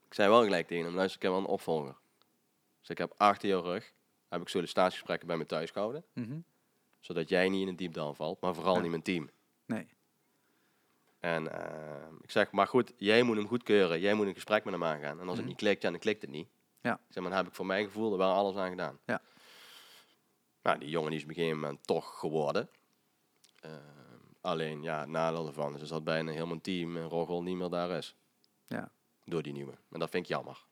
Ik 0.07 0.15
zei 0.15 0.29
wel 0.29 0.43
gelijk 0.43 0.67
tegen 0.67 0.85
hem, 0.85 0.95
luister, 0.95 1.17
ik 1.17 1.23
heb 1.23 1.33
wel 1.33 1.41
een 1.41 1.47
opvolger. 1.47 1.97
Dus 2.81 2.89
ik 2.91 2.99
heb 2.99 3.15
achter 3.17 3.49
jouw 3.49 3.61
rug, 3.63 3.93
heb 4.29 4.41
ik 4.41 4.49
sollicitatiegesprekken 4.49 5.27
bij 5.27 5.37
me 5.37 5.47
thuis 5.47 5.71
gehouden. 5.71 6.05
Mhm. 6.13 6.39
Zodat 7.01 7.29
jij 7.29 7.49
niet 7.49 7.63
in 7.63 7.69
een 7.69 7.77
diepdal 7.77 8.15
valt, 8.15 8.41
maar 8.41 8.55
vooral 8.55 8.75
Ja. 8.75 8.81
niet 8.81 8.91
mijn 8.91 9.03
team. 9.03 9.31
Nee. 9.67 9.87
En 11.21 11.53
eh, 11.53 12.07
ik 12.23 12.31
zeg, 12.31 12.51
maar 12.51 12.67
goed, 12.67 12.93
jij 12.97 13.23
moet 13.23 13.37
hem 13.37 13.47
goedkeuren. 13.47 14.01
Jij 14.01 14.15
moet 14.15 14.27
een 14.27 14.35
gesprek 14.35 14.65
met 14.65 14.73
hem 14.73 14.85
aangaan. 14.85 15.13
En 15.13 15.19
als 15.19 15.27
Mhm. 15.29 15.37
het 15.37 15.47
niet 15.47 15.57
klikt, 15.57 15.83
ja, 15.83 15.91
dan 15.91 15.99
klikt 15.99 16.23
het 16.23 16.31
niet. 16.31 16.49
Ja. 16.81 16.95
Ik 16.95 17.01
zeg, 17.09 17.23
maar 17.23 17.33
dan 17.33 17.41
heb 17.41 17.49
ik 17.49 17.55
voor 17.55 17.67
mijn 17.67 17.85
gevoel 17.85 18.13
er 18.13 18.19
wel 18.19 18.33
alles 18.33 18.57
aan 18.57 18.69
gedaan. 18.71 18.99
Ja. 19.07 19.21
Nou, 20.63 20.79
die 20.79 20.89
jongen 20.89 21.09
die 21.11 21.19
is 21.19 21.25
op 21.25 21.31
een 21.31 21.37
gegeven 21.37 21.61
moment 21.61 21.87
toch 21.87 22.19
geworden. 22.19 22.69
Eh, 23.61 23.71
alleen, 24.41 24.83
ja, 24.83 25.01
het 25.01 25.09
nadeel 25.09 25.47
ervan 25.47 25.79
is 25.79 25.89
dat 25.89 26.05
bijna 26.05 26.33
heel 26.33 26.47
mijn 26.47 26.61
team 26.61 26.97
en 26.97 27.09
Roggel 27.09 27.43
niet 27.43 27.57
meer 27.57 27.69
daar 27.69 27.91
is. 27.91 28.15
Ja. 28.67 28.91
Door 29.25 29.43
die 29.43 29.53
nieuwe. 29.53 29.73
En 29.91 29.99
dat 30.01 30.11
vind 30.11 30.25
ik 30.25 30.31
jammer. 30.31 30.65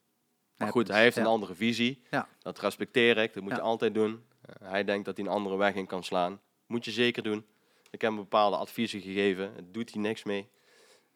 Maar 0.57 0.71
goed, 0.71 0.87
dus- 0.87 0.95
hij 0.95 1.05
heeft 1.05 1.17
ja. 1.17 1.23
een 1.23 1.29
andere 1.29 1.55
visie. 1.55 2.03
Ja. 2.11 2.29
Dat 2.39 2.59
respecteer 2.59 3.17
ik. 3.19 3.35
Dat 3.35 3.43
moet 3.43 3.53
Ja. 3.53 3.59
je 3.59 3.63
altijd 3.65 3.95
doen. 3.95 4.25
Eh, 4.41 4.69
hij 4.69 4.85
denkt 4.85 5.05
dat 5.05 5.17
hij 5.17 5.27
een 5.27 5.33
andere 5.33 5.57
weg 5.57 5.75
in 5.75 5.87
kan 5.87 6.05
slaan. 6.05 6.41
Moet 6.67 6.85
je 6.85 6.91
zeker 6.91 7.23
doen. 7.23 7.47
Ik 7.91 8.01
heb 8.01 8.11
hem 8.11 8.17
bepaalde 8.21 8.57
adviezen 8.57 9.01
gegeven. 9.01 9.53
Het 9.55 9.75
doet 9.75 9.93
hij 9.93 10.03
niks 10.03 10.23
mee. 10.25 10.49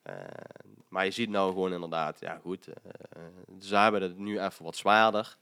Eh, 0.02 0.14
maar 0.88 1.04
je 1.04 1.10
ziet 1.10 1.28
nou 1.30 1.52
gewoon 1.52 1.72
inderdaad, 1.72 2.20
ja 2.20 2.38
goed, 2.42 2.66
eh, 2.66 3.22
ze 3.60 3.76
hebben 3.76 4.02
het 4.02 4.18
nu 4.18 4.40
even 4.40 4.64
wat 4.64 4.76
zwaarder. 4.76 5.36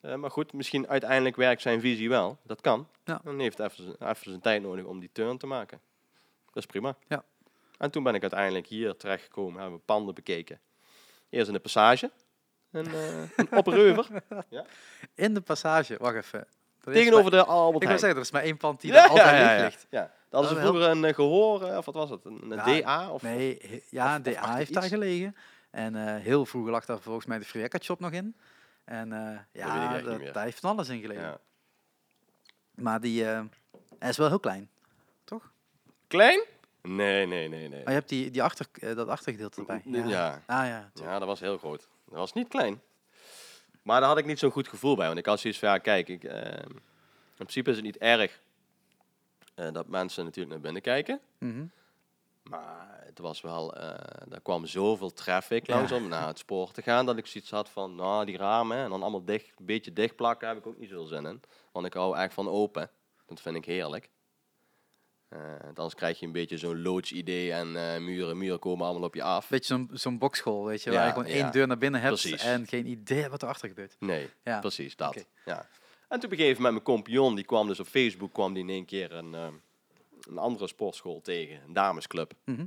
Eh, 0.00 0.14
maar 0.14 0.30
goed, 0.30 0.52
misschien 0.52 0.88
uiteindelijk 0.88 1.36
werkt 1.36 1.62
zijn 1.62 1.80
visie 1.80 2.08
wel. 2.08 2.38
Dat 2.42 2.60
kan. 2.60 2.88
Ja. 3.04 3.20
Dan 3.24 3.38
heeft 3.38 3.58
hij 3.58 3.66
even, 3.66 3.84
zijn- 3.84 4.10
even 4.10 4.30
zijn 4.30 4.40
tijd 4.40 4.62
nodig 4.62 4.84
om 4.84 5.00
die 5.00 5.10
turn 5.12 5.38
te 5.38 5.46
maken. 5.46 5.80
Dat 6.46 6.56
is 6.56 6.66
prima. 6.66 6.96
Ja. 7.08 7.24
En 7.78 7.90
toen 7.90 8.02
ben 8.02 8.14
ik 8.14 8.20
uiteindelijk 8.22 8.66
hier 8.66 8.96
terechtgekomen, 8.96 9.60
hebben 9.60 9.78
we 9.78 9.84
panden 9.84 10.14
bekeken. 10.14 10.60
Eerst 11.30 11.46
in 11.46 11.52
de 11.52 11.60
passage, 11.60 12.10
een, 12.70 12.86
eh 12.86 13.22
een 13.36 13.52
opreuver, 13.52 14.06
In 15.14 15.34
de 15.34 15.40
passage, 15.40 15.96
wacht 15.98 16.16
even. 16.16 16.46
Er 16.88 16.94
tegenover 16.94 17.30
maar- 17.30 17.40
de 17.40 17.46
Albert 17.46 17.82
Ik 17.82 17.88
wil 17.88 17.98
zeggen, 17.98 18.18
er 18.18 18.24
is 18.24 18.30
maar 18.30 18.42
één 18.42 18.56
pand 18.56 18.80
die 18.80 18.92
Ja, 18.92 19.00
daar 19.00 19.08
altijd 19.10 19.28
ja, 19.30 19.36
ja, 19.36 19.46
licht 19.46 19.58
ja. 19.58 19.64
ligt. 19.64 19.86
Ja. 19.90 20.12
Dat 20.30 20.44
is 20.50 20.58
vroeger 20.58 20.82
een 20.82 21.04
eh, 21.04 21.14
gehoor, 21.14 21.62
eh, 21.62 21.76
of 21.76 21.84
wat 21.84 21.94
was 21.94 22.10
het? 22.10 22.24
Een, 22.24 22.38
een 22.50 22.74
Ja, 22.74 22.80
DA? 22.80 23.10
Of, 23.10 23.22
Nee, 23.22 23.58
he- 23.68 23.80
ja, 23.90 24.16
of 24.16 24.22
DA 24.22 24.54
heeft 24.54 24.72
daar 24.74 24.82
gelegen. 24.82 25.36
En 25.70 25.96
eh, 25.96 26.22
heel 26.22 26.46
vroeger 26.46 26.72
lag 26.72 26.84
daar 26.84 26.98
volgens 27.00 27.26
mij 27.26 27.38
de 27.38 27.44
Friekka 27.44 27.78
shop 27.82 28.00
nog 28.00 28.10
in. 28.12 28.36
En 28.84 29.12
eh, 29.12 29.38
ja, 29.52 29.98
dat, 30.00 30.32
daar 30.34 30.44
heeft 30.44 30.60
van 30.60 30.70
alles 30.70 30.88
in 30.88 31.00
gelegen. 31.00 31.22
ja. 31.22 31.38
Maar 32.74 33.00
die 33.00 33.28
eh, 33.30 33.40
hij 33.98 34.08
is 34.08 34.16
wel 34.16 34.28
heel 34.28 34.40
klein. 34.40 34.68
Klein? 36.06 36.44
Nee, 36.82 37.26
nee, 37.26 37.48
nee, 37.48 37.68
nee. 37.68 37.68
Maar 37.70 37.92
je 37.92 37.98
hebt 37.98 38.08
die, 38.08 38.30
die 38.30 38.42
achter, 38.42 38.66
dat 38.94 39.08
achtergedeelte 39.08 39.60
erbij. 39.60 39.82
Ja. 39.84 40.06
Ja. 40.06 40.42
Ah 40.46 40.66
ja. 40.66 40.90
Ja, 40.94 41.18
dat 41.18 41.28
was 41.28 41.40
heel 41.40 41.58
groot. 41.58 41.88
Dat 42.08 42.18
was 42.18 42.32
niet 42.32 42.48
klein. 42.48 42.80
Maar 43.88 44.00
daar 44.00 44.08
had 44.08 44.18
ik 44.18 44.26
niet 44.26 44.38
zo'n 44.38 44.50
goed 44.50 44.68
gevoel 44.68 44.96
bij. 44.96 45.06
Want 45.06 45.18
ik 45.18 45.26
had 45.26 45.40
zoiets 45.40 45.58
van, 45.58 45.68
ja, 45.68 45.78
kijk, 45.78 46.08
ik, 46.08 46.24
eh, 46.24 46.52
in 46.62 46.80
principe 47.34 47.70
is 47.70 47.76
het 47.76 47.84
niet 47.84 47.98
erg 47.98 48.40
eh, 49.54 49.72
dat 49.72 49.86
mensen 49.86 50.24
natuurlijk 50.24 50.52
naar 50.54 50.62
binnen 50.62 50.82
kijken. 50.82 51.20
Mhm. 51.38 51.64
Maar 52.42 53.00
het 53.04 53.18
was 53.18 53.40
wel, 53.40 53.74
eh 53.74 54.32
er 54.32 54.40
kwam 54.42 54.66
zoveel 54.66 55.12
traffic 55.12 55.66
Ja. 55.66 55.74
langs 55.74 55.92
om 55.92 56.08
naar 56.08 56.26
het 56.26 56.38
spoor 56.38 56.70
te 56.70 56.82
gaan. 56.82 57.06
Dat 57.06 57.16
ik 57.16 57.26
zoiets 57.26 57.50
had 57.50 57.68
van, 57.68 57.94
nou, 57.94 58.24
die 58.24 58.36
ramen 58.36 58.76
en 58.76 58.90
dan 58.90 59.02
allemaal 59.02 59.24
dicht, 59.24 59.52
een 59.58 59.66
beetje 59.66 59.92
dicht 59.92 60.16
plakken, 60.16 60.48
heb 60.48 60.56
ik 60.56 60.66
ook 60.66 60.78
niet 60.78 60.88
zoveel 60.88 61.06
zin 61.06 61.26
in. 61.26 61.40
Want 61.72 61.86
ik 61.86 61.92
hou 61.94 62.16
echt 62.16 62.34
van 62.34 62.48
open. 62.48 62.90
Dat 63.26 63.40
vind 63.40 63.56
ik 63.56 63.64
heerlijk. 63.64 64.08
Eh 65.28 65.38
anders 65.74 65.94
krijg 65.94 66.18
je 66.20 66.26
een 66.26 66.32
beetje 66.32 66.58
zo'n 66.58 66.82
loods 66.82 67.12
idee 67.12 67.52
en 67.52 67.76
eh, 67.76 68.00
muren, 68.00 68.38
muren 68.38 68.58
komen 68.58 68.86
allemaal 68.86 69.08
op 69.08 69.14
je 69.14 69.22
af. 69.22 69.48
Beetje 69.48 69.74
zo'n 69.74 69.90
zo'n 69.92 70.18
boxschool, 70.18 70.64
weet 70.64 70.82
je, 70.82 70.90
Ja, 70.90 70.96
waar 70.96 71.06
je 71.06 71.12
gewoon 71.12 71.28
ja. 71.28 71.34
één 71.34 71.52
deur 71.52 71.66
naar 71.66 71.78
binnen 71.78 72.00
hebt 72.00 72.20
Precies. 72.20 72.42
en 72.42 72.66
geen 72.66 72.86
idee 72.86 73.28
wat 73.28 73.42
erachter 73.42 73.68
gebeurt. 73.68 73.96
Nee, 73.98 74.30
Ja. 74.44 74.60
precies 74.60 74.96
dat. 74.96 75.26
Ja. 75.44 75.68
En 76.08 76.20
toen 76.20 76.24
op 76.24 76.30
een 76.32 76.38
gegeven 76.44 76.62
moment 76.62 76.72
mijn 76.72 76.96
compagnon, 76.96 77.34
die 77.34 77.44
kwam 77.44 77.66
dus 77.66 77.80
op 77.80 77.86
Facebook, 77.86 78.32
kwam 78.32 78.52
die 78.54 78.62
in 78.62 78.68
één 78.68 78.84
keer 78.84 79.12
een, 79.12 79.34
eh, 79.34 79.46
een 80.28 80.38
andere 80.38 80.66
sportschool 80.66 81.20
tegen, 81.20 81.62
een 81.66 81.72
damesclub. 81.72 82.32
Mhm. 82.44 82.64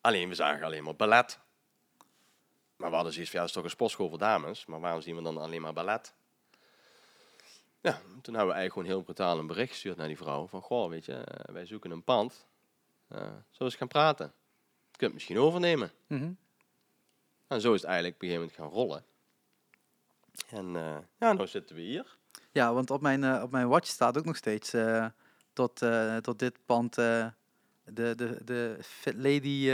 Alleen, 0.00 0.28
we 0.28 0.34
zagen 0.34 0.64
alleen 0.64 0.84
maar 0.84 0.96
ballet. 0.96 1.38
Maar 2.76 2.88
we 2.88 2.94
hadden 2.94 3.12
zoiets 3.12 3.30
van, 3.30 3.40
ja, 3.40 3.46
dat 3.46 3.48
is 3.48 3.54
toch 3.62 3.64
een 3.64 3.76
sportschool 3.76 4.08
voor 4.08 4.18
dames, 4.18 4.66
maar 4.66 4.80
waarom 4.80 5.00
zien 5.00 5.16
we 5.16 5.22
dan 5.22 5.38
alleen 5.38 5.62
maar 5.62 5.72
ballet? 5.72 6.14
Ja, 7.80 7.92
toen 8.22 8.34
hebben 8.34 8.54
we 8.54 8.58
eigenlijk 8.60 8.72
gewoon 8.72 8.88
heel 8.88 9.02
brutaal 9.02 9.38
een 9.38 9.46
bericht 9.46 9.70
gestuurd 9.70 9.96
naar 9.96 10.06
die 10.06 10.16
vrouw 10.16 10.46
van, 10.46 10.62
goh, 10.62 10.88
weet 10.88 11.04
je, 11.04 11.12
eh, 11.12 11.54
wij 11.54 11.66
zoeken 11.66 11.90
een 11.90 12.04
pand. 12.04 12.46
Eh 13.08 13.18
zullen 13.18 13.44
we 13.58 13.64
eens 13.64 13.74
gaan 13.74 13.88
praten? 13.88 14.26
Je 14.26 14.96
kunt 14.96 15.00
het 15.00 15.12
misschien 15.12 15.38
overnemen. 15.38 15.90
Mhm. 16.06 16.32
En 17.46 17.60
zo 17.60 17.72
is 17.72 17.80
het 17.80 17.90
eigenlijk 17.90 18.14
op 18.14 18.22
een 18.22 18.28
gegeven 18.28 18.52
moment 18.52 18.52
gaan 18.52 18.80
rollen. 18.80 19.04
En 20.50 20.76
eh, 20.76 20.98
ja, 21.18 21.32
nu 21.32 21.46
zitten 21.46 21.76
we 21.76 21.82
hier. 21.82 22.16
Ja, 22.52 22.72
want 22.74 22.90
op 22.90 23.00
mijn, 23.00 23.42
op 23.42 23.50
mijn 23.50 23.68
watch 23.68 23.86
staat 23.86 24.18
ook 24.18 24.24
nog 24.24 24.36
steeds 24.36 24.72
eh, 24.72 25.06
tot, 25.52 25.82
tot 26.20 26.38
dit 26.38 26.58
pand 26.66 26.94
de, 26.94 27.32
de, 27.84 28.38
de 28.44 28.78
Fit 28.80 29.14
Lady 29.14 29.70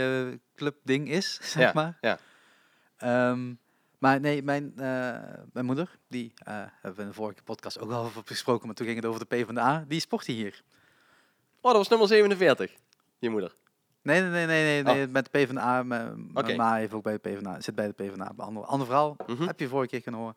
Club 0.55 0.77
ding 0.83 1.09
is, 1.09 1.33
zeg 1.51 1.63
ja, 1.63 1.71
maar. 1.73 1.97
ja. 2.01 2.19
Ehm, 2.97 3.53
maar 4.05 4.19
nee, 4.19 4.43
mijn, 4.43 4.73
eh, 4.77 5.19
mijn 5.53 5.65
moeder, 5.65 5.97
die 6.07 6.33
eh, 6.35 6.53
hebben 6.55 6.95
we 6.95 7.01
in 7.01 7.07
de 7.07 7.13
vorige 7.13 7.43
podcast 7.43 7.79
ook 7.79 7.91
al 7.91 8.03
over 8.03 8.23
besproken, 8.23 8.65
maar 8.65 8.75
toen 8.75 8.85
ging 8.85 8.97
het 8.97 9.05
over 9.05 9.27
de 9.27 9.35
PvdA, 9.35 9.85
die 9.87 9.99
sportte 9.99 10.31
hier. 10.31 10.63
Oh, 11.61 11.71
dat 11.71 11.75
was 11.75 11.87
nummer 11.87 12.07
47. 12.07 12.71
Je 13.19 13.29
moeder. 13.29 13.55
Nee, 14.01 14.21
nee, 14.21 14.29
nee, 14.29 14.45
nee, 14.45 14.83
nee, 14.83 15.05
Oh. 15.05 15.11
met 15.11 15.29
de 15.31 15.39
PvdA. 15.39 15.83
Mijn 15.83 16.29
Oké. 16.33 16.45
mijn 16.45 16.57
ma 16.57 16.75
heeft 16.75 16.93
ook 16.93 17.03
bij 17.03 17.13
de 17.13 17.19
PvdA, 17.19 17.61
zit 17.61 17.75
bij 17.75 17.87
de 17.87 17.93
PvdA. 17.93 18.33
Bij 18.33 18.45
Ander, 18.45 18.63
ander 18.63 18.87
verhaal, 18.87 19.15
Mhm. 19.27 19.43
heb 19.47 19.59
je 19.59 19.67
vorige 19.67 19.89
keer 19.89 20.01
kunnen 20.01 20.21
horen. 20.21 20.35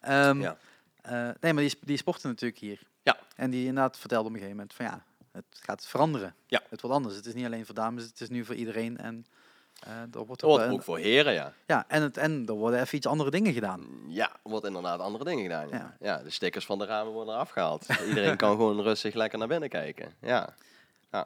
Ehm, 0.00 0.40
Ja. 0.40 0.56
eh, 1.02 1.28
nee, 1.40 1.52
maar 1.52 1.62
die, 1.62 1.76
die 1.80 1.96
sporten 1.96 2.28
natuurlijk 2.28 2.60
hier. 2.60 2.82
Ja. 3.02 3.18
En 3.36 3.50
die 3.50 3.66
inderdaad 3.66 3.98
vertelde 3.98 4.28
op 4.28 4.34
een 4.34 4.40
gegeven 4.40 4.56
moment 4.56 4.74
van 4.76 4.84
ja, 4.86 5.04
het 5.32 5.44
gaat 5.50 5.86
veranderen. 5.86 6.34
Ja. 6.46 6.60
Het 6.68 6.80
wordt 6.80 6.96
anders. 6.96 7.16
Het 7.16 7.26
is 7.26 7.34
niet 7.34 7.44
alleen 7.44 7.66
voor 7.66 7.74
dames, 7.74 8.04
het 8.04 8.20
is 8.20 8.28
nu 8.28 8.44
voor 8.44 8.54
iedereen. 8.54 8.98
En 8.98 9.26
eh 9.26 9.38
er 9.86 10.24
wordt 10.26 10.42
ook, 10.44 10.50
wordt 10.58 10.72
ook 10.72 10.82
voor 10.82 10.98
heren, 10.98 11.32
ja. 11.32 11.52
ja, 11.66 11.84
en, 11.88 12.02
het, 12.02 12.16
en 12.16 12.42
er 12.46 12.54
worden 12.54 12.80
even 12.80 12.96
iets 12.96 13.06
andere 13.06 13.30
dingen 13.30 13.52
gedaan. 13.52 13.86
Ja, 14.08 14.30
er 14.30 14.50
wordt 14.50 14.66
inderdaad 14.66 15.00
andere 15.00 15.24
dingen 15.24 15.42
gedaan. 15.42 15.68
Ja. 15.68 15.74
Ja. 15.76 15.96
Ja. 16.00 16.22
de 16.22 16.30
stickers 16.30 16.64
van 16.66 16.78
de 16.78 16.84
ramen 16.84 17.12
worden 17.12 17.34
eraf 17.34 17.50
gehaald. 17.50 17.86
Iedereen 18.08 18.36
kan 18.36 18.50
gewoon 18.50 18.80
rustig 18.82 19.14
lekker 19.14 19.38
naar 19.38 19.48
binnen 19.48 19.68
kijken. 19.68 20.12
Ja, 20.20 20.54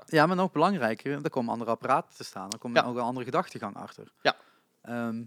Ja, 0.07 0.27
maar 0.27 0.37
nog 0.37 0.53
belangrijker, 0.53 1.25
er 1.25 1.31
komen 1.31 1.53
andere 1.53 1.71
apparaten 1.71 2.17
te 2.17 2.25
staan. 2.25 2.51
Er 2.51 2.59
komt 2.59 2.77
Ja. 2.77 2.83
ook 2.85 2.97
een 2.97 3.03
andere 3.03 3.25
gedachtegang 3.25 3.77
achter. 3.77 4.13
Ja. 4.23 4.37
Ehm, 4.83 5.23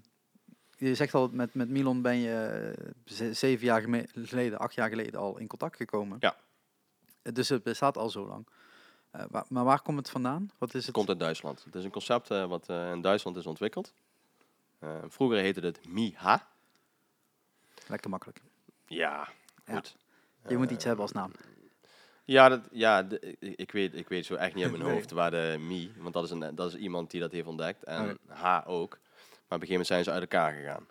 je 0.77 0.95
zegt 0.95 1.13
al, 1.13 1.29
met, 1.31 1.53
met 1.53 1.69
Milon 1.69 2.01
ben 2.01 2.17
je 2.17 2.35
eh, 2.77 2.91
ze- 3.05 3.33
zeven 3.33 3.65
jaar 3.65 3.81
geleden, 4.13 4.59
acht 4.59 4.73
jaar 4.73 4.89
geleden 4.89 5.19
al 5.19 5.37
in 5.37 5.47
contact 5.47 5.75
gekomen. 5.75 6.17
Ja. 6.19 6.35
Eh, 7.21 7.33
Dus 7.33 7.49
het 7.49 7.63
bestaat 7.63 7.97
al 7.97 8.09
zo 8.09 8.27
lang. 8.27 8.47
Eh, 9.17 9.41
maar 9.49 9.63
waar 9.63 9.81
komt 9.81 9.97
het 9.97 10.09
vandaan? 10.09 10.51
Wat 10.57 10.73
is 10.73 10.85
het 10.85 10.93
komt 10.95 11.09
uit 11.09 11.19
Duitsland. 11.19 11.63
Het 11.63 11.75
is 11.75 11.83
een 11.83 11.91
concept 11.91 12.31
eh, 12.31 12.45
wat 12.45 12.69
eh, 12.69 12.91
in 12.91 13.01
Duitsland 13.01 13.37
is 13.37 13.45
ontwikkeld. 13.45 13.93
Vroeger 15.07 15.37
heette 15.37 15.59
het 15.59 15.87
MIHA. 15.87 16.47
Lekker 17.87 18.09
makkelijk. 18.09 18.41
Ja, 18.87 19.27
Ja. 19.65 19.73
goed. 19.73 19.95
Je 20.47 20.57
moet 20.57 20.71
iets 20.71 20.83
hebben 20.83 21.01
als 21.01 21.11
naam. 21.11 21.31
Ja, 22.23 22.49
dat, 22.49 22.61
ja 22.71 23.03
de- 23.03 23.35
ik- 23.39 23.71
weet, 23.71 23.95
ik 23.95 24.07
weet 24.09 24.25
zo 24.25 24.35
echt 24.35 24.53
niet 24.55 24.63
uit 24.63 24.71
mijn 24.77 24.83
Nee. 24.85 24.93
hoofd 24.93 25.11
waar 25.11 25.31
de 25.31 25.55
Mi, 25.59 25.91
want 25.97 26.13
dat 26.13 26.23
is, 26.23 26.29
een, 26.31 26.55
dat 26.55 26.73
is 26.73 26.79
iemand 26.79 27.11
die 27.11 27.19
dat 27.21 27.31
heeft 27.31 27.47
ontdekt. 27.47 27.83
En. 27.83 28.17
H 28.27 28.61
ook. 28.65 28.89
Maar 29.47 29.57
op 29.57 29.63
een 29.63 29.67
gegeven 29.67 29.67
moment 29.69 29.87
zijn 29.87 30.03
ze 30.03 30.11
uit 30.11 30.21
elkaar 30.21 30.53
gegaan. 30.53 30.87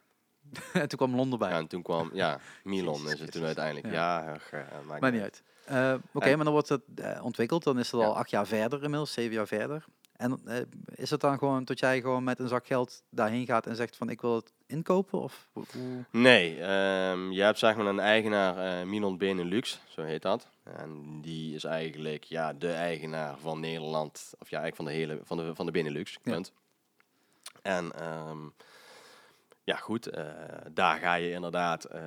en 0.82 0.88
toen 0.88 0.98
kwam 0.98 1.14
Londen 1.14 1.38
bij. 1.38 1.50
Ja, 1.50 1.56
en 1.56 1.66
toen 1.66 1.82
kwam, 1.82 2.10
ja, 2.12 2.40
Milon 2.64 2.94
Jezus 3.02 3.12
is 3.12 3.20
het 3.20 3.32
toen 3.32 3.44
uiteindelijk. 3.44 3.86
Ja. 3.94 4.22
Ja, 4.24 4.32
ach, 4.32 4.50
eh, 4.52 4.60
Maar 5.00 5.12
niet 5.12 5.22
uit. 5.22 5.42
Eh, 5.66 5.94
Oké, 6.12 6.36
maar 6.36 6.44
dan 6.44 6.52
wordt 6.52 6.68
het 6.68 6.82
eh, 6.96 7.24
ontwikkeld. 7.24 7.64
Dan 7.64 7.78
is 7.78 7.90
het 7.90 8.00
al 8.00 8.16
acht 8.16 8.30
jaar 8.30 8.46
verder 8.46 8.82
inmiddels, 8.82 9.12
zeven 9.12 9.34
jaar 9.34 9.46
verder. 9.46 9.84
En 10.16 10.40
eh, 10.44 10.56
is 10.94 11.10
het 11.10 11.20
dan 11.20 11.38
gewoon 11.38 11.64
dat 11.64 11.78
jij 11.78 12.00
gewoon 12.00 12.24
met 12.24 12.38
een 12.38 12.48
zak 12.48 12.66
geld 12.66 13.02
daarheen 13.10 13.46
gaat 13.46 13.66
en 13.66 13.76
zegt 13.76 13.96
van 13.96 14.08
ik 14.10 14.20
wil 14.20 14.34
het 14.34 14.52
inkopen? 14.66 15.20
Of 15.20 15.48
hoe- 15.52 16.04
Nee, 16.10 16.60
ehm, 16.60 17.30
je 17.30 17.42
hebt 17.42 17.58
zeg 17.58 17.76
maar 17.76 17.86
een 17.86 18.00
eigenaar, 18.00 18.80
eh 18.80 18.86
Minon 18.86 19.18
Benelux, 19.18 19.80
zo 19.88 20.02
heet 20.02 20.22
dat. 20.22 20.48
En 20.62 21.20
die 21.22 21.54
is 21.54 21.64
eigenlijk 21.64 22.24
ja, 22.24 22.52
de 22.52 22.72
eigenaar 22.72 23.38
van 23.38 23.60
Nederland, 23.60 24.32
of 24.38 24.50
ja, 24.50 24.60
eigenlijk 24.60 24.76
van 24.76 24.84
de 24.84 24.90
hele, 24.92 25.20
van 25.24 25.36
de, 25.36 25.54
van 25.54 25.66
de 25.66 25.72
Benelux, 25.72 26.18
Ja. 26.22 26.40
En 27.62 27.92
ehm, 27.92 28.38
ja, 29.66 29.76
goed, 29.76 30.06
eh, 30.06 30.24
daar 30.72 30.98
ga 30.98 31.14
je 31.14 31.30
inderdaad, 31.30 31.84
eh, 31.84 32.02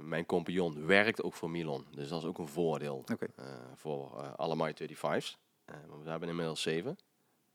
mijn 0.00 0.26
compagnon 0.26 0.86
werkt 0.86 1.22
ook 1.22 1.34
voor 1.34 1.50
Milon, 1.50 1.86
dus 1.90 2.08
dat 2.08 2.22
is 2.22 2.28
ook 2.28 2.38
een 2.38 2.48
voordeel 2.48 3.04
eh, 3.36 3.44
voor 3.74 4.10
alle 4.36 4.56
My 4.56 4.74
25's. 4.74 5.38
Eh, 5.64 5.74
want 5.88 6.04
we 6.04 6.10
hebben 6.10 6.28
inmiddels 6.28 6.62
zeven. 6.62 6.98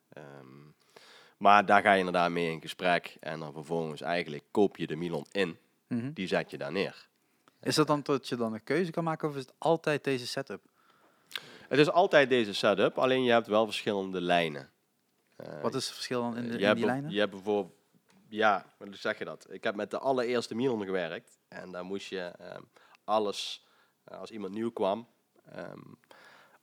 Ehm, 0.10 0.26
maar 1.38 1.66
daar 1.66 1.82
ga 1.82 1.92
je 1.92 1.98
inderdaad 2.00 2.32
mee 2.32 2.52
in 2.52 2.62
gesprek 2.62 3.18
en 3.20 3.40
dan 3.40 3.54
vervolgens 3.54 4.02
eigenlijk 4.02 4.44
koop 4.52 4.78
je 4.78 4.88
de 4.88 4.96
Milon 4.96 5.26
in 5.32 5.58
Mhm. 5.88 6.12
die 6.14 6.28
zet 6.28 6.52
je 6.52 6.58
daar 6.58 6.72
neer. 6.72 7.08
Is 7.62 7.76
dat 7.76 7.88
dan 7.88 8.02
dat 8.04 8.28
je 8.28 8.36
dan 8.36 8.54
een 8.54 8.64
keuze 8.64 8.92
kan 8.92 9.04
maken 9.04 9.30
of 9.30 9.36
is 9.36 9.42
het 9.42 9.54
altijd 9.58 10.04
deze 10.04 10.28
setup? 10.28 10.62
Het 11.68 11.80
is 11.80 11.90
altijd 11.90 12.30
deze 12.30 12.54
setup, 12.54 12.98
alleen 12.98 13.24
je 13.24 13.32
hebt 13.32 13.48
wel 13.48 13.66
verschillende 13.66 14.22
lijnen. 14.22 14.70
Wat 15.62 15.76
is 15.76 15.86
het 15.86 15.94
verschil 15.94 16.22
dan 16.22 16.38
in, 16.38 16.44
de, 16.44 16.52
je, 16.52 16.58
in 16.58 16.64
hebt 16.66 16.78
die 16.78 16.86
lijnen? 16.86 17.12
je 17.12 17.20
hebt 17.20 17.32
bijvoorbeeld, 17.32 17.74
ja, 18.30 18.66
hoe 18.78 18.88
zeg 18.96 19.18
je 19.18 19.26
dat? 19.26 19.46
Ik 19.50 19.64
heb 19.64 19.76
met 19.76 19.92
de 19.92 20.00
allereerste 20.00 20.56
Milan 20.56 20.84
gewerkt 20.86 21.38
en 21.48 21.72
daar 21.72 21.86
moest 21.86 22.08
je 22.10 22.32
ehm, 22.40 22.62
alles, 23.04 23.66
eh, 24.04 24.20
als 24.20 24.32
iemand 24.32 24.54
nieuw 24.54 24.72
kwam, 24.72 25.08
ehm, 25.56 25.80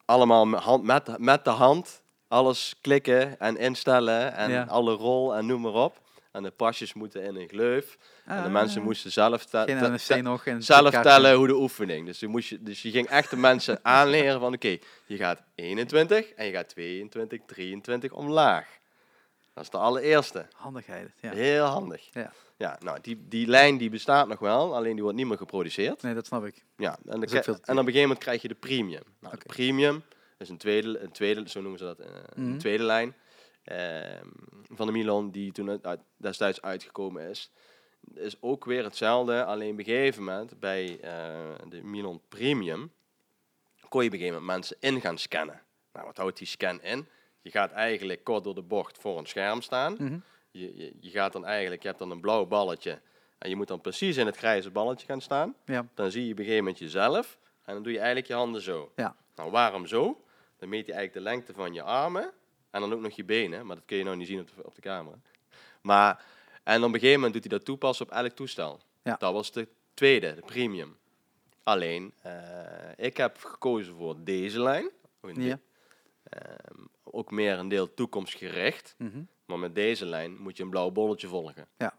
allemaal 0.05 0.47
met, 0.47 0.61
hand, 0.61 0.85
met, 0.85 1.19
met 1.19 1.45
de 1.45 1.51
hand 1.51 2.03
alles 2.29 2.75
klikken 2.81 3.39
en 3.41 3.57
instellen 3.57 4.35
en 4.35 4.51
Ja. 4.51 4.65
alle 4.69 4.93
rol 4.93 5.35
en 5.35 5.47
noem 5.47 5.61
maar 5.61 5.73
op. 5.73 6.05
En 6.33 6.43
de 6.43 6.51
pasjes 6.51 6.95
moeten 6.95 7.23
in 7.23 7.37
een 7.37 7.49
gleuf. 7.49 7.97
en 8.25 8.43
de 8.43 8.49
mensen 8.49 8.83
moesten 8.83 9.13
zelf 9.13 9.45
te- 9.45 9.59
Ah. 9.59 9.65
Te- 9.65 9.73
te- 10.45 10.57
zelf 10.63 10.91
tellen 11.03 11.35
hoe 11.35 11.47
de 11.47 11.55
oefening. 11.55 12.07
Dus 12.07 12.21
je, 12.21 12.27
moest 12.27 12.49
je, 12.49 12.63
dus 12.63 12.83
je 12.83 12.91
ging 12.91 13.07
echt 13.09 13.31
de 13.31 13.37
mensen 13.37 13.79
aanleren 13.97 14.41
van 14.41 14.55
oké, 14.55 14.79
je 15.07 15.17
gaat 15.17 15.43
21 15.55 16.33
en 16.33 16.47
je 16.47 16.53
gaat 16.53 16.69
22, 16.69 17.41
23 17.47 18.13
omlaag. 18.13 18.79
Dat 19.57 19.65
is 19.65 19.71
de 19.71 19.79
allereerste. 19.79 20.47
Handigheid, 20.57 21.11
ja. 21.21 21.33
Heel 21.33 21.65
handig. 21.65 22.09
Ja. 22.13 22.33
Ja, 22.57 22.79
nou, 22.83 22.99
die, 23.01 23.29
die 23.29 23.47
lijn 23.47 23.77
die 23.79 23.91
bestaat 23.91 24.29
nog 24.29 24.39
wel, 24.39 24.75
alleen 24.77 24.93
die 24.93 25.03
wordt 25.03 25.17
niet 25.19 25.27
meer 25.27 25.37
geproduceerd. 25.37 26.03
Nee, 26.03 26.15
dat 26.15 26.27
snap 26.27 26.45
ik. 26.45 26.65
Ja, 26.77 26.99
en, 27.05 27.13
en 27.13 27.21
op 27.21 27.27
een 27.27 27.29
gegeven 27.69 28.01
moment 28.01 28.19
krijg 28.19 28.43
je 28.43 28.49
de 28.49 28.55
premium. 28.55 29.03
Nou, 29.21 29.37
de 29.39 29.45
premium 29.47 30.03
is 30.39 30.49
een 30.49 30.57
tweede, 30.57 30.99
een 30.99 31.13
tweede, 31.13 31.49
zo 31.49 31.61
noemen 31.61 31.79
ze 31.79 31.85
dat, 31.85 31.99
eh, 31.99 32.07
Mhm. 32.35 32.51
een 32.53 32.59
tweede 32.59 32.83
lijn 32.83 33.15
ehm, 33.65 34.27
van 34.69 34.87
de 34.87 34.93
Milan 34.93 35.31
die 35.31 35.53
toen 35.53 35.71
uit, 35.71 35.87
uit- 35.87 36.01
destijds 36.17 36.63
uitgekomen 36.63 37.29
is. 37.29 37.51
Is 38.15 38.37
ook 38.41 38.65
weer 38.65 38.85
hetzelfde, 38.85 39.45
alleen 39.45 39.73
op 39.73 39.79
een 39.79 39.85
gegeven 39.85 40.25
moment 40.25 40.61
bij 40.61 41.01
eh, 41.01 41.55
de 41.69 41.83
Milan 41.83 42.23
Premium 42.29 42.93
kon 43.89 44.01
je 44.03 44.07
op 44.09 44.13
een 44.15 44.19
gegeven 44.19 44.41
moment 44.41 44.45
mensen 44.59 44.77
in 44.81 45.01
gaan 45.01 45.19
scannen. 45.19 45.63
Nou, 45.93 46.07
wat 46.07 46.17
houdt 46.17 46.39
die 46.39 46.47
scan 46.47 46.83
in? 46.83 47.09
Je 47.47 47.53
gaat 47.53 47.73
eigenlijk 47.73 48.25
kort 48.25 48.45
door 48.45 48.55
de 48.55 48.63
bocht 48.63 48.99
voor 48.99 49.19
een 49.19 49.27
scherm 49.27 49.61
staan. 49.61 49.93
Mhm. 49.99 50.19
Je, 50.51 50.77
je, 50.77 50.93
je 51.01 51.11
gaat 51.11 51.33
dan 51.33 51.45
eigenlijk, 51.45 51.83
je 51.83 51.89
hebt 51.89 52.01
dan 52.01 52.11
een 52.11 52.21
blauw 52.21 52.47
balletje 52.47 53.01
en 53.39 53.49
je 53.49 53.57
moet 53.57 53.69
dan 53.69 53.81
precies 53.81 54.17
in 54.17 54.27
het 54.27 54.37
grijze 54.37 54.71
balletje 54.71 55.07
gaan 55.07 55.21
staan 55.21 55.55
Ja, 55.65 55.87
dan 55.95 56.11
zie 56.11 56.25
je 56.27 56.33
op 56.33 56.39
een 56.39 56.45
gegeven 56.45 56.65
moment 56.65 56.83
jezelf 56.83 57.39
en 57.65 57.75
dan 57.75 57.83
doe 57.83 57.93
je 57.93 57.99
eigenlijk 57.99 58.27
je 58.27 58.35
handen 58.35 58.63
zo. 58.63 58.93
Ja. 58.97 59.17
Nou, 59.35 59.51
waarom 59.51 59.87
zo? 59.87 60.25
Dan 60.59 60.69
meet 60.69 60.87
je 60.87 60.93
eigenlijk 60.93 61.25
de 61.25 61.31
lengte 61.31 61.53
van 61.53 61.75
je 61.75 61.83
armen 61.83 62.33
en 62.71 62.81
dan 62.81 62.93
ook 62.93 63.01
nog 63.01 63.13
je 63.13 63.25
benen, 63.25 63.67
maar 63.67 63.77
dat 63.77 63.85
kun 63.85 63.97
je 63.97 64.05
nou 64.05 64.17
niet 64.17 64.27
zien 64.27 64.41
op 64.41 64.47
de, 64.47 64.65
op 64.65 64.75
de 64.75 64.81
camera. 64.81 65.17
Maar, 65.81 66.25
en 66.63 66.79
op 66.79 66.85
een 66.85 66.93
gegeven 66.93 67.15
moment 67.15 67.33
doet 67.33 67.45
hij 67.45 67.59
dat 67.59 67.65
toepassen 67.65 68.07
op 68.07 68.13
elk 68.13 68.33
toestel. 68.33 68.81
Ja. 69.03 69.17
Dat 69.19 69.33
was 69.33 69.53
de 69.53 69.69
tweede, 69.95 70.35
de 70.35 70.43
premium. 70.43 70.97
Alleen, 71.63 72.13
eh, 72.23 72.33
ik 72.97 73.17
heb 73.17 73.37
gekozen 73.39 73.95
voor 73.95 74.17
deze 74.19 74.61
lijn. 74.63 74.91
Ja. 75.35 75.59
Ehm, 76.29 76.81
ook 77.05 77.31
meer 77.31 77.59
een 77.59 77.69
deel 77.69 77.95
toekomstgericht. 77.95 78.95
Mhm. 78.99 79.23
Maar 79.45 79.59
met 79.59 79.75
deze 79.75 80.07
lijn 80.07 80.37
moet 80.43 80.57
je 80.57 80.63
een 80.63 80.71
blauw 80.71 80.91
bolletje 80.91 81.29
volgen. 81.29 81.67
Ja. 81.77 81.95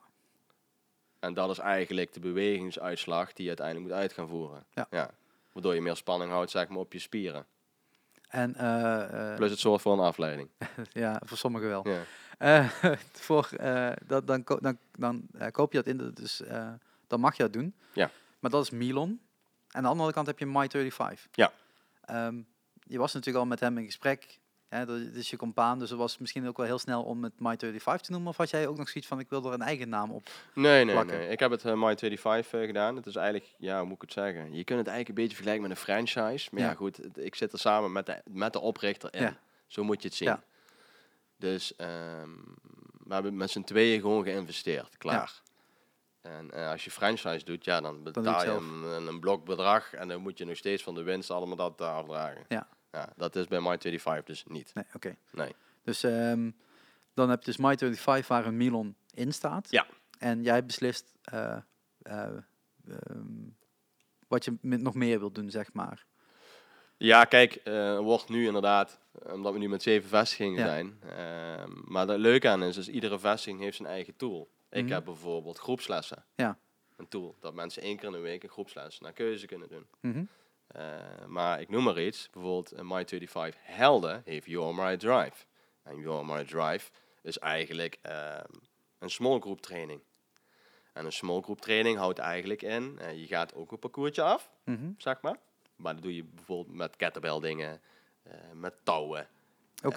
En 1.19 1.33
dat 1.33 1.49
is 1.49 1.57
eigenlijk 1.57 2.13
de 2.13 2.19
bewegingsuitslag 2.19 3.33
die 3.33 3.41
je 3.43 3.47
uiteindelijk 3.47 3.87
moet 3.87 3.97
uit 3.97 4.13
gaan 4.13 4.27
voeren. 4.27 4.65
Ja. 4.89 5.09
Waardoor 5.51 5.75
je 5.75 5.81
meer 5.81 5.95
spanning 5.95 6.31
houdt 6.31 6.51
zeg 6.51 6.67
maar, 6.67 6.77
op 6.77 6.93
je 6.93 6.99
spieren. 6.99 7.45
En 8.27 8.55
eh, 8.55 9.31
eh, 9.31 9.35
Plus 9.35 9.49
het 9.49 9.59
zorgt 9.59 9.81
voor 9.81 9.93
een 9.93 9.99
afleiding. 9.99 10.49
ja, 10.91 11.21
voor 11.25 11.37
sommigen 11.37 11.67
wel. 11.67 11.87
Ja. 11.87 12.01
Eh, 12.37 12.69
voor, 13.27 13.49
dat, 14.05 14.27
dan, 14.27 14.43
ko- 14.43 14.59
dan, 14.59 14.77
dan 14.91 15.27
koop 15.51 15.71
je 15.71 15.77
dat 15.83 15.87
in, 15.87 16.11
dus 16.13 16.41
dan 17.07 17.19
mag 17.19 17.37
je 17.37 17.43
dat 17.43 17.53
doen. 17.53 17.75
Ja. 17.93 18.11
Maar 18.39 18.51
dat 18.51 18.63
is 18.63 18.69
Milon. 18.69 19.09
En 19.09 19.75
aan 19.77 19.83
de 19.83 19.89
andere 19.89 20.13
kant 20.13 20.27
heb 20.27 20.39
je 20.39 20.45
My 20.45 20.67
35. 20.69 21.27
Ja. 21.31 21.51
Ehm, 22.01 22.41
je 22.87 22.97
was 22.97 23.13
natuurlijk 23.13 23.43
al 23.43 23.49
met 23.49 23.59
hem 23.59 23.77
in 23.77 23.85
gesprek. 23.85 24.39
Hè, 24.67 24.85
dat 24.85 24.99
is 24.99 25.29
je 25.29 25.37
compaan, 25.37 25.79
dus 25.79 25.89
het 25.89 25.99
was 25.99 26.17
misschien 26.17 26.47
ook 26.47 26.57
wel 26.57 26.65
heel 26.65 26.79
snel 26.79 27.03
om 27.03 27.23
het 27.23 27.33
My 27.39 27.57
35 27.57 28.01
te 28.01 28.11
noemen. 28.11 28.29
Of 28.29 28.37
had 28.37 28.49
jij 28.49 28.67
ook 28.67 28.77
nog 28.77 28.89
zoiets 28.89 29.07
van, 29.09 29.19
ik 29.19 29.29
wil 29.29 29.45
er 29.45 29.53
een 29.53 29.61
eigen 29.61 29.89
naam 29.89 30.11
op? 30.11 30.29
Nee, 30.53 30.85
nee, 30.85 30.93
Plakken. 30.95 31.17
nee. 31.17 31.29
Ik 31.29 31.39
heb 31.39 31.51
het 31.51 31.65
uh, 31.65 31.73
My 31.73 31.97
25 31.97 32.53
eh, 32.59 32.65
gedaan. 32.65 32.95
Het 32.95 33.05
is 33.05 33.15
eigenlijk, 33.15 33.53
ja, 33.57 33.77
hoe 33.77 33.85
moet 33.85 33.95
ik 33.95 34.01
het 34.01 34.11
zeggen? 34.13 34.53
Je 34.53 34.63
kunt 34.63 34.79
het 34.79 34.87
eigenlijk 34.87 35.07
een 35.07 35.13
beetje 35.15 35.35
vergelijken 35.35 35.61
met 35.67 35.71
een 35.71 35.83
franchise. 35.83 36.49
Maar 36.51 36.61
ja, 36.61 36.67
Ja. 36.69 36.73
goed, 36.75 36.97
het- 36.97 37.17
ik 37.17 37.35
zit 37.35 37.53
er 37.53 37.59
samen 37.59 37.91
met 37.91 38.05
de, 38.05 38.21
met 38.25 38.53
de 38.53 38.59
oprichter 38.59 39.13
in. 39.13 39.21
Ja. 39.21 39.37
Zo 39.67 39.83
moet 39.83 40.01
je 40.01 40.07
het 40.07 40.17
zien. 40.17 40.27
Ja. 40.27 40.43
Dus 41.37 41.75
ehm, 41.75 42.29
we 43.03 43.13
hebben 43.13 43.37
met 43.37 43.49
z'n 43.49 43.61
tweeën 43.63 44.01
gewoon 44.01 44.23
geïnvesteerd. 44.23 44.97
Klaar. 44.97 45.41
En 46.21 46.51
eh, 46.51 46.69
als 46.71 46.83
je 46.83 46.91
franchise 46.91 47.45
doet, 47.45 47.65
ja, 47.65 47.81
dan 47.81 48.03
betaal 48.03 48.43
je 48.43 48.49
een, 48.51 49.07
een 49.07 49.19
blokbedrag 49.19 49.93
en 49.93 50.07
dan 50.07 50.21
moet 50.21 50.37
je 50.37 50.45
nog 50.45 50.57
steeds 50.57 50.83
van 50.83 50.95
de 50.95 51.03
winst 51.03 51.31
allemaal 51.31 51.55
dat 51.55 51.81
eh, 51.81 51.95
afdragen. 51.95 52.45
Ja. 52.47 52.67
Ja. 52.97 53.13
Dat 53.15 53.35
is 53.35 53.47
bij 53.47 53.59
My25 54.19 54.23
dus 54.23 54.43
niet. 54.47 54.73
Nee, 54.73 54.85
oké. 54.93 55.15
Nee. 55.31 55.55
Dus 55.83 56.03
ehm, 56.03 56.51
dan 57.13 57.29
heb 57.29 57.39
je 57.39 57.45
dus 57.45 57.57
My 57.57 57.77
35 57.77 58.27
waar 58.27 58.45
een 58.45 58.57
Milon 58.57 58.95
in 59.13 59.31
staat. 59.33 59.71
Ja. 59.71 59.85
En 60.19 60.43
jij 60.43 60.65
beslist 60.65 61.13
eh, 61.23 61.57
eh, 62.01 62.29
ehm, 62.87 63.49
wat 64.27 64.45
je 64.45 64.57
met 64.61 64.81
nog 64.81 64.93
meer 64.93 65.19
wilt 65.19 65.35
doen, 65.35 65.49
zeg 65.49 65.73
maar. 65.73 66.05
Ja, 66.97 67.25
kijk, 67.25 67.59
er 67.63 68.01
wordt 68.01 68.29
nu 68.29 68.45
inderdaad, 68.45 68.99
omdat 69.23 69.53
we 69.53 69.59
nu 69.59 69.69
met 69.69 69.81
zeven 69.83 70.09
vestigingen 70.09 70.59
Ja. 70.59 70.65
zijn. 70.67 70.99
ehm, 71.01 71.71
maar 71.83 72.07
het 72.07 72.19
leuke 72.19 72.49
aan 72.49 72.63
is, 72.63 72.77
is 72.77 72.87
iedere 72.89 73.19
vestiging 73.19 73.61
heeft 73.61 73.77
zijn 73.77 73.87
eigen 73.89 74.15
tool. 74.15 74.49
Ik 74.69 74.83
Mhm. 74.83 74.93
heb 74.93 75.05
bijvoorbeeld 75.05 75.57
groepslessen. 75.59 76.25
Ja. 76.35 76.57
Een 76.95 77.07
tool, 77.07 77.35
dat 77.39 77.53
mensen 77.53 77.81
één 77.81 77.95
keer 77.97 78.05
in 78.05 78.11
de 78.11 78.19
week 78.19 78.43
een 78.43 78.49
groepsles 78.49 78.99
naar 78.99 79.13
keuze 79.13 79.45
kunnen 79.45 79.69
doen. 79.69 79.87
Mhm. 80.01 80.23
Maar 81.27 81.61
ik 81.61 81.69
noem 81.69 81.83
maar 81.83 82.01
iets, 82.01 82.29
bijvoorbeeld 82.29 82.71
een 82.71 82.85
My35 82.85 83.57
Helden 83.61 84.21
heeft 84.25 84.45
Your 84.45 84.75
My 84.75 84.97
Drive. 84.97 85.45
En 85.83 85.99
Your 85.99 86.25
My 86.25 86.43
Drive 86.45 86.89
is 87.21 87.39
eigenlijk 87.39 87.97
ehm, 88.01 88.43
een 88.99 89.09
small 89.09 89.39
group 89.39 89.61
training. 89.61 90.01
En 90.93 91.05
een 91.05 91.11
small 91.11 91.41
group 91.41 91.61
training 91.61 91.97
houdt 91.97 92.19
eigenlijk 92.19 92.61
in, 92.61 92.99
eh, 92.99 93.19
je 93.19 93.27
gaat 93.27 93.55
ook 93.55 93.71
een 93.71 93.79
parcoursje 93.79 94.21
af, 94.21 94.51
Mhm. 94.63 94.91
zeg 94.97 95.21
maar. 95.21 95.37
Maar 95.75 95.93
dat 95.93 96.03
doe 96.03 96.15
je 96.15 96.23
bijvoorbeeld 96.23 96.75
met 96.75 96.95
kettlebell 96.95 97.39
dingen, 97.39 97.81
eh, 98.23 98.33
met 98.53 98.73
touwen, 98.83 99.27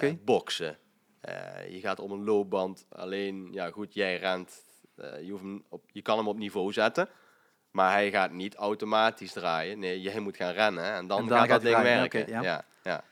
eh, 0.09 0.13
boksen. 0.25 0.77
Eh, 1.21 1.69
je 1.73 1.79
gaat 1.79 1.99
op 1.99 2.09
een 2.11 2.23
loopband, 2.23 2.85
alleen, 2.89 3.47
ja 3.51 3.69
goed, 3.71 3.93
jij 3.93 4.17
rent, 4.17 4.63
eh, 4.95 5.21
je, 5.21 5.31
hoeft 5.31 5.43
hem 5.43 5.65
op, 5.69 5.83
je 5.91 6.01
kan 6.01 6.17
hem 6.17 6.27
op 6.27 6.37
niveau 6.37 6.71
zetten. 6.73 7.09
Maar 7.71 7.91
hij 7.91 8.11
gaat 8.11 8.31
niet 8.31 8.55
automatisch 8.55 9.31
draaien. 9.31 9.79
Nee, 9.79 10.01
jij 10.01 10.19
moet 10.19 10.35
gaan 10.35 10.53
rennen 10.53 10.83
en 10.93 11.07
dan, 11.07 11.19
En 11.19 11.27
dan 11.27 11.37
gaat 11.37 11.47
dat 11.47 11.55
gaat 11.55 11.61
ding 11.61 11.75
draaien, 11.75 11.99
werken. 11.99 12.27
ja. 12.27 12.41
ja. 12.41 12.65
Ja, 12.83 13.03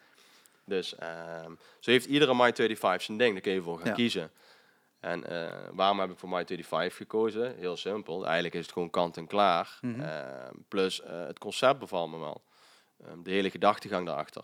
Dus 0.66 0.96
ehm, 0.96 1.52
zo 1.80 1.92
heeft 1.92 2.06
iedere 2.06 2.34
My35 2.34 3.02
zijn 3.04 3.18
ding. 3.18 3.32
Daar 3.34 3.42
kun 3.42 3.52
je 3.54 3.62
voor 3.62 3.78
gaan 3.78 3.88
Ja. 3.88 3.94
kiezen. 3.94 4.32
En 5.00 5.26
eh, 5.26 5.54
waarom 5.72 6.00
heb 6.00 6.10
ik 6.12 6.18
voor 6.18 6.30
My35 6.46 6.96
gekozen? 6.96 7.56
Heel 7.58 7.78
simpel. 7.78 8.24
Eigenlijk 8.26 8.56
is 8.56 8.62
het 8.62 8.72
gewoon 8.72 8.90
kant 8.90 9.18
en 9.18 9.28
klaar. 9.28 9.78
Mhm. 9.82 10.02
Ehm, 10.02 10.54
plus 10.68 11.02
eh, 11.02 11.26
het 11.26 11.40
concept 11.40 11.80
bevalt 11.80 12.12
me 12.12 12.18
wel. 12.18 12.44
Ehm, 13.06 13.22
de 13.24 13.32
hele 13.32 13.50
gedachtegang 13.50 14.06
daarachter. 14.06 14.44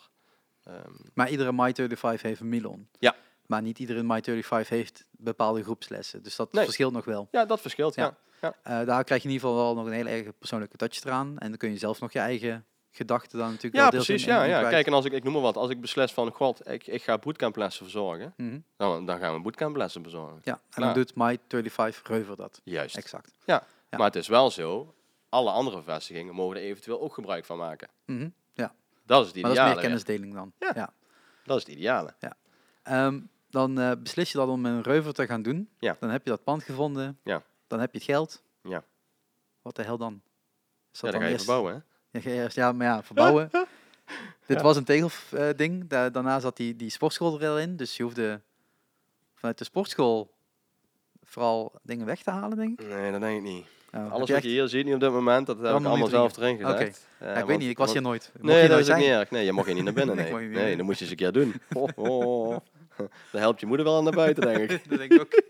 Maar 1.13 1.29
iedere 1.29 1.51
My 1.51 1.73
35 1.73 2.21
heeft 2.21 2.39
een 2.39 2.49
Milon. 2.49 2.89
Ja. 2.99 3.15
Maar 3.45 3.61
niet 3.61 3.79
iedere 3.79 4.03
My 4.03 4.21
35 4.23 4.69
heeft 4.69 5.05
bepaalde 5.11 5.63
groepslessen. 5.63 6.23
Dus 6.23 6.35
dat 6.35 6.53
Nee. 6.53 6.63
verschilt 6.63 6.93
nog 6.93 7.05
wel. 7.05 7.27
ja, 7.31 7.45
dat 7.45 7.61
verschilt. 7.61 7.95
Ja. 7.95 8.03
Ja. 8.03 8.17
Eh, 8.63 8.85
daar 8.85 9.03
krijg 9.03 9.21
je 9.21 9.27
in 9.27 9.33
ieder 9.33 9.47
geval 9.49 9.63
wel 9.63 9.75
nog 9.75 9.85
een 9.85 9.91
hele 9.91 10.09
erg 10.09 10.37
persoonlijke 10.37 10.77
touch 10.77 11.03
eraan. 11.03 11.37
En 11.37 11.49
dan 11.49 11.57
kun 11.57 11.69
je 11.71 11.77
zelf 11.77 11.99
nog 11.99 12.11
je 12.11 12.19
eigen 12.19 12.65
gedachten 12.91 13.37
dan 13.37 13.47
natuurlijk 13.47 13.75
Ja, 13.75 13.81
wel 13.81 13.91
deels 13.91 14.05
precies. 14.05 14.25
in- 14.27 14.33
in- 14.33 14.37
Ja, 14.39 14.43
in 14.43 14.49
ja. 14.63 14.69
Kijk, 14.69 14.87
en 14.87 14.93
als 14.93 15.05
ik, 15.05 15.11
ik 15.11 15.23
noem 15.23 15.33
maar 15.33 15.41
wat, 15.41 15.57
als 15.57 15.69
ik 15.69 15.81
beslis 15.81 16.11
van, 16.11 16.31
god, 16.31 16.69
ik, 16.69 16.87
ik 16.87 17.03
ga 17.03 17.17
bootcamplessen 17.17 17.83
verzorgen, 17.83 18.33
Mhm. 18.37 18.59
dan, 18.77 19.05
dan 19.05 19.19
gaan 19.19 19.33
we 19.33 19.39
bootcamplessen 19.41 20.01
bezorgen. 20.01 20.39
Ja, 20.43 20.61
en 20.69 20.81
dan 20.81 20.93
doet 20.93 21.15
My 21.15 21.37
35 21.47 22.07
Reuver 22.07 22.35
dat. 22.35 22.61
Juist. 22.63 22.97
Exact. 22.97 23.31
Ja. 23.45 23.63
Ja. 23.89 23.97
Maar 23.97 24.07
het 24.07 24.15
is 24.15 24.27
wel 24.27 24.51
zo, 24.51 24.93
alle 25.29 25.51
andere 25.51 25.81
vestigingen 25.81 26.33
mogen 26.33 26.55
er 26.57 26.61
eventueel 26.63 27.01
ook 27.01 27.13
gebruik 27.13 27.45
van 27.45 27.57
maken. 27.57 27.87
Mhm. 28.05 28.29
Dat 29.07 29.21
is 29.21 29.27
het 29.27 29.35
Maar 29.35 29.43
dat 29.43 29.51
is 29.51 29.57
ideale. 29.57 29.73
meer 29.73 29.83
kennisdeling 29.83 30.33
dan. 30.33 30.51
Ja. 30.59 30.71
ja. 30.75 30.93
Dat 31.43 31.57
is 31.57 31.63
het 31.65 31.71
ideale. 31.75 32.13
Ehm, 32.83 33.19
dan 33.49 33.79
eh, 33.79 33.91
beslis 34.03 34.31
je 34.31 34.37
dat 34.37 34.47
om 34.47 34.65
een 34.65 34.81
reuver 34.81 35.13
te 35.13 35.25
gaan 35.25 35.41
doen. 35.41 35.69
Ja. 35.79 35.95
Dan 35.99 36.09
heb 36.09 36.23
je 36.23 36.29
dat 36.29 36.43
pand 36.43 36.63
gevonden. 36.63 37.19
Ja. 37.23 37.41
Dan 37.67 37.79
heb 37.79 37.91
je 37.91 37.97
het 37.97 38.07
geld. 38.07 38.43
Ja. 38.61 38.83
Wat 39.61 39.75
de 39.75 39.83
hel 39.83 39.97
dan? 39.97 40.21
Is 40.93 40.99
Ja, 40.99 41.11
dan 41.11 41.19
ga 41.19 41.25
je 41.25 41.31
eerst- 41.33 41.45
verbouwen, 41.45 41.73
hè? 41.73 41.79
Ja, 42.11 42.23
ga 42.23 42.29
je 42.29 42.35
eerst- 42.41 42.55
ja, 42.55 42.71
maar 42.71 42.87
ja, 42.87 43.03
verbouwen. 43.03 43.49
Dit 44.45 44.57
Ja. 44.57 44.63
was 44.63 44.77
een 44.77 44.83
tegelding. 44.83 45.87
Da 45.89 46.09
daarna 46.09 46.39
zat 46.39 46.57
die, 46.57 46.75
die 46.75 46.89
sportschool 46.89 47.33
er 47.33 47.39
wel 47.39 47.59
in. 47.59 47.75
Dus 47.75 47.97
je 47.97 48.03
hoefde 48.03 48.41
vanuit 49.35 49.57
de 49.57 49.63
sportschool 49.63 50.31
vooral 51.23 51.73
dingen 51.83 52.05
weg 52.05 52.21
te 52.23 52.31
halen, 52.31 52.57
denk 52.57 52.79
ik. 52.81 52.87
Nee, 52.87 53.11
dat 53.11 53.21
denk 53.21 53.37
ik 53.37 53.43
niet. 53.43 53.65
Alles 54.09 54.27
je 54.27 54.33
wat 54.33 54.43
je 54.43 54.49
hier 54.49 54.67
ziet 54.67 54.85
nu 54.85 54.93
op 54.93 54.99
dit 54.99 55.11
moment, 55.11 55.47
dat 55.47 55.57
heb 55.57 55.65
ik 55.65 55.71
Allemaal 55.85 56.07
zelf 56.07 56.37
erin 56.37 56.57
gezet. 56.57 56.73
Oké. 56.73 56.83
Eh, 56.83 57.33
Ja, 57.33 57.39
ik 57.39 57.45
weet 57.45 57.57
niet, 57.57 57.69
ik 57.69 57.77
was 57.77 57.91
hier 57.93 58.01
nooit. 58.01 58.31
Mocht 58.33 58.45
Nee, 58.53 58.61
je 58.63 58.67
dat 58.69 58.79
is 58.79 58.89
ook 58.89 58.97
niet 58.97 59.05
erg. 59.07 59.31
Nee, 59.31 59.45
je 59.45 59.51
mag 59.51 59.65
hier 59.65 59.73
niet 59.73 59.83
naar 59.83 59.93
binnen. 59.93 60.15
Nee, 60.31 60.33
nee 60.47 60.75
dat 60.75 60.85
moet 60.85 60.95
je 60.95 61.01
eens 61.01 61.09
een 61.11 61.17
keer 61.17 61.31
doen. 61.31 61.53
Oh, 61.73 61.87
oh. 61.95 62.57
Dan 63.31 63.41
helpt 63.41 63.59
je 63.59 63.65
moeder 63.65 63.85
wel 63.85 63.97
aan 63.97 64.03
naar 64.03 64.13
buiten, 64.13 64.43
denk 64.43 64.71
ik. 64.71 64.83
dat 64.89 64.97
denk 64.97 65.13
ik 65.13 65.19
ook. 65.21 65.41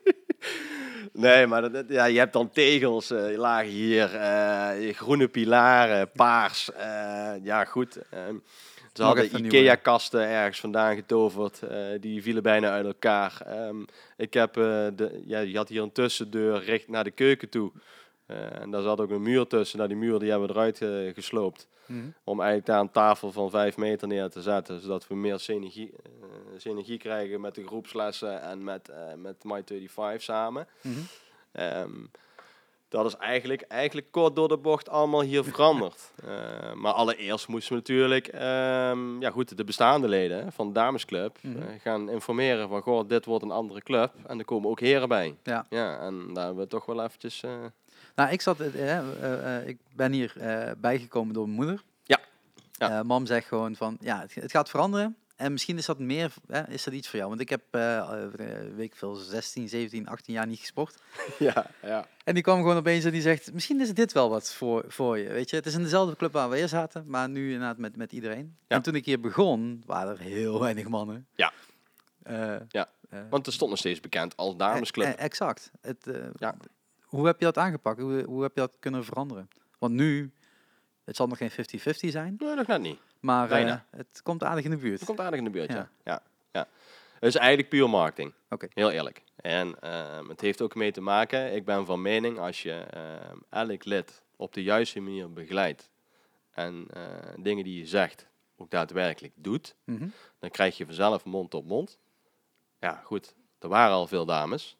Nee, 1.17 1.47
maar 1.47 1.71
dat, 1.71 1.85
ja, 1.87 2.05
je 2.05 2.17
hebt 2.17 2.33
dan 2.33 2.49
tegels, 2.49 3.07
je 3.07 3.35
lagen 3.37 3.69
hier, 3.69 4.15
eh, 4.15 4.95
groene 4.95 5.27
pilaren, 5.27 6.11
paars. 6.11 6.71
eh, 6.71 7.33
ja, 7.43 7.65
goed. 7.65 7.97
ze 8.93 9.03
hadden. 9.03 9.45
IKEA-kasten 9.45 10.27
ergens 10.27 10.59
vandaan 10.59 10.95
getoverd. 10.95 11.59
die 11.99 12.21
vielen 12.21 12.43
bijna 12.43 12.69
uit 12.71 12.85
elkaar. 12.85 13.41
Ehm, 13.45 13.83
ik 14.17 14.33
heb, 14.33 14.53
de, 14.53 15.21
ja, 15.25 15.39
je 15.39 15.57
had 15.57 15.69
hier 15.69 15.81
een 15.81 15.91
tussendeur 15.91 16.63
recht 16.63 16.87
naar 16.87 17.03
de 17.03 17.11
keuken 17.11 17.49
toe. 17.49 17.71
En 18.61 18.71
daar 18.71 18.81
zat 18.81 18.99
ook 19.01 19.09
een 19.11 19.21
muur 19.21 19.47
tussen. 19.47 19.77
Nou, 19.77 19.89
die 19.89 19.97
muur 19.97 20.19
die 20.19 20.29
hebben 20.29 20.47
we 20.47 20.53
eruit 20.53 20.81
gesloopt. 21.15 21.67
Mhm. 21.85 21.99
Om 22.23 22.39
eigenlijk 22.39 22.67
daar 22.67 22.79
een 22.79 22.91
tafel 22.91 23.31
van 23.31 23.49
5 23.49 23.77
meter 23.77 24.07
neer 24.07 24.29
te 24.29 24.41
zetten. 24.41 24.81
Zodat 24.81 25.07
we 25.07 25.15
meer 25.15 25.39
synergie, 25.39 25.93
synergie 26.59 26.97
krijgen 26.97 27.41
met 27.41 27.55
de 27.55 27.65
groepslessen 27.67 28.41
en 28.41 28.63
met, 28.63 28.89
eh 28.89 28.97
met 29.17 29.35
My35 29.47 30.15
samen. 30.21 30.67
Mhm. 30.81 30.99
Ehm, 31.51 31.91
dat 32.89 33.05
is 33.05 33.15
eigenlijk, 33.15 33.61
eigenlijk 33.61 34.11
kort 34.11 34.35
door 34.35 34.47
de 34.47 34.57
bocht 34.57 34.89
allemaal 34.89 35.21
hier 35.21 35.43
veranderd. 35.53 36.11
Eh, 36.23 36.73
maar 36.73 36.93
allereerst 36.93 37.47
moesten 37.47 37.71
we 37.71 37.77
natuurlijk 37.79 38.27
ehm, 38.27 39.21
ja, 39.21 39.29
goed, 39.31 39.57
de 39.57 39.63
bestaande 39.63 40.07
leden 40.07 40.51
van 40.51 40.67
de 40.67 40.73
damesclub 40.73 41.37
Mhm. 41.41 41.61
eh, 41.61 41.79
gaan 41.81 42.09
informeren 42.09 42.69
van 42.69 42.81
goh, 42.81 43.07
dit 43.09 43.25
wordt 43.25 43.43
een 43.43 43.51
andere 43.51 43.81
club. 43.81 44.13
En 44.27 44.39
er 44.39 44.45
komen 44.45 44.69
ook 44.69 44.79
heren 44.79 45.07
bij. 45.07 45.35
Ja. 45.43 45.65
ja 45.69 45.99
en 45.99 46.33
daar 46.33 46.45
hebben 46.45 46.63
we 46.63 46.69
toch 46.69 46.85
wel 46.85 47.03
eventjes... 47.03 47.43
eh, 47.43 47.51
Nou, 48.15 48.31
ik, 48.31 48.41
zat, 48.41 48.59
eh, 48.59 48.97
eh, 48.97 49.57
eh, 49.61 49.67
ik 49.67 49.77
ben 49.95 50.11
hier 50.11 50.33
eh, 50.37 50.71
bijgekomen 50.77 51.33
door 51.33 51.43
mijn 51.45 51.55
moeder. 51.55 51.81
Ja. 52.03 52.19
Ja. 52.71 52.89
Eh, 52.99 53.01
mam 53.01 53.25
zegt 53.25 53.47
gewoon 53.47 53.75
van, 53.75 53.97
ja, 53.99 54.19
het, 54.19 54.35
het 54.35 54.51
gaat 54.51 54.69
veranderen. 54.69 55.15
En 55.35 55.51
misschien 55.51 55.77
is 55.77 55.85
dat 55.85 55.99
meer, 55.99 56.33
hè, 56.47 56.69
is 56.69 56.83
dat 56.83 56.93
iets 56.93 57.07
voor 57.07 57.17
jou. 57.17 57.29
Want 57.29 57.41
ik 57.41 57.49
heb, 57.49 57.61
eh, 57.71 58.25
weet 58.75 58.97
veel, 58.97 59.15
16, 59.15 59.69
17, 59.69 60.07
18 60.07 60.33
jaar 60.33 60.47
niet 60.47 60.59
gesport. 60.59 60.95
ja, 61.39 61.71
ja. 61.81 62.07
En 62.23 62.33
die 62.33 62.43
kwam 62.43 62.57
gewoon 62.57 62.77
opeens 62.77 63.03
en 63.03 63.11
die 63.11 63.21
zegt, 63.21 63.53
misschien 63.53 63.81
is 63.81 63.93
dit 63.93 64.11
wel 64.11 64.29
wat 64.29 64.53
voor, 64.53 64.83
voor 64.87 65.17
je. 65.17 65.29
Weet 65.29 65.49
je, 65.49 65.55
het 65.55 65.65
is 65.65 65.73
in 65.73 65.83
dezelfde 65.83 66.15
club 66.15 66.33
waar 66.33 66.49
we 66.49 66.57
eerst 66.57 66.69
zaten, 66.69 67.03
maar 67.07 67.29
nu 67.29 67.45
inderdaad 67.51 67.77
met, 67.77 67.97
met 67.97 68.11
iedereen. 68.11 68.57
Ja. 68.67 68.75
En 68.75 68.81
toen 68.81 68.95
ik 68.95 69.05
hier 69.05 69.19
begon, 69.19 69.83
waren 69.85 70.13
er 70.17 70.23
heel 70.23 70.59
weinig 70.59 70.87
mannen. 70.87 71.27
Ja. 71.35 71.51
Ja. 72.69 72.89
Want 73.29 73.47
er 73.47 73.53
stond 73.53 73.69
nog 73.69 73.79
steeds 73.79 73.99
bekend 73.99 74.37
als 74.37 74.55
damesclub. 74.55 75.15
exact. 75.15 75.71
Het, 75.81 76.09
Ja. 76.37 76.55
Hoe 77.05 77.25
heb 77.25 77.39
je 77.39 77.45
dat 77.45 77.57
aangepakt? 77.57 78.01
Hoe, 78.01 78.23
hoe 78.23 78.41
heb 78.41 78.55
je 78.55 78.61
dat 78.61 78.71
kunnen 78.79 79.05
veranderen? 79.05 79.49
Want 79.79 79.93
nu, 79.93 80.33
het 81.05 81.15
zal 81.15 81.27
nog 81.27 81.37
geen 81.37 81.51
50-50 81.51 81.55
zijn, 82.09 82.35
nee, 82.39 82.55
nog 82.55 82.67
net 82.67 82.81
niet. 82.81 82.99
maar 83.19 83.51
eh, 83.51 83.75
het 83.89 84.19
komt 84.23 84.43
aardig 84.43 84.63
in 84.63 84.69
de 84.69 84.77
buurt. 84.77 84.97
Het 84.99 85.07
komt 85.07 85.19
aardig 85.19 85.39
in 85.39 85.45
de 85.45 85.51
buurt, 85.51 85.71
ja. 85.71 85.75
Ja. 85.75 85.89
ja. 86.03 86.21
ja, 86.51 86.67
Het 87.13 87.23
is 87.23 87.35
eigenlijk 87.35 87.69
puur 87.69 87.89
marketing. 87.89 88.33
Oké. 88.49 88.67
Heel 88.73 88.91
eerlijk. 88.91 89.23
En 89.35 89.79
ehm, 89.81 90.27
het 90.29 90.41
heeft 90.41 90.61
ook 90.61 90.75
mee 90.75 90.91
te 90.91 91.01
maken, 91.01 91.55
ik 91.55 91.65
ben 91.65 91.85
van 91.85 92.01
mening, 92.01 92.39
als 92.39 92.61
je 92.63 92.71
ehm, 92.73 93.37
elk 93.49 93.85
lid 93.85 94.21
op 94.35 94.53
de 94.53 94.63
juiste 94.63 94.99
manier 94.99 95.33
begeleidt 95.33 95.89
en 96.51 96.85
eh, 96.93 97.03
dingen 97.37 97.63
die 97.63 97.79
je 97.79 97.85
zegt 97.87 98.27
ook 98.57 98.69
daadwerkelijk 98.69 99.33
doet, 99.35 99.75
Mhm. 99.83 100.07
dan 100.39 100.49
krijg 100.49 100.77
je 100.77 100.85
vanzelf 100.85 101.25
mond 101.25 101.53
op 101.53 101.65
mond. 101.65 101.97
Ja, 102.79 103.01
goed. 103.03 103.35
Er 103.59 103.67
waren 103.67 103.95
al 103.95 104.07
veel 104.07 104.25
dames, 104.25 104.77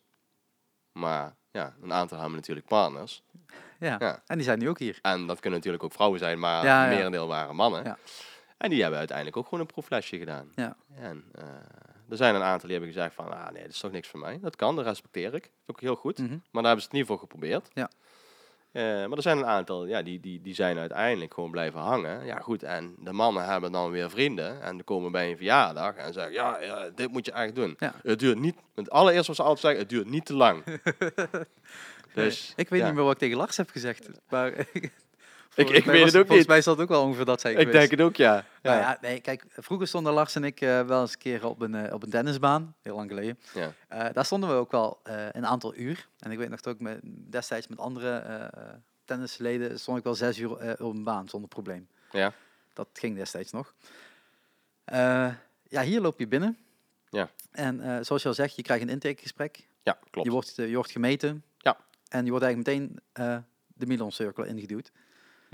maar 0.91 1.35
ja, 1.55 1.73
een 1.81 1.93
aantal 1.93 2.17
hebben 2.19 2.35
natuurlijk 2.35 2.67
partners. 2.67 3.23
ja. 3.79 3.95
Ja. 3.99 4.21
en 4.25 4.35
die 4.35 4.45
zijn 4.45 4.59
nu 4.59 4.69
ook 4.69 4.79
hier. 4.79 4.99
En 5.01 5.27
dat 5.27 5.39
kunnen 5.39 5.59
natuurlijk 5.59 5.83
ook 5.83 5.93
vrouwen 5.93 6.19
zijn, 6.19 6.39
maar 6.39 6.65
Ja, 6.65 6.87
merendeel 6.87 7.27
waren 7.27 7.55
mannen. 7.55 7.83
Ja. 7.83 7.97
En 8.57 8.69
die 8.69 8.81
hebben 8.81 8.99
uiteindelijk 8.99 9.37
ook 9.37 9.43
gewoon 9.43 9.59
een 9.59 9.65
proeflesje 9.65 10.17
gedaan. 10.17 10.51
Ja. 10.55 10.75
En 10.95 11.23
eh, 11.31 11.43
er 12.09 12.17
zijn 12.17 12.35
een 12.35 12.41
aantal 12.41 12.69
die 12.69 12.77
hebben 12.77 12.93
gezegd 12.93 13.15
van, 13.15 13.31
ah 13.33 13.51
nee, 13.51 13.61
dat 13.61 13.71
is 13.71 13.79
toch 13.79 13.91
niks 13.91 14.07
voor 14.07 14.19
mij. 14.19 14.39
Dat 14.41 14.55
kan, 14.55 14.75
dat 14.75 14.85
respecteer 14.85 15.33
ik. 15.33 15.41
Dat 15.41 15.51
is 15.65 15.69
ook 15.69 15.81
heel 15.81 15.95
goed. 15.95 16.17
Mhm. 16.17 16.29
Maar 16.29 16.39
daar 16.51 16.63
hebben 16.63 16.81
ze 16.81 16.87
het 16.87 16.91
niet 16.97 17.05
voor 17.05 17.19
geprobeerd. 17.19 17.67
Ja. 17.73 17.89
Eh, 18.75 18.83
maar 18.83 19.17
er 19.17 19.21
zijn 19.21 19.37
een 19.37 19.45
aantal, 19.45 19.85
ja, 19.85 20.01
die, 20.01 20.19
die, 20.19 20.41
die 20.41 20.53
zijn 20.53 20.77
uiteindelijk 20.77 21.33
gewoon 21.33 21.51
blijven 21.51 21.79
hangen. 21.79 22.25
Ja, 22.25 22.39
goed. 22.39 22.63
En 22.63 22.95
de 22.99 23.11
mannen 23.11 23.45
hebben 23.45 23.71
dan 23.71 23.91
weer 23.91 24.09
vrienden. 24.09 24.61
En 24.61 24.75
die 24.75 24.83
komen 24.83 25.11
bij 25.11 25.29
een 25.29 25.37
verjaardag 25.37 25.95
en 25.95 26.13
zeggen, 26.13 26.33
ja, 26.33 26.61
ja 26.61 26.89
dit 26.95 27.11
moet 27.11 27.25
je 27.25 27.31
eigenlijk 27.31 27.67
doen. 27.67 27.89
Ja. 27.89 27.95
Het 28.09 28.19
duurt 28.19 28.39
niet, 28.39 28.55
het 28.73 28.89
allereerste 28.89 29.27
wat 29.27 29.35
ze 29.35 29.41
altijd 29.41 29.59
zeggen, 29.59 29.79
het 29.79 29.89
duurt 29.89 30.09
niet 30.09 30.25
te 30.25 30.33
lang. 30.33 30.63
dus, 32.13 32.53
ik 32.55 32.69
weet 32.69 32.79
ja. 32.79 32.85
niet 32.85 32.95
meer 32.95 33.03
wat 33.03 33.13
ik 33.13 33.19
tegen 33.19 33.37
Lars 33.37 33.57
heb 33.57 33.69
gezegd. 33.69 34.09
Maar 34.29 34.67
ik 35.55 35.85
mij 35.85 35.93
weet 35.93 36.01
was- 36.03 36.11
het 36.11 36.21
ook 36.21 36.27
Volgens 36.27 36.37
niet. 36.37 36.47
mij 36.47 36.61
zal 36.61 36.73
het 36.73 36.81
ook 36.81 36.89
wel 36.89 37.01
ongeveer 37.03 37.25
dat 37.25 37.41
zijn 37.41 37.57
Ik 37.57 37.71
denk 37.71 37.91
het 37.91 38.01
ook, 38.01 38.15
ja. 38.15 38.45
Nou 38.61 38.77
ja, 38.77 38.97
nee, 39.01 39.19
kijk, 39.21 39.45
vroeger 39.49 39.87
stonden 39.87 40.13
Lars 40.13 40.35
en 40.35 40.43
ik 40.43 40.61
eh, 40.61 40.81
wel 40.81 41.01
eens 41.01 41.11
een 41.11 41.17
keer 41.17 41.45
op 41.45 41.61
een, 41.61 41.75
eh, 41.75 41.93
op 41.93 42.03
een 42.03 42.09
tennisbaan, 42.09 42.75
heel 42.81 42.95
lang 42.95 43.09
geleden. 43.09 43.39
Ja. 43.53 43.73
Eh, 43.87 44.13
daar 44.13 44.25
stonden 44.25 44.49
we 44.49 44.55
ook 44.55 44.71
wel 44.71 44.99
een 45.31 45.45
aantal 45.45 45.75
uur. 45.75 46.07
En 46.19 46.31
ik 46.31 46.37
weet 46.37 46.49
nog 46.49 46.61
dat 46.61 46.73
ook 46.73 46.79
met, 46.79 46.99
destijds 47.03 47.67
met 47.67 47.79
andere 47.79 48.51
tennisleden 49.05 49.79
stond 49.79 49.97
ik 49.97 50.03
wel 50.03 50.15
zes 50.15 50.37
uur 50.39 50.51
op 50.83 50.93
een 50.93 51.03
baan 51.03 51.29
zonder 51.29 51.49
probleem. 51.49 51.87
Ja. 52.11 52.33
Dat 52.73 52.87
ging 52.93 53.15
destijds 53.15 53.51
nog. 53.51 53.73
Ja, 55.67 55.81
hier 55.83 56.01
loop 56.01 56.19
je 56.19 56.27
binnen. 56.27 56.57
Ja. 57.09 57.29
En 57.51 58.05
zoals 58.05 58.21
je 58.21 58.27
al 58.27 58.33
zegt, 58.33 58.55
je 58.55 58.61
krijgt 58.61 58.83
een 58.83 58.89
intakegesprek. 58.89 59.67
Ja, 59.83 59.97
klopt. 60.09 60.27
Je 60.27 60.33
wordt, 60.33 60.55
je 60.55 60.75
wordt 60.75 60.91
gemeten. 60.91 61.43
Ja. 61.57 61.77
En 62.09 62.23
je 62.25 62.29
wordt 62.31 62.45
eigenlijk 62.45 62.79
meteen 62.79 62.99
de 63.67 63.85
Milan 63.85 64.11
Circle 64.11 64.47
ingeduwd. 64.47 64.91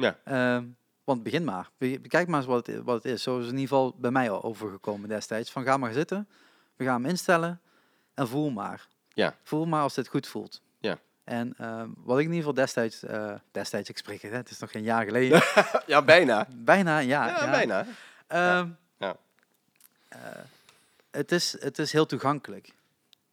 Ja. 0.02 0.18
Ehm, 0.24 0.66
want 1.04 1.24
begin 1.24 1.44
maar. 1.44 1.70
Bekijk 1.78 2.28
maar 2.28 2.38
eens 2.40 2.48
wat 2.50 2.68
het, 2.68 2.84
wat 2.84 3.04
het 3.04 3.14
is. 3.14 3.24
Zo 3.24 3.38
is 3.38 3.44
het 3.46 3.54
in 3.54 3.60
ieder 3.60 3.76
geval 3.76 3.96
bij 3.98 4.12
mij 4.12 4.30
al 4.30 4.44
overgekomen 4.44 5.10
destijds. 5.10 5.52
Van 5.52 5.64
ga 5.64 5.78
maar 5.78 5.94
zitten. 5.94 6.28
We 6.76 6.84
gaan 6.86 7.02
hem 7.02 7.10
instellen. 7.10 7.62
En 8.14 8.28
voel 8.28 8.50
maar. 8.50 8.88
Ja. 9.14 9.36
Voel 9.44 9.66
maar 9.66 9.82
als 9.82 9.94
dit 9.94 10.08
goed 10.08 10.28
voelt. 10.28 10.62
Ja. 10.80 10.98
En 11.24 11.54
ehm, 11.58 11.90
wat 11.98 12.18
ik 12.20 12.26
in 12.26 12.32
ieder 12.34 12.38
geval 12.48 12.54
destijds... 12.54 13.04
eh, 13.04 13.34
destijds, 13.52 13.90
ik 13.90 13.98
spreek 13.98 14.22
het, 14.22 14.32
hè, 14.32 14.38
het 14.38 14.50
is 14.50 14.60
nog 14.60 14.72
geen 14.72 14.84
jaar 14.84 15.06
geleden. 15.06 15.42
Ja, 15.88 16.02
bijna. 16.02 16.48
bijna 16.52 17.00
een 17.00 17.06
jaar. 17.08 17.28
Ja, 17.46 17.52
bijna. 17.52 17.86
Ehm, 18.28 18.68
Ja. 18.98 19.16
eh, 20.08 20.20
het, 21.12 21.32
is, 21.32 21.56
het 21.62 21.80
is 21.80 21.92
heel 21.92 22.06
toegankelijk. 22.06 22.74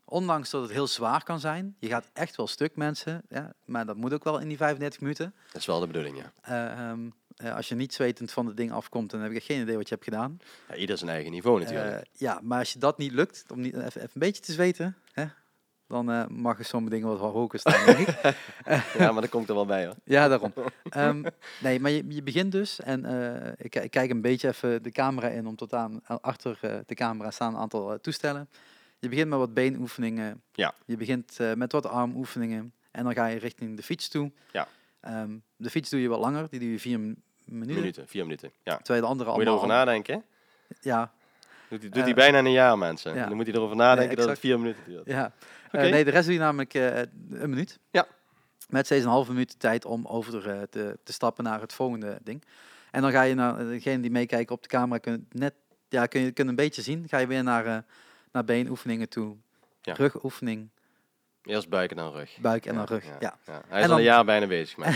Ondanks 0.09 0.51
dat 0.51 0.63
het 0.63 0.71
heel 0.71 0.87
zwaar 0.87 1.25
kan 1.25 1.41
zijn. 1.41 1.77
Je 1.79 1.89
gaat 1.89 2.11
echt 2.13 2.37
wel 2.37 2.47
stuk, 2.47 2.77
mensen. 2.77 3.23
Ja, 3.29 3.53
maar 3.65 3.87
dat 3.87 3.97
moet 3.97 4.13
ook 4.13 4.25
wel 4.25 4.39
in 4.39 4.49
die 4.49 4.57
35 4.57 5.01
minuten. 5.01 5.35
Dat 5.47 5.61
is 5.61 5.67
wel 5.67 5.81
de 5.81 5.87
bedoeling, 5.87 6.17
ja. 6.17 6.33
Eh, 6.43 6.89
ehm, 6.89 7.09
eh, 7.39 7.55
als 7.55 7.69
je 7.69 7.75
niet 7.75 7.95
zwetend 7.95 8.33
van 8.33 8.47
het 8.47 8.57
ding 8.57 8.73
afkomt, 8.73 9.11
dan 9.11 9.21
heb 9.21 9.33
ik 9.33 9.43
geen 9.43 9.63
idee 9.63 9.77
wat 9.77 9.89
je 9.89 9.95
hebt 9.95 10.07
gedaan. 10.07 10.39
ja 10.69 10.75
ieder 10.75 10.99
zijn 10.99 11.11
eigen 11.11 11.31
niveau 11.31 11.61
natuurlijk. 11.61 11.95
Eh, 11.95 12.01
ja, 12.13 12.41
maar 12.43 12.59
als 12.59 12.73
je 12.73 12.79
dat 12.79 12.99
niet 12.99 13.13
lukt, 13.13 13.45
om 13.53 13.61
niet, 13.61 13.75
even, 13.75 13.87
even 13.87 14.03
een 14.03 14.11
beetje 14.21 14.43
te 14.43 14.53
zweten, 14.53 14.97
hè, 15.13 15.25
dan 15.87 16.11
eh, 16.11 16.27
mag 16.27 16.59
er 16.59 16.65
sommige 16.65 16.95
dingen 16.95 17.19
wat 17.19 17.33
hoger 17.33 17.59
staan, 17.59 17.87
denk 17.87 17.99
ik. 17.99 18.37
ja, 18.99 19.13
maar 19.13 19.21
dat 19.21 19.31
komt 19.31 19.49
er 19.49 19.55
wel 19.55 19.67
bij 19.67 19.87
hoor. 19.87 19.95
Ja, 20.05 20.29
daarom. 20.29 20.53
Ehm, 20.89 21.25
nee, 21.61 21.81
maar 21.81 21.91
je, 21.91 22.05
je 22.09 22.23
begint 22.23 22.53
dus 22.53 22.81
en 22.81 23.05
ik, 23.59 23.75
ik 23.75 23.91
kijk 23.91 24.11
een 24.11 24.21
beetje 24.21 24.49
even 24.49 24.83
de 24.83 24.91
camera 24.91 25.29
in, 25.29 25.47
om 25.47 25.57
tot 25.57 25.75
aan 25.75 26.01
achter 26.07 26.59
de 26.87 26.95
camera 26.95 27.31
staan 27.31 27.55
een 27.55 27.61
aantal 27.61 27.99
toestellen. 28.01 28.49
Je 28.99 29.09
begint 29.09 29.29
met 29.29 29.39
wat 29.39 29.55
beenoefeningen. 29.55 30.43
Ja. 30.53 30.75
Je 30.87 30.97
begint 30.97 31.41
eh, 31.41 31.53
met 31.55 31.73
wat 31.73 31.87
armoefeningen 31.87 32.73
en 32.91 33.05
dan 33.05 33.13
ga 33.15 33.27
je 33.27 33.39
richting 33.39 33.77
de 33.77 33.83
fiets 33.83 34.09
toe. 34.09 34.33
Ja. 34.53 34.69
Ehm, 35.01 35.37
de 35.57 35.71
fiets 35.71 35.91
doe 35.91 36.01
je 36.01 36.09
wat 36.09 36.21
langer, 36.21 36.47
die 36.51 36.61
doe 36.61 36.71
je 36.71 36.79
vier 36.79 37.01
min- 37.01 37.23
minuten. 37.45 37.75
Minuten, 37.75 38.09
vier 38.09 38.23
minuten. 38.23 38.51
Ja. 38.63 38.77
Terwijl 38.77 39.01
de 39.01 39.07
andere 39.07 39.31
Moet 39.31 39.43
je 39.43 39.49
allemaal... 39.49 39.65
erover 39.69 39.85
nadenken? 39.87 40.25
Ja, 40.81 41.13
Doet 41.69 41.81
hij, 41.81 41.91
doet 41.91 42.07
Eh, 42.07 42.15
bijna 42.15 42.39
een 42.39 42.51
jaar, 42.51 42.79
mensen. 42.79 43.15
ja. 43.15 43.27
Dan 43.27 43.37
moet 43.37 43.47
hij 43.47 43.55
erover 43.55 43.77
nadenken 43.77 44.17
dat 44.17 44.29
het 44.29 44.39
vier 44.39 44.59
minuten 44.61 44.83
duurt. 44.87 45.07
ja. 45.07 45.33
Eh, 45.71 45.91
nee, 45.91 46.05
de 46.05 46.11
rest 46.11 46.25
doe 46.25 46.33
je 46.35 46.41
namelijk 46.41 46.75
een 46.75 47.51
minuut. 47.51 47.79
Ja. 47.91 48.07
Met 48.69 48.85
steeds 48.87 49.05
een 49.05 49.11
halve 49.11 49.33
minuut 49.33 49.61
tijd 49.61 49.85
om 49.85 50.07
over 50.07 50.69
te, 50.69 50.99
te 51.03 51.13
stappen 51.13 51.45
naar 51.45 51.61
het 51.61 51.73
volgende 51.73 52.19
ding. 52.23 52.45
En 52.91 53.03
dan 53.03 53.11
ga 53.11 53.23
je 53.23 53.35
naar 53.35 53.57
degene 53.65 54.01
die 54.03 54.11
meekijken 54.11 54.55
op 54.55 54.63
de 54.63 54.69
camera, 54.69 54.99
kun 54.99 55.27
net, 55.33 55.55
ja, 55.89 56.07
kun 56.07 56.21
je 56.21 56.31
kun 56.33 56.49
een 56.49 56.55
beetje 56.55 56.83
zien. 56.83 57.05
Ga 57.09 57.19
je 57.19 57.27
weer 57.27 57.43
naar, 57.43 57.85
naar 58.33 58.45
beenoefeningen 58.45 59.09
toe. 59.09 59.37
Ja. 59.83 59.93
Rugoefening. 59.93 60.69
Eerst 61.43 61.69
buik 61.69 61.91
en 61.91 61.97
dan 61.97 62.13
rug. 62.13 62.37
buik 62.41 62.67
en 62.67 62.75
dan 62.75 62.85
rug. 62.85 63.05
Ja. 63.21 63.39
Hij 63.45 63.55
is 63.55 63.63
En 63.69 63.83
al 63.83 63.89
dan- 63.89 63.97
een 63.99 64.03
jaar 64.03 64.25
bijna 64.25 64.47
bezig 64.47 64.77
ja, 64.85 64.93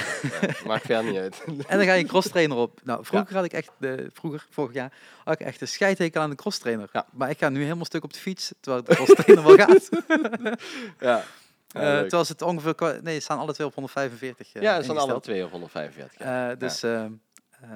maakt 0.66 0.84
verder 0.86 1.04
niet 1.12 1.20
uit. 1.20 1.44
En 1.68 1.76
dan 1.78 1.86
ga 1.86 1.92
je 1.92 2.04
cross 2.04 2.28
trainer 2.28 2.56
op. 2.56 2.80
Nou, 2.84 3.04
vroeger 3.04 3.34
had 3.36 3.44
ik 3.44 3.52
echt, 3.52 3.70
de, 3.78 4.10
vroeger, 4.12 4.46
vorig 4.50 4.72
jaar, 4.74 4.92
had 5.24 5.40
ik 5.40 5.46
echt 5.46 5.60
een 5.60 5.68
scheidhekel 5.68 6.20
aan 6.20 6.30
de 6.30 6.36
cross 6.36 6.58
trainer. 6.58 6.88
Ja. 6.92 7.06
Maar 7.12 7.30
ik 7.30 7.38
ga 7.38 7.48
nu 7.48 7.62
helemaal 7.62 7.84
stuk 7.84 8.04
op 8.04 8.12
de 8.12 8.18
fiets, 8.18 8.52
terwijl 8.60 8.84
de 8.84 8.94
cross 8.94 9.14
trainer 9.14 9.44
wel 9.44 9.56
gaat. 9.56 9.88
ja. 11.00 11.24
Eh, 11.72 11.82
Ja, 11.82 12.00
terwijl 12.00 12.24
ze 12.24 12.32
het 12.32 12.42
ongeveer, 12.42 12.98
nee, 13.02 13.14
ze 13.14 13.20
staan 13.20 13.38
alle 13.38 13.52
twee 13.52 13.66
op 13.66 13.74
145. 13.74 14.52
eh, 14.52 14.62
ja, 14.62 14.76
dat 14.76 14.84
zijn 14.84 14.98
alle 14.98 15.20
twee 15.20 15.44
op 15.44 15.50
145. 15.50 16.18
Ja. 16.18 16.50
Eh, 16.50 16.58
dus, 16.58 16.82
eh, 16.82 17.04
eh, 17.04 17.10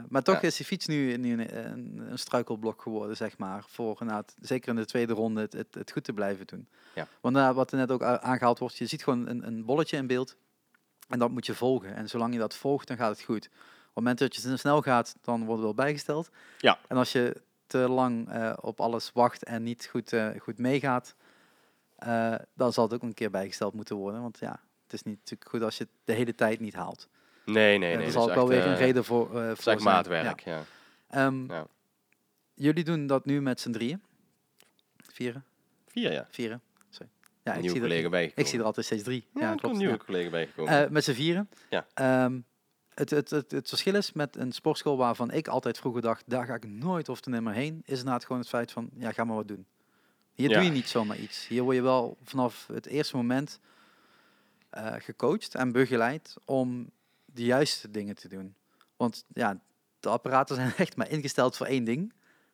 maar 0.09 0.23
toch 0.23 0.41
Ja. 0.41 0.49
is 0.49 0.57
die 0.57 0.67
fiets 0.67 0.87
nu, 0.87 1.17
nu 1.17 1.33
een, 1.33 1.73
een, 1.73 2.07
een 2.11 2.19
struikelblok 2.19 2.83
geworden, 2.83 3.17
zeg 3.17 3.39
maar. 3.39 3.65
Voor 3.67 3.99
zeker 4.41 4.69
in 4.69 4.77
de 4.77 4.85
tweede 4.85 5.13
ronde, 5.13 5.41
het, 5.41 5.53
het, 5.53 5.75
het 5.75 5.93
goed 5.93 6.05
te 6.05 6.13
blijven 6.13 6.47
doen. 6.47 6.69
Ja. 6.95 7.09
Want 7.21 7.37
eh, 7.37 7.53
wat 7.53 7.73
er 7.73 7.79
net 7.79 7.91
ook 7.91 8.03
aangehaald 8.03 8.59
wordt, 8.59 8.77
je 8.77 8.87
ziet 8.87 9.05
gewoon 9.05 9.29
een, 9.29 9.47
een 9.47 9.65
bolletje 9.65 9.97
in 9.97 10.07
beeld. 10.07 10.37
En 11.09 11.19
dat 11.19 11.31
moet 11.31 11.47
je 11.47 11.55
volgen. 11.55 11.95
En 11.95 12.09
zolang 12.09 12.33
je 12.33 12.39
dat 12.39 12.57
volgt, 12.57 12.89
dan 12.89 12.97
gaat 12.97 13.11
het 13.11 13.23
goed. 13.25 13.47
Op 13.47 13.53
het 13.85 13.95
moment 13.95 14.19
dat 14.19 14.37
je 14.37 14.41
te 14.41 14.57
snel 14.57 14.83
gaat, 14.83 15.17
dan 15.21 15.37
wordt 15.39 15.53
het 15.53 15.63
wel 15.63 15.85
bijgesteld. 15.85 16.31
Ja. 16.59 16.79
En 16.89 16.97
als 16.97 17.13
je 17.13 17.43
te 17.67 17.79
lang 17.79 18.29
eh, 18.29 18.53
op 18.61 18.81
alles 18.81 19.13
wacht 19.13 19.45
en 19.45 19.63
niet 19.63 19.87
goed, 19.91 20.13
eh, 20.13 20.29
goed 20.39 20.59
meegaat, 20.59 21.15
eh, 21.97 22.35
dan 22.55 22.73
zal 22.73 22.85
het 22.85 22.95
ook 22.95 23.03
een 23.03 23.15
keer 23.15 23.31
bijgesteld 23.31 23.75
moeten 23.75 23.97
worden. 23.97 24.21
Want 24.23 24.39
ja, 24.39 24.61
het 24.83 24.93
is 24.93 25.03
niet 25.03 25.19
natuurlijk 25.19 25.51
goed 25.51 25.63
als 25.63 25.79
je 25.79 25.85
het 25.85 25.93
de 26.05 26.13
hele 26.13 26.35
tijd 26.35 26.61
niet 26.61 26.75
haalt. 26.75 27.09
Nee, 27.47 27.79
nee, 27.79 27.97
nee. 27.97 27.97
dat 27.97 28.07
is 28.07 28.17
ook 28.17 28.35
wel 28.35 28.49
weer 28.49 28.67
een 28.67 28.73
eh, 28.73 28.79
reden 28.79 29.05
voor, 29.05 29.27
eh 29.27 29.33
voor 29.33 29.43
Het 29.43 29.61
zijn. 29.63 29.83
maatwerk, 29.83 30.41
ja. 30.41 30.63
Ehm, 31.09 31.53
Ja. 31.53 31.67
Jullie 32.55 32.85
doen 32.85 33.07
dat 33.07 33.25
nu 33.25 33.41
met 33.43 33.61
z'n 33.61 33.71
drieën? 33.71 34.03
Vieren? 34.97 35.45
Vier, 35.89 36.13
ja. 36.13 36.27
Vieren? 36.31 36.61
Sorry. 36.91 37.09
Ja, 37.43 37.51
een 37.51 37.57
ik 37.57 37.63
nieuwe 37.63 37.79
zie, 37.79 37.87
collega 37.87 38.09
bijgekomen. 38.09 38.45
ik 38.45 38.51
zie 38.51 38.59
er 38.59 38.65
altijd 38.65 38.87
steeds 38.87 39.03
drie. 39.03 39.27
Ja, 39.35 39.55
klopt. 39.55 39.75
een 39.75 39.81
nieuwe 39.81 39.97
collega 39.97 40.31
bijgekomen. 40.31 40.85
Eh, 40.85 40.91
met 40.91 41.05
z'n 41.05 41.13
vieren. 41.13 41.49
Ja. 41.71 41.87
Ehm, 41.95 42.39
het, 42.95 43.11
het, 43.11 43.31
het, 43.31 43.51
het 43.51 43.69
verschil 43.69 43.95
is 43.95 44.13
met 44.13 44.37
een 44.37 44.53
sportschool 44.53 44.97
waarvan 44.97 45.31
ik 45.31 45.49
altijd 45.49 45.79
vroeger 45.79 46.03
dacht, 46.03 46.23
daar 46.27 46.47
ga 46.47 46.55
ik 46.55 46.69
nooit 46.69 47.09
of 47.09 47.21
te 47.21 47.31
nimmer 47.31 47.53
heen, 47.53 47.83
is 47.85 47.99
inderdaad 47.99 48.25
gewoon 48.25 48.41
het 48.41 48.51
feit 48.51 48.73
van, 48.73 48.91
ja, 48.99 49.13
ga 49.13 49.25
maar 49.25 49.37
wat 49.37 49.49
doen. 49.49 49.67
Hier 50.35 50.49
doe 50.49 50.63
je 50.63 50.71
niet 50.71 50.89
zomaar 50.89 51.17
iets. 51.19 51.47
Hier 51.49 51.63
word 51.63 51.77
je 51.77 51.83
wel 51.83 52.17
vanaf 52.23 52.67
het 52.73 52.87
eerste 52.87 53.17
moment 53.17 53.61
gecoacht 54.99 55.55
en 55.55 55.73
begeleid 55.73 56.35
om 56.45 56.91
de 57.37 57.45
juiste 57.45 57.91
dingen 57.91 58.15
te 58.15 58.29
doen. 58.29 58.55
Want 58.97 59.25
ja, 59.33 59.61
de 60.01 60.09
apparaten 60.09 60.57
zijn 60.57 60.73
echt 60.87 60.97
maar 60.97 61.11
ingesteld 61.11 61.57
voor 61.57 61.67
één 61.67 61.85
ding. 61.85 62.13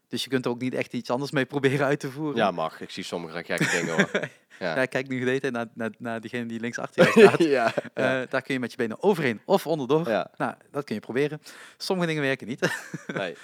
Dus 0.08 0.24
je 0.24 0.30
kunt 0.30 0.44
er 0.44 0.50
ook 0.50 0.60
niet 0.60 0.74
echt 0.74 0.92
iets 0.92 1.10
anders 1.10 1.30
mee 1.30 1.44
proberen 1.46 1.86
uit 1.86 2.00
te 2.00 2.10
voeren. 2.10 2.36
ja, 2.36 2.50
mag. 2.50 2.80
Ik 2.80 2.90
zie 2.90 3.04
sommige 3.04 3.44
gekke 3.44 3.70
dingen 3.70 3.94
hoor. 3.96 4.10
Ja. 4.58 4.76
Ja, 4.76 4.84
kijk 4.86 5.08
nu 5.08 5.24
tijd 5.38 5.52
naar, 5.52 5.66
naar, 5.74 5.90
naar 5.98 6.20
diegene 6.20 6.46
die 6.46 6.60
links 6.60 6.78
achter 6.78 7.04
je 7.04 7.10
staat. 7.28 7.38
ja. 7.38 7.74
Eh, 7.94 8.04
daar 8.28 8.42
kun 8.42 8.54
je 8.54 8.60
met 8.60 8.70
je 8.70 8.76
benen 8.76 9.02
overheen 9.02 9.40
of 9.44 9.66
onderdoor. 9.66 10.08
ja. 10.08 10.30
Nou, 10.36 10.54
dat 10.70 10.84
kun 10.84 10.94
je 10.94 11.00
proberen. 11.00 11.40
Sommige 11.76 12.08
dingen 12.08 12.22
werken 12.22 12.46
niet. 12.46 12.68
Nee. 13.06 13.36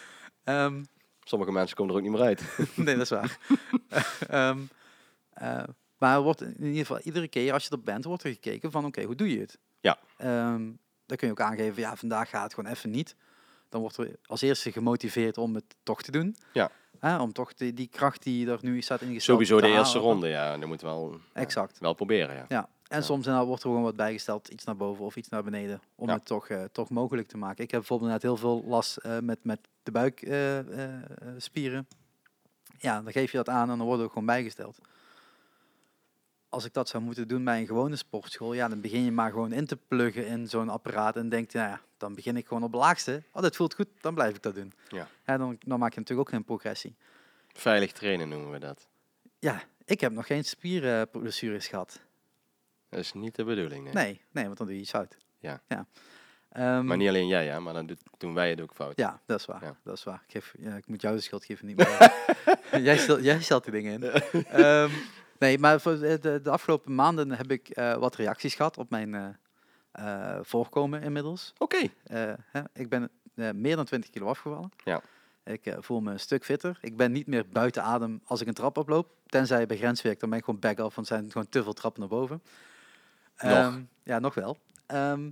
Ehm, 0.45 0.83
Sommige 1.25 1.53
mensen 1.53 1.77
komen 1.77 1.93
er 1.93 1.99
ook 2.01 2.07
niet 2.09 2.17
meer 2.19 2.27
uit. 2.27 2.43
nee, 2.75 2.97
dat 2.97 3.03
is 3.03 3.09
waar. 3.09 3.39
Ehm, 4.29 4.59
eh, 5.33 5.63
maar 5.99 6.21
wordt 6.23 6.41
in 6.41 6.57
ieder 6.59 6.79
geval 6.79 7.01
iedere 7.01 7.29
keer 7.29 7.53
als 7.53 7.65
je 7.65 7.71
er 7.71 7.81
bent, 7.83 8.05
wordt 8.05 8.23
er 8.25 8.31
gekeken 8.33 8.71
van 8.71 8.85
oké, 8.85 9.03
hoe 9.03 9.15
doe 9.15 9.31
je 9.31 9.41
het? 9.41 9.59
Ja. 9.81 9.99
Ehm, 10.17 10.71
dan 11.09 11.17
kun 11.17 11.27
je 11.27 11.33
ook 11.33 11.41
aangeven, 11.41 11.83
ja, 11.83 11.97
vandaag 11.97 12.29
gaat 12.29 12.43
het 12.43 12.55
gewoon 12.55 12.71
even 12.71 12.91
niet. 12.91 13.17
Dan 13.69 13.81
wordt 13.81 13.97
er 13.97 14.17
als 14.25 14.41
eerste 14.43 14.73
gemotiveerd 14.73 15.39
om 15.39 15.55
het 15.55 15.65
toch 15.83 16.03
te 16.03 16.11
doen. 16.11 16.37
Ja. 16.53 16.71
Hè, 16.99 17.19
om 17.19 17.33
toch 17.33 17.55
die, 17.55 17.75
die 17.75 17.87
kracht 17.89 18.23
die 18.23 18.51
er 18.51 18.59
nu 18.63 18.81
staat 18.83 19.01
ingesteld 19.01 19.23
Sowieso 19.41 19.61
de 19.61 19.73
eerste 19.77 19.99
ronde, 19.99 20.29
ja. 20.29 20.59
Dat 20.59 20.69
moet 20.69 20.81
wel, 20.81 21.13
ja, 21.35 21.41
Exact. 21.41 21.79
wel 21.79 21.95
proberen, 21.95 22.35
ja. 22.37 22.45
Ja, 22.49 22.69
en 22.89 22.99
Ja. 22.99 23.03
soms 23.03 23.25
inderdaad 23.25 23.47
wordt 23.47 23.63
er 23.63 23.69
gewoon 23.69 23.85
wat 23.85 23.97
bijgesteld, 23.97 24.49
iets 24.49 24.65
naar 24.65 24.77
boven 24.77 25.05
of 25.05 25.17
iets 25.17 25.29
naar 25.29 25.45
beneden, 25.45 25.81
om 25.95 26.09
Ja. 26.09 26.15
het 26.15 26.25
toch, 26.27 26.49
eh, 26.49 26.65
toch 26.73 26.91
mogelijk 26.91 27.29
te 27.29 27.37
maken. 27.37 27.65
Ik 27.65 27.71
heb 27.71 27.81
bijvoorbeeld 27.81 28.11
net 28.11 28.23
heel 28.23 28.37
veel 28.37 28.65
last 28.67 28.97
eh, 28.97 29.19
met, 29.19 29.45
met 29.45 29.61
de 29.83 29.91
buikspieren. 29.91 31.87
ja, 32.79 33.03
dan 33.03 33.13
geef 33.13 33.31
je 33.31 33.37
dat 33.37 33.49
aan 33.49 33.71
en 33.71 33.77
dan 33.77 33.87
wordt 33.87 33.97
het 33.97 34.03
ook 34.07 34.13
gewoon 34.13 34.27
bijgesteld. 34.27 34.79
Als 36.49 36.65
ik 36.65 36.73
dat 36.73 36.89
zou 36.89 37.03
moeten 37.03 37.29
doen 37.29 37.45
bij 37.45 37.61
een 37.61 37.67
gewone 37.67 37.97
sportschool, 37.97 38.53
ja, 38.53 38.69
dan 38.69 38.81
begin 38.81 39.05
je 39.05 39.13
maar 39.13 39.31
gewoon 39.31 39.53
in 39.53 39.67
te 39.67 39.77
pluggen 39.77 40.27
in 40.27 40.49
zo'n 40.49 40.69
apparaat 40.69 41.17
en 41.17 41.29
denk 41.29 41.51
je, 41.51 41.59
nou 41.59 41.71
ja, 41.71 41.81
dan 41.97 42.15
begin 42.15 42.37
ik 42.37 42.47
gewoon 42.47 42.63
op 42.63 42.73
het 42.73 42.81
laagste. 42.81 43.23
Oh, 43.33 43.43
dat 43.43 43.57
voelt 43.57 43.75
goed, 43.75 43.89
dan 44.01 44.15
blijf 44.15 44.35
ik 44.35 44.43
dat 44.43 44.55
doen. 44.55 44.73
Ja. 44.89 45.09
dan, 45.25 45.59
dan 45.61 45.79
maak 45.79 45.93
je 45.93 46.01
natuurlijk 46.01 46.29
ook 46.29 46.35
geen 46.35 46.45
progressie. 46.45 46.97
Veilig 47.53 47.93
trainen 47.93 48.29
noemen 48.29 48.51
we 48.51 48.59
dat. 48.59 48.89
Ja, 49.39 49.63
ik 49.85 50.01
heb 50.01 50.13
nog 50.13 50.27
geen 50.27 50.45
spierblessures 50.45 51.67
gehad. 51.69 52.01
Dat 52.89 53.01
is 53.01 53.13
niet 53.13 53.35
de 53.35 53.45
bedoeling, 53.45 53.85
nee. 53.85 53.93
Nee, 53.95 54.21
nee, 54.31 54.45
want 54.45 54.59
dan 54.59 54.67
doe 54.67 54.77
je 54.77 54.83
iets 54.83 54.91
fout. 54.91 55.17
Ja. 55.39 55.61
ja. 55.69 55.87
Ehm, 56.49 56.85
Maar 56.85 56.97
niet 56.97 57.09
alleen 57.09 57.27
jij, 57.27 57.45
ja, 57.45 57.61
maar 57.61 57.75
dan 57.75 57.97
doen 58.19 58.35
wij 58.35 58.51
het 58.51 58.61
ook 58.61 58.75
fout. 58.75 58.97
Ja, 58.97 59.21
dat 59.27 59.41
is 59.41 59.47
waar. 59.47 59.65
Ja. 59.65 59.77
Dat 59.85 59.97
is 59.97 60.05
waar. 60.05 60.23
Ik, 60.27 60.33
geef, 60.33 60.55
ja, 60.59 60.77
ik 60.77 60.87
moet 60.87 61.01
jou 61.01 61.17
de 61.17 61.21
schuld 61.23 61.45
geven, 61.45 61.67
niet 61.67 61.77
meer. 61.77 62.13
jij, 62.89 62.99
stelt, 62.99 63.23
jij 63.25 63.41
stelt 63.43 63.65
die 63.65 63.73
dingen 63.73 64.03
in. 64.03 64.23
nee, 65.39 65.59
maar 65.59 65.81
voor 65.81 65.99
de, 65.99 66.41
afgelopen 66.45 66.95
maanden 66.95 67.31
heb 67.31 67.51
ik 67.51 67.69
eh, 67.69 67.95
wat 67.95 68.17
reacties 68.17 68.55
gehad 68.55 68.79
op 68.79 68.91
mijn 68.91 69.15
eh, 69.15 69.29
eh, 69.93 70.39
voorkomen 70.43 71.03
inmiddels. 71.03 71.53
Oké. 71.59 71.89
Ik 72.73 72.89
ben 72.89 73.11
meer 73.55 73.77
dan 73.77 73.85
20 73.85 74.11
kilo 74.11 74.27
afgevallen. 74.27 74.71
Ja. 74.85 75.01
Ik 75.45 75.75
voel 75.79 76.01
me 76.01 76.13
een 76.13 76.21
stuk 76.21 76.45
fitter. 76.45 76.79
Ik 76.81 76.97
ben 76.97 77.13
niet 77.13 77.27
meer 77.27 77.49
buiten 77.49 77.83
adem 77.83 78.21
als 78.25 78.41
ik 78.41 78.47
een 78.47 78.55
trap 78.55 78.77
oploop. 78.77 79.09
Tenzij 79.27 79.67
bij 79.67 79.77
grenswerk, 79.77 80.21
dan 80.21 80.29
ben 80.29 80.39
ik 80.39 80.45
gewoon 80.45 80.61
back 80.61 80.79
off, 80.79 80.95
want 80.95 81.09
er 81.09 81.17
zijn 81.17 81.31
gewoon 81.31 81.49
te 81.49 81.63
veel 81.63 81.73
trappen 81.73 82.01
naar 82.01 82.09
boven. 82.09 82.43
Nog. 83.39 83.53
Ehm, 83.53 83.83
ja, 84.03 84.19
nog 84.19 84.35
wel. 84.35 84.59
Ehm, 84.87 85.27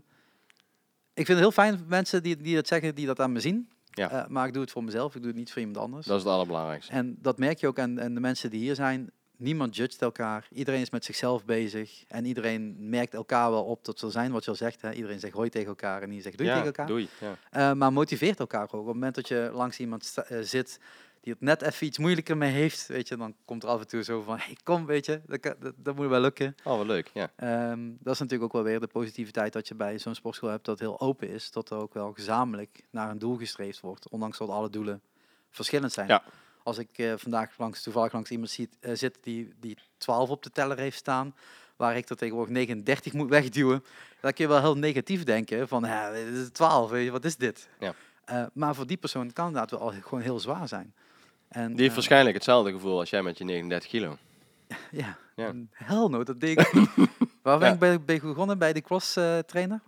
ik 1.14 1.26
vind 1.26 1.28
het 1.28 1.38
heel 1.38 1.52
fijn 1.52 1.84
mensen 1.86 2.22
die, 2.22 2.36
die 2.36 2.54
dat 2.54 2.66
zeggen, 2.66 2.94
die 2.94 3.06
dat 3.06 3.20
aan 3.20 3.32
me 3.32 3.40
zien. 3.40 3.68
Ja. 3.90 4.26
Maar 4.28 4.46
ik 4.46 4.52
doe 4.52 4.62
het 4.62 4.70
voor 4.70 4.84
mezelf, 4.84 5.14
ik 5.14 5.20
doe 5.20 5.30
het 5.30 5.38
niet 5.38 5.52
voor 5.52 5.60
iemand 5.60 5.78
anders. 5.78 6.06
Dat 6.06 6.16
is 6.16 6.22
het 6.22 6.32
allerbelangrijkste. 6.32 6.92
En 6.92 7.16
dat 7.20 7.38
merk 7.38 7.58
je 7.58 7.66
ook 7.66 7.78
aan, 7.78 8.00
aan 8.00 8.14
de 8.14 8.20
mensen 8.20 8.50
die 8.50 8.60
hier 8.60 8.74
zijn. 8.74 9.10
Niemand 9.36 9.76
judgt 9.76 10.02
elkaar. 10.02 10.48
Iedereen 10.52 10.80
is 10.80 10.90
met 10.90 11.04
zichzelf 11.04 11.44
bezig. 11.44 12.04
En 12.08 12.24
iedereen 12.24 12.88
merkt 12.88 13.14
elkaar 13.14 13.50
wel 13.50 13.64
op 13.64 13.84
dat 13.84 13.98
ze 13.98 14.10
zijn 14.10 14.32
wat 14.32 14.44
je 14.44 14.50
al 14.50 14.56
zegt. 14.56 14.82
Hè. 14.82 14.92
Iedereen 14.92 15.20
zegt 15.20 15.34
hoi 15.34 15.48
tegen 15.48 15.68
elkaar 15.68 16.02
en 16.02 16.10
die 16.10 16.22
zegt 16.22 16.36
doei 16.36 16.48
ja, 16.48 16.54
tegen 16.54 16.70
elkaar. 16.70 16.86
doei. 16.86 17.08
Ja. 17.20 17.36
Eh, 17.50 17.72
maar 17.72 17.92
motiveert 17.92 18.38
elkaar 18.38 18.62
ook. 18.62 18.72
Op 18.72 18.86
het 18.86 18.94
moment 18.94 19.14
dat 19.14 19.28
je 19.28 19.50
langs 19.52 19.78
iemand 19.78 20.14
eh, 20.28 20.38
zit 20.40 20.78
die 21.26 21.34
het 21.34 21.42
net 21.42 21.62
even 21.62 21.86
iets 21.86 21.98
moeilijker 21.98 22.36
mee 22.36 22.52
heeft, 22.52 22.86
weet 22.86 23.08
je, 23.08 23.16
dan 23.16 23.34
komt 23.44 23.62
er 23.62 23.68
af 23.68 23.80
en 23.80 23.86
toe 23.86 24.02
zo 24.02 24.22
van, 24.22 24.38
hey, 24.38 24.56
kom, 24.62 24.86
weet 24.86 25.06
je, 25.06 25.20
dat, 25.26 25.42
dat, 25.42 25.72
dat 25.76 25.96
moet 25.96 26.08
wel 26.08 26.20
lukken. 26.20 26.54
Oh, 26.64 26.76
wat 26.76 26.86
leuk, 26.86 27.10
ja. 27.14 27.30
Ehm, 27.36 27.90
dat 27.98 28.14
is 28.14 28.18
natuurlijk 28.18 28.42
ook 28.42 28.52
wel 28.52 28.62
weer 28.62 28.80
de 28.80 28.86
positiviteit 28.86 29.52
dat 29.52 29.68
je 29.68 29.74
bij 29.74 29.98
zo'n 29.98 30.14
sportschool 30.14 30.50
hebt 30.50 30.64
dat 30.64 30.78
heel 30.78 31.00
open 31.00 31.28
is, 31.28 31.50
dat 31.50 31.70
er 31.70 31.76
ook 31.76 31.94
wel 31.94 32.12
gezamenlijk 32.12 32.82
naar 32.90 33.10
een 33.10 33.18
doel 33.18 33.36
gestreefd 33.36 33.80
wordt, 33.80 34.08
ondanks 34.08 34.38
dat 34.38 34.48
alle 34.48 34.70
doelen 34.70 35.00
verschillend 35.50 35.92
zijn. 35.92 36.08
Ja. 36.08 36.22
Als 36.66 36.78
ik 36.78 36.88
eh, 36.98 37.12
vandaag 37.16 37.58
langs, 37.58 37.82
toevallig 37.82 38.12
langs 38.12 38.30
iemand 38.30 38.50
ziet, 38.50 38.76
eh, 38.80 38.94
zit 38.94 39.18
die, 39.20 39.52
die 39.60 39.76
12 39.98 40.30
op 40.30 40.42
de 40.42 40.50
teller 40.50 40.78
heeft 40.78 40.96
staan, 40.96 41.34
waar 41.76 41.96
ik 41.96 42.08
er 42.08 42.16
tegenwoordig 42.16 42.54
39 42.54 43.12
moet 43.12 43.28
wegduwen, 43.28 43.84
dan 44.20 44.32
kun 44.32 44.44
je 44.44 44.50
wel 44.50 44.60
heel 44.60 44.76
negatief 44.76 45.24
denken 45.24 45.68
van, 45.68 45.84
ja, 45.84 46.10
dit 46.12 46.26
is 46.34 46.48
12, 46.52 46.90
weet 46.90 47.04
je, 47.04 47.10
wat 47.10 47.24
is 47.24 47.36
dit? 47.36 47.68
Ja. 47.80 47.94
Eh, 48.24 48.44
maar 48.52 48.74
voor 48.74 48.86
die 48.86 48.96
persoon 48.96 49.32
kan 49.32 49.46
inderdaad 49.46 49.70
wel 49.80 49.92
gewoon 50.00 50.20
heel 50.20 50.40
zwaar 50.40 50.68
zijn. 50.68 50.94
En, 51.48 51.72
Die 51.72 51.82
heeft 51.82 51.94
waarschijnlijk 51.94 52.34
hetzelfde 52.34 52.72
gevoel 52.72 52.98
als 52.98 53.10
jij 53.10 53.22
met 53.22 53.38
je 53.38 53.44
39 53.44 53.88
kilo. 53.90 54.16
Ja, 54.90 55.18
Ja. 55.36 55.48
een 55.48 55.70
hell 55.72 56.06
no, 56.08 56.24
dat 56.24 56.40
deed 56.40 56.60
ik. 56.60 56.72
Waar 57.46 57.58
ben 57.58 57.72
ik 57.72 57.78
bij, 57.78 58.00
bij 58.00 58.20
begonnen? 58.20 58.58
Bij 58.58 58.72
de 58.72 58.80
cross 58.80 59.16
eh, 59.16 59.38
trainer? 59.38 59.80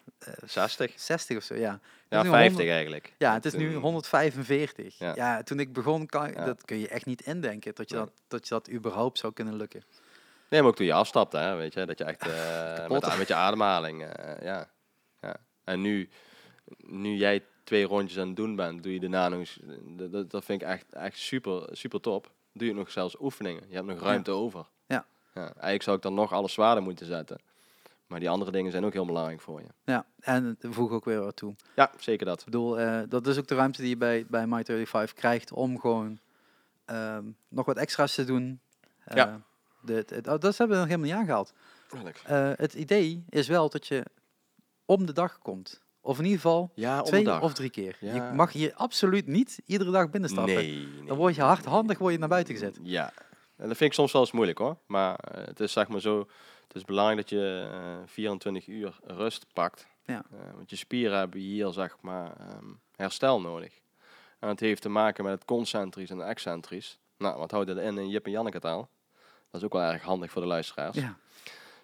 60? 0.46 0.92
60 0.96 1.36
of 1.36 1.42
zo, 1.42 1.54
ja. 1.54 1.80
Ja, 2.08 2.22
nu 2.22 2.28
50 2.28 2.48
100 2.50 2.68
eigenlijk. 2.68 3.14
Ja, 3.18 3.32
het 3.32 3.44
is 3.44 3.52
nu 3.52 3.72
Toen- 3.72 3.82
145. 3.82 4.98
Ja. 4.98 5.12
Ja. 5.14 5.42
toen 5.42 5.60
ik 5.60 5.72
begon, 5.72 6.06
kan, 6.06 6.32
Ja. 6.32 6.44
dat 6.44 6.64
kun 6.64 6.78
je 6.78 6.88
echt 6.88 7.06
niet 7.06 7.20
indenken, 7.22 7.74
dat 7.74 7.88
je, 7.90 7.94
dat, 7.96 8.10
dat 8.28 8.48
je 8.48 8.54
dat 8.54 8.70
überhaupt 8.70 9.18
zou 9.18 9.32
kunnen 9.32 9.56
lukken. 9.56 9.82
Nee, 10.48 10.60
maar 10.60 10.70
ook 10.70 10.76
toen 10.76 10.86
je 10.86 10.92
afstapte, 10.92 11.36
hè, 11.36 11.56
weet 11.56 11.74
je, 11.74 11.86
dat 11.86 11.98
je 11.98 12.04
echt 12.04 12.20
eh, 12.28 12.74
Kapot. 12.74 13.06
met, 13.06 13.18
met 13.18 13.28
je 13.28 13.34
ademhaling, 13.34 14.04
eh, 14.04 14.42
ja. 14.42 14.68
ja. 15.20 15.36
En 15.64 15.80
nu, 15.80 16.08
nu 16.78 17.14
jij 17.16 17.44
twee 17.64 17.84
rondjes 17.84 18.18
aan 18.18 18.26
het 18.26 18.36
doen 18.36 18.56
bent, 18.56 18.82
doe 18.82 18.92
je 18.92 19.08
eens, 19.36 19.58
dat- 19.96 20.12
dat, 20.12 20.30
dat 20.30 20.44
vind 20.44 20.62
ik 20.62 20.68
echt, 20.68 20.92
echt 20.92 21.18
super, 21.18 21.68
super 21.72 22.00
top. 22.00 22.30
Doe 22.52 22.68
je 22.68 22.74
nog 22.74 22.90
zelfs 22.90 23.20
oefeningen, 23.20 23.62
je 23.68 23.74
hebt 23.74 23.86
nog 23.86 24.00
ruimte 24.00 24.30
over. 24.30 24.66
Ja. 24.86 25.06
ja. 25.34 25.40
Eigenlijk 25.44 25.82
zou 25.82 25.96
ik 25.96 26.02
dan 26.02 26.14
nog 26.14 26.32
alles 26.32 26.52
zwaarder 26.52 26.82
moeten 26.82 27.06
zetten. 27.06 27.38
Maar 28.08 28.20
die 28.20 28.30
andere 28.30 28.50
dingen 28.50 28.70
zijn 28.70 28.84
ook 28.84 28.92
heel 28.92 29.06
belangrijk 29.06 29.40
voor 29.40 29.60
je. 29.60 29.66
Ja, 29.84 30.06
en 30.20 30.56
voeg 30.60 30.90
ook 30.90 31.04
weer 31.04 31.20
wat 31.20 31.36
toe. 31.36 31.54
Ja, 31.76 31.90
zeker 31.98 32.26
dat. 32.26 32.38
Ik 32.38 32.44
bedoel, 32.44 32.78
eh, 32.78 33.00
dat 33.08 33.26
is 33.26 33.38
ook 33.38 33.46
de 33.46 33.54
ruimte 33.54 33.80
die 33.80 33.90
je 33.90 33.96
bij, 33.96 34.26
bij 34.28 34.46
My35 34.46 35.14
krijgt 35.14 35.52
om 35.52 35.80
gewoon 35.80 36.18
ehm, 36.84 37.24
nog 37.48 37.66
wat 37.66 37.76
extra's 37.76 38.14
te 38.14 38.24
doen. 38.24 38.60
Eh, 39.04 39.16
Ja. 39.16 39.40
het- 39.86 40.12
oh, 40.28 40.38
dat 40.38 40.56
hebben 40.56 40.76
we 40.76 40.82
nog 40.82 40.86
helemaal 40.86 41.06
niet 41.06 41.16
aangehaald. 41.16 41.52
Eh, 42.24 42.50
het 42.56 42.74
idee 42.74 43.24
is 43.28 43.48
wel 43.48 43.68
dat 43.70 43.86
je 43.86 44.02
om 44.84 45.06
de 45.06 45.12
dag 45.12 45.38
komt. 45.38 45.80
Of 46.00 46.18
in 46.18 46.24
ieder 46.24 46.40
geval 46.40 46.70
Ja, 46.74 47.02
twee 47.02 47.40
of 47.40 47.52
drie 47.54 47.70
keer. 47.70 47.96
Je 48.00 48.30
mag 48.34 48.52
hier 48.52 48.74
absoluut 48.74 49.26
niet 49.26 49.60
iedere 49.66 49.90
dag 49.90 50.10
binnenstappen. 50.10 50.54
Nee, 50.54 50.86
nee. 50.86 51.04
Dan 51.04 51.16
word 51.16 51.34
je 51.34 51.42
hardhandig 51.42 51.98
word 51.98 52.12
je 52.12 52.18
naar 52.18 52.28
buiten 52.28 52.54
gezet. 52.54 52.78
Ja, 52.82 53.12
en 53.56 53.68
dat 53.68 53.76
vind 53.76 53.90
ik 53.90 53.92
soms 53.92 54.12
wel 54.12 54.20
eens 54.22 54.32
moeilijk 54.32 54.58
hoor. 54.58 54.76
Maar 54.86 55.18
het 55.32 55.60
is 55.60 55.72
zeg 55.72 55.88
maar 55.88 56.00
zo, 56.00 56.28
is 56.78 56.84
belangrijk 56.84 57.18
dat 57.20 57.30
je 57.30 57.68
eh, 57.72 57.96
24 58.06 58.66
uur 58.66 58.98
rust 59.04 59.46
pakt. 59.52 59.86
Ja. 60.04 60.22
Eh, 60.32 60.54
want 60.54 60.70
je 60.70 60.76
spieren 60.76 61.18
hebben 61.18 61.40
hier 61.40 61.72
zeg 61.72 61.96
maar 62.00 62.36
ehm, 62.36 62.66
herstel 62.96 63.40
nodig. 63.40 63.80
En 64.38 64.48
het 64.48 64.60
heeft 64.60 64.82
te 64.82 64.88
maken 64.88 65.24
met 65.24 65.32
het 65.32 65.44
concentrisch 65.44 66.10
en 66.10 66.20
excentrisch. 66.26 66.98
Nou, 67.16 67.38
wat 67.38 67.50
houdt 67.50 67.66
dat 67.68 67.76
in 67.78 67.98
in 67.98 68.08
Jip 68.08 68.24
en 68.24 68.30
Janneke 68.30 68.60
taal? 68.60 68.88
Dat 69.50 69.60
is 69.60 69.64
ook 69.66 69.72
wel 69.72 69.82
erg 69.82 70.02
handig 70.02 70.30
voor 70.30 70.42
de 70.42 70.48
luisteraars. 70.48 70.96
Ja. 70.96 71.16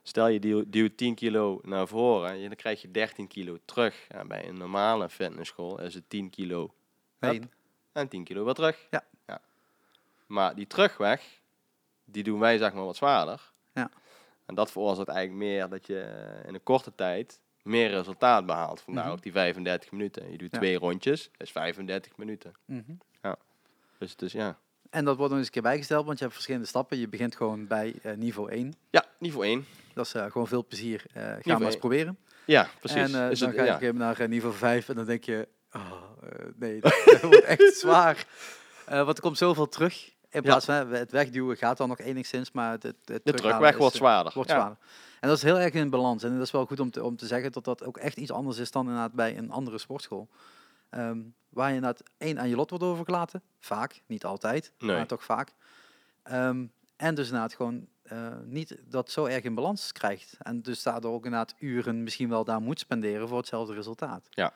Stel 0.03 0.29
je 0.29 0.39
duwt, 0.41 0.73
duwt 0.73 0.97
10 0.97 1.15
kilo 1.15 1.61
naar 1.63 1.89
voren, 1.89 2.39
je- 2.39 2.47
dan 2.49 2.57
krijg 2.57 2.83
je 2.83 2.91
13 2.91 3.27
kilo 3.29 3.59
terug. 3.65 4.07
En 4.09 4.29
bij 4.29 4.49
een 4.49 4.59
normale 4.59 5.09
fitnessschool 5.09 5.81
is 5.81 5.95
het 5.95 6.05
10 6.09 6.31
kilo 6.31 6.75
Heen. 7.19 7.51
en 7.93 8.09
10 8.09 8.25
kilo 8.25 8.45
weer 8.45 8.55
terug. 8.55 8.87
Ja. 8.91 9.05
Maar 10.27 10.55
die 10.55 10.67
terugweg, 10.67 11.41
die 12.05 12.23
doen 12.23 12.39
wij 12.39 12.59
zeg 12.59 12.73
maar 12.73 12.85
wat 12.85 12.97
zwaarder. 12.97 13.53
Ja. 14.45 14.51
En 14.51 14.55
dat 14.55 14.71
veroorzaakt 14.71 15.09
eigenlijk 15.09 15.39
meer 15.39 15.69
dat 15.69 15.87
je 15.87 16.01
eh, 16.01 16.49
in 16.49 16.55
een 16.55 16.63
korte 16.63 16.93
tijd 16.95 17.41
meer 17.63 17.91
resultaat 17.91 18.47
behaalt. 18.47 18.81
Vandaar 18.81 19.05
Mhm. 19.05 19.13
ook 19.13 19.23
die 19.23 19.33
35 19.33 19.91
minuten. 19.93 20.31
Je 20.31 20.39
doet 20.39 20.53
Ja. 20.53 20.59
twee 20.59 20.77
rondjes, 20.79 21.23
dat 21.33 21.47
is 21.47 21.53
35 21.53 22.17
minuten. 22.17 22.53
Mhm. 22.65 22.93
Dus 23.99 24.11
het 24.11 24.23
is 24.23 24.33
ja. 24.33 24.59
En 24.91 25.05
dat 25.05 25.17
wordt 25.17 25.29
nog 25.31 25.39
eens 25.39 25.47
een 25.49 25.53
keer 25.55 25.63
bijgesteld, 25.63 26.05
want 26.05 26.17
je 26.17 26.23
hebt 26.23 26.35
verschillende 26.37 26.69
stappen. 26.69 26.99
Je 26.99 27.09
begint 27.09 27.37
gewoon 27.37 27.67
bij 27.67 27.95
eh, 28.03 28.13
niveau 28.17 28.51
1. 28.53 28.75
Ja, 28.91 29.05
niveau 29.19 29.47
1. 29.47 29.67
Dat 29.95 30.07
is 30.07 30.15
eh, 30.15 30.31
gewoon 30.31 30.47
veel 30.47 30.67
plezier. 30.67 31.05
Eh 31.13 31.23
ga 31.23 31.35
Niveau 31.37 31.59
maar 31.59 31.67
eens 31.71 31.77
proberen. 31.77 32.19
Ja, 32.47 32.69
precies. 32.81 32.97
En 32.97 33.31
is 33.31 33.39
dan 33.39 33.49
het, 33.49 33.59
ga 33.59 33.79
je 33.79 33.87
ja. 33.87 33.93
naar 33.93 34.29
niveau 34.29 34.55
5 34.55 34.89
en 34.89 34.95
dan 34.95 35.05
denk 35.05 35.25
je, 35.25 35.49
oh, 35.73 35.93
nee, 36.57 36.81
dat 36.81 37.21
wordt 37.21 37.43
echt 37.45 37.77
zwaar. 37.77 38.27
Want 38.89 39.17
er 39.17 39.21
komt 39.23 39.39
zoveel 39.39 39.69
terug. 39.69 40.14
In 40.35 40.41
Ja. 40.43 40.49
plaats 40.49 40.65
van 40.65 40.75
het 40.93 41.11
wegduwen 41.11 41.57
gaat 41.57 41.77
dan 41.77 41.89
nog 41.89 41.99
enigszins, 41.99 42.53
maar 42.53 42.71
het, 42.71 42.83
het, 42.83 42.97
het 43.05 43.25
De 43.25 43.33
is, 43.33 43.41
wordt 43.77 43.95
eh, 43.95 44.01
zwaarder. 44.01 44.33
wordt 44.35 44.51
zwaarder. 44.51 44.77
En 45.21 45.29
dat 45.29 45.37
is 45.37 45.43
heel 45.43 45.59
erg 45.59 45.73
in 45.73 45.91
balans. 45.91 46.23
En 46.23 46.33
dat 46.33 46.43
is 46.43 46.51
wel 46.51 46.67
goed 46.67 46.81
om 46.81 46.91
te, 46.91 47.05
om 47.05 47.17
te 47.17 47.27
zeggen 47.27 47.53
dat 47.53 47.65
dat 47.65 47.85
ook 47.85 47.97
echt 47.97 48.17
iets 48.17 48.31
anders 48.31 48.59
is 48.59 48.71
dan 48.71 48.83
inderdaad 48.87 49.13
bij 49.13 49.39
een 49.39 49.51
andere 49.51 49.79
sportschool. 49.79 50.29
Ehm, 50.91 51.19
waar 51.49 51.69
je 51.69 51.75
inderdaad 51.75 52.03
één 52.19 52.39
aan 52.39 52.49
je 52.49 52.57
lot 52.57 52.71
wordt 52.71 52.85
overgelaten. 52.85 53.43
Vaak, 53.59 54.03
niet 54.07 54.25
altijd, 54.25 54.73
Nee. 54.79 54.97
maar 54.97 55.07
toch 55.07 55.25
vaak. 55.25 55.53
Ehm, 56.23 56.67
en 56.97 57.15
dus 57.15 57.27
inderdaad 57.27 57.55
gewoon 57.55 57.87
eh, 58.03 58.29
niet 58.45 58.77
dat 58.85 59.11
zo 59.11 59.25
erg 59.25 59.43
in 59.45 59.55
balans 59.55 59.93
krijgt. 59.93 60.37
En 60.39 60.63
dus 60.63 60.83
daardoor 60.83 61.13
ook 61.13 61.25
inderdaad 61.25 61.55
uren 61.59 62.03
misschien 62.03 62.29
wel 62.29 62.45
daar 62.45 62.61
moet 62.61 62.79
spenderen 62.79 63.29
voor 63.29 63.39
hetzelfde 63.39 63.75
resultaat. 63.75 64.27
Ja. 64.31 64.53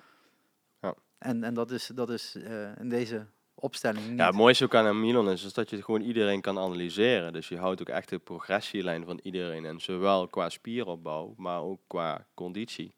Ja. 0.80 0.94
En, 1.18 1.44
en 1.44 1.54
dat 1.54 1.70
is, 1.70 1.90
dat 1.94 2.10
is 2.10 2.34
eh, 2.34 2.76
in 2.78 2.88
deze 2.88 3.26
opstelling 3.60 4.08
niet. 4.08 4.18
Ja, 4.18 4.26
het 4.26 4.34
mooiste 4.34 4.64
ook 4.64 4.74
aan 4.74 5.00
Milan 5.00 5.30
is, 5.30 5.44
is 5.44 5.52
dat 5.52 5.70
je 5.70 5.82
gewoon 5.82 6.00
iedereen 6.00 6.40
kan 6.40 6.58
analyseren. 6.58 7.32
Dus 7.32 7.48
je 7.48 7.58
houdt 7.58 7.80
ook 7.80 7.88
echt 7.88 8.08
de 8.08 8.18
progressielijn 8.18 9.04
van 9.04 9.20
iedereen. 9.22 9.64
En 9.64 9.80
zowel 9.80 10.26
qua 10.26 10.48
spieropbouw, 10.48 11.34
maar 11.36 11.62
ook 11.62 11.80
qua 11.86 12.26
conditie. 12.34 12.94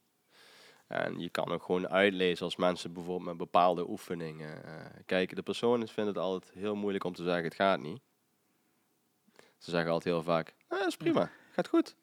En 0.87 1.19
je 1.19 1.29
kan 1.29 1.53
ook 1.53 1.63
gewoon 1.63 1.89
uitlezen 1.89 2.45
als 2.45 2.57
mensen 2.57 2.93
bijvoorbeeld 2.93 3.29
met 3.29 3.37
bepaalde 3.37 3.89
oefeningen. 3.89 4.65
eh 4.65 4.73
kijk, 5.07 5.37
de 5.37 5.43
personen 5.43 5.89
vinden 5.89 6.15
het 6.15 6.23
altijd 6.23 6.53
heel 6.55 6.75
moeilijk 6.75 7.05
om 7.05 7.15
te 7.15 7.23
zeggen 7.23 7.45
het 7.45 7.55
gaat 7.55 7.81
niet. 7.81 8.01
Ze 9.59 9.71
zeggen 9.71 9.93
altijd 9.93 10.15
heel 10.15 10.23
vaak, 10.23 10.55
ah, 10.69 10.79
dat 10.79 10.89
is 10.89 10.97
prima, 10.97 11.31
gaat 11.55 11.69
goed. 11.69 11.95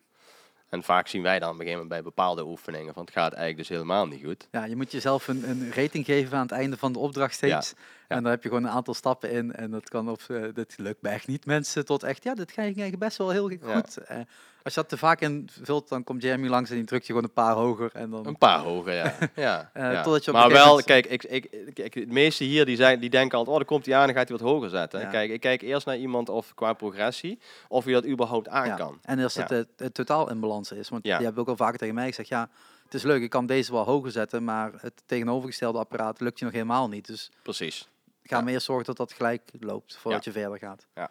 En 0.69 0.83
vaak 0.83 1.07
zien 1.07 1.21
wij 1.21 1.39
dan 1.39 1.49
op 1.49 1.53
een 1.53 1.61
gegeven 1.61 1.83
moment 1.83 2.01
bij 2.01 2.11
bepaalde 2.11 2.45
oefeningen 2.45 2.93
van 2.93 3.03
het 3.03 3.13
gaat 3.13 3.33
eigenlijk 3.33 3.57
dus 3.57 3.77
helemaal 3.77 4.07
niet 4.07 4.23
goed. 4.23 4.47
Ja, 4.51 4.65
je 4.65 4.75
moet 4.75 4.91
jezelf 4.91 5.27
een, 5.27 5.49
een 5.49 5.73
rating 5.73 6.05
geven 6.05 6.37
aan 6.37 6.43
het 6.43 6.51
einde 6.51 6.77
van 6.77 6.93
de 6.93 6.99
opdracht 6.99 7.33
steeds. 7.33 7.73
ja. 8.06 8.06
En 8.07 8.21
dan 8.23 8.31
heb 8.31 8.43
je 8.43 8.49
gewoon 8.49 8.63
een 8.63 8.69
aantal 8.69 8.93
stappen 8.93 9.31
in. 9.31 9.53
En 9.53 9.71
dat 9.71 9.89
kan 9.89 10.09
op, 10.09 10.21
eh, 10.27 10.43
dit 10.53 10.73
lukt 10.77 11.01
me 11.01 11.09
echt 11.09 11.27
niet 11.27 11.45
mensen 11.45 11.85
tot 11.85 12.03
echt, 12.03 12.23
ja, 12.23 12.33
dit 12.33 12.51
ga 12.51 12.61
je 12.61 12.67
eigenlijk 12.67 12.99
best 12.99 13.17
wel 13.17 13.29
heel 13.29 13.49
goed. 13.49 13.97
Eh, 13.97 14.17
als 14.63 14.73
je 14.75 14.81
dat 14.81 14.89
te 14.89 14.97
vaak 14.97 15.21
invult, 15.21 15.89
dan 15.89 16.03
komt 16.03 16.21
Jeremy 16.21 16.47
langs 16.47 16.69
en 16.69 16.75
die 16.75 16.85
drukt 16.85 17.05
je 17.07 17.13
gewoon 17.13 17.27
een 17.27 17.33
paar 17.33 17.53
hoger. 17.53 17.89
En 17.93 18.09
dan, 18.09 18.25
Een 18.27 18.37
paar 18.37 18.59
hoger, 18.59 18.93
ja. 18.93 19.15
ja, 19.35 19.69
Eh, 19.73 19.91
ja. 19.91 20.01
totdat 20.03 20.25
je 20.25 20.31
op 20.31 20.37
maar 20.37 20.49
wel, 20.49 20.67
moment- 20.67 20.85
kijk, 20.85 21.05
ik, 21.05 21.23
ik, 21.23 21.73
kijk, 21.73 21.93
de 21.93 22.05
meesten 22.07 22.45
hier 22.45 22.65
die, 22.65 22.75
zijn, 22.75 22.99
die 22.99 23.09
denken 23.09 23.37
altijd, 23.37 23.55
oh, 23.57 23.61
dan 23.61 23.71
komt 23.73 23.85
hij 23.85 23.95
aan, 23.95 24.05
dan 24.07 24.15
gaat 24.15 24.27
hij 24.29 24.37
wat 24.37 24.47
hoger 24.47 24.69
zetten. 24.69 24.99
Ja. 24.99 25.09
Kijk, 25.09 25.31
ik 25.31 25.39
kijk 25.39 25.61
eerst 25.61 25.85
naar 25.85 25.97
iemand 25.97 26.29
of 26.29 26.53
qua 26.53 26.73
progressie, 26.73 27.39
of 27.67 27.83
hij 27.83 27.93
dat 27.93 28.05
überhaupt 28.05 28.47
aan 28.47 28.67
ja. 28.67 28.75
kan. 28.75 28.99
En 29.01 29.19
als 29.19 29.35
het, 29.35 29.49
het 29.77 29.93
totaal 29.93 30.29
in 30.29 30.39
balans 30.39 30.71
is. 30.71 30.89
Want 30.89 31.05
Ja. 31.05 31.17
je 31.19 31.25
hebt 31.25 31.37
ook 31.37 31.47
al 31.47 31.55
vaker 31.57 31.77
tegen 31.79 31.95
mij 31.95 32.07
gezegd, 32.07 32.29
ja, 32.29 32.49
het 32.83 32.93
is 32.93 33.03
leuk, 33.03 33.21
ik 33.21 33.29
kan 33.29 33.45
deze 33.45 33.71
wel 33.71 33.83
hoger 33.85 34.11
zetten, 34.11 34.43
maar 34.43 34.71
het 34.77 35.03
tegenovergestelde 35.05 35.77
apparaat 35.79 36.19
lukt 36.19 36.39
je 36.39 36.45
nog 36.45 36.53
helemaal 36.53 36.89
niet. 36.89 37.07
Dus 37.07 37.31
Precies. 37.41 37.87
Ga 38.29 38.39
Ja. 38.39 38.47
eerst 38.47 38.65
zorgen 38.65 38.85
dat 38.85 38.97
dat 38.97 39.13
gelijk 39.13 39.51
loopt 39.59 39.97
voordat 39.97 40.23
je 40.23 40.31
verder 40.31 40.57
gaat. 40.57 40.87
Ja. 40.95 41.09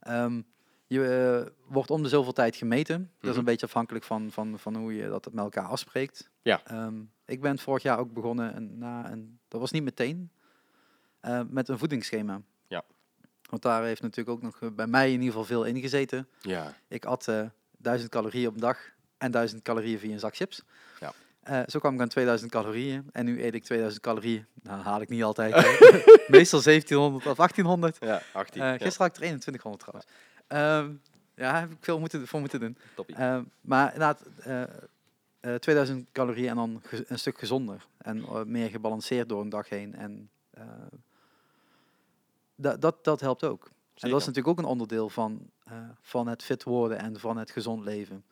Ehm, 0.00 0.40
je 0.86 1.06
eh, 1.46 1.52
wordt 1.72 1.90
om 1.90 2.02
de 2.02 2.08
zoveel 2.08 2.32
tijd 2.32 2.56
gemeten. 2.56 2.98
Dat 2.98 3.22
is 3.22 3.28
Mhm. 3.28 3.38
een 3.38 3.44
beetje 3.44 3.66
afhankelijk 3.66 4.04
van, 4.04 4.30
van, 4.30 4.58
van 4.58 4.76
hoe 4.76 4.94
je 4.94 5.08
dat 5.08 5.24
met 5.32 5.44
elkaar 5.44 5.66
afspreekt. 5.68 6.30
Ja. 6.42 6.60
Ehm, 6.64 6.94
ik 7.24 7.40
ben 7.40 7.58
vorig 7.58 7.82
jaar 7.82 7.98
ook 7.98 8.12
begonnen, 8.12 8.54
en 8.54 8.78
na 8.78 9.10
een, 9.10 9.38
dat 9.48 9.60
was 9.60 9.70
niet 9.70 9.82
meteen, 9.82 10.30
eh, 11.20 11.40
met 11.48 11.68
een 11.68 11.78
voedingsschema. 11.78 12.40
Ja. 12.66 12.82
Want 13.50 13.62
daar 13.62 13.84
heeft 13.84 14.02
natuurlijk 14.02 14.36
ook 14.36 14.42
nog 14.42 14.60
eh, 14.60 14.68
bij 14.70 14.86
mij 14.86 15.06
in 15.06 15.12
ieder 15.12 15.26
geval 15.28 15.44
veel 15.44 15.64
in 15.64 15.80
gezeten. 15.80 16.28
Ja. 16.40 16.74
Ik 16.88 17.04
at 17.04 17.28
eh 17.28 17.46
1000 17.78 18.10
calorieën 18.10 18.48
op 18.48 18.54
een 18.54 18.60
dag 18.60 18.78
en 19.18 19.30
1000 19.30 19.62
calorieën 19.62 19.98
via 19.98 20.12
een 20.12 20.18
zak 20.18 20.36
chips. 20.36 20.62
Ja. 21.00 21.12
Eh, 21.44 21.60
zo 21.66 21.78
kwam 21.78 21.94
ik 21.94 22.00
aan 22.00 22.08
2000 22.08 22.50
calorieën 22.50 23.08
en 23.12 23.24
nu 23.24 23.44
eet 23.44 23.54
ik 23.54 23.64
2000 23.64 24.02
calorieën. 24.02 24.46
Nou, 24.62 24.82
haal 24.82 25.00
ik 25.00 25.08
niet 25.08 25.22
altijd. 25.22 25.52
Meestal 26.28 26.62
1700 26.62 27.26
of 27.26 27.36
1800. 27.36 27.96
Ja, 28.00 28.22
18. 28.32 28.62
Eh 28.62 28.66
ja, 28.68 28.72
gisteren 28.78 29.06
had 29.06 29.06
ik 29.06 29.12
er 29.22 29.40
2100 29.40 29.80
trouwens. 29.82 30.10
Ehm, 30.46 30.92
ja, 31.46 31.60
heb 31.60 31.70
ik 31.70 31.76
veel 31.80 31.98
moeten, 31.98 32.26
voor 32.26 32.40
moeten 32.40 32.60
doen. 32.60 32.76
Ehm, 33.16 33.42
maar 33.60 33.84
inderdaad, 33.92 34.22
eh, 34.42 34.62
eh, 35.40 35.54
2000 35.54 36.08
calorieën 36.12 36.48
en 36.48 36.56
dan 36.56 36.82
een 37.06 37.18
stuk 37.18 37.38
gezonder. 37.38 37.86
En 37.98 38.24
eh, 38.24 38.42
meer 38.42 38.68
gebalanceerd 38.70 39.28
door 39.28 39.40
een 39.40 39.48
dag 39.48 39.68
heen. 39.68 39.94
En 39.94 40.30
eh, 40.50 40.62
da- 42.54 42.76
dat, 42.76 43.04
dat 43.04 43.20
helpt 43.20 43.44
ook. 43.44 43.64
En 43.64 44.10
dat 44.10 44.20
is 44.20 44.26
natuurlijk 44.26 44.58
ook 44.58 44.64
een 44.64 44.70
onderdeel 44.70 45.08
van, 45.08 45.50
eh, 45.64 45.72
van 46.00 46.26
het 46.28 46.42
fit 46.42 46.62
worden 46.62 46.98
en 46.98 47.20
van 47.20 47.36
het 47.36 47.50
gezond 47.50 47.84
leven. 47.84 48.24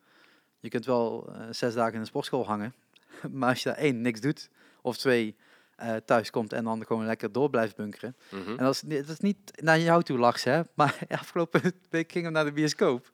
Je 0.61 0.69
kunt 0.69 0.85
wel 0.87 1.33
eh, 1.35 1.41
zes 1.51 1.75
dagen 1.75 1.95
in 1.95 2.01
een 2.01 2.07
sportschool 2.07 2.47
hangen, 2.47 2.75
maar 3.31 3.49
als 3.49 3.63
je 3.63 3.69
daar 3.69 3.79
één, 3.79 4.01
niks 4.01 4.21
doet, 4.21 4.49
of 4.83 4.97
twee, 4.97 5.37
eh, 5.77 5.95
thuis 6.05 6.31
komt 6.31 6.53
en 6.53 6.65
dan 6.65 6.87
gewoon 6.87 7.07
lekker 7.07 7.33
door 7.33 7.51
blijft 7.51 7.77
bunkeren. 7.77 8.17
Mhm. 8.31 8.49
En 8.51 8.57
dat 8.65 8.75
is, 8.75 8.81
dat 8.81 9.09
is 9.09 9.19
niet 9.21 9.63
naar 9.63 9.79
jou 9.79 10.03
toe, 10.03 10.19
Lars, 10.19 10.45
hè? 10.45 10.61
maar 10.75 10.99
afgelopen 11.09 11.61
week 11.91 12.13
gingen 12.13 12.29
we 12.29 12.35
naar 12.35 12.45
de 12.45 12.53
bioscoop. 12.53 13.11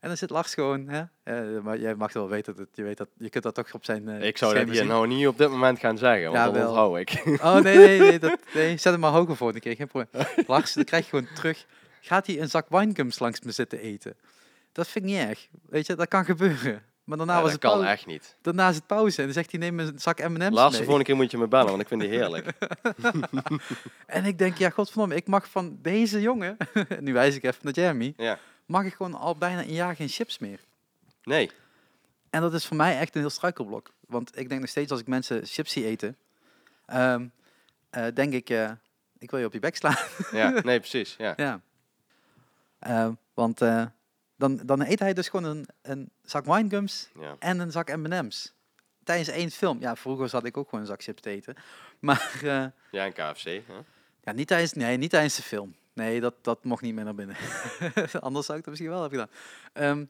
En 0.00 0.08
dan 0.08 0.16
zit 0.16 0.30
Lars 0.30 0.54
gewoon, 0.54 0.88
hè? 0.88 1.02
Eh, 1.22 1.60
maar 1.62 1.78
jij 1.78 1.94
mag 1.94 2.12
wel 2.12 2.28
weten 2.28 2.56
dat 2.56 2.68
je 2.72 2.82
weet 2.82 2.96
dat 2.96 3.08
je 3.16 3.28
kunt 3.30 3.44
dat 3.44 3.54
toch 3.54 3.74
op 3.74 3.84
zijn. 3.84 4.08
eh, 4.08 4.22
Ik 4.26 4.38
zou 4.38 4.50
dat 4.52 4.60
scherm 4.60 4.66
hier 4.72 4.76
zien. 4.82 4.86
nou 4.90 5.06
niet 5.06 5.26
op 5.26 5.38
dit 5.38 5.48
moment 5.50 5.78
gaan 5.78 5.98
zeggen, 5.98 6.22
want 6.32 6.36
Ja, 6.36 6.50
dan 6.50 6.66
onthoud 6.66 6.96
ik. 6.98 7.22
Oh 7.42 7.56
nee, 7.58 7.76
nee, 7.76 7.98
nee, 8.00 8.18
dat, 8.18 8.38
nee, 8.54 8.76
zet 8.76 8.92
hem 8.92 9.00
maar 9.00 9.10
hoger 9.10 9.36
voor 9.36 9.54
een 9.54 9.60
keer, 9.60 9.76
geen 9.76 9.86
probleem. 9.88 10.24
Lars, 10.46 10.72
dan 10.72 10.84
krijg 10.84 11.04
je 11.04 11.10
gewoon 11.10 11.28
terug. 11.34 11.66
Gaat 12.00 12.26
hij 12.26 12.40
een 12.40 12.48
zak 12.50 12.68
winegums 12.68 13.18
langs 13.18 13.40
me 13.40 13.50
zitten 13.52 13.78
eten? 13.80 14.16
Dat 14.72 14.88
vind 14.88 15.04
ik 15.04 15.10
niet 15.10 15.20
erg. 15.20 15.48
Weet 15.68 15.86
je, 15.86 15.94
dat 15.94 16.08
kan 16.08 16.24
gebeuren. 16.24 16.82
Maar 17.08 17.16
daarna, 17.16 17.36
Ja, 17.36 17.42
was 17.42 17.52
het 17.52 17.60
kan 17.60 17.84
echt 17.84 18.06
niet. 18.06 18.36
daarna 18.42 18.68
is 18.68 18.74
het 18.76 18.86
pauze 18.86 19.18
en 19.18 19.24
dan 19.24 19.32
zegt 19.32 19.50
hij 19.50 19.60
neem 19.60 19.78
een 19.80 19.98
zak 19.98 20.18
M&M's 20.28 20.38
Laatste 20.50 20.70
mee. 20.76 20.80
volgende 20.86 21.04
keer 21.04 21.16
moet 21.16 21.30
je 21.30 21.38
me 21.38 21.46
bellen, 21.48 21.68
want 21.68 21.80
ik 21.82 21.88
vind 21.88 22.00
die 22.00 22.10
heerlijk. 22.10 22.52
En 24.06 24.24
ik 24.24 24.38
denk, 24.38 24.56
ja, 24.56 24.70
godverdomme, 24.70 25.14
ik 25.14 25.26
mag 25.26 25.48
van 25.48 25.78
deze 25.82 26.20
jongen, 26.20 26.56
nu 27.00 27.12
wijs 27.12 27.34
ik 27.34 27.42
even 27.44 27.58
naar 27.62 27.72
Jeremy, 27.72 28.14
Ja. 28.16 28.38
mag 28.66 28.84
ik 28.84 28.94
gewoon 28.94 29.14
al 29.14 29.36
bijna 29.36 29.60
een 29.60 29.72
jaar 29.72 29.96
geen 29.96 30.08
chips 30.08 30.38
meer. 30.38 30.60
Nee. 31.22 31.50
En 32.30 32.40
dat 32.40 32.54
is 32.54 32.66
voor 32.66 32.76
mij 32.76 32.98
echt 32.98 33.14
een 33.14 33.20
heel 33.20 33.30
struikelblok. 33.30 33.90
Want 34.06 34.38
ik 34.38 34.48
denk 34.48 34.60
nog 34.60 34.70
steeds 34.70 34.90
als 34.90 35.00
ik 35.00 35.06
mensen 35.06 35.46
chips 35.46 35.72
zie 35.72 35.84
eten, 35.86 36.16
ehm, 36.86 37.26
eh, 37.90 38.04
denk 38.14 38.32
ik, 38.32 38.50
eh, 38.50 38.70
ik 39.18 39.30
wil 39.30 39.40
je 39.40 39.46
op 39.46 39.52
je 39.52 39.58
bek 39.58 39.76
slaan. 39.76 39.96
Ja, 40.32 40.48
nee, 40.64 40.78
precies. 40.78 41.14
Ja. 41.18 41.32
ja. 41.36 41.60
Ehm, 42.78 43.12
want 43.34 43.60
eh, 43.60 43.84
dan, 44.38 44.56
dan 44.64 44.80
eet 44.80 44.98
hij 44.98 45.12
dus 45.14 45.28
gewoon 45.28 45.44
een, 45.56 45.66
een 45.82 46.10
zak 46.22 46.44
winegums 46.44 47.08
Ja. 47.20 47.36
en 47.38 47.58
een 47.58 47.70
zak 47.70 47.96
M&M's. 47.96 48.52
Tijdens 49.04 49.28
één 49.28 49.50
film. 49.50 49.80
Ja, 49.80 49.96
vroeger 49.96 50.28
zat 50.28 50.44
ik 50.44 50.56
ook 50.56 50.64
gewoon 50.68 50.80
een 50.80 50.90
zak 50.90 51.02
chips 51.02 51.20
te 51.22 51.30
eten. 51.30 51.54
Maar 52.00 52.32
eh, 52.42 52.64
ja, 52.90 53.04
en 53.04 53.12
KFC. 53.12 53.44
Hè? 53.44 53.60
ja, 54.22 54.32
niet, 54.32 54.46
tijdens, 54.48 54.72
nee, 54.72 54.96
niet 54.96 55.10
tijdens 55.10 55.36
de 55.36 55.42
film. 55.42 55.74
Nee, 55.92 56.20
dat, 56.20 56.34
dat 56.42 56.64
mocht 56.64 56.82
niet 56.82 56.94
meer 56.94 57.04
naar 57.04 57.14
binnen. 57.14 57.36
Anders 58.20 58.46
zou 58.46 58.58
ik 58.58 58.64
dat 58.64 58.66
misschien 58.74 58.88
wel 58.90 59.00
hebben 59.00 59.18
gedaan. 59.20 59.34
Ehm, 59.72 60.04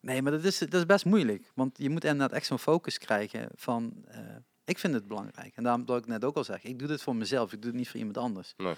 nee, 0.00 0.22
maar 0.22 0.32
dat 0.32 0.44
is, 0.44 0.58
dat 0.58 0.74
is 0.74 0.86
best 0.86 1.04
moeilijk. 1.04 1.50
Want 1.54 1.78
je 1.78 1.90
moet 1.90 2.04
inderdaad 2.04 2.32
echt 2.36 2.46
zo'n 2.46 2.58
focus 2.58 2.98
krijgen 2.98 3.48
van... 3.54 3.92
eh, 4.06 4.20
ik 4.64 4.78
vind 4.78 4.94
het 4.94 5.06
belangrijk. 5.08 5.56
En 5.56 5.62
daarom 5.62 5.84
dat 5.84 5.98
ik 5.98 6.06
net 6.06 6.24
ook 6.24 6.36
al 6.36 6.44
zeg. 6.44 6.62
Ik 6.64 6.78
doe 6.78 6.88
dit 6.88 7.02
voor 7.02 7.16
mezelf. 7.16 7.52
Ik 7.52 7.60
doe 7.62 7.70
het 7.70 7.78
niet 7.78 7.88
voor 7.88 7.98
iemand 7.98 8.18
anders. 8.18 8.54
Nee. 8.56 8.74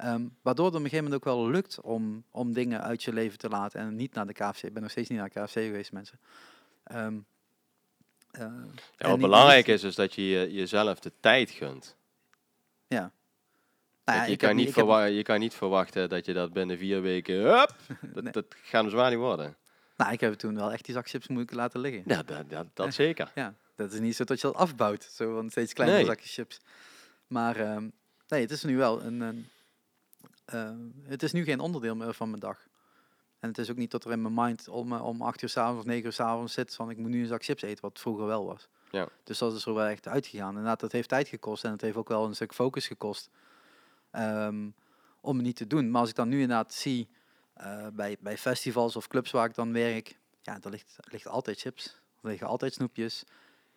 Ehm, 0.00 0.26
waardoor 0.42 0.66
het 0.66 0.74
op 0.74 0.80
een 0.80 0.88
gegeven 0.88 1.04
moment 1.10 1.14
ook 1.26 1.34
wel 1.34 1.50
lukt 1.50 1.80
om, 1.80 2.24
om 2.30 2.52
dingen 2.52 2.82
uit 2.82 3.02
je 3.02 3.12
leven 3.12 3.38
te 3.38 3.48
laten. 3.48 3.80
En 3.80 3.96
niet 3.96 4.14
naar 4.14 4.26
de 4.26 4.32
KFC. 4.32 4.62
Ik 4.62 4.72
ben 4.72 4.82
nog 4.82 4.90
steeds 4.90 5.08
niet 5.08 5.18
naar 5.18 5.28
de 5.32 5.40
KFC 5.40 5.52
geweest, 5.52 5.92
mensen. 5.92 6.18
Ehm, 6.84 7.18
eh, 8.30 8.46
Ja, 8.96 9.08
wat 9.08 9.18
belangrijk 9.20 9.66
is, 9.66 9.82
is 9.82 9.94
dat 9.94 10.14
je 10.14 10.28
je- 10.28 10.52
jezelf 10.52 10.98
de 10.98 11.12
tijd 11.20 11.50
gunt. 11.50 11.96
Ja. 12.86 13.12
Nou 14.04 14.18
ja, 14.18 14.24
je, 14.24 14.36
kan 14.36 14.56
niet 14.56 14.68
ik 14.68 14.74
heb- 14.74 14.84
verwa- 14.84 15.04
je 15.04 15.22
kan 15.22 15.38
niet 15.40 15.54
verwachten 15.54 16.08
dat 16.08 16.26
je 16.26 16.32
dat 16.32 16.52
binnen 16.52 16.78
vier 16.78 17.02
weken... 17.02 17.34
Hup, 17.34 17.74
dat, 18.14 18.22
Nee. 18.24 18.32
dat 18.32 18.44
gaat 18.62 18.82
hem 18.82 18.90
zwaar 18.90 19.10
niet 19.10 19.18
worden. 19.18 19.56
Nou, 19.96 20.12
ik 20.12 20.20
heb 20.20 20.34
toen 20.34 20.54
wel 20.54 20.72
echt 20.72 20.84
die 20.84 20.94
zak 20.94 21.08
chips 21.08 21.28
moeten 21.28 21.56
laten 21.56 21.80
liggen. 21.80 22.02
Ja, 22.06 22.22
dat, 22.22 22.50
dat, 22.50 22.66
dat 22.74 22.94
zeker. 22.94 23.32
Ja, 23.34 23.54
dat 23.76 23.92
is 23.92 24.00
niet 24.00 24.16
zo 24.16 24.24
dat 24.24 24.40
je 24.40 24.46
dat 24.46 24.56
afbouwt, 24.56 25.02
zo 25.04 25.34
van 25.34 25.50
steeds 25.50 25.72
kleinere 25.72 25.98
Nee. 25.98 26.08
zakjes 26.08 26.34
chips. 26.34 26.60
Maar 27.26 27.56
ehm, 27.56 27.88
nee, 28.28 28.40
het 28.40 28.50
is 28.50 28.62
nu 28.64 28.76
wel 28.76 29.02
een, 29.02 29.20
een 29.20 29.48
eh, 30.52 30.70
het 31.02 31.22
is 31.22 31.32
nu 31.32 31.44
geen 31.44 31.60
onderdeel 31.60 31.96
meer 31.96 32.14
van 32.14 32.28
mijn 32.28 32.40
dag. 32.40 32.66
En 33.38 33.48
het 33.48 33.58
is 33.58 33.70
ook 33.70 33.76
niet 33.76 33.90
dat 33.90 34.04
er 34.04 34.12
in 34.12 34.22
mijn 34.22 34.34
mind 34.34 34.68
om, 34.68 34.92
eh, 34.92 35.04
om 35.04 35.22
acht 35.22 35.42
uur 35.42 35.48
s'avonds 35.48 35.80
of 35.80 35.86
negen 35.86 36.04
uur 36.04 36.12
s'avonds 36.12 36.52
zit 36.52 36.74
van 36.74 36.90
ik 36.90 36.96
moet 36.96 37.10
nu 37.10 37.20
een 37.20 37.26
zak 37.26 37.44
chips 37.44 37.62
eten, 37.62 37.82
wat 37.82 38.00
vroeger 38.00 38.26
wel 38.26 38.46
was. 38.46 38.68
Ja. 38.90 39.08
Dus 39.24 39.38
dat 39.38 39.54
is 39.54 39.66
er 39.66 39.74
wel 39.74 39.86
echt 39.86 40.08
uitgegaan. 40.08 40.48
Inderdaad, 40.48 40.80
dat 40.80 40.92
heeft 40.92 41.08
tijd 41.08 41.28
gekost 41.28 41.64
en 41.64 41.70
het 41.70 41.80
heeft 41.80 41.96
ook 41.96 42.08
wel 42.08 42.24
een 42.24 42.34
stuk 42.34 42.54
focus 42.54 42.86
gekost 42.86 43.30
ehm, 44.10 44.68
om 45.20 45.36
het 45.36 45.46
niet 45.46 45.56
te 45.56 45.66
doen. 45.66 45.90
Maar 45.90 46.00
als 46.00 46.10
ik 46.10 46.16
dan 46.16 46.28
nu 46.28 46.40
inderdaad 46.40 46.74
zie 46.74 47.08
eh, 47.54 47.86
bij, 47.92 48.16
bij 48.20 48.38
festivals 48.38 48.96
of 48.96 49.06
clubs 49.06 49.30
waar 49.30 49.48
ik 49.48 49.54
dan 49.54 49.72
werk, 49.72 50.18
ja, 50.42 50.58
er 50.62 50.70
ligt, 50.70 50.96
ligt 51.00 51.26
altijd 51.26 51.60
chips, 51.60 51.86
er 52.22 52.28
liggen 52.28 52.46
altijd 52.46 52.72
snoepjes. 52.72 53.24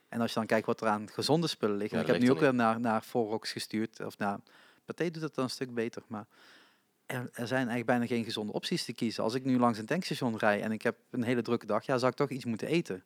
En 0.10 0.22
als 0.22 0.30
je 0.30 0.38
dan 0.38 0.48
kijkt 0.48 0.66
wat 0.66 0.82
er 0.82 0.88
aan 0.88 1.10
gezonde 1.10 1.48
spullen 1.48 1.78
liggen. 1.78 1.98
Ja, 1.98 2.04
ik 2.04 2.10
heb 2.10 2.20
dat 2.20 2.26
nu 2.26 2.34
ook 2.34 2.40
weer 2.42 2.54
naar, 2.54 2.80
naar 2.80 3.02
Forrox 3.02 3.52
gestuurd. 3.52 4.00
Of 4.00 4.18
naar 4.18 4.40
Pathé 4.86 5.10
doet 5.10 5.22
het 5.22 5.36
dan 5.36 5.44
een 5.44 5.50
stuk 5.50 5.74
beter. 5.74 6.04
Maar 6.08 6.26
er, 7.14 7.48
zijn 7.48 7.68
eigenlijk 7.68 7.86
bijna 7.86 8.06
geen 8.06 8.24
gezonde 8.24 8.54
opties 8.54 8.86
te 8.86 8.94
kiezen. 8.94 9.24
Als 9.24 9.34
ik 9.34 9.44
nu 9.46 9.60
langs 9.60 9.80
een 9.80 9.86
tankstation 9.86 10.38
rij 10.38 10.62
en 10.62 10.72
ik 10.72 10.82
heb 10.82 10.96
een 11.10 11.24
hele 11.24 11.42
drukke 11.42 11.66
dag, 11.66 11.86
ja, 11.86 11.98
zou 11.98 12.12
ik 12.12 12.18
toch 12.18 12.30
iets 12.30 12.46
moeten 12.46 12.68
eten. 12.68 13.04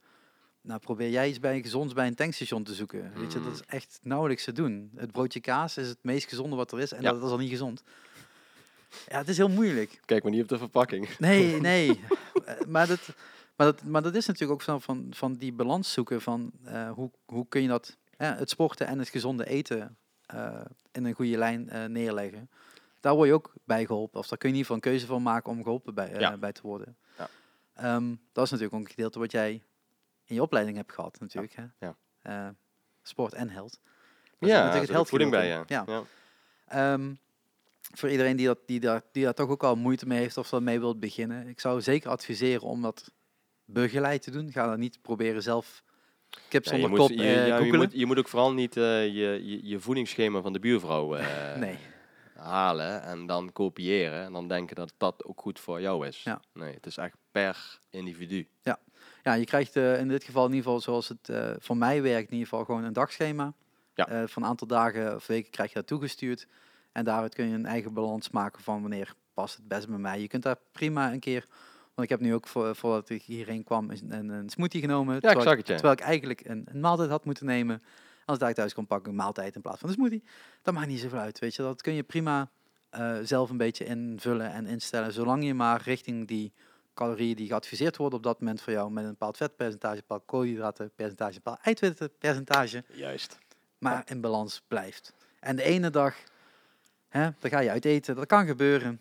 Nou, 0.61 0.79
probeer 0.79 1.09
jij 1.09 1.27
eens 1.27 1.39
bij 1.39 1.61
gezonds 1.61 1.93
bij 1.93 2.07
een 2.07 2.15
tankstation 2.15 2.63
te 2.63 2.73
zoeken. 2.73 3.11
Weet 3.15 3.33
je, 3.33 3.41
dat 3.43 3.53
is 3.53 3.61
echt 3.67 3.99
nauwelijks 4.03 4.43
te 4.43 4.51
doen. 4.51 4.91
Het 4.95 5.11
broodje 5.11 5.39
kaas 5.39 5.77
is 5.77 5.87
het 5.87 5.97
meest 6.01 6.29
gezonde 6.29 6.55
wat 6.55 6.71
er 6.71 6.79
is 6.79 6.91
en 6.91 7.01
Ja. 7.01 7.11
dat 7.11 7.23
is 7.23 7.29
al 7.29 7.37
niet 7.37 7.49
gezond. 7.49 7.83
Ja, 9.07 9.17
het 9.17 9.27
is 9.27 9.37
heel 9.37 9.49
moeilijk. 9.49 9.99
Kijk 10.05 10.23
maar 10.23 10.31
niet 10.31 10.41
op 10.41 10.47
de 10.47 10.57
verpakking. 10.57 11.17
Nee, 11.17 11.59
nee. 11.61 11.99
Eh, 12.45 12.55
maar, 12.67 12.87
dat, 12.87 12.99
maar, 13.55 13.67
dat, 13.67 13.83
maar 13.83 14.01
dat 14.01 14.15
is 14.15 14.25
natuurlijk 14.25 14.53
ook 14.53 14.61
van, 14.65 14.81
van, 14.81 15.07
van 15.09 15.33
die 15.35 15.53
balans 15.53 15.91
zoeken 15.93 16.21
van 16.21 16.51
eh, 16.63 16.91
hoe, 16.91 17.11
hoe 17.25 17.45
kun 17.49 17.61
je 17.61 17.67
dat, 17.67 17.97
ja, 18.17 18.35
het 18.35 18.49
sporten 18.49 18.87
en 18.87 18.99
het 18.99 19.09
gezonde 19.09 19.45
eten 19.45 19.97
eh, 20.25 20.61
in 20.91 21.05
een 21.05 21.13
goede 21.13 21.37
lijn 21.37 21.69
eh, 21.69 21.85
neerleggen. 21.85 22.49
Daar 22.99 23.15
word 23.15 23.27
je 23.27 23.33
ook 23.33 23.53
bij 23.63 23.85
geholpen. 23.85 24.19
Of 24.19 24.27
daar 24.27 24.37
kun 24.37 24.49
je 24.49 24.55
in 24.55 24.61
ieder 24.61 24.73
geval 24.73 24.75
een 24.75 24.97
keuze 24.99 25.13
van 25.13 25.23
maken 25.23 25.51
om 25.51 25.63
geholpen 25.63 25.93
bij, 25.93 26.11
eh, 26.11 26.19
Ja. 26.19 26.37
bij 26.37 26.51
te 26.51 26.61
worden. 26.61 26.97
Ja. 27.17 27.29
Ehm, 27.73 28.15
dat 28.31 28.45
is 28.45 28.51
natuurlijk 28.51 28.73
ook 28.73 28.85
een 28.85 28.89
gedeelte 28.89 29.19
wat 29.19 29.31
jij 29.31 29.63
in 30.25 30.35
je 30.35 30.41
opleiding 30.41 30.77
hebt 30.77 30.93
gehad 30.93 31.19
natuurlijk. 31.19 31.55
Hè? 31.55 31.63
Ja. 31.79 31.95
Eh, 32.21 32.49
sport 33.01 33.33
en 33.33 33.49
zit 33.49 33.79
Ja, 34.39 34.65
natuurlijk 34.65 34.99
ook 34.99 35.07
voeding 35.07 35.31
bij, 35.31 35.63
ja. 35.67 35.85
Ehm, 36.67 37.13
voor 37.93 38.09
iedereen 38.09 38.35
die, 38.35 38.45
dat, 38.45 38.59
die, 38.65 38.79
daar, 38.79 39.01
die 39.11 39.23
daar 39.23 39.33
toch 39.33 39.49
ook 39.49 39.63
al 39.63 39.75
moeite 39.75 40.07
mee 40.07 40.19
heeft 40.19 40.37
of 40.37 40.59
mee 40.59 40.79
wilt 40.79 40.99
beginnen. 40.99 41.47
Ik 41.47 41.59
zou 41.59 41.81
zeker 41.81 42.09
adviseren 42.09 42.61
om 42.67 42.81
dat 42.81 43.11
begeleid 43.65 44.21
te 44.21 44.31
doen. 44.31 44.51
Ga 44.51 44.67
dan 44.67 44.79
niet 44.79 45.01
proberen 45.01 45.43
zelf 45.43 45.83
kip 46.49 46.63
Ja, 46.63 46.69
zonder 46.69 46.89
je, 46.89 46.95
kop 46.95 47.09
moet, 47.09 47.19
je, 47.19 47.23
eh, 47.25 47.47
ja, 47.47 47.57
je, 47.57 47.73
moet, 47.73 47.91
je 47.93 48.05
moet 48.05 48.17
ook 48.17 48.27
vooral 48.27 48.53
niet 48.53 48.73
je, 48.73 49.09
je, 49.43 49.67
je 49.67 49.79
voedingsschema 49.79 50.41
van 50.41 50.53
de 50.53 50.59
buurvrouw 50.59 51.17
Nee. 51.57 51.77
Halen 52.37 53.03
en 53.03 53.25
dan 53.25 53.51
kopiëren 53.51 54.23
en 54.23 54.33
dan 54.33 54.47
denken 54.47 54.75
dat 54.75 54.93
dat 54.97 55.25
ook 55.25 55.41
goed 55.41 55.59
voor 55.59 55.81
jou 55.81 56.07
is. 56.07 56.23
Ja. 56.23 56.41
Nee, 56.53 56.73
het 56.73 56.85
is 56.85 56.97
echt 56.97 57.17
per 57.31 57.79
individu. 57.89 58.47
Ja, 59.27 59.33
je 59.33 59.45
krijgt 59.45 59.75
eh, 59.75 59.99
in 59.99 60.07
dit 60.07 60.23
geval 60.23 60.45
in 60.45 60.53
ieder 60.53 60.63
geval 60.63 60.81
zoals 60.81 61.07
het 61.07 61.29
eh, 61.29 61.49
voor 61.59 61.77
mij 61.77 62.01
werkt, 62.01 62.27
in 62.27 62.37
ieder 62.37 62.47
geval 62.47 62.65
gewoon 62.65 62.83
een 62.83 62.93
dagschema. 62.93 63.53
Ja. 63.93 64.07
Eh, 64.07 64.23
van 64.27 64.43
een 64.43 64.49
aantal 64.49 64.67
dagen 64.67 65.15
of 65.15 65.27
weken 65.27 65.51
krijg 65.51 65.69
je 65.69 65.75
dat 65.75 65.87
toegestuurd. 65.87 66.47
En 66.91 67.05
daaruit 67.05 67.35
kun 67.35 67.47
je 67.47 67.55
een 67.55 67.65
eigen 67.65 67.93
balans 67.93 68.29
maken 68.29 68.63
van 68.63 68.81
wanneer 68.81 69.13
past 69.33 69.55
het 69.55 69.67
best 69.67 69.87
bij 69.87 69.97
mij. 69.97 70.21
Je 70.21 70.27
kunt 70.27 70.43
daar 70.43 70.57
prima 70.71 71.11
een 71.11 71.19
keer, 71.19 71.45
want 71.93 72.01
ik 72.01 72.09
heb 72.09 72.19
nu 72.19 72.33
ook 72.33 72.47
voor, 72.47 72.75
voordat 72.75 73.09
ik 73.09 73.23
hierheen 73.23 73.63
kwam 73.63 73.89
een, 73.89 74.13
een, 74.13 74.29
een 74.29 74.49
smoothie 74.49 74.81
genomen. 74.81 75.17
Ja, 75.19 75.29
ik 75.29 75.35
terwijl, 75.35 75.57
ja. 75.57 75.63
terwijl 75.63 75.93
ik 75.93 75.99
eigenlijk 75.99 76.45
een, 76.45 76.67
een 76.71 76.79
maaltijd 76.79 77.09
had 77.09 77.25
moeten 77.25 77.45
nemen. 77.45 77.83
Als 78.27 78.39
ik 78.39 78.55
thuis 78.55 78.73
kon 78.73 78.87
pakken, 78.87 79.09
een 79.09 79.17
maaltijd 79.17 79.55
in 79.55 79.61
plaats 79.61 79.79
van 79.79 79.89
een 79.89 79.95
smoothie. 79.95 80.23
Dat 80.61 80.73
maakt 80.73 80.87
niet 80.87 80.99
zoveel 80.99 81.19
uit, 81.19 81.39
weet 81.39 81.55
je. 81.55 81.61
Dat 81.61 81.81
kun 81.81 81.93
je 81.93 82.03
prima 82.03 82.49
eh, 82.89 83.17
zelf 83.23 83.49
een 83.49 83.57
beetje 83.57 83.85
invullen 83.85 84.51
en 84.51 84.65
instellen. 84.65 85.13
Zolang 85.13 85.43
je 85.45 85.53
maar 85.53 85.81
richting 85.81 86.27
die 86.27 86.51
calorieën 86.93 87.35
die 87.35 87.47
geadviseerd 87.47 87.97
worden 87.97 88.17
op 88.17 88.23
dat 88.23 88.39
moment 88.39 88.61
voor 88.61 88.73
jou 88.73 88.91
met 88.91 89.03
een 89.03 89.09
bepaald 89.09 89.37
vetpercentage, 89.37 89.93
een 89.95 90.01
bepaald 90.07 90.25
koolhydratenpercentage, 90.25 91.33
bepaald 91.33 91.59
eiwittenpercentage, 91.61 92.83
Juist. 92.93 93.37
maar 93.77 94.03
in 94.05 94.21
balans 94.21 94.61
blijft. 94.67 95.13
En 95.39 95.55
de 95.55 95.63
ene 95.63 95.89
dag, 95.89 96.15
hè, 97.09 97.29
dan 97.39 97.49
ga 97.51 97.59
je 97.59 97.69
uit 97.69 97.85
eten, 97.85 98.15
dat 98.15 98.25
kan 98.25 98.45
gebeuren. 98.45 98.99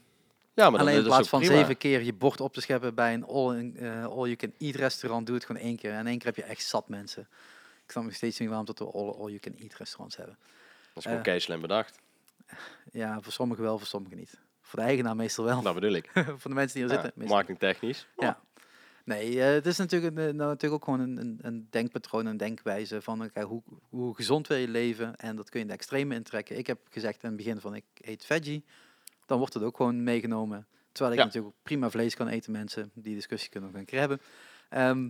Ja, 0.55 0.71
maar 0.71 0.81
Alleen 0.81 0.97
in 0.97 1.05
plaats 1.05 1.29
van 1.29 1.41
prima. 1.41 1.55
zeven 1.55 1.77
keer 1.77 2.03
je 2.03 2.13
bord 2.13 2.41
op 2.41 2.53
te 2.53 2.61
scheppen 2.61 2.95
bij 2.95 3.15
een 3.15 3.25
all-you-can-eat 3.25 4.75
restaurant, 4.75 5.27
doe 5.27 5.35
het 5.35 5.45
gewoon 5.45 5.63
één 5.63 5.77
keer. 5.77 5.93
En 5.93 6.07
één 6.07 6.19
keer 6.19 6.27
heb 6.27 6.37
je 6.37 6.43
echt 6.43 6.65
zat 6.65 6.89
mensen. 6.89 7.29
Ik 7.87 7.93
snap 7.93 8.05
nog 8.05 8.15
steeds 8.15 8.39
niet 8.39 8.49
waarom 8.49 8.67
dat 8.67 8.79
we 8.79 8.85
all-you-can-eat 8.91 9.75
restaurants 9.75 10.17
hebben. 10.17 10.37
Dat 10.87 10.97
is 10.97 11.03
gewoon 11.03 11.19
eh, 11.19 11.25
keislim 11.25 11.61
bedacht. 11.61 11.99
Ja, 12.93 13.21
voor 13.21 13.33
sommigen 13.33 13.63
wel, 13.65 13.79
voor 13.79 13.87
sommigen 13.87 14.17
niet. 14.19 14.41
Voor 14.61 14.79
de 14.79 14.85
eigenaar 14.85 15.17
meestal 15.17 15.45
wel. 15.45 15.63
Dat 15.63 15.75
bedoel 15.75 15.93
ik. 15.93 16.11
voor 16.41 16.51
de 16.51 16.55
mensen 16.57 16.81
die 16.81 16.89
er 16.89 16.95
Ja, 16.95 17.01
zitten. 17.03 17.13
meestal 17.19 17.37
marketingtechnisch. 17.37 18.07
Ja. 18.17 18.41
Nee, 19.05 19.43
eh, 19.43 19.53
het 19.53 19.67
is 19.67 19.77
natuurlijk, 19.77 20.17
een, 20.17 20.23
eh, 20.29 20.35
nou, 20.35 20.49
natuurlijk 20.51 20.75
ook 20.75 20.85
gewoon 20.95 21.01
een, 21.19 21.39
een, 21.43 21.67
denkpatroon, 21.71 22.27
een 22.27 22.37
denkwijze 22.37 23.03
van 23.03 23.25
oké, 23.25 23.43
hoe, 23.43 23.63
hoe 23.89 24.15
gezond 24.15 24.47
wil 24.47 24.57
je 24.57 24.69
leven 24.69 25.17
en 25.17 25.37
dat 25.37 25.51
kun 25.51 25.61
je 25.61 25.67
de 25.67 25.73
extreme 25.73 26.15
intrekken. 26.15 26.59
Ik 26.59 26.67
heb 26.67 26.79
gezegd 26.91 27.23
in 27.23 27.29
het 27.29 27.37
begin 27.37 27.61
van 27.61 27.75
ik 27.75 27.85
eet 28.01 28.25
veggie, 28.25 28.65
dan 29.27 29.39
wordt 29.39 29.55
het 29.55 29.63
ook 29.63 29.77
gewoon 29.77 30.03
meegenomen. 30.03 30.67
Terwijl 30.93 31.15
ik 31.15 31.21
Ja. 31.21 31.27
natuurlijk 31.27 31.55
prima 31.63 31.91
vlees 31.91 32.15
kan 32.15 32.29
eten, 32.29 32.53
mensen. 32.53 32.91
Die 32.95 33.15
discussie 33.15 33.51
kunnen 33.51 33.73
we 33.73 33.85
keer 33.85 33.99
hebben. 33.99 34.21
Ehm, 34.69 35.09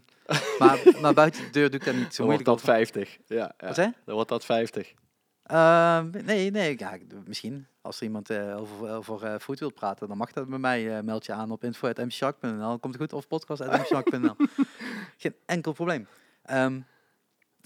maar, 0.58 0.82
maar 1.00 1.14
buiten 1.14 1.42
de 1.44 1.50
deur 1.50 1.70
doe 1.70 1.78
ik 1.78 1.84
daar 1.84 1.94
niet 1.94 2.14
zo 2.14 2.24
Dan 2.24 2.26
wordt 2.26 2.44
moeilijk 2.44 2.44
dat 2.44 2.54
over. 2.54 2.66
50. 2.66 3.18
Ja, 3.26 3.36
ja. 3.36 3.66
Wat 3.66 3.74
zei 3.74 3.86
je? 3.86 3.94
Dan 4.04 4.14
wordt 4.14 4.30
dat 4.30 4.44
50. 4.44 4.94
Ehm, 5.42 6.10
nee, 6.24 6.50
nee, 6.50 6.78
ja, 6.78 6.98
misschien. 7.24 7.66
Als 7.80 7.96
er 7.96 8.02
iemand 8.02 8.30
eh, 8.30 8.56
over, 8.60 8.90
over 8.90 9.40
food 9.40 9.58
wil 9.58 9.72
praten, 9.72 10.08
dan 10.08 10.16
mag 10.16 10.32
dat 10.32 10.48
bij 10.48 10.58
mij. 10.58 10.96
eh 10.96 11.02
meld 11.02 11.26
je 11.26 11.32
aan 11.32 11.50
op 11.50 11.64
info.mshark.nl. 11.64 12.78
Komt 12.78 12.94
het 12.94 13.02
goed. 13.02 13.12
Of 13.12 13.26
podcast.mshark.nl. 13.26 14.36
Geen 15.16 15.34
enkel 15.46 15.72
probleem. 15.72 16.06
Ehm, 16.42 16.80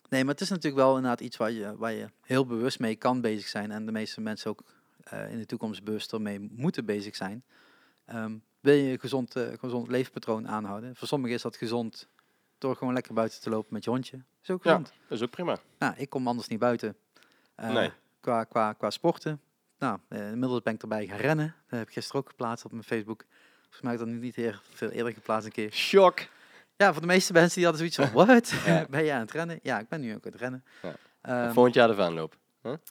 nee, 0.09 0.25
maar 0.25 0.33
het 0.33 0.41
is 0.41 0.49
natuurlijk 0.49 0.83
wel 0.83 0.97
inderdaad 0.97 1.21
iets 1.21 1.37
waar 1.37 1.51
je, 1.51 1.77
waar 1.77 1.93
je 1.93 2.07
heel 2.23 2.47
bewust 2.47 2.79
mee 2.79 2.97
kan 2.97 3.21
bezig 3.21 3.49
zijn. 3.49 3.71
En 3.71 3.87
de 3.87 3.93
meeste 3.93 4.21
mensen 4.21 4.51
ook 4.51 4.63
in 5.31 5.39
de 5.39 5.47
toekomst 5.47 5.85
bewust 5.85 6.13
ermee 6.13 6.49
moeten 6.53 6.85
bezig 6.85 7.17
zijn. 7.17 7.45
Wil 8.61 8.75
je 8.75 8.93
een 8.93 9.01
gezond, 9.01 9.37
eh, 9.37 9.59
gezond 9.59 9.89
leefpatroon 9.89 10.49
aanhouden? 10.49 10.97
Voor 10.97 11.09
sommigen 11.09 11.37
is 11.37 11.43
dat 11.43 11.57
gezond 11.57 12.09
door 12.59 12.77
gewoon 12.77 12.93
lekker 12.95 13.15
buiten 13.15 13.41
te 13.41 13.51
lopen 13.51 13.73
met 13.75 13.85
je 13.85 13.91
hondje. 13.91 14.23
is 14.43 14.51
ook 14.51 14.65
Ja. 14.65 14.71
gezond. 14.71 14.93
Dat 15.09 15.19
is 15.19 15.25
ook 15.25 15.31
prima. 15.31 15.59
Nou, 15.79 15.95
ik 15.97 16.11
kom 16.11 16.29
anders 16.29 16.49
niet 16.49 16.59
buiten. 16.59 16.97
Eh, 17.55 17.73
Nee. 17.73 17.91
qua, 18.21 18.45
qua, 18.45 18.73
qua 18.73 18.91
sporten. 18.91 19.41
Nou, 19.79 19.99
eh, 20.09 20.31
inmiddels 20.31 20.63
ben 20.63 20.75
ik 20.75 20.83
erbij 20.83 21.07
gaan 21.07 21.19
rennen. 21.19 21.55
Dat 21.69 21.79
heb 21.79 21.89
ik 21.89 21.95
gisteren 21.95 22.21
ook 22.21 22.29
geplaatst 22.29 22.65
op 22.65 22.71
mijn 22.73 22.85
Facebook. 22.85 23.25
Volgens 23.61 23.81
mij 23.83 23.91
heb 23.93 24.01
ik 24.01 24.07
dat 24.07 24.15
nu 24.17 24.21
niet 24.23 24.35
heel 24.35 24.53
veel 24.75 24.89
eerder 24.91 25.13
geplaatst 25.13 25.47
een 25.47 25.53
keer. 25.53 25.73
Shock. 25.73 26.19
Ja, 26.77 26.93
voor 26.93 27.01
de 27.01 27.07
meeste 27.07 27.33
mensen 27.33 27.55
die 27.55 27.65
hadden 27.65 27.91
zoiets 27.91 28.13
van, 28.13 28.27
wat? 28.27 28.49
Ja. 28.49 28.87
ben 28.91 29.05
je 29.05 29.13
aan 29.13 29.21
het 29.21 29.31
rennen? 29.31 29.59
Ja, 29.63 29.79
ik 29.79 29.89
ben 29.89 30.01
nu 30.01 30.15
ook 30.15 30.25
aan 30.27 30.33
het 30.33 30.41
rennen. 30.41 30.65
Ja. 30.83 30.95
Ehm, 31.21 31.53
Volgend 31.53 31.75
jaar 31.75 31.89
de 31.89 31.95
Venloop. 31.95 32.37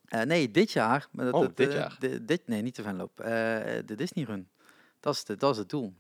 eh, 0.06 0.22
nee, 0.22 0.52
dit 0.52 0.72
jaar. 0.72 1.08
Maar 1.12 1.26
dat, 1.26 1.34
Oh, 1.34 1.48
dit 1.56 1.74
jaar. 1.74 1.96
de- 2.00 2.26
dit, 2.26 2.48
nee, 2.48 2.62
niet 2.62 2.76
de 2.76 2.82
Venloop. 2.84 3.20
Eh, 3.20 3.28
de 3.86 3.94
Disney 3.96 4.24
Run. 4.26 4.50
Dat 5.00 5.14
is, 5.14 5.24
de, 5.24 5.36
dat 5.36 5.52
is 5.52 5.58
het 5.58 5.70
doel. 5.70 5.94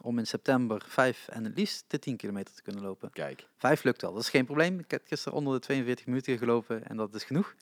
Om 0.00 0.18
in 0.18 0.26
september 0.26 0.82
5 0.86 1.28
en 1.28 1.44
het 1.44 1.56
liefst 1.56 1.84
de 1.86 1.98
10 1.98 2.16
kilometer 2.16 2.54
te 2.54 2.62
kunnen 2.62 2.82
lopen. 2.82 3.10
Kijk. 3.10 3.46
Vijf 3.56 3.82
lukt 3.82 4.02
wel, 4.02 4.12
dat 4.12 4.22
is 4.22 4.28
geen 4.28 4.44
probleem. 4.44 4.78
Ik 4.78 4.90
heb 4.90 5.02
gisteren 5.06 5.38
onder 5.38 5.54
de 5.54 5.60
42 5.60 6.06
minuten 6.06 6.38
gelopen 6.38 6.86
en 6.86 6.96
dat 6.96 7.14
is 7.14 7.24
genoeg. 7.24 7.54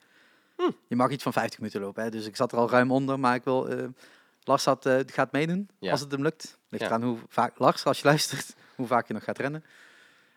Hm. 0.56 0.70
Je 0.88 0.96
mag 0.96 1.10
iets 1.10 1.22
van 1.22 1.32
50 1.32 1.58
minuten 1.58 1.80
lopen, 1.80 2.02
hè, 2.02 2.10
dus 2.10 2.26
ik 2.26 2.36
zat 2.36 2.52
er 2.52 2.58
al 2.58 2.70
ruim 2.70 2.90
onder. 2.90 3.20
Maar 3.20 3.34
ik 3.34 3.44
wil, 3.44 3.68
eh, 3.68 3.88
Lars 4.42 4.64
had, 4.64 4.86
eh, 4.86 4.98
gaat 5.06 5.32
meedoen 5.32 5.68
Ja. 5.78 5.90
als 5.90 6.00
het 6.00 6.10
hem 6.10 6.22
lukt. 6.22 6.58
Ligt 6.68 6.82
Ja. 6.82 6.88
eraan 6.88 7.02
hoe 7.02 7.18
vaak, 7.28 7.58
Lars, 7.58 7.84
als 7.84 7.98
je 7.98 8.04
luistert, 8.12 8.54
hoe 8.74 8.86
vaak 8.86 9.06
je 9.06 9.12
nog 9.14 9.24
gaat 9.24 9.38
rennen. 9.38 9.64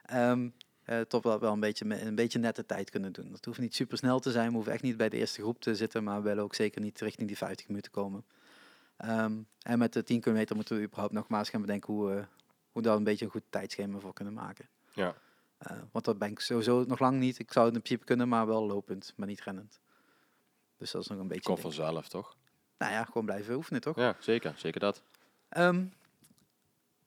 Ehm 0.05 0.47
eh, 0.83 0.99
toch 0.99 1.23
wel, 1.23 1.39
wel 1.39 1.53
een, 1.53 1.59
beetje, 1.59 2.03
een 2.05 2.15
beetje 2.15 2.39
nette 2.39 2.65
tijd 2.65 2.89
kunnen 2.89 3.11
doen. 3.11 3.31
Dat 3.31 3.45
hoeft 3.45 3.59
niet 3.59 3.75
super 3.75 3.97
snel 3.97 4.19
te 4.19 4.31
zijn, 4.31 4.47
we 4.47 4.53
hoeven 4.53 4.73
echt 4.73 4.81
niet 4.81 4.97
bij 4.97 5.09
de 5.09 5.17
eerste 5.17 5.41
groep 5.41 5.61
te 5.61 5.75
zitten, 5.75 6.03
maar 6.03 6.17
we 6.17 6.27
willen 6.27 6.43
ook 6.43 6.55
zeker 6.55 6.81
niet 6.81 7.01
richting 7.01 7.27
die 7.27 7.37
50 7.37 7.67
minuten 7.67 7.91
komen. 7.91 8.23
Ehm, 8.97 9.37
en 9.61 9.79
met 9.79 9.93
de 9.93 10.03
10 10.03 10.21
kilometer 10.21 10.55
moeten 10.55 10.77
we 10.77 10.83
überhaupt 10.83 11.13
nog 11.13 11.27
maar 11.27 11.39
eens 11.39 11.49
gaan 11.49 11.61
bedenken 11.61 11.93
hoe, 11.93 12.13
eh, 12.13 12.23
hoe 12.71 12.81
daar 12.81 12.95
een 12.95 13.03
beetje 13.03 13.25
een 13.25 13.31
goed 13.31 13.43
tijdschema 13.49 13.99
voor 13.99 14.13
kunnen 14.13 14.33
maken. 14.33 14.69
Ja. 14.93 15.15
Eh, 15.57 15.77
want 15.91 16.05
dat 16.05 16.17
ben 16.17 16.31
ik 16.31 16.39
sowieso 16.39 16.83
nog 16.87 16.99
lang 16.99 17.19
niet. 17.19 17.39
Ik 17.39 17.51
zou 17.51 17.65
het 17.65 17.75
in 17.75 17.81
principe 17.81 18.05
kunnen, 18.05 18.27
maar 18.27 18.47
wel 18.47 18.65
lopend, 18.65 19.13
maar 19.15 19.27
niet 19.27 19.41
rennend. 19.41 19.79
Dus 20.77 20.91
dat 20.91 21.01
is 21.01 21.07
nog 21.07 21.19
een 21.19 21.27
beetje. 21.27 21.43
Komt 21.43 21.61
ding. 21.61 21.73
vanzelf, 21.73 22.07
toch? 22.07 22.35
Nou 22.77 22.91
ja, 22.91 23.03
gewoon 23.03 23.25
blijven 23.25 23.55
oefenen, 23.55 23.81
toch? 23.81 23.95
Ja, 23.95 24.15
zeker. 24.19 24.53
Zeker 24.55 24.79
dat. 24.79 25.01
Ehm, 25.49 25.85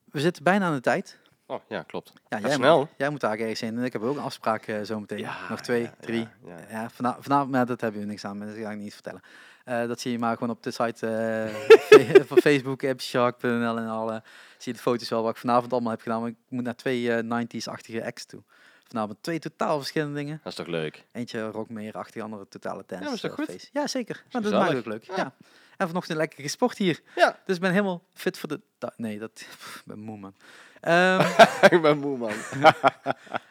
we 0.05 0.21
zitten 0.21 0.43
bijna 0.43 0.67
aan 0.67 0.75
de 0.75 0.81
tijd. 0.81 1.19
Oh, 1.47 1.61
ja, 1.69 1.83
klopt. 1.83 2.13
Ja, 2.29 2.41
jij, 2.41 2.51
snel. 2.51 2.79
Moet, 2.79 2.89
jij 2.97 3.11
moet 3.11 3.21
daar 3.21 3.39
ergens 3.39 3.63
in. 3.63 3.79
En 3.79 3.85
ik 3.85 3.93
heb 3.93 4.03
ook 4.03 4.17
een 4.17 4.23
afspraak 4.23 4.67
eh, 4.67 4.83
zometeen. 4.83 5.19
Ja, 5.19 5.49
nog 5.49 5.61
twee, 5.61 5.83
ja, 5.83 5.95
drie. 6.01 6.29
ja, 6.69 6.91
vanavond, 6.91 7.25
vanavond 7.25 7.51
maar 7.51 7.67
dat 7.67 7.81
hebben 7.81 8.01
we 8.01 8.07
niks 8.07 8.25
aan, 8.25 8.39
maar 8.39 8.47
dat 8.47 8.57
ga 8.57 8.71
ik 8.71 8.79
niet 8.79 8.95
vertellen. 8.95 9.23
Eh, 9.71 9.87
dat 9.87 10.01
zie 10.01 10.13
je 10.13 10.19
maar 10.19 10.35
gewoon 10.35 10.51
op 10.51 10.63
de 10.63 10.71
site 10.71 11.07
eh, 11.07 12.25
van 12.31 12.37
Facebook, 12.37 12.85
appshark.nl 12.85 13.79
en 13.79 13.89
alle. 13.89 14.23
Zie 14.59 14.73
je 14.73 14.79
de 14.79 14.79
foto's 14.79 15.09
wel 15.09 15.23
wat 15.23 15.31
ik 15.31 15.37
vanavond 15.37 15.73
allemaal 15.73 15.91
heb 15.91 16.01
gedaan. 16.01 16.21
Maar 16.21 16.31
ik 16.31 16.37
moet 16.49 16.65
naar 16.65 16.77
twee 16.77 17.13
eh, 17.13 17.45
90s-achtige 17.45 18.05
acts 18.05 18.27
toe. 18.27 18.43
Vanavond 18.89 19.19
twee 19.21 19.39
totaal 19.39 19.79
verschillende 19.79 20.15
dingen. 20.15 20.41
Dat 20.43 20.53
is 20.53 20.59
toch 20.59 20.67
leuk? 20.67 21.05
Eentje 21.13 21.47
rockmeer-achtige, 21.47 22.25
andere 22.25 22.49
totale 22.49 22.85
dance. 22.87 23.05
maar 23.05 23.15
is 23.15 23.21
toch 23.21 23.39
eh, 23.39 23.47
goed? 23.47 23.69
Ja, 23.73 23.87
zeker. 23.87 24.25
Maar 24.33 24.43
dat 24.43 24.53
is 24.53 24.59
mij 24.59 24.77
ook 24.77 24.87
leuk. 24.87 25.05
Ja. 25.05 25.17
Ja. 25.17 25.35
En 25.77 25.87
vanochtend 25.87 26.19
lekker 26.19 26.43
gesport 26.43 26.79
hier. 26.79 27.01
Ja. 27.17 27.39
Dus 27.45 27.55
ik 27.57 27.63
ben 27.63 27.71
helemaal 27.71 28.03
fit 28.15 28.39
voor 28.39 28.49
de... 28.49 28.61
Nee, 28.97 29.19
dat... 29.19 29.41
ik 29.41 29.83
ben 29.85 29.99
moe, 29.99 30.19
man. 30.19 30.35
Ik 31.71 31.83
ben 31.83 31.99
moe, 31.99 32.17
man. 32.17 32.33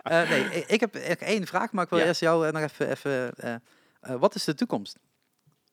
eh, 0.03 0.29
nee, 0.29 0.65
ik, 0.65 0.79
heb 0.79 0.95
één 0.95 1.47
vraag, 1.47 1.71
maar 1.71 1.83
ik 1.83 1.89
wil 1.89 1.99
Ja. 1.99 2.05
eerst 2.05 2.19
jou 2.19 2.47
eh, 2.47 2.53
nog 2.53 2.61
even... 2.61 2.89
even 2.89 3.35
eh, 3.35 3.53
eh, 3.99 4.15
wat 4.19 4.35
is 4.35 4.43
de 4.43 4.53
toekomst? 4.53 4.97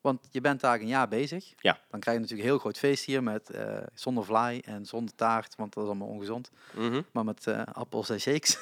Want 0.06 0.28
je 0.30 0.40
bent 0.40 0.60
daar 0.60 0.80
een 0.80 0.86
jaar 0.86 1.08
bezig. 1.08 1.52
Ja. 1.58 1.78
Dan 1.90 2.00
krijg 2.00 2.16
je 2.16 2.22
natuurlijk 2.22 2.48
een 2.48 2.54
heel 2.54 2.58
groot 2.58 2.78
feest 2.78 3.04
hier 3.04 3.22
met 3.22 3.50
eh, 3.50 3.78
zonder 3.94 4.24
vlaai 4.24 4.60
en 4.60 4.86
zonder 4.86 5.14
taart, 5.14 5.54
want 5.56 5.74
dat 5.74 5.82
is 5.82 5.88
allemaal 5.88 6.08
ongezond. 6.08 6.50
Mhm. 6.74 7.02
Maar 7.12 7.24
met 7.24 7.46
eh, 7.46 7.62
appels 7.72 8.10
en 8.10 8.20
shakes. 8.20 8.58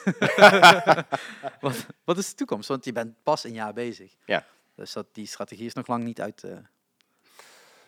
wat, 1.60 1.86
wat 2.04 2.18
is 2.18 2.28
de 2.28 2.34
toekomst? 2.34 2.68
Want 2.68 2.84
je 2.84 2.92
bent 2.92 3.14
pas 3.22 3.44
een 3.44 3.52
jaar 3.52 3.72
bezig. 3.72 4.14
Ja. 4.24 4.46
Dus 4.74 4.92
dat, 4.92 5.06
die 5.12 5.26
strategie 5.26 5.66
is 5.66 5.74
nog 5.74 5.86
lang 5.86 6.04
niet 6.04 6.20
uit. 6.20 6.44
eh, 6.44 6.56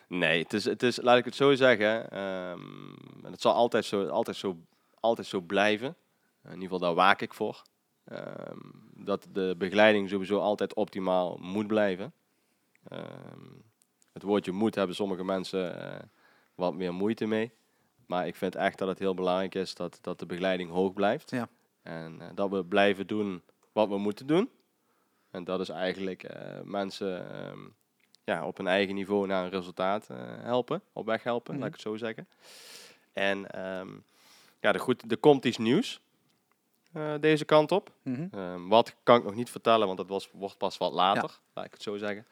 Nee, 0.07 0.43
het 0.43 0.53
is, 0.53 0.65
het 0.65 0.83
is, 0.83 1.01
laat 1.01 1.17
ik 1.17 1.25
het 1.25 1.35
zo 1.35 1.55
zeggen. 1.55 2.09
ehm, 2.11 2.59
en 3.23 3.31
het 3.31 3.41
zal 3.41 3.53
altijd 3.53 3.85
zo, 3.85 4.07
altijd, 4.07 4.37
zo, 4.37 4.57
altijd 4.99 5.27
zo 5.27 5.41
blijven. 5.41 5.95
In 6.43 6.49
ieder 6.49 6.61
geval, 6.63 6.79
daar 6.79 6.93
waak 6.93 7.21
ik 7.21 7.33
voor. 7.33 7.61
Ehm, 8.03 8.57
dat 8.93 9.27
de 9.31 9.55
begeleiding 9.57 10.09
sowieso 10.09 10.39
altijd 10.39 10.73
optimaal 10.73 11.37
moet 11.41 11.67
blijven. 11.67 12.13
Ehm, 12.89 13.45
het 14.13 14.23
woordje 14.23 14.51
moet 14.51 14.75
hebben 14.75 14.95
sommige 14.95 15.23
mensen 15.23 15.81
eh, 15.93 15.99
wat 16.55 16.73
meer 16.73 16.93
moeite 16.93 17.25
mee. 17.25 17.51
Maar 18.05 18.27
ik 18.27 18.35
vind 18.35 18.55
echt 18.55 18.77
dat 18.77 18.87
het 18.87 18.99
heel 18.99 19.13
belangrijk 19.13 19.55
is 19.55 19.75
dat, 19.75 19.99
dat 20.01 20.19
de 20.19 20.25
begeleiding 20.25 20.69
hoog 20.71 20.93
blijft. 20.93 21.29
Ja. 21.31 21.49
En 21.81 22.21
eh, 22.21 22.27
dat 22.35 22.49
we 22.49 22.63
blijven 22.65 23.07
doen 23.07 23.41
wat 23.71 23.87
we 23.87 23.97
moeten 23.97 24.27
doen. 24.27 24.49
En 25.31 25.43
dat 25.43 25.59
is 25.59 25.69
eigenlijk 25.69 26.23
eh, 26.23 26.61
mensen 26.63 27.31
ehm, 27.33 27.59
ja, 28.23 28.45
op 28.45 28.57
hun 28.57 28.67
eigen 28.67 28.95
niveau 28.95 29.27
naar 29.27 29.43
een 29.43 29.49
resultaat 29.49 30.07
helpen, 30.41 30.81
op 30.93 31.05
weg 31.05 31.23
helpen, 31.23 31.51
Mhm. 31.53 31.59
laat 31.59 31.67
ik 31.73 31.75
het 31.75 31.83
zo 31.87 31.97
zeggen. 31.97 32.27
En 33.13 33.51
ehm, 33.51 33.89
ja, 34.59 34.73
er, 34.73 34.79
goed, 34.79 35.11
er 35.11 35.17
komt 35.17 35.45
iets 35.45 35.57
nieuws 35.57 35.99
deze 37.19 37.45
kant 37.45 37.71
op. 37.71 37.91
mhm. 38.03 38.67
Wat 38.67 38.95
kan 39.03 39.17
ik 39.17 39.23
nog 39.23 39.35
niet 39.35 39.49
vertellen, 39.49 39.85
want 39.85 39.97
dat 39.97 40.07
was, 40.07 40.29
wordt 40.31 40.57
pas 40.57 40.77
wat 40.77 40.93
later, 40.93 41.39
laat 41.53 41.65
ik 41.65 41.71
het 41.71 41.81
zo 41.81 41.97
zeggen. 41.97 42.25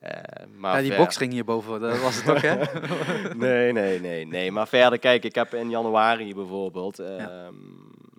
Eh, 0.00 0.46
maar 0.56 0.74
ja, 0.74 0.80
die 0.80 0.90
ver- 0.90 0.98
boxring 1.00 1.32
hierboven, 1.32 1.80
dat 1.80 2.00
was 2.00 2.16
het 2.16 2.24
toch, 2.24 2.40
hè? 2.40 2.54
nee, 3.34 3.72
nee, 3.72 4.00
nee, 4.00 4.26
nee. 4.26 4.52
Maar 4.52 4.68
verder, 4.68 4.98
kijk, 4.98 5.24
ik 5.24 5.34
heb 5.34 5.54
in 5.54 5.70
januari 5.70 6.34
bijvoorbeeld, 6.34 6.98
ehm, 6.98 7.54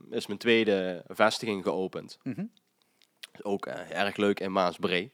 is 0.10 0.28
mijn 0.28 0.40
tweede 0.40 1.04
vestiging 1.08 1.64
geopend. 1.64 2.20
Mhm. 2.24 2.46
Ook 3.42 3.66
eh, 3.66 4.00
erg 4.02 4.16
leuk 4.16 4.40
in 4.40 4.52
Maasbree. 4.52 5.12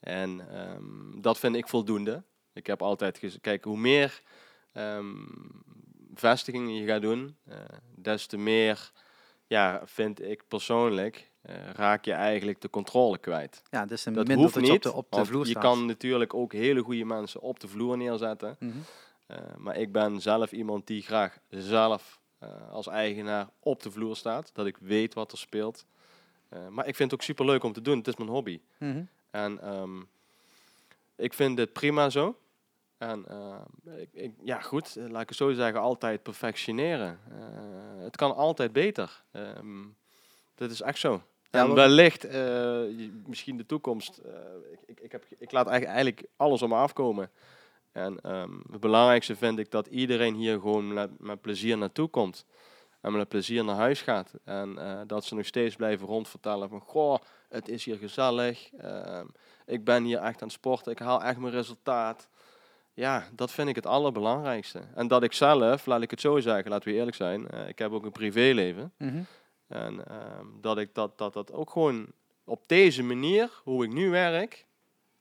En 0.00 0.46
ehm, 0.50 1.20
dat 1.20 1.38
vind 1.38 1.56
ik 1.56 1.68
voldoende. 1.68 2.22
Ik 2.52 2.66
heb 2.66 2.82
altijd 2.82 3.18
gezegd, 3.18 3.40
kijk, 3.42 3.64
hoe 3.64 3.78
meer 3.78 4.20
ehm, 4.72 5.14
vestigingen 6.14 6.74
je 6.74 6.86
gaat 6.86 7.02
doen, 7.02 7.36
eh, 7.46 7.56
des 7.94 8.26
te 8.26 8.36
meer, 8.36 8.90
ja, 9.46 9.82
vind 9.84 10.22
ik 10.22 10.42
persoonlijk, 10.48 11.29
eh, 11.42 11.70
raak 11.72 12.04
je 12.04 12.12
eigenlijk 12.12 12.60
de 12.60 12.70
controle 12.70 13.18
kwijt. 13.18 13.62
Ja, 13.70 13.86
dus 13.86 14.06
een 14.06 14.12
Dat 14.12 14.28
hoeft 14.32 14.54
dat 14.54 14.66
je 14.66 14.72
niet, 14.72 14.86
op 14.86 14.92
de, 14.92 14.92
op 14.92 15.12
de 15.12 15.24
vloer 15.24 15.44
je 15.44 15.50
staat. 15.50 15.62
kan 15.62 15.86
natuurlijk 15.86 16.34
ook 16.34 16.52
hele 16.52 16.82
goede 16.82 17.04
mensen 17.04 17.40
op 17.40 17.60
de 17.60 17.68
vloer 17.68 17.96
neerzetten. 17.96 18.56
Mhm. 18.58 18.72
Eh, 19.26 19.38
maar 19.56 19.76
ik 19.76 19.92
ben 19.92 20.20
zelf 20.20 20.52
iemand 20.52 20.86
die 20.86 21.02
graag 21.02 21.38
zelf 21.48 22.20
eh, 22.38 22.70
als 22.70 22.86
eigenaar 22.86 23.48
op 23.60 23.82
de 23.82 23.90
vloer 23.90 24.16
staat. 24.16 24.50
Dat 24.54 24.66
ik 24.66 24.76
weet 24.76 25.14
wat 25.14 25.32
er 25.32 25.38
speelt. 25.38 25.86
Maar 26.68 26.86
ik 26.86 26.96
vind 26.96 27.10
het 27.10 27.20
ook 27.20 27.26
super 27.26 27.44
leuk 27.44 27.62
om 27.62 27.72
te 27.72 27.82
doen. 27.82 27.98
Het 27.98 28.08
is 28.08 28.16
mijn 28.16 28.30
hobby. 28.30 28.60
Mhm. 28.78 29.02
En 29.30 29.62
ehm, 29.62 30.00
ik 31.16 31.34
vind 31.34 31.56
dit 31.56 31.72
prima 31.72 32.10
zo. 32.10 32.38
En 32.98 33.24
eh, 33.28 33.60
ik, 33.96 34.08
ik, 34.12 34.32
ja, 34.42 34.60
goed, 34.60 34.96
laat 34.96 35.22
ik 35.22 35.28
het 35.28 35.38
zo 35.38 35.52
zeggen, 35.52 35.80
altijd 35.80 36.22
perfectioneren. 36.22 37.18
Het 37.98 38.16
kan 38.16 38.34
altijd 38.34 38.72
beter. 38.72 39.22
Ehm 39.30 39.86
dat 40.60 40.70
is 40.70 40.80
echt 40.80 40.98
zo. 40.98 41.22
Ja, 41.50 41.64
en 41.64 41.74
wellicht, 41.74 42.24
eh, 42.24 42.80
misschien 43.26 43.56
de 43.56 43.66
toekomst. 43.66 44.18
eh, 44.18 44.32
ik, 44.72 44.78
ik, 44.86 45.00
ik, 45.00 45.12
heb, 45.12 45.24
ik 45.38 45.52
laat 45.52 45.66
eigenlijk, 45.66 46.24
alles 46.36 46.62
op 46.62 46.68
me 46.68 46.74
afkomen. 46.74 47.30
En 47.92 48.20
ehm, 48.20 48.50
het 48.70 48.80
belangrijkste 48.80 49.36
vind 49.36 49.58
ik 49.58 49.70
dat 49.70 49.86
iedereen 49.86 50.34
hier 50.34 50.52
gewoon 50.60 50.92
met, 50.92 51.10
met 51.18 51.40
plezier 51.40 51.78
naartoe 51.78 52.08
komt. 52.08 52.44
En 53.00 53.12
met 53.12 53.28
plezier 53.28 53.64
naar 53.64 53.76
huis 53.76 54.02
gaat. 54.02 54.32
En 54.44 54.78
eh, 54.78 55.00
dat 55.06 55.24
ze 55.24 55.34
nog 55.34 55.46
steeds 55.46 55.76
blijven 55.76 56.06
rondvertellen 56.06 56.68
van... 56.68 56.80
Goh, 56.80 57.18
het 57.48 57.68
is 57.68 57.84
hier 57.84 57.96
gezellig. 57.96 58.70
ehm, 58.78 59.26
ik 59.66 59.84
ben 59.84 60.04
hier 60.04 60.18
echt 60.18 60.42
aan 60.42 60.48
het 60.48 60.52
sporten. 60.56 60.92
Ik 60.92 60.98
haal 60.98 61.22
echt 61.22 61.38
mijn 61.38 61.52
resultaat. 61.52 62.28
Ja, 62.94 63.24
dat 63.32 63.50
vind 63.50 63.68
ik 63.68 63.74
het 63.74 63.86
allerbelangrijkste. 63.86 64.80
En 64.94 65.08
dat 65.08 65.22
ik 65.22 65.32
zelf, 65.32 65.86
laat 65.86 66.02
ik 66.02 66.10
het 66.10 66.20
zo 66.20 66.40
zeggen, 66.40 66.70
laten 66.70 66.88
we 66.88 66.94
eerlijk 66.94 67.16
zijn. 67.16 67.68
ik 67.68 67.78
heb 67.78 67.92
ook 67.92 68.04
een 68.04 68.12
privéleven. 68.12 68.92
Mhm. 68.98 69.22
En 69.70 70.06
ehm, 70.06 70.46
dat 70.60 70.78
ik 70.78 70.94
dat, 70.94 71.18
dat, 71.18 71.32
dat 71.32 71.52
ook 71.52 71.70
gewoon 71.70 72.06
op 72.44 72.68
deze 72.68 73.02
manier, 73.02 73.50
hoe 73.64 73.84
ik 73.84 73.92
nu 73.92 74.10
werk, 74.10 74.66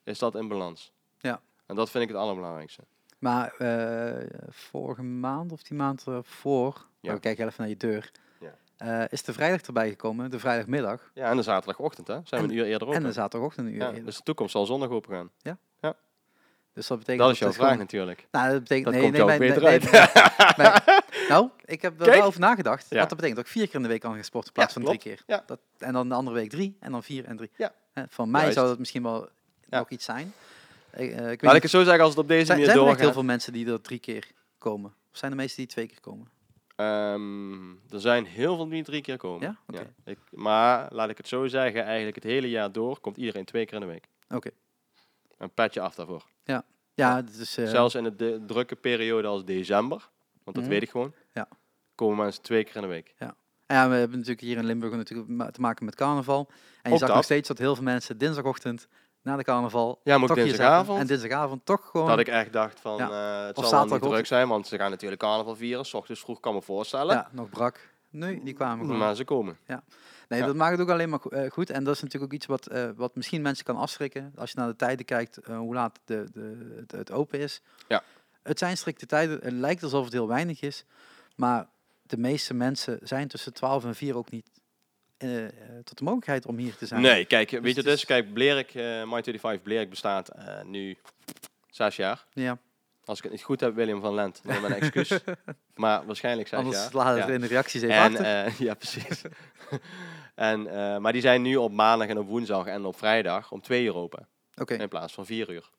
is 0.03 0.19
dat 0.19 0.35
in 0.35 0.47
balans. 0.47 0.91
Ja. 1.19 1.41
En 1.65 1.75
dat 1.75 1.89
vind 1.89 2.03
ik 2.03 2.09
het 2.09 2.17
allerbelangrijkste. 2.17 2.81
Maar 3.19 3.53
eh, 3.57 4.27
vorige 4.49 5.03
maand 5.03 5.51
of 5.51 5.63
die 5.63 5.77
maand 5.77 6.03
ervoor, 6.07 6.85
Ja. 6.99 7.13
we 7.13 7.19
kijken 7.19 7.45
even 7.45 7.55
naar 7.59 7.69
je 7.69 7.77
deur, 7.77 8.11
Ja. 8.39 8.55
eh, 8.77 9.05
is 9.09 9.23
de 9.23 9.33
vrijdag 9.33 9.61
erbij 9.61 9.89
gekomen, 9.89 10.31
de 10.31 10.39
vrijdagmiddag 10.39 11.11
Ja, 11.13 11.29
en 11.29 11.35
de 11.35 11.41
zaterdagochtend, 11.43 12.07
hè? 12.07 12.13
Zijn 12.13 12.25
we 12.29 12.37
En- 12.37 12.43
een 12.43 12.51
uur 12.57 12.65
eerder 12.65 12.87
open. 12.87 12.99
en 12.99 13.03
de 13.07 13.11
zaterdagochtend 13.13 13.67
een 13.67 13.73
uur 13.73 13.79
ja, 13.79 13.87
eerder. 13.87 14.05
dus 14.05 14.17
de 14.17 14.23
toekomst 14.23 14.51
zal 14.51 14.65
zondag 14.65 14.89
open 14.89 15.13
gaan. 15.15 15.29
Dus 16.73 16.87
dat 16.87 16.97
betekent 16.97 17.23
Dat 17.25 17.33
is 17.33 17.39
jouw 17.39 17.51
vraag 17.51 17.63
gewoon- 17.65 17.79
natuurlijk. 17.79 18.27
Nou, 18.31 18.51
dat 18.51 18.59
betekent 18.59 18.85
Dat 18.85 18.93
nee, 18.93 19.03
komt 19.03 19.13
nee, 19.17 19.25
jou 19.27 19.39
beter 19.39 19.61
nee, 19.63 19.71
uit. 19.71 20.83
nou, 21.29 21.49
ik 21.65 21.81
heb 21.81 21.99
er 22.01 22.05
wel 22.09 22.21
over 22.23 22.39
nagedacht. 22.39 22.85
Ja. 22.89 22.99
Wat 22.99 23.09
dat 23.09 23.17
betekent 23.17 23.35
dat 23.35 23.45
ik 23.45 23.51
vier 23.51 23.65
keer 23.65 23.75
in 23.75 23.81
de 23.81 23.87
week 23.87 24.01
kan 24.01 24.13
gaan 24.13 24.23
sporten 24.23 24.47
in 24.49 24.53
plaats 24.53 24.73
Ja, 24.73 24.81
van 24.81 24.89
drie 24.89 25.01
klopt. 25.01 25.23
keer. 25.25 25.35
Ja. 25.35 25.43
Dat, 25.45 25.59
en 25.77 25.93
dan 25.93 26.09
de 26.09 26.15
andere 26.15 26.35
week 26.35 26.49
drie 26.49 26.77
en 26.79 26.91
dan 26.91 27.03
vier 27.03 27.25
en 27.25 27.37
drie. 27.37 27.49
Ja. 27.57 27.73
Van 28.09 28.31
mij 28.31 28.41
Juist. 28.41 28.55
zou 28.55 28.67
dat 28.67 28.79
misschien 28.79 29.03
wel 29.03 29.29
Ja. 29.69 29.79
nog 29.79 29.89
iets 29.89 30.05
zijn. 30.05 30.33
Ik, 30.93 31.11
eh, 31.11 31.31
ik 31.31 31.41
Laat 31.41 31.55
ik 31.55 31.61
het 31.61 31.71
zo 31.71 31.83
zeggen, 31.83 32.01
als 32.03 32.09
het 32.13 32.19
op 32.19 32.27
deze 32.27 32.45
zijn, 32.45 32.57
manier 32.57 32.73
zijn 32.73 32.83
er 32.83 32.89
echt 32.89 32.99
heel 32.99 33.05
doorgaat. 33.07 33.13
veel 33.13 33.23
mensen 33.33 33.53
die 33.53 33.71
er 33.71 33.81
drie 33.81 33.99
keer 33.99 34.31
komen? 34.57 34.93
Of 35.11 35.17
zijn 35.17 35.31
er 35.31 35.37
meesten 35.37 35.57
die 35.57 35.67
twee 35.71 35.87
keer 35.87 35.99
komen? 36.01 36.27
Ehm, 36.75 37.69
er 37.89 37.99
zijn 37.99 38.25
heel 38.25 38.55
veel 38.55 38.69
die 38.69 38.83
drie 38.83 39.01
keer 39.01 39.17
komen. 39.17 39.57
Ja? 39.67 39.81
Ik, 40.05 40.17
maar 40.31 40.87
laat 40.91 41.09
ik 41.09 41.17
het 41.17 41.27
zo 41.27 41.47
zeggen, 41.47 41.83
eigenlijk 41.83 42.15
het 42.15 42.23
hele 42.23 42.49
jaar 42.49 42.71
door 42.71 42.99
komt 42.99 43.17
iedereen 43.17 43.45
twee 43.45 43.65
keer 43.65 43.73
in 43.73 43.79
de 43.81 43.85
week. 43.87 44.07
Oké. 44.29 44.49
Een 45.37 45.53
petje 45.53 45.81
af 45.81 45.95
daarvoor. 45.95 46.25
Ja, 46.93 47.21
dus, 47.21 47.57
eh, 47.57 47.67
Zelfs 47.67 47.95
in 47.95 48.03
de, 48.03 48.15
de 48.15 48.43
drukke 48.47 48.75
periode 48.75 49.27
als 49.27 49.45
december, 49.45 50.09
want 50.53 50.55
dat 50.55 50.63
Mhm. 50.63 50.73
weet 50.73 50.81
ik 50.83 50.89
gewoon, 50.89 51.13
Ja. 51.33 51.47
komen 51.95 52.17
mensen 52.17 52.41
twee 52.43 52.63
keer 52.63 52.75
in 52.75 52.81
de 52.81 52.87
week. 52.87 53.13
ja, 53.67 53.89
we 53.89 53.95
hebben 53.95 54.11
natuurlijk 54.17 54.41
hier 54.41 54.57
in 54.57 54.65
Limburg 54.65 54.93
natuurlijk 54.93 55.53
te 55.53 55.61
maken 55.61 55.85
met 55.85 55.95
carnaval. 55.95 56.49
En 56.81 56.91
je 56.91 56.97
zag 56.97 57.13
nog 57.13 57.23
steeds 57.23 57.47
dat 57.47 57.57
heel 57.57 57.75
veel 57.75 57.83
mensen 57.83 58.17
dinsdagochtend 58.17 58.87
na 59.21 59.35
de 59.35 59.43
carnaval 59.43 59.99
Ja, 60.03 60.17
maar 60.17 60.27
toch 60.27 60.37
dinsdagavond. 60.37 60.99
En 60.99 61.07
dinsdagavond 61.07 61.65
toch 61.65 61.85
gewoon... 61.89 62.07
Dat 62.07 62.19
ik 62.19 62.27
echt 62.27 62.53
dacht 62.53 62.79
van, 62.79 62.97
Ja. 62.97 63.39
eh, 63.41 63.47
het 63.47 63.57
Of 63.57 63.67
zal 63.67 63.87
wel 63.87 63.97
niet 63.99 64.09
druk 64.09 64.25
zijn, 64.25 64.47
want 64.47 64.67
ze 64.67 64.77
gaan 64.77 64.89
natuurlijk 64.91 65.21
carnaval 65.21 65.55
vieren. 65.55 65.85
S 65.85 65.93
ochtends 65.93 66.21
vroeg 66.21 66.39
kan 66.39 66.53
me 66.53 66.61
voorstellen. 66.61 67.15
ja, 67.15 67.29
nog 67.31 67.49
brak. 67.49 67.89
Nee, 68.09 68.43
die 68.43 68.53
kwamen 68.53 68.85
gewoon. 68.85 68.99
Maar 68.99 69.15
ze 69.15 69.23
komen. 69.23 69.57
Nee, 70.27 70.39
Ja. 70.39 70.45
dat 70.45 70.55
maakt 70.55 70.71
het 70.71 70.81
ook 70.81 70.89
alleen 70.89 71.09
maar 71.09 71.19
eh, 71.19 71.51
goed. 71.51 71.69
En 71.69 71.83
dat 71.83 71.95
is 71.95 72.01
natuurlijk 72.01 72.31
ook 72.31 72.37
iets 72.37 72.45
wat, 72.45 72.67
eh, 72.67 72.89
wat 72.95 73.15
misschien 73.15 73.41
mensen 73.41 73.65
kan 73.65 73.75
afschrikken. 73.75 74.33
Als 74.35 74.51
je 74.51 74.57
naar 74.57 74.67
de 74.67 74.75
tijden 74.75 75.05
kijkt, 75.05 75.39
hoe 75.45 75.73
laat 75.73 75.99
de, 76.05 76.27
de, 76.33 76.73
het, 76.79 76.91
het 76.91 77.11
open 77.11 77.39
is. 77.39 77.61
Ja. 77.87 78.03
Het 78.49 78.59
zijn 78.59 78.77
strikte 78.77 79.05
tijden. 79.05 79.39
Het 79.43 79.53
lijkt 79.53 79.83
alsof 79.83 80.03
het 80.03 80.13
heel 80.13 80.27
weinig 80.27 80.61
is. 80.61 80.85
Maar 81.35 81.67
de 82.01 82.17
meeste 82.17 82.53
mensen 82.53 82.99
zijn 83.03 83.27
tussen 83.27 83.53
12 83.53 83.83
en 83.85 83.95
4 83.95 84.15
ook 84.17 84.31
niet 84.31 84.49
eh, 85.17 85.45
eh, 85.45 85.51
tot 85.83 85.97
de 85.97 86.03
mogelijkheid 86.03 86.45
om 86.45 86.57
hier 86.57 86.75
te 86.75 86.85
zijn. 86.85 87.01
Nee, 87.01 87.25
kijk, 87.25 87.49
weet 87.49 87.61
je 87.61 87.67
het 87.67 87.77
het 87.77 87.87
is? 87.87 88.05
Kijk, 88.05 88.33
Blerik, 88.33 88.67
eh 88.67 88.83
My 88.83 89.21
25 89.21 89.61
Blerik 89.61 89.89
bestaat 89.89 90.27
eh, 90.29 90.61
nu 90.63 90.97
zes 91.69 91.95
jaar. 91.95 92.25
Ja, 92.33 92.57
Als 93.05 93.17
ik 93.17 93.23
het 93.23 93.31
niet 93.33 93.43
goed 93.43 93.59
heb, 93.59 93.75
William 93.75 94.01
van 94.01 94.13
Lent, 94.13 94.41
dan 94.43 94.61
mijn 94.61 94.73
excuus. 94.73 95.19
maar 95.75 96.05
waarschijnlijk 96.05 96.47
zes 96.47 96.59
anders 96.59 96.77
jaar. 96.77 96.89
laat 96.93 97.17
Ja. 97.17 97.21
het 97.25 97.31
in 97.33 97.41
de 97.41 97.47
reacties 97.47 97.81
even 97.81 97.95
En, 97.95 98.01
achter. 98.11 98.25
eh, 98.45 98.59
ja, 98.67 98.73
precies. 98.73 99.21
en, 100.35 100.67
eh, 100.67 100.97
maar 100.97 101.11
die 101.13 101.21
zijn 101.21 101.41
nu 101.41 101.55
op 101.55 101.71
maandag 101.71 102.07
en 102.07 102.17
op 102.17 102.27
woensdag 102.27 102.65
en 102.65 102.85
op 102.85 102.97
vrijdag 102.97 103.51
om 103.51 103.61
twee 103.61 103.83
uur 103.83 103.95
open. 103.95 104.27
In 104.65 104.87
plaats 104.87 105.13
van 105.13 105.25
vier 105.25 105.49
uur. 105.51 105.69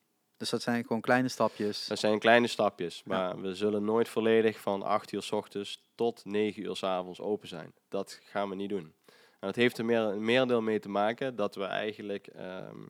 Dus 0.41 0.51
dat 0.51 0.63
zijn 0.63 0.83
gewoon 0.83 1.01
kleine 1.01 1.29
stapjes. 1.29 1.87
Dat 1.87 1.99
zijn 1.99 2.19
kleine 2.19 2.47
stapjes. 2.47 3.03
Maar 3.05 3.41
we 3.41 3.55
zullen 3.55 3.85
nooit 3.85 4.09
volledig 4.09 4.61
van 4.61 4.83
8 4.83 5.13
uur 5.13 5.23
s 5.23 5.33
ochtends 5.33 5.83
tot 5.95 6.25
9 6.25 6.63
uur 6.63 6.77
s 6.77 6.83
avonds 6.83 7.21
open 7.21 7.49
zijn. 7.49 7.75
Dat 7.89 8.21
gaan 8.23 8.49
we 8.49 8.55
niet 8.55 8.69
doen. 8.69 8.95
En 9.07 9.47
dat 9.47 9.55
heeft 9.55 9.79
er 9.79 9.85
meer, 9.85 10.01
een 10.01 10.25
meerdeel 10.25 10.63
mee 10.63 10.79
te 10.79 10.89
maken 10.89 11.37
dat 11.37 11.55
we 11.55 11.65
eigenlijk 11.65 12.27
ehm, 12.27 12.83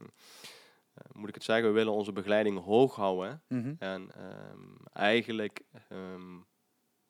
eh, 0.95 1.05
moet 1.13 1.29
ik 1.29 1.35
het 1.35 1.45
zeggen, 1.45 1.67
we 1.67 1.73
willen 1.73 1.93
onze 1.93 2.13
begeleiding 2.13 2.65
hoog 2.65 2.95
houden. 2.95 3.43
Mhm. 3.49 3.75
En 3.79 4.11
ehm, 4.15 4.87
eigenlijk, 4.93 5.61
ehm, 5.89 6.39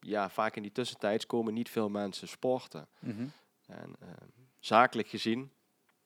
ja, 0.00 0.30
vaak 0.30 0.56
in 0.56 0.62
die 0.62 0.72
tussentijds 0.72 1.26
komen 1.26 1.54
niet 1.54 1.70
veel 1.70 1.88
mensen 1.88 2.28
sporten. 2.28 2.88
Mhm. 2.98 3.26
En 3.66 3.96
zakelijk 4.58 5.08
gezien 5.08 5.52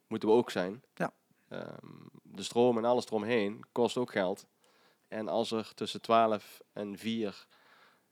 moeten 0.07 0.29
we 0.29 0.35
ook 0.35 0.51
zijn. 0.51 0.83
Ja. 0.95 1.13
Ehm, 1.55 1.91
de 2.23 2.43
stroom 2.43 2.79
en 2.79 2.85
alles 2.85 3.07
eromheen 3.07 3.65
kost 3.73 3.97
ook 3.97 4.11
geld. 4.13 4.47
En 5.09 5.29
als 5.29 5.51
er 5.51 5.73
tussen 5.75 6.01
12 6.01 6.61
en 6.73 6.99
4 6.99 7.47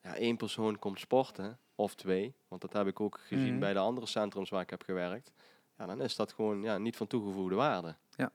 ja, 0.03 0.15
één 0.15 0.37
persoon 0.37 0.79
komt 0.79 0.99
sporten, 1.01 1.59
of 1.75 1.95
twee, 1.95 2.35
want 2.49 2.61
dat 2.61 2.73
heb 2.73 2.87
ik 2.87 3.01
ook 3.01 3.19
gezien 3.27 3.51
Mhm. 3.51 3.59
bij 3.59 3.73
de 3.73 3.79
andere 3.79 4.07
centrums 4.07 4.51
waar 4.51 4.61
ik 4.63 4.71
heb 4.71 4.83
gewerkt, 4.83 5.33
ja, 5.79 5.87
dan 5.87 6.01
is 6.03 6.17
dat 6.17 6.33
gewoon 6.33 6.63
ja, 6.63 6.79
niet 6.79 6.97
van 6.97 7.07
toegevoegde 7.07 7.55
waarde. 7.55 7.97
Ja. 8.17 8.33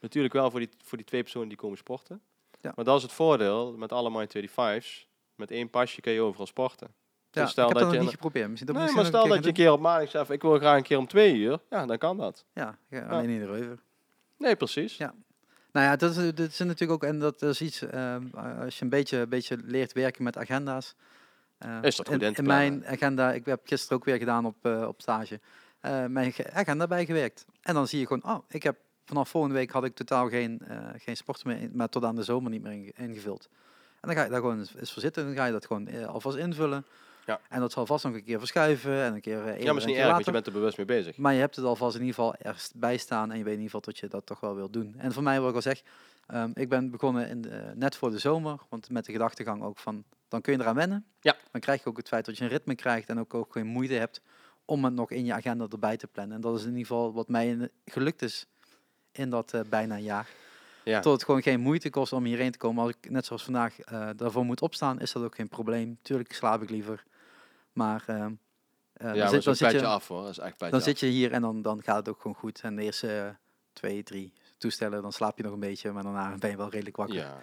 Natuurlijk 0.00 0.34
wel 0.34 0.50
voor 0.50 0.60
die, 0.60 0.68
voor 0.84 0.98
die 0.98 1.06
twee 1.06 1.22
personen 1.22 1.48
die 1.48 1.56
komen 1.58 1.78
sporten. 1.78 2.22
Ja. 2.60 2.72
Maar 2.76 2.84
dat 2.84 2.96
is 2.96 3.02
het 3.02 3.12
voordeel 3.12 3.72
met 3.76 3.92
alle 3.92 4.10
My 4.10 4.26
25's. 4.28 5.08
Met 5.34 5.50
één 5.50 5.70
pasje 5.70 6.00
kun 6.00 6.12
je 6.12 6.20
overal 6.20 6.46
sporten. 6.46 6.94
Ja, 7.30 7.46
stel 7.46 7.68
ik 7.68 7.70
heb 7.70 7.78
dat 7.78 7.86
dat 7.88 7.92
je 7.98 8.00
niet 8.04 8.10
geprobeerd. 8.14 8.50
Misschien 8.50 8.74
Nee, 8.74 8.92
maar 8.92 9.04
stel 9.04 9.28
dat 9.28 9.42
je 9.42 9.48
een 9.48 9.54
keer 9.54 9.72
op 9.72 9.80
maandag 9.80 10.10
zegt, 10.10 10.30
ik 10.30 10.42
wil 10.42 10.58
graag 10.58 10.76
een 10.76 10.82
keer 10.82 10.98
om 10.98 11.06
twee 11.06 11.34
uur. 11.34 11.60
Ja, 11.70 11.86
dan 11.86 11.98
kan 11.98 12.16
dat. 12.16 12.44
ja, 12.54 12.78
alleen 13.08 13.28
in 13.28 13.38
de 13.38 13.46
reuver. 13.46 13.78
Nee, 14.40 14.56
precies. 14.56 14.96
Ja. 14.96 15.14
Nou 15.72 15.86
ja, 15.86 15.96
dat 15.96 16.16
is, 16.16 16.34
dat 16.34 16.48
is 16.48 16.58
natuurlijk 16.58 16.90
ook, 16.90 17.04
en 17.04 17.18
dat 17.18 17.42
is 17.42 17.60
iets, 17.60 17.82
ehm, 17.82 18.26
als 18.60 18.78
je 18.78 18.84
een 18.84 18.90
beetje, 18.90 19.18
een 19.18 19.28
beetje 19.28 19.56
leert 19.64 19.92
werken 19.92 20.24
met 20.24 20.36
agenda's. 20.38 20.94
eh, 21.58 21.78
Is 21.82 21.96
dat 21.96 22.08
goed 22.08 22.22
in, 22.22 22.34
mijn 22.46 22.86
agenda, 22.86 23.32
ik 23.32 23.46
heb 23.46 23.60
gisteren 23.64 23.96
ook 23.96 24.04
weer 24.04 24.16
gedaan 24.18 24.44
op, 24.46 24.56
eh, 24.62 24.84
op 24.88 25.00
stage, 25.00 25.40
eh, 25.80 26.06
mijn 26.06 26.32
ge- 26.32 26.52
agenda 26.52 26.86
bijgewerkt. 26.86 27.44
En 27.62 27.74
dan 27.74 27.86
zie 27.88 27.98
je 28.00 28.06
gewoon, 28.06 28.24
oh, 28.36 28.44
ik 28.48 28.62
heb 28.62 28.76
vanaf 29.04 29.28
volgende 29.28 29.56
week 29.56 29.70
had 29.70 29.84
ik 29.84 29.94
totaal 29.94 30.28
geen, 30.28 30.60
eh, 30.68 30.78
geen 30.96 31.16
sport 31.16 31.44
meer, 31.44 31.68
maar 31.72 31.88
tot 31.88 32.04
aan 32.04 32.14
de 32.16 32.22
zomer 32.22 32.50
niet 32.50 32.62
meer 32.62 32.72
inge- 32.72 32.92
ingevuld. 32.96 33.48
En 34.00 34.08
dan 34.08 34.16
ga 34.16 34.24
je 34.24 34.30
daar 34.30 34.40
gewoon 34.40 34.58
eens 34.58 34.92
voor 34.92 35.02
zitten 35.02 35.22
en 35.22 35.28
dan 35.28 35.36
ga 35.38 35.44
je 35.46 35.52
dat 35.52 35.66
gewoon 35.66 35.86
eh, 35.86 36.06
alvast 36.06 36.36
invullen. 36.36 36.86
Ja. 37.26 37.40
En 37.48 37.60
dat 37.60 37.72
zal 37.72 37.86
vast 37.86 38.04
nog 38.04 38.14
een 38.14 38.24
keer 38.24 38.38
verschuiven 38.38 39.02
en 39.02 39.14
een 39.14 39.20
keer 39.20 39.38
eh, 39.40 39.46
eerder 39.46 39.62
Ja, 39.64 39.66
maar 39.66 39.76
is 39.76 39.82
en 39.82 39.88
niet 39.88 39.96
een 39.98 40.02
erg, 40.02 40.12
want 40.12 40.24
je 40.24 40.32
bent 40.32 40.46
er 40.46 40.52
bewust 40.52 40.76
mee 40.76 40.86
bezig. 40.86 41.16
Maar 41.16 41.32
je 41.32 41.38
hebt 41.40 41.56
het 41.56 41.64
alvast 41.64 41.94
in 41.94 42.00
ieder 42.00 42.14
geval 42.14 42.34
ergens 42.34 42.70
bij 42.74 42.96
staan 42.96 43.30
en 43.30 43.38
je 43.38 43.44
weet 43.44 43.54
in 43.54 43.60
ieder 43.60 43.64
geval 43.64 43.80
dat 43.92 43.98
je 43.98 44.08
dat 44.08 44.26
toch 44.26 44.40
wel 44.40 44.54
wilt 44.54 44.72
doen. 44.72 44.94
En 44.98 45.12
voor 45.12 45.22
mij, 45.22 45.40
wat 45.40 45.48
ik 45.48 45.54
al 45.54 45.62
zeg, 45.62 45.82
ehm, 46.26 46.50
ik 46.54 46.68
ben 46.68 46.90
begonnen 46.90 47.28
in 47.28 47.42
de- 47.42 47.72
net 47.74 47.96
voor 47.96 48.10
de 48.10 48.18
zomer, 48.18 48.58
want 48.68 48.90
met 48.90 49.04
de 49.04 49.12
gedachtegang 49.12 49.62
ook 49.62 49.78
van, 49.78 50.04
dan 50.28 50.40
kun 50.40 50.52
je 50.52 50.58
eraan 50.60 50.74
wennen. 50.74 51.04
Ja. 51.20 51.36
Dan 51.52 51.60
krijg 51.60 51.82
je 51.82 51.88
ook 51.88 51.96
het 51.96 52.08
feit 52.08 52.24
dat 52.24 52.38
je 52.38 52.44
een 52.44 52.50
ritme 52.50 52.74
krijgt 52.74 53.08
en 53.08 53.18
ook, 53.20 53.34
ook 53.34 53.52
geen 53.52 53.66
moeite 53.66 53.94
hebt 53.94 54.20
om 54.64 54.84
het 54.84 54.94
nog 54.94 55.10
in 55.10 55.24
je 55.24 55.32
agenda 55.34 55.66
erbij 55.70 55.96
te 55.96 56.06
plannen. 56.06 56.34
En 56.36 56.40
dat 56.42 56.54
is 56.56 56.62
in 56.62 56.68
ieder 56.68 56.86
geval 56.86 57.12
wat 57.12 57.28
mij 57.28 57.68
gelukt 57.84 58.22
is 58.22 58.46
in 59.12 59.30
dat 59.30 59.52
eh, 59.54 59.60
bijna 59.68 59.94
een 59.94 60.02
jaar. 60.02 60.28
Ja. 60.84 61.00
Tot 61.00 61.12
het 61.12 61.24
gewoon 61.24 61.42
geen 61.42 61.60
moeite 61.60 61.90
kost 61.90 62.12
om 62.12 62.24
hierheen 62.24 62.50
te 62.52 62.58
komen. 62.58 62.82
Als 62.84 62.92
ik 63.00 63.10
net 63.10 63.26
zoals 63.26 63.44
vandaag 63.44 63.80
eh, 63.80 64.08
daarvoor 64.16 64.44
moet 64.44 64.60
opstaan, 64.60 65.00
is 65.00 65.12
dat 65.12 65.22
ook 65.22 65.34
geen 65.34 65.48
probleem. 65.48 65.98
Tuurlijk 66.02 66.32
slaap 66.32 66.62
ik 66.62 66.70
liever. 66.70 67.02
Maar 67.72 68.04
ehm, 68.06 68.32
eh, 68.92 69.14
ja, 69.14 69.30
dan 69.30 69.42
zit, 69.42 69.44
dan 69.60 69.68
een 69.68 69.78
je, 69.78 69.86
af 69.86 70.08
hoor. 70.08 70.22
Dat 70.22 70.30
is 70.30 70.38
echt 70.38 70.58
dan 70.58 70.70
af. 70.72 70.82
zit 70.82 71.00
je 71.00 71.06
hier 71.06 71.32
en 71.32 71.42
dan, 71.42 71.62
dan 71.62 71.82
gaat 71.82 71.96
het 71.96 72.08
ook 72.08 72.20
gewoon 72.20 72.36
goed. 72.36 72.60
En 72.60 72.76
de 72.76 72.82
eerste 72.82 73.18
eh, 73.18 73.28
twee, 73.72 74.02
drie 74.02 74.32
toestellen, 74.58 75.02
dan 75.02 75.12
slaap 75.12 75.36
je 75.36 75.42
nog 75.42 75.52
een 75.52 75.60
beetje. 75.60 75.92
Maar 75.92 76.02
daarna 76.02 76.34
ben 76.38 76.50
je 76.50 76.56
wel 76.56 76.70
redelijk 76.70 76.96
wakker. 76.96 77.16
Ja. 77.16 77.38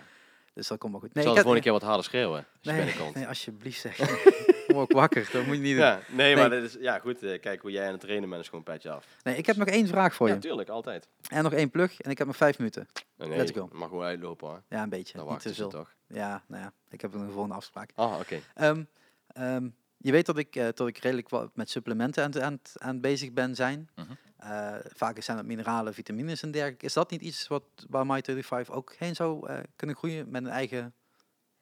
Dus 0.53 0.67
dat 0.67 0.77
komt 0.77 0.91
wel 0.91 1.01
goed. 1.01 1.13
Nee, 1.13 1.23
zal 1.23 1.33
ik 1.35 1.39
de 1.39 1.47
heb- 1.49 1.55
volgende 1.55 1.63
keer 1.63 1.71
wat 1.79 1.81
harder 1.89 2.03
schreeuwen. 2.05 2.45
Als 2.63 2.73
nee, 2.75 2.93
nee, 3.13 3.27
alsjeblieft 3.27 3.79
zeg. 3.81 3.97
Word 4.67 4.89
ik 4.89 4.95
wakker, 4.95 5.29
dat 5.31 5.45
moet 5.45 5.55
je 5.55 5.61
niet 5.61 5.75
doen. 5.75 5.85
Ja, 5.85 5.99
nee, 6.09 6.35
maar 6.35 6.49
dit 6.49 6.63
is, 6.63 6.77
ja, 6.79 6.99
goed. 6.99 7.23
eh, 7.23 7.39
kijk 7.41 7.61
hoe 7.61 7.71
jij 7.71 7.85
aan 7.85 7.91
het 7.91 8.01
trainen 8.01 8.29
bent, 8.29 8.41
is 8.41 8.47
gewoon 8.49 8.63
petje 8.63 8.91
af. 8.91 9.05
Nee, 9.23 9.37
ik 9.37 9.45
heb 9.45 9.55
nog 9.55 9.67
één 9.67 9.87
vraag 9.87 10.15
voor 10.15 10.27
Ja, 10.27 10.33
je. 10.33 10.39
tuurlijk, 10.39 10.69
altijd. 10.69 11.09
En 11.29 11.43
nog 11.43 11.53
één 11.53 11.69
plug. 11.69 11.99
En 12.01 12.11
ik 12.11 12.17
heb 12.17 12.27
nog 12.27 12.35
vijf 12.35 12.57
minuten. 12.57 12.87
Nee, 13.15 13.29
Let's 13.37 13.51
go. 13.51 13.69
mag 13.71 13.89
gewoon 13.89 14.03
uitlopen 14.05 14.47
hoor. 14.47 14.61
Ja, 14.69 14.83
een 14.83 14.89
beetje. 14.89 15.17
Dan 15.17 15.27
niet 15.29 15.39
te 15.39 15.53
veel. 15.53 15.69
toch. 15.69 15.93
Ja, 16.07 16.43
nou 16.47 16.63
ja. 16.63 16.73
Ik 16.89 17.01
heb 17.01 17.13
een 17.13 17.31
volgende 17.31 17.55
afspraak. 17.55 17.89
Ah, 17.95 18.19
oké. 18.19 18.39
Ehm, 18.55 18.83
ehm, 19.27 19.67
je 19.97 20.11
weet 20.11 20.25
dat 20.25 20.37
ik, 20.37 20.55
eh, 20.55 20.67
dat 20.73 20.87
ik 20.87 20.97
redelijk 20.97 21.29
wat 21.29 21.49
met 21.53 21.69
supplementen 21.69 22.23
aan, 22.23 22.31
het- 22.31 22.41
aan, 22.41 22.53
het- 22.53 22.75
aan 22.77 22.91
het 22.93 23.01
bezig 23.01 23.31
ben 23.31 23.55
zijn. 23.55 23.89
Mhm. 23.95 24.07
Eh, 24.37 24.73
vaak 24.95 25.21
zijn 25.21 25.37
het 25.37 25.45
mineralen, 25.45 25.93
vitamines 25.93 26.41
en 26.43 26.51
dergelijke. 26.51 26.85
Is 26.85 26.93
dat 26.93 27.11
niet 27.11 27.21
iets 27.21 27.47
wat 27.47 27.63
waar 27.89 28.05
My35 28.05 28.69
ook 28.71 28.93
heen 28.97 29.15
zou 29.15 29.47
eh, 29.49 29.57
kunnen 29.75 29.95
groeien 29.95 30.29
met 30.29 30.43
een 30.43 30.49
eigen 30.49 30.93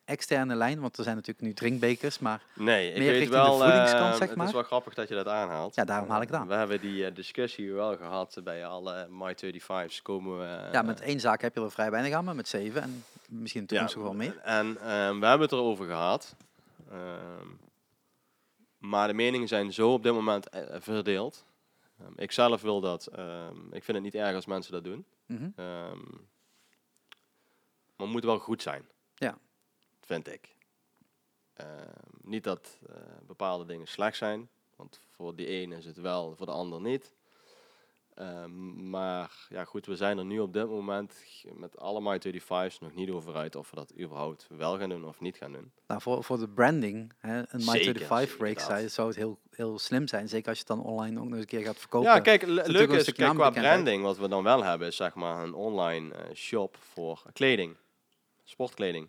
externe 0.05 0.55
lijn? 0.55 0.79
Want 0.79 0.97
er 0.97 1.03
zijn 1.03 1.15
natuurlijk 1.15 1.45
nu 1.45 1.53
drinkbekers, 1.53 2.19
maar 2.19 2.41
Nee, 2.55 2.87
ik 2.89 2.93
Meer 2.97 3.01
weet 3.03 3.09
richting 3.09 3.29
de 3.31 3.35
wel, 3.37 3.57
voedingskant, 3.57 4.11
eh, 4.13 4.17
zeg 4.17 4.27
het 4.27 4.37
maar. 4.37 4.47
is 4.47 4.53
wel 4.53 4.63
grappig 4.63 4.93
dat 4.93 5.07
je 5.07 5.15
dat 5.15 5.27
aanhaalt. 5.27 5.75
Ja, 5.75 5.83
daarom 5.85 6.09
haal 6.09 6.21
ik 6.21 6.27
het 6.27 6.37
aan. 6.37 6.47
We 6.47 6.53
hebben 6.53 6.81
die 6.81 7.11
discussie 7.13 7.73
wel 7.73 7.97
gehad 7.97 8.37
bij 8.43 8.65
alle 8.65 9.07
My35's. 9.09 10.01
Komen 10.01 10.37
we, 10.39 10.69
ja, 10.71 10.81
met 10.81 11.01
één 11.01 11.19
zaak 11.19 11.41
heb 11.41 11.55
je 11.55 11.61
er 11.61 11.71
vrij 11.71 11.91
weinig 11.91 12.13
aan, 12.13 12.25
maar 12.25 12.35
met 12.35 12.47
zeven 12.47 12.81
en 12.81 13.03
misschien 13.29 13.61
in 13.61 13.67
de 13.67 13.73
toekomst 13.73 13.95
nog 13.95 14.03
wel 14.03 14.13
meer. 14.13 14.37
En 14.43 14.77
ehm, 14.81 15.19
we 15.19 15.25
hebben 15.25 15.41
het 15.47 15.51
erover 15.51 15.85
gehad. 15.85 16.35
Ehm, 16.91 17.47
maar 18.89 19.07
de 19.07 19.13
meningen 19.13 19.47
zijn 19.47 19.73
zo 19.73 19.93
op 19.93 20.03
dit 20.03 20.13
moment 20.13 20.49
eh, 20.49 20.81
verdeeld. 20.81 21.45
Ehm, 21.99 22.11
ik 22.15 22.31
zelf 22.31 22.61
wil 22.61 22.79
dat. 22.81 23.05
ehm, 23.07 23.65
ik 23.71 23.83
vind 23.83 23.97
het 23.97 24.01
niet 24.01 24.15
erg 24.15 24.35
als 24.35 24.45
mensen 24.45 24.71
dat 24.71 24.83
doen. 24.83 25.05
Mhm. 25.25 25.49
Ehm, 25.55 25.99
maar 27.95 28.05
het 28.07 28.09
moet 28.09 28.23
wel 28.23 28.39
goed 28.39 28.61
zijn. 28.61 28.87
Ja. 29.15 29.37
Vind 30.01 30.27
ik. 30.27 30.53
Niet 32.21 32.43
dat 32.43 32.79
eh, 32.89 32.95
bepaalde 33.27 33.65
dingen 33.65 33.87
slecht 33.87 34.17
zijn. 34.17 34.49
Want 34.75 34.99
voor 35.11 35.35
die 35.35 35.47
ene 35.47 35.75
is 35.75 35.85
het 35.85 35.97
wel, 35.97 36.35
voor 36.35 36.45
de 36.45 36.51
ander 36.51 36.81
niet. 36.81 37.13
Ehm, 38.15 38.89
maar 38.89 39.47
ja, 39.49 39.65
goed, 39.65 39.85
we 39.85 39.95
zijn 39.95 40.17
er 40.17 40.25
nu 40.25 40.39
op 40.39 40.53
dit 40.53 40.67
moment 40.67 41.23
met 41.53 41.77
alle 41.77 42.01
My 42.01 42.19
35's 42.19 42.79
nog 42.79 42.93
niet 42.95 43.09
over 43.09 43.35
uit 43.35 43.55
of 43.55 43.69
we 43.69 43.75
dat 43.75 43.93
überhaupt 43.99 44.47
wel 44.49 44.77
gaan 44.77 44.89
doen 44.89 45.05
of 45.05 45.19
niet 45.19 45.37
gaan 45.37 45.51
doen. 45.51 45.71
Nou, 45.87 46.01
voor, 46.01 46.23
voor 46.23 46.37
de 46.39 46.49
branding, 46.49 47.13
hè, 47.17 47.37
een 47.53 47.61
Zeker, 47.61 48.01
My35 48.01 48.07
zeker 48.07 48.37
break 48.37 48.55
dat. 48.57 48.65
zou, 48.65 48.89
zou 48.89 49.07
het 49.07 49.17
heel, 49.17 49.39
heel 49.49 49.79
slim 49.79 50.07
zijn. 50.07 50.29
Zeker 50.29 50.47
als 50.49 50.57
je 50.59 50.63
het 50.67 50.77
dan 50.77 50.85
online 50.85 51.17
ook 51.19 51.23
nog 51.25 51.33
eens 51.33 51.41
een 51.41 51.45
keer 51.47 51.65
gaat 51.65 51.77
verkopen. 51.77 52.09
Ja, 52.11 52.19
kijk, 52.19 52.41
le- 52.41 52.47
natuurlijk 52.47 52.77
leuk 52.77 52.89
een 52.89 52.95
is, 53.05 53.11
kijk, 53.13 53.33
qua 53.33 53.49
branding, 53.49 54.03
wat 54.03 54.17
we 54.17 54.27
dan 54.27 54.43
wel 54.43 54.63
hebben, 54.63 54.87
is 54.87 54.95
zeg 54.95 55.15
maar 55.15 55.43
een 55.43 55.53
online 55.53 56.13
eh, 56.13 56.33
shop 56.35 56.77
voor 56.79 57.23
kleding. 57.33 57.75
Sportkleding. 58.43 59.07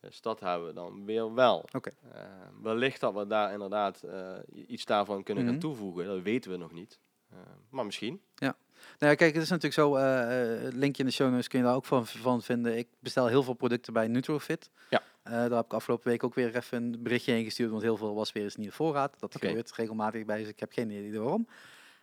Dus 0.00 0.20
dat 0.20 0.40
hebben 0.40 0.66
we 0.68 0.74
dan 0.74 1.04
weer 1.04 1.34
wel. 1.34 1.64
Oké. 1.72 1.90
Eh, 2.12 2.20
wellicht 2.62 3.00
dat 3.00 3.14
we 3.14 3.26
daar 3.26 3.52
inderdaad 3.52 4.02
eh, 4.02 4.32
iets 4.66 4.84
daarvan 4.84 5.22
kunnen 5.22 5.44
Mhm. 5.44 5.52
gaan 5.52 5.60
toevoegen, 5.62 6.04
dat 6.06 6.22
weten 6.22 6.50
we 6.50 6.56
nog 6.56 6.72
niet. 6.72 6.98
Eh, 7.30 7.36
maar 7.70 7.84
misschien. 7.84 8.20
Nou 8.98 9.10
ja, 9.10 9.16
kijk, 9.16 9.34
het 9.34 9.42
is 9.42 9.48
natuurlijk 9.48 9.74
zo, 9.74 9.94
eh, 9.96 10.52
eh, 10.54 10.62
het 10.62 10.74
linkje 10.74 11.02
in 11.02 11.08
de 11.08 11.14
show 11.14 11.30
notes 11.30 11.48
kun 11.48 11.58
je 11.58 11.64
daar 11.64 11.74
ook 11.74 11.84
van, 11.84 12.06
van 12.06 12.42
vinden. 12.42 12.78
Ik 12.78 12.88
bestel 13.00 13.26
heel 13.26 13.42
veel 13.42 13.54
producten 13.54 13.92
bij 13.92 14.08
Nutrofit. 14.08 14.70
Ja. 14.90 15.02
Daar 15.22 15.50
heb 15.50 15.64
ik 15.64 15.72
afgelopen 15.72 16.08
week 16.10 16.24
ook 16.24 16.34
weer 16.34 16.56
even 16.56 16.82
een 16.82 17.02
berichtje 17.02 17.32
heen 17.32 17.44
gestuurd, 17.44 17.70
want 17.70 17.82
heel 17.82 17.96
veel 17.96 18.14
was 18.14 18.32
weer 18.32 18.42
eens 18.42 18.56
niet 18.56 18.66
in 18.66 18.72
voorraad. 18.72 19.20
Dat 19.20 19.36
gebeurt 19.38 19.72
regelmatig 19.72 20.24
bij, 20.24 20.38
dus 20.38 20.48
ik 20.48 20.60
heb 20.60 20.72
geen 20.72 20.90
idee 20.90 21.20
waarom. 21.20 21.48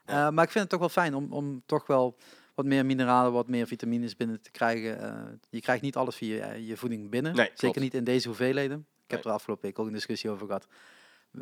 Ja. 0.05 0.31
Maar 0.31 0.43
ik 0.43 0.49
vind 0.51 0.61
het 0.63 0.69
toch 0.69 0.79
wel 0.79 0.89
fijn 0.89 1.15
om, 1.15 1.33
om 1.33 1.61
toch 1.65 1.87
wel 1.87 2.15
wat 2.55 2.65
meer 2.65 2.85
mineralen, 2.85 3.31
wat 3.31 3.47
meer 3.47 3.67
vitamines 3.67 4.15
binnen 4.15 4.41
te 4.41 4.51
krijgen. 4.51 5.39
Je 5.49 5.61
krijgt 5.61 5.81
niet 5.81 5.95
alles 5.95 6.15
via 6.15 6.53
je, 6.53 6.65
je 6.65 6.77
voeding 6.77 7.09
binnen. 7.09 7.35
Nee, 7.35 7.45
Zeker 7.45 7.59
klopt. 7.59 7.79
niet 7.79 7.93
in 7.93 8.03
deze 8.03 8.27
hoeveelheden. 8.27 8.77
Ik 8.77 9.11
heb 9.11 9.19
Nee. 9.23 9.27
er 9.27 9.37
afgelopen 9.39 9.65
week 9.65 9.79
ook 9.79 9.87
een 9.87 9.93
discussie 9.93 10.29
over 10.29 10.45
gehad. 10.45 10.67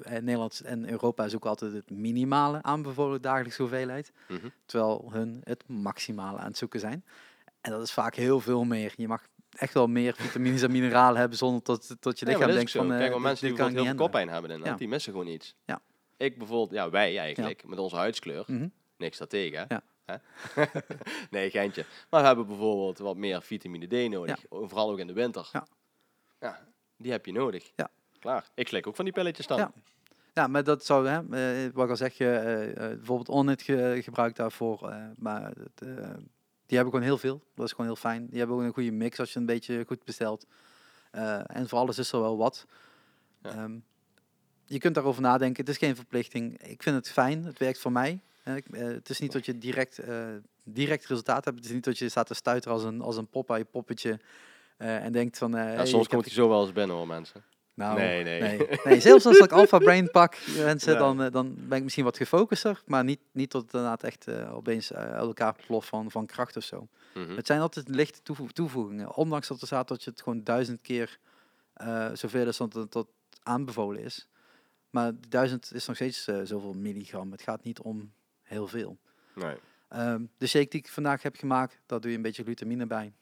Eh, 0.04 0.12
Nederland 0.12 0.60
en 0.60 0.90
Europa 0.90 1.28
zoeken 1.28 1.50
altijd 1.50 1.74
het 1.74 1.90
minimale 1.90 2.62
aanbevolen 2.62 3.22
dagelijkse 3.22 3.62
hoeveelheid. 3.62 4.12
Mhm. 4.28 4.48
Terwijl 4.66 5.10
hun 5.12 5.42
het 5.44 5.64
maximale 5.68 6.38
aan 6.38 6.48
het 6.48 6.58
zoeken 6.58 6.80
zijn. 6.80 7.06
En 7.62 7.72
dat 7.72 7.82
is 7.82 7.92
vaak 7.92 8.16
heel 8.16 8.40
veel 8.40 8.64
meer. 8.64 8.94
Je 8.96 9.08
mag 9.08 9.28
echt 9.52 9.74
wel 9.74 9.88
meer 9.88 10.14
vitamines 10.16 10.62
en 10.62 10.72
mineralen 10.72 11.20
hebben 11.20 11.38
zonder 11.38 11.64
dat, 11.64 11.96
tot 12.00 12.20
je 12.20 12.26
lichaam 12.26 12.52
denkt 12.52 12.72
van... 12.72 12.88
Kijk, 12.88 13.00
maar 13.00 13.10
dit- 13.10 13.20
mensen 13.20 13.48
die 13.48 13.56
bijvoorbeeld 13.56 13.86
heel 13.86 13.96
veel 13.96 14.04
koppijn 14.04 14.30
hebben, 14.30 14.50
inderdaad, 14.52 14.74
Ja. 14.74 14.80
die 14.80 14.88
missen 14.88 15.12
gewoon 15.12 15.28
iets. 15.28 15.56
Ja. 15.66 15.82
Ik 16.18 16.38
bijvoorbeeld, 16.38 16.72
ja, 16.72 16.90
wij 16.90 17.18
eigenlijk, 17.20 17.68
met 17.68 17.80
onze 17.80 17.96
huidskleur. 17.96 18.44
Mhm. 18.48 18.68
Niks 18.98 19.18
daartegen. 19.18 19.66
Ja. 19.68 19.82
Hè? 20.06 20.16
nee, 21.30 21.50
geintje. 21.50 21.86
Maar 22.10 22.22
we 22.22 22.28
hebben 22.28 22.48
bijvoorbeeld 22.48 22.98
wat 22.98 23.16
meer 23.18 23.42
vitamine 23.42 23.88
D 24.08 24.10
nodig. 24.10 24.44
Vooral 24.50 24.92
ook 24.92 25.00
in 25.00 25.08
de 25.08 25.14
winter. 25.14 25.50
Ja. 25.52 25.68
Ja, 26.40 26.60
die 26.98 27.12
heb 27.12 27.26
je 27.26 27.32
nodig. 27.32 27.72
Ja. 27.76 27.90
Klaar. 28.24 28.50
Ik 28.56 28.68
slik 28.68 28.88
ook 28.88 28.96
van 28.96 29.06
die 29.06 29.14
pilletjes 29.14 29.48
dan. 29.48 29.58
Ja. 29.58 29.72
Ja, 30.34 30.48
maar 30.48 30.64
dat 30.64 30.86
zou, 30.86 31.08
hè, 31.08 31.18
eh, 31.18 31.74
wat 31.74 31.84
ik 31.84 31.90
al 31.90 31.96
zeg, 31.98 32.18
je, 32.18 32.30
eh, 32.30 32.70
eh, 32.70 32.76
bijvoorbeeld 32.98 33.30
Onnit 33.30 33.62
ge, 33.62 34.00
gebruikt 34.04 34.36
daarvoor. 34.36 34.94
maar 35.18 35.44
het, 35.44 35.78
die 36.66 36.78
hebben 36.78 36.94
gewoon 36.94 37.02
heel 37.02 37.18
veel. 37.18 37.44
Dat 37.56 37.66
is 37.66 37.72
gewoon 37.72 37.86
heel 37.86 37.96
fijn. 37.96 38.28
Die 38.30 38.38
hebben 38.40 38.56
ook 38.58 38.62
een 38.64 38.74
goede 38.74 38.92
mix 38.92 39.20
als 39.20 39.34
je 39.34 39.40
een 39.40 39.46
beetje 39.46 39.84
goed 39.88 40.04
bestelt. 40.04 40.46
En 41.46 41.70
voor 41.70 41.80
alles 41.80 41.98
is 41.98 42.12
er 42.12 42.20
wel 42.22 42.38
wat. 42.38 42.66
Ja. 43.42 43.50
Ehm, 43.50 43.78
je 44.66 44.78
kunt 44.78 44.96
daarover 44.96 45.22
nadenken. 45.22 45.64
Het 45.66 45.74
is 45.74 45.78
geen 45.78 45.96
verplichting. 45.96 46.62
Ik 46.64 46.84
vind 46.84 46.96
het 46.96 47.10
fijn. 47.10 47.44
Het 47.46 47.60
werkt 47.60 47.80
voor 47.80 47.92
mij. 47.92 48.22
Ik- 48.44 48.68
het 48.72 49.10
is 49.10 49.20
niet 49.20 49.32
dat 49.32 49.46
je 49.46 49.58
direct, 49.58 50.00
direct 50.64 51.06
resultaat 51.06 51.46
hebt. 51.46 51.58
Het 51.58 51.66
is 51.66 51.72
niet 51.72 51.84
dat 51.84 51.98
je 51.98 52.10
staat 52.10 52.28
te 52.28 52.34
stuiteren 52.34 52.74
als 52.78 52.84
een, 52.86 53.02
als 53.02 53.18
een 53.18 53.28
poppetje. 53.72 54.20
en 54.78 55.12
denkt 55.12 55.38
van... 55.38 55.52
Ja, 55.52 55.58
hey, 55.58 55.86
soms 55.86 56.08
komt 56.08 56.26
hij 56.26 56.34
zo 56.34 56.50
wel 56.50 56.62
eens 56.62 56.74
binnen 56.74 56.96
hoor, 56.96 57.08
mensen. 57.08 57.44
Nou, 57.74 57.98
Nee, 58.00 58.24
nee. 58.24 58.42
nee. 58.42 58.68
nee. 58.84 59.00
Zelfs 59.00 59.26
als 59.26 59.38
ik 59.38 59.52
Alpha 59.52 59.78
Brain 59.78 60.12
pak, 60.12 60.38
mensen, 60.58 60.94
Ja. 60.94 61.00
dan, 61.00 61.22
eh, 61.24 61.32
dan 61.32 61.56
ben 61.58 61.78
ik 61.78 61.84
misschien 61.84 62.04
wat 62.04 62.18
gefocuster. 62.18 62.82
Maar 62.86 63.04
niet, 63.04 63.20
niet 63.32 63.50
tot 63.50 63.62
het 63.64 63.74
inderdaad 63.74 64.04
echt 64.04 64.28
eh, 64.28 64.56
opeens 64.56 64.92
eh, 64.92 65.00
uit 65.12 65.22
elkaar 65.26 65.56
plof 65.68 65.86
van, 65.86 66.12
van 66.12 66.26
kracht 66.26 66.58
of 66.58 66.64
zo. 66.64 66.88
Mhm. 67.14 67.36
Het 67.36 67.48
zijn 67.48 67.60
altijd 67.62 67.88
lichte 67.90 68.22
toevo- 68.22 68.48
toevoegingen. 68.48 69.16
Ondanks 69.16 69.48
dat 69.48 69.62
er 69.62 69.68
staat 69.68 69.88
dat 69.88 70.04
je 70.04 70.10
het 70.10 70.22
gewoon 70.22 70.44
duizend 70.44 70.82
keer 70.82 71.20
eh, 71.74 72.10
zoveel 72.14 72.48
is 72.48 72.58
dat 72.58 72.92
dat 72.92 73.08
aanbevolen 73.44 74.02
is. 74.04 74.28
Maar 74.90 75.12
duizend 75.30 75.72
is 75.74 75.86
nog 75.86 75.96
steeds 75.96 76.28
eh, 76.28 76.40
zoveel 76.44 76.74
milligram. 76.74 77.32
Het 77.32 77.42
gaat 77.42 77.64
niet 77.64 77.80
om 77.80 78.14
heel 78.42 78.68
veel. 78.68 78.98
Nee. 79.36 79.56
Ehm, 79.90 80.24
de 80.38 80.48
shake 80.48 80.70
die 80.70 80.80
ik 80.80 80.90
vandaag 80.90 81.22
heb 81.22 81.36
gemaakt, 81.36 81.80
daar 81.86 82.00
doe 82.00 82.10
je 82.12 82.16
een 82.18 82.24
beetje 82.24 82.44
glutamine 82.44 82.86
bij. 82.88 83.14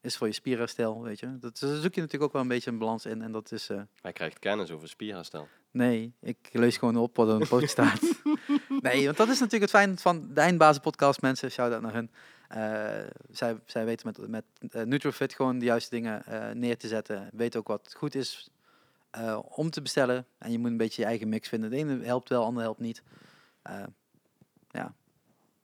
Is 0.00 0.16
voor 0.16 0.26
je 0.26 0.32
spierherstel, 0.32 1.02
weet 1.02 1.20
je. 1.20 1.38
Dat 1.38 1.58
daar 1.58 1.76
zoek 1.76 1.94
je 1.94 2.00
natuurlijk 2.00 2.22
ook 2.22 2.32
wel 2.32 2.42
een 2.42 2.48
beetje 2.48 2.70
een 2.70 2.78
balans 2.78 3.06
in. 3.06 3.22
En 3.22 3.32
dat 3.32 3.52
is, 3.52 3.68
eh, 3.68 3.80
Hij 4.00 4.12
krijgt 4.12 4.38
kennis 4.38 4.70
over 4.70 4.88
spierherstel. 4.88 5.48
nee, 5.70 6.12
ik 6.20 6.36
lees 6.52 6.76
gewoon 6.76 6.96
op 6.96 7.16
wat 7.16 7.28
er 7.28 7.34
een 7.34 7.48
post 7.48 7.68
staat. 7.70 8.00
nee, 8.80 9.04
want 9.04 9.16
dat 9.16 9.28
is 9.28 9.38
natuurlijk 9.40 9.72
het 9.72 9.80
fijn 9.80 9.98
van 9.98 10.34
de 10.34 10.40
Eindbazen 10.40 10.82
podcast, 10.82 11.20
mensen. 11.20 11.50
Shout-out 11.50 11.82
naar 11.82 11.92
hun. 11.94 12.10
Eh, 12.48 13.10
zij, 13.30 13.56
zij 13.66 13.84
weten 13.84 14.06
met, 14.06 14.28
met 14.28 14.44
eh, 14.74 14.82
Nutrofit 14.82 15.34
gewoon 15.34 15.58
de 15.58 15.64
juiste 15.64 15.90
dingen 15.90 16.22
neer 16.58 16.76
te 16.76 16.88
zetten. 16.88 17.28
Weten 17.32 17.60
ook 17.60 17.68
wat 17.68 17.94
goed 17.96 18.14
is 18.14 18.48
om 19.44 19.70
te 19.70 19.82
bestellen. 19.82 20.26
En 20.38 20.52
je 20.52 20.58
moet 20.58 20.70
een 20.70 20.76
beetje 20.76 21.02
je 21.02 21.08
eigen 21.08 21.28
mix 21.28 21.48
vinden. 21.48 21.70
De 21.70 21.76
ene 21.76 22.04
helpt 22.04 22.28
wel, 22.28 22.40
de 22.40 22.46
andere 22.46 22.64
helpt 22.64 22.80
niet. 22.80 23.02
Ja, 24.70 24.94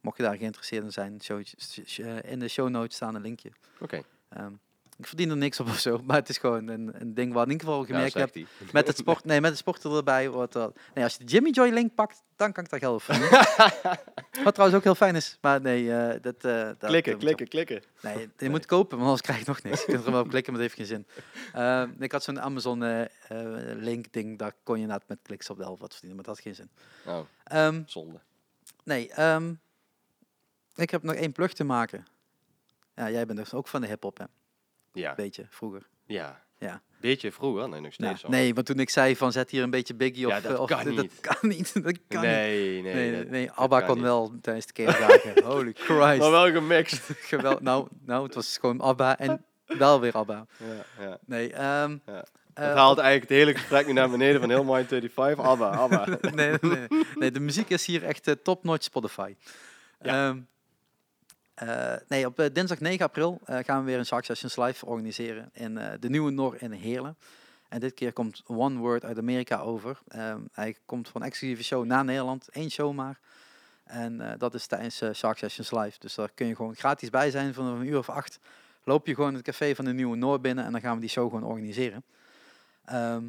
mocht 0.00 0.16
je 0.16 0.22
daar 0.22 0.36
geïnteresseerd 0.36 0.84
in 0.84 0.92
zijn, 0.92 1.22
show, 1.22 1.42
sh- 1.84 1.98
in 2.24 2.38
de 2.38 2.48
show 2.48 2.68
notes 2.68 2.96
staan 2.96 3.14
een 3.14 3.22
linkje. 3.22 3.50
Oké, 3.80 4.02
Ehm, 4.34 4.52
ik 4.98 5.06
verdien 5.06 5.30
er 5.30 5.36
niks 5.36 5.60
op 5.60 5.66
of 5.66 5.78
zo, 5.78 6.00
maar 6.06 6.16
het 6.16 6.28
is 6.28 6.38
gewoon 6.38 6.68
een, 6.68 7.00
een 7.00 7.14
ding 7.14 7.32
waar 7.32 7.44
in 7.46 7.50
ieder 7.52 7.66
geval 7.66 7.80
ja, 7.80 7.86
gemerkt 7.86 8.14
heb 8.14 8.46
met 8.72 8.86
het 8.86 8.96
sport, 8.96 9.24
nee, 9.30 9.40
met 9.40 9.50
het 9.50 9.58
sporten 9.58 9.92
erbij. 9.96 10.30
Wordt 10.30 10.54
er, 10.54 10.72
nee, 10.94 11.04
als 11.04 11.12
je 11.16 11.24
de 11.24 11.30
Jimmy 11.30 11.50
Joy 11.50 11.68
link 11.68 11.94
pakt, 11.94 12.22
dan 12.36 12.52
kan 12.52 12.64
ik 12.64 12.70
daar 12.70 12.80
geld 12.80 13.02
verdienen. 13.02 13.30
Wat 14.44 14.54
trouwens 14.54 14.74
ook 14.78 14.82
heel 14.84 14.94
fijn 14.94 15.14
is. 15.14 15.38
Maar 15.40 15.60
nee, 15.60 15.92
eh, 15.96 16.22
dat, 16.22 16.44
eh, 16.44 16.62
dat... 16.64 16.76
Klikken, 16.78 17.18
klikken, 17.18 17.48
klikken. 17.48 17.82
Nee, 18.02 18.28
je 18.38 18.50
moet 18.50 18.66
kopen, 18.66 18.90
want 18.90 19.02
anders 19.02 19.20
krijg 19.20 19.38
je 19.38 19.44
nog 19.46 19.62
niks. 19.62 19.80
Je 19.80 19.86
kunt 19.92 20.04
er 20.04 20.12
wel 20.12 20.20
op 20.20 20.28
klikken, 20.28 20.52
maar 20.52 20.62
dat 20.62 20.72
heeft 20.76 20.88
geen 20.90 20.96
zin. 20.96 21.06
Ehm, 21.52 22.02
ik 22.02 22.12
had 22.12 22.22
zo'n 22.22 22.40
Amazon 22.40 22.82
eh, 22.82 23.04
link 23.74 24.12
ding, 24.12 24.38
daar 24.38 24.52
kon 24.62 24.76
je 24.76 24.82
inderdaad 24.82 25.08
met 25.08 25.18
kliks 25.22 25.50
op 25.50 25.56
de 25.56 25.62
helft 25.62 25.80
wat 25.80 25.92
verdienen, 25.92 26.16
maar 26.16 26.26
dat 26.26 26.34
had 26.34 26.44
geen 26.44 26.54
zin. 26.54 26.70
Oh, 27.06 27.20
Ehm, 27.44 27.82
zonde. 27.86 28.20
nee, 28.84 29.10
ik 30.74 30.90
heb 30.90 31.02
nog 31.02 31.14
één 31.14 31.32
plug 31.32 31.52
te 31.52 31.64
maken. 31.64 32.04
Ja, 32.94 33.10
jij 33.10 33.26
bent 33.26 33.38
dus 33.38 33.54
ook 33.54 33.68
van 33.68 33.80
de 33.80 33.86
hip-hop, 33.86 34.18
hè? 34.18 34.24
Ja, 34.92 35.14
Beetje 35.14 35.46
vroeger. 35.48 35.88
ja. 36.06 36.42
Ja. 36.58 36.82
Beetje 37.00 37.32
vroeger, 37.32 37.68
nee, 37.68 37.80
nog 37.80 37.92
steeds 37.92 38.20
zo. 38.20 38.28
nee, 38.28 38.54
want 38.54 38.66
toen 38.66 38.78
ik 38.78 38.90
zei 38.90 39.16
van 39.16 39.32
zet 39.32 39.50
hier 39.50 39.62
een 39.62 39.70
beetje 39.70 39.94
Biggie 39.94 40.26
Ja, 40.26 40.36
of... 40.36 40.42
dat 40.42 40.52
eh, 40.52 40.60
of 40.60 40.68
kan 40.68 40.84
dat 40.84 40.94
niet. 40.94 41.20
kan 41.20 41.36
niet. 41.48 41.72
Dat 41.84 41.98
kan 42.08 42.20
niet. 42.20 42.30
nee, 42.30 42.82
nee. 42.82 42.94
Nee, 42.94 43.16
dat- 43.16 43.28
nee, 43.30 43.46
dat 43.46 43.56
ABBA 43.56 43.80
kon 43.80 43.94
niet. 43.94 44.04
wel 44.04 44.32
tijdens 44.40 44.66
de 44.66 44.72
kerstdagen. 44.72 45.44
Holy 45.52 45.72
Christ. 45.74 46.18
Maar 46.18 46.30
wel 46.30 46.50
gemixt. 46.52 47.02
Geweld, 47.30 47.60
nou, 47.60 47.88
nou, 48.04 48.24
het 48.24 48.34
was 48.34 48.58
gewoon 48.58 48.80
ABBA 48.80 49.18
en 49.18 49.44
wel 49.66 50.00
weer 50.00 50.12
ABBA. 50.12 50.46
ja, 50.58 51.04
ja. 51.04 51.18
Nee, 51.26 51.52
ehm 51.52 51.96
Ja. 52.06 52.24
eh, 52.54 52.66
Het 52.68 52.76
haalt 52.76 52.98
eigenlijk 52.98 53.28
het 53.30 53.38
hele 53.38 53.54
gesprek 53.54 53.86
nu 53.86 53.92
naar 53.92 54.10
beneden 54.10 54.40
van 54.40 54.50
heel 54.50 54.64
Mind 54.64 54.88
35. 54.88 55.44
Abba, 55.44 55.70
Abba. 55.70 56.06
nee, 56.20 56.30
nee, 56.34 56.58
nee, 56.60 56.88
nee, 57.14 57.30
de 57.30 57.40
muziek 57.40 57.68
is 57.70 57.86
hier 57.86 58.04
echt 58.04 58.26
eh, 58.28 58.34
top-notch 58.42 58.84
Spotify. 58.84 59.34
Ja. 60.00 60.28
Ehm, 60.28 60.40
eh, 61.54 61.94
nee, 62.08 62.26
op 62.26 62.38
eh, 62.38 62.46
dinsdag 62.52 62.80
9 62.80 63.04
april 63.04 63.40
eh, 63.44 63.58
gaan 63.64 63.78
we 63.78 63.84
weer 63.84 63.98
een 63.98 64.06
Shark 64.06 64.24
Sessions 64.24 64.56
live 64.56 64.86
organiseren 64.86 65.50
in 65.52 65.74
de 66.00 66.08
Nieuwe 66.08 66.30
Nor 66.30 66.62
in 66.62 66.72
Heerlen. 66.72 67.16
En 67.68 67.80
dit 67.80 67.94
keer 67.94 68.12
komt 68.12 68.42
One 68.46 68.78
Word 68.78 69.04
uit 69.04 69.18
Amerika 69.18 69.58
over. 69.58 69.98
Ehm, 70.08 70.40
hij 70.52 70.76
komt 70.86 71.08
voor 71.08 71.20
een 71.20 71.26
exclusieve 71.26 71.62
show 71.62 71.84
naar 71.84 72.04
Nederland, 72.04 72.48
één 72.48 72.70
show 72.70 72.92
maar. 72.92 73.18
En 73.84 74.34
dat 74.38 74.54
is 74.54 74.66
tijdens 74.66 75.02
Shark 75.12 75.38
Sessions 75.38 75.70
live. 75.70 75.98
Dus 75.98 76.14
daar 76.14 76.30
kun 76.34 76.46
je 76.46 76.56
gewoon 76.56 76.74
gratis 76.74 77.10
bij 77.10 77.30
zijn 77.30 77.54
van 77.54 77.66
een 77.66 77.86
uur 77.86 77.98
of 77.98 78.08
acht. 78.08 78.38
Loop 78.84 79.06
je 79.06 79.14
gewoon 79.14 79.34
het 79.34 79.42
café 79.42 79.74
van 79.74 79.84
de 79.84 79.92
Nieuwe 79.92 80.16
Noor 80.16 80.40
binnen 80.40 80.64
en 80.64 80.72
dan 80.72 80.80
gaan 80.80 80.94
we 80.94 81.00
die 81.00 81.10
show 81.10 81.30
gewoon 81.30 81.44
organiseren. 81.44 82.04
Ehm, 82.84 83.24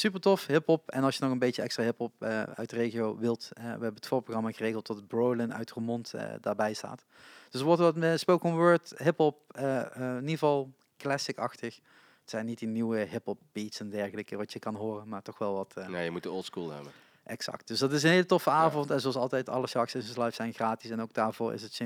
super 0.00 0.20
tof, 0.20 0.46
hip-hop. 0.46 0.90
En 0.90 1.04
als 1.04 1.16
je 1.16 1.22
nog 1.22 1.32
een 1.32 1.38
beetje 1.38 1.62
extra 1.62 1.82
hip-hop 1.82 2.12
eh, 2.18 2.42
uit 2.42 2.70
de 2.70 2.76
regio 2.76 3.16
wilt, 3.16 3.48
we 3.54 3.60
hebben 3.60 3.94
het 3.94 4.06
voorprogramma 4.06 4.52
geregeld 4.52 4.84
tot 4.84 5.06
Brolin 5.06 5.54
uit 5.54 5.70
Roermond 5.70 6.14
eh, 6.14 6.24
daarbij 6.40 6.74
staat. 6.74 7.04
Dus 7.50 7.60
er 7.60 7.66
wordt 7.66 7.80
wat 7.80 7.96
met 7.96 8.20
spoken 8.20 8.54
word, 8.54 8.92
hip-hop, 8.96 9.52
eh, 9.52 9.80
in 9.96 10.14
ieder 10.14 10.30
geval 10.30 10.72
classic-achtig. 10.96 11.74
Het 12.20 12.30
zijn 12.30 12.46
niet 12.46 12.58
die 12.58 12.68
nieuwe 12.68 12.98
hip-hop 12.98 13.40
beats 13.52 13.80
en 13.80 13.90
dergelijke 13.90 14.36
wat 14.36 14.52
je 14.52 14.58
kan 14.58 14.74
horen, 14.74 15.08
maar 15.08 15.22
toch 15.22 15.38
wel 15.38 15.54
wat 15.54 15.74
Nee, 15.88 16.04
je 16.04 16.10
moet 16.10 16.22
de 16.22 16.30
old 16.30 16.44
school 16.44 16.70
hebben. 16.70 16.92
exact. 17.24 17.68
Dus 17.68 17.78
dat 17.78 17.92
is 17.92 18.02
een 18.02 18.10
hele 18.10 18.26
toffe 18.26 18.50
avond. 18.50 18.90
En 18.90 19.00
zoals 19.00 19.16
altijd, 19.16 19.48
alle 19.48 19.66
Shark 19.66 19.88
Sessions 19.88 20.16
Live 20.16 20.34
zijn 20.34 20.52
gratis. 20.52 20.90
En 20.90 21.00
ook 21.00 21.14
daarvoor 21.14 21.52
is 21.54 21.62
het, 21.62 21.76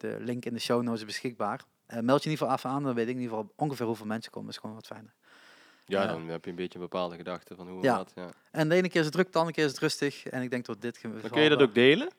de 0.00 0.16
link 0.20 0.44
in 0.44 0.52
de 0.52 0.60
show 0.60 0.82
notes 0.82 1.04
beschikbaar. 1.04 1.64
Meld 1.86 2.22
je 2.22 2.28
in 2.28 2.30
ieder 2.30 2.30
geval 2.30 2.52
even 2.52 2.70
aan, 2.70 2.82
dan 2.82 2.94
weet 2.94 3.08
ik 3.08 3.14
in 3.14 3.20
ieder 3.20 3.36
geval 3.36 3.52
ongeveer 3.56 3.86
hoeveel 3.86 4.06
mensen 4.06 4.30
komen. 4.30 4.46
Dat 4.46 4.56
is 4.56 4.60
gewoon 4.62 4.76
wat 4.76 4.86
fijner. 4.86 5.14
Ja, 5.90 6.06
dan 6.06 6.28
heb 6.28 6.44
je 6.44 6.50
een 6.50 6.56
beetje 6.56 6.78
een 6.78 6.84
bepaalde 6.84 7.16
gedachte 7.16 7.54
van 7.54 7.68
hoe 7.68 7.76
en 7.76 7.82
Ja. 7.84 8.06
Ja. 8.14 8.30
En 8.50 8.68
de 8.68 8.74
ene 8.74 8.88
keer 8.88 8.98
is 9.00 9.06
het 9.06 9.14
druk, 9.14 9.32
de 9.32 9.38
andere 9.38 9.56
keer 9.56 9.64
is 9.64 9.70
het 9.70 9.80
rustig. 9.80 10.26
En 10.26 10.42
ik 10.42 10.50
denk 10.50 10.66
dat 10.66 10.80
dit 10.82 10.96
geval... 10.98 11.20
Dan 11.20 11.30
kun 11.30 11.42
je 11.42 11.48
dat 11.48 11.62
ook 11.62 11.74
delen? 11.74 12.10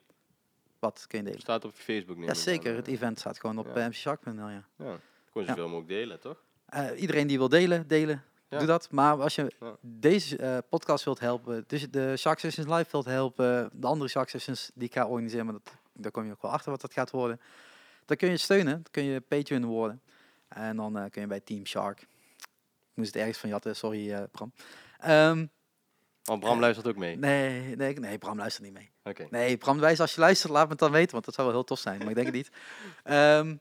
Wat 0.78 1.04
kun 1.08 1.18
je 1.18 1.24
delen? 1.24 1.40
Staat 1.40 1.64
op 1.64 1.76
je 1.76 1.82
Facebook 1.82 2.24
Ja, 2.24 2.34
zeker. 2.34 2.70
eh. 2.70 2.76
Het 2.76 2.86
event 2.86 3.18
staat 3.18 3.40
gewoon 3.40 3.58
op 3.58 3.66
Ja. 3.74 3.78
ja. 3.80 3.88
mcshark.nl, 3.88 4.48
ja. 4.48 4.64
Ja. 4.76 4.96
Gewoon 5.32 5.46
Ja. 5.46 5.54
zoveel 5.54 5.64
mogelijk 5.68 5.88
delen, 5.88 6.20
toch? 6.20 6.42
Eh, 6.66 7.00
iedereen 7.00 7.26
die 7.26 7.38
wil 7.38 7.48
delen, 7.48 7.88
delen. 7.88 8.24
Doe 8.48 8.66
dat. 8.66 8.90
Maar 8.90 9.20
als 9.22 9.34
je 9.34 9.52
deze 9.80 10.36
eh, 10.36 10.58
podcast 10.68 11.04
wilt 11.04 11.20
helpen, 11.20 11.64
dus 11.66 11.90
de 11.90 12.14
Shark 12.16 12.38
Sessions 12.38 12.68
Live 12.70 12.88
wilt 12.90 13.04
helpen, 13.04 13.70
de 13.72 13.86
andere 13.86 14.10
Shark 14.10 14.28
Sessions 14.28 14.70
die 14.74 14.86
ik 14.88 14.92
ga 14.94 15.06
organiseren, 15.06 15.44
maar 15.46 15.54
dat, 15.54 15.74
daar 15.92 16.10
kom 16.10 16.24
je 16.24 16.30
ook 16.32 16.42
wel 16.42 16.50
achter 16.50 16.70
wat 16.70 16.80
dat 16.80 16.92
gaat 16.92 17.10
worden. 17.10 17.40
Dan 18.04 18.16
kun 18.16 18.30
je 18.30 18.36
steunen, 18.36 18.72
dan 18.72 18.86
kun 18.90 19.02
je 19.04 19.20
Patreon 19.20 19.64
worden. 19.64 20.00
En 20.48 20.76
dan 20.76 20.98
eh, 20.98 21.10
kun 21.10 21.20
je 21.22 21.26
bij 21.28 21.40
Team 21.40 21.66
Shark. 21.66 22.06
Ik 22.92 22.98
moest 22.98 23.12
het 23.12 23.16
ergens 23.22 23.38
van 23.38 23.48
jatten, 23.48 23.76
sorry 23.76 24.12
eh, 24.12 24.22
Bram. 24.30 24.52
Ehm, 24.98 25.46
Want 26.22 26.40
Bram 26.40 26.54
Eh, 26.54 26.60
luistert 26.60 26.88
ook 26.88 26.96
mee. 26.96 27.16
nee, 27.16 27.76
nee, 27.76 27.98
nee, 27.98 28.18
Bram 28.18 28.36
luistert 28.36 28.64
niet 28.64 28.72
mee. 28.74 28.90
Oké. 29.04 29.26
Nee, 29.30 29.56
Bram 29.56 29.78
Wijs, 29.78 30.00
als 30.00 30.14
je 30.14 30.20
luistert, 30.20 30.52
laat 30.52 30.64
me 30.64 30.70
het 30.70 30.78
dan 30.78 30.90
weten, 30.90 31.12
want 31.12 31.24
dat 31.24 31.34
zou 31.34 31.46
wel 31.46 31.56
heel 31.56 31.66
tof 31.66 31.78
zijn, 31.78 31.98
maar 31.98 32.08
ik 32.08 32.14
denk 32.14 32.26
het 32.26 32.36
niet. 32.36 32.50
Ehm, 33.04 33.56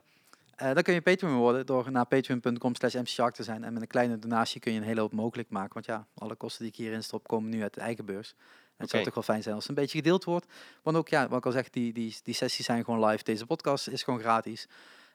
eh, 0.56 0.74
dan 0.74 0.84
kun 0.84 0.94
je 0.94 1.02
Patreon 1.02 1.34
worden 1.36 1.66
door 1.66 1.92
naar 1.92 2.06
patreon.com 2.06 2.76
slash 2.76 2.94
mcshark 2.94 3.34
te 3.36 3.44
zijn. 3.44 3.64
En 3.64 3.74
met 3.74 3.82
een 3.82 3.88
kleine 3.88 4.20
donatie 4.20 4.60
kun 4.60 4.72
je 4.74 4.80
een 4.80 4.86
hele 4.86 5.02
hoop 5.02 5.12
mogelijk 5.14 5.50
maken. 5.50 5.74
Want 5.74 5.86
ja, 5.86 6.08
alle 6.18 6.36
kosten 6.36 6.62
die 6.64 6.72
ik 6.72 6.78
hierin 6.78 7.04
stop, 7.04 7.28
komen 7.28 7.50
nu 7.50 7.62
uit 7.62 7.74
de 7.74 7.82
eigen 7.82 8.06
beurs. 8.06 8.34
En 8.38 8.88
het 8.88 8.90
zou 8.90 9.04
toch 9.04 9.14
wel 9.14 9.24
fijn 9.24 9.44
zijn 9.44 9.56
als 9.56 9.68
het 9.68 9.78
een 9.78 9.84
beetje 9.84 9.98
gedeeld 9.98 10.24
wordt. 10.24 10.46
Want 10.82 10.98
ook, 10.98 11.10
ja, 11.10 11.28
wat 11.28 11.38
ik 11.38 11.46
al 11.46 11.52
zeg, 11.52 11.70
die, 11.70 11.94
die, 11.94 12.18
die 12.24 12.34
sessies 12.34 12.66
zijn 12.66 12.84
gewoon 12.84 13.06
live. 13.06 13.24
Deze 13.24 13.46
podcast 13.46 13.88
is 13.88 14.04
gewoon 14.04 14.20
gratis. 14.20 14.68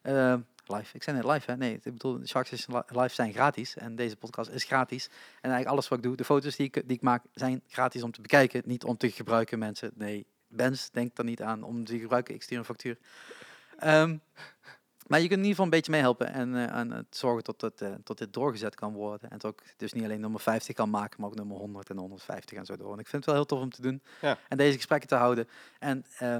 Ehm, 0.02 0.40
live, 0.66 0.94
ik 0.96 1.02
zei 1.02 1.16
net 1.16 1.26
live, 1.26 1.50
hè? 1.50 1.56
Nee, 1.56 1.74
ik 1.74 1.82
bedoel, 1.82 2.18
de 2.18 2.26
Shark 2.26 2.46
Sessions 2.46 2.76
li- 2.88 3.00
live 3.00 3.14
zijn 3.14 3.32
gratis. 3.32 3.76
En 3.76 3.96
deze 3.96 4.16
podcast 4.16 4.50
is 4.50 4.64
gratis. 4.64 5.04
En 5.06 5.12
eigenlijk 5.50 5.68
alles 5.70 5.88
wat 5.88 5.98
ik 5.98 6.04
doe, 6.04 6.16
de 6.16 6.24
foto's 6.24 6.56
die 6.56 6.66
ik, 6.66 6.72
die 6.74 6.96
ik 6.96 7.02
maak, 7.02 7.22
zijn 7.34 7.62
gratis 7.68 8.02
om 8.02 8.12
te 8.12 8.20
bekijken. 8.20 8.62
Niet 8.64 8.84
om 8.84 8.96
te 8.96 9.10
gebruiken, 9.10 9.58
mensen. 9.58 9.90
Nee, 9.94 10.26
Bens, 10.48 10.90
denk 10.90 11.18
er 11.18 11.24
niet 11.24 11.42
aan 11.42 11.62
om 11.62 11.84
te 11.84 11.98
gebruiken. 11.98 12.34
Ik 12.34 12.42
stuur 12.42 12.58
een 12.58 12.64
factuur. 12.64 12.98
Ehm, 13.78 14.16
maar 15.06 15.20
je 15.20 15.28
kunt 15.28 15.40
in 15.40 15.46
ieder 15.46 15.48
geval 15.48 15.64
een 15.64 15.70
beetje 15.70 15.90
meehelpen 15.90 16.32
en, 16.32 16.54
eh, 16.54 16.78
en 16.78 16.90
het 16.90 17.16
zorgen 17.16 17.42
tot, 17.44 17.60
het, 17.60 17.80
eh, 17.80 17.94
tot 18.04 18.18
dit 18.18 18.32
doorgezet 18.32 18.74
kan 18.74 18.92
worden. 18.92 19.30
En 19.30 19.42
ook 19.42 19.62
dus 19.76 19.92
niet 19.92 20.04
alleen 20.04 20.20
nummer 20.20 20.40
50 20.40 20.74
kan 20.74 20.90
maken, 20.90 21.20
maar 21.20 21.28
ook 21.30 21.36
nummer 21.36 21.56
100 21.56 21.90
en 21.90 21.96
150 21.96 22.58
en 22.58 22.66
zo 22.66 22.76
door. 22.76 22.92
En 22.92 22.98
ik 22.98 23.06
vind 23.06 23.24
het 23.24 23.24
wel 23.24 23.34
heel 23.34 23.44
tof 23.44 23.60
om 23.60 23.70
te 23.70 23.82
doen 23.82 24.02
Ja. 24.20 24.38
en 24.48 24.56
deze 24.56 24.76
gesprekken 24.76 25.08
te 25.08 25.14
houden. 25.14 25.48
En 25.78 26.04
eh, 26.18 26.36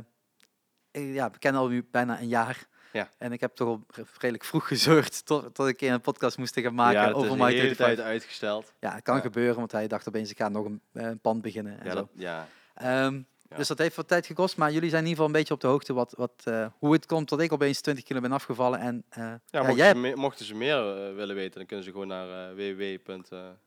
ik- 0.90 1.14
ja, 1.14 1.30
we 1.30 1.38
kennen 1.38 1.60
al 1.60 1.68
nu 1.68 1.86
bijna 1.90 2.20
een 2.20 2.28
jaar. 2.28 2.66
Ja. 2.96 3.10
En 3.18 3.32
ik 3.32 3.40
heb 3.40 3.54
toch 3.54 3.68
al 3.68 3.84
redelijk 4.18 4.44
vroeg 4.44 4.66
gezorgd 4.72 5.26
tot, 5.26 5.54
tot 5.54 5.66
ik 5.68 5.80
een 5.80 6.00
podcast 6.00 6.38
moest 6.38 6.60
gaan 6.60 6.74
maken 6.74 7.00
ja, 7.00 7.10
over 7.10 7.30
is 7.30 7.36
My 7.36 7.36
de 7.36 7.44
hele 7.44 7.74
35. 7.74 7.76
tijd 7.86 8.00
uitgesteld. 8.00 8.72
Ja, 8.80 8.94
het 8.94 9.02
kan 9.02 9.16
Ja. 9.16 9.20
gebeuren, 9.22 9.56
want 9.56 9.72
hij 9.72 9.86
dacht 9.86 10.08
opeens 10.08 10.30
ik 10.30 10.36
ga 10.36 10.48
nog 10.48 10.64
een, 10.64 10.80
eh, 10.92 11.04
een 11.06 11.18
pand 11.18 11.42
beginnen 11.42 11.78
en 11.78 11.84
Ja, 11.84 11.90
zo. 11.90 11.96
dat, 11.96 12.08
ja. 12.14 12.48
Ehm, 12.74 13.20
Ja. 13.50 13.56
Dus 13.56 13.68
dat 13.68 13.78
heeft 13.78 13.96
wat 13.96 14.08
tijd 14.08 14.26
gekost, 14.26 14.56
maar 14.56 14.72
jullie 14.72 14.90
zijn 14.90 15.02
in 15.02 15.08
ieder 15.08 15.22
geval 15.22 15.26
een 15.26 15.38
beetje 15.40 15.54
op 15.54 15.60
de 15.60 15.66
hoogte 15.66 15.92
wat, 15.92 16.14
wat, 16.16 16.32
eh, 16.44 16.66
hoe 16.78 16.92
het 16.92 17.06
komt 17.06 17.28
dat 17.28 17.40
ik 17.40 17.52
opeens 17.52 17.80
20 17.80 18.04
kilo 18.04 18.20
ben 18.20 18.32
afgevallen. 18.32 18.78
En 18.80 19.04
eh, 19.08 19.22
Ja, 19.24 19.40
ja, 19.46 19.58
mochten, 19.58 19.76
jij 19.76 19.88
ze 19.92 19.96
me- 19.96 20.14
mochten 20.14 20.44
ze 20.44 20.54
meer 20.54 20.82
willen 21.14 21.34
weten, 21.34 21.54
dan 21.58 21.66
kunnen 21.66 21.84
ze 21.84 21.90
gewoon 21.90 22.06
naar 22.08 22.28
uh, 22.28 22.54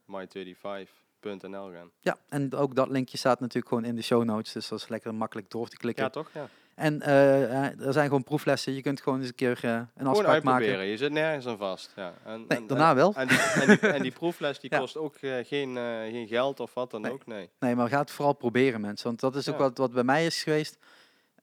www.my35.nl 0.07 1.71
gaan. 1.73 1.91
Ja, 1.99 2.17
en 2.29 2.53
ook 2.55 2.75
dat 2.75 2.89
linkje 2.89 3.17
staat 3.17 3.39
natuurlijk 3.39 3.67
gewoon 3.67 3.85
in 3.85 3.95
de 3.95 4.01
show 4.01 4.23
notes. 4.23 4.53
Dus 4.53 4.67
dat 4.67 4.79
is 4.79 4.87
lekker 4.87 5.15
makkelijk 5.15 5.49
door 5.51 5.67
te 5.67 5.77
klikken. 5.77 6.03
Ja, 6.03 6.09
toch? 6.09 6.29
Ja. 6.33 6.47
En 6.79 7.01
eh, 7.01 7.85
er 7.85 7.93
zijn 7.93 8.05
gewoon 8.07 8.23
proeflessen. 8.23 8.73
Je 8.73 8.81
kunt 8.81 9.01
gewoon 9.01 9.19
eens 9.19 9.27
een 9.27 9.35
keer 9.35 9.59
eh, 9.63 9.71
een 9.71 9.87
Gewoon 9.97 10.13
afspraak 10.13 10.43
maken. 10.43 10.85
Je 10.85 10.97
zit 10.97 11.11
nergens 11.11 11.45
aan 11.47 11.57
vast. 11.57 11.93
Ja. 11.95 12.13
En, 12.25 12.45
Nee, 12.47 12.57
en- 12.57 12.67
daarna 12.67 12.89
en- 12.89 12.95
wel. 12.95 13.13
En 13.15 13.27
die, 13.27 13.37
en, 13.39 13.67
die, 13.67 13.79
en 13.79 14.01
die 14.01 14.11
proefles 14.21 14.59
die 14.59 14.71
Ja. 14.73 14.79
kost 14.79 14.97
ook 14.97 15.15
geen, 15.19 15.75
geen 16.11 16.27
geld 16.27 16.59
of 16.59 16.73
wat 16.73 16.91
dan 16.91 17.01
Nee. 17.01 17.11
ook. 17.11 17.25
Nee. 17.25 17.49
Nee, 17.59 17.75
maar 17.75 17.89
ga 17.89 17.99
het 17.99 18.11
vooral 18.11 18.33
proberen, 18.33 18.81
mensen. 18.81 19.07
Want 19.07 19.19
dat 19.19 19.35
is 19.35 19.49
ook 19.49 19.57
Ja. 19.57 19.61
wat, 19.61 19.77
wat 19.77 19.91
bij 19.93 20.03
mij 20.03 20.25
is 20.25 20.43
geweest. 20.43 20.77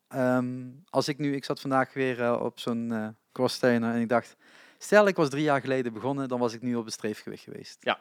Ehm, 0.07 0.65
als 0.89 1.07
ik 1.07 1.17
nu, 1.17 1.35
ik 1.35 1.45
zat 1.45 1.61
vandaag 1.61 1.93
weer 1.93 2.39
op 2.39 2.59
zo'n 2.59 2.91
eh 2.91 3.07
cross 3.31 3.59
en 3.59 3.83
ik 4.01 4.09
dacht, 4.09 4.35
stel 4.77 5.07
ik 5.07 5.15
was 5.15 5.29
drie 5.29 5.43
jaar 5.43 5.61
geleden 5.61 5.93
begonnen, 5.93 6.27
dan 6.27 6.39
was 6.39 6.53
ik 6.53 6.61
nu 6.61 6.75
op 6.75 6.85
het 6.85 6.93
streefgewicht 6.93 7.43
geweest. 7.43 7.77
Ja. 7.79 7.99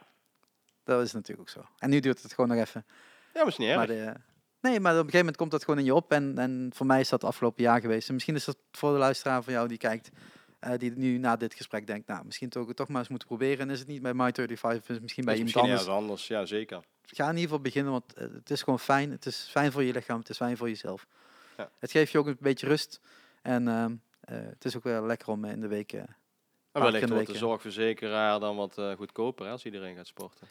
Dat 0.84 1.02
is 1.02 1.12
natuurlijk 1.12 1.40
ook 1.40 1.54
zo. 1.54 1.66
En 1.78 1.90
nu 1.90 2.00
duurt 2.00 2.22
het 2.22 2.32
gewoon 2.34 2.50
nog 2.56 2.58
even. 2.66 2.84
Ja, 3.34 3.40
maar 3.40 3.46
is 3.46 3.56
niet 3.56 3.68
erg. 3.68 3.76
Maar 3.76 3.86
de, 3.86 4.12
nee, 4.60 4.80
maar 4.80 4.92
op 4.92 4.98
een 4.98 5.04
gegeven 5.04 5.18
moment 5.18 5.36
komt 5.36 5.50
dat 5.50 5.64
gewoon 5.64 5.78
in 5.78 5.84
je 5.84 5.94
op. 5.94 6.12
En, 6.12 6.38
en 6.38 6.70
voor 6.74 6.86
mij 6.86 7.00
is 7.00 7.08
dat 7.08 7.24
afgelopen 7.24 7.62
jaar 7.62 7.80
geweest. 7.80 8.08
En 8.08 8.14
misschien 8.14 8.34
is 8.34 8.44
dat 8.44 8.56
voor 8.72 8.92
de 8.92 8.98
luisteraar 8.98 9.42
van 9.42 9.52
jou 9.52 9.68
die 9.68 9.78
kijkt, 9.78 10.10
eh, 10.58 10.78
die 10.78 10.92
nu 10.96 11.18
na 11.18 11.36
dit 11.36 11.54
gesprek 11.54 11.86
denkt, 11.86 12.06
nou, 12.06 12.24
misschien 12.24 12.48
toch, 12.48 12.74
toch 12.74 12.88
maar 12.88 12.98
eens 12.98 13.08
moeten 13.08 13.28
proberen. 13.28 13.58
En 13.58 13.70
is 13.70 13.78
het 13.78 13.88
niet 13.88 14.02
bij 14.02 14.12
My35, 14.12 14.16
is 14.16 14.86
het 14.86 15.02
misschien 15.02 15.24
bij 15.24 15.34
iemand 15.34 15.54
misschien 15.54 15.60
anders. 15.60 15.80
ergens 15.80 15.96
anders. 15.96 16.26
Ja, 16.26 16.44
zeker. 16.44 16.80
Ga 17.02 17.24
in 17.24 17.28
ieder 17.28 17.42
geval 17.42 17.60
beginnen, 17.60 17.92
want 17.92 18.14
eh, 18.14 18.26
het 18.32 18.50
is 18.50 18.62
gewoon 18.62 18.78
fijn. 18.78 19.10
Het 19.10 19.26
is 19.26 19.48
fijn 19.50 19.72
voor 19.72 19.82
je 19.82 19.92
lichaam, 19.92 20.18
het 20.18 20.28
is 20.28 20.36
fijn 20.36 20.56
voor 20.56 20.68
jezelf. 20.68 21.06
Ja. 21.56 21.70
Het 21.78 21.90
geeft 21.90 22.12
je 22.12 22.18
ook 22.18 22.26
een 22.26 22.36
beetje 22.40 22.66
rust. 22.66 23.00
En 23.42 23.68
eh, 23.68 24.36
het 24.36 24.64
is 24.64 24.76
ook 24.76 24.82
wel 24.82 25.06
lekker 25.06 25.28
om 25.28 25.44
in 25.44 25.60
de 25.60 25.68
week... 25.68 25.86
keer 25.86 26.16
wellicht 26.72 27.08
wordt 27.08 27.26
de 27.26 27.36
zorgverzekeraar 27.36 28.40
dan 28.40 28.56
wat 28.56 28.80
goedkoper 28.96 29.46
hè, 29.46 29.52
als 29.52 29.64
iedereen 29.64 29.96
gaat 29.96 30.06
sporten. 30.06 30.48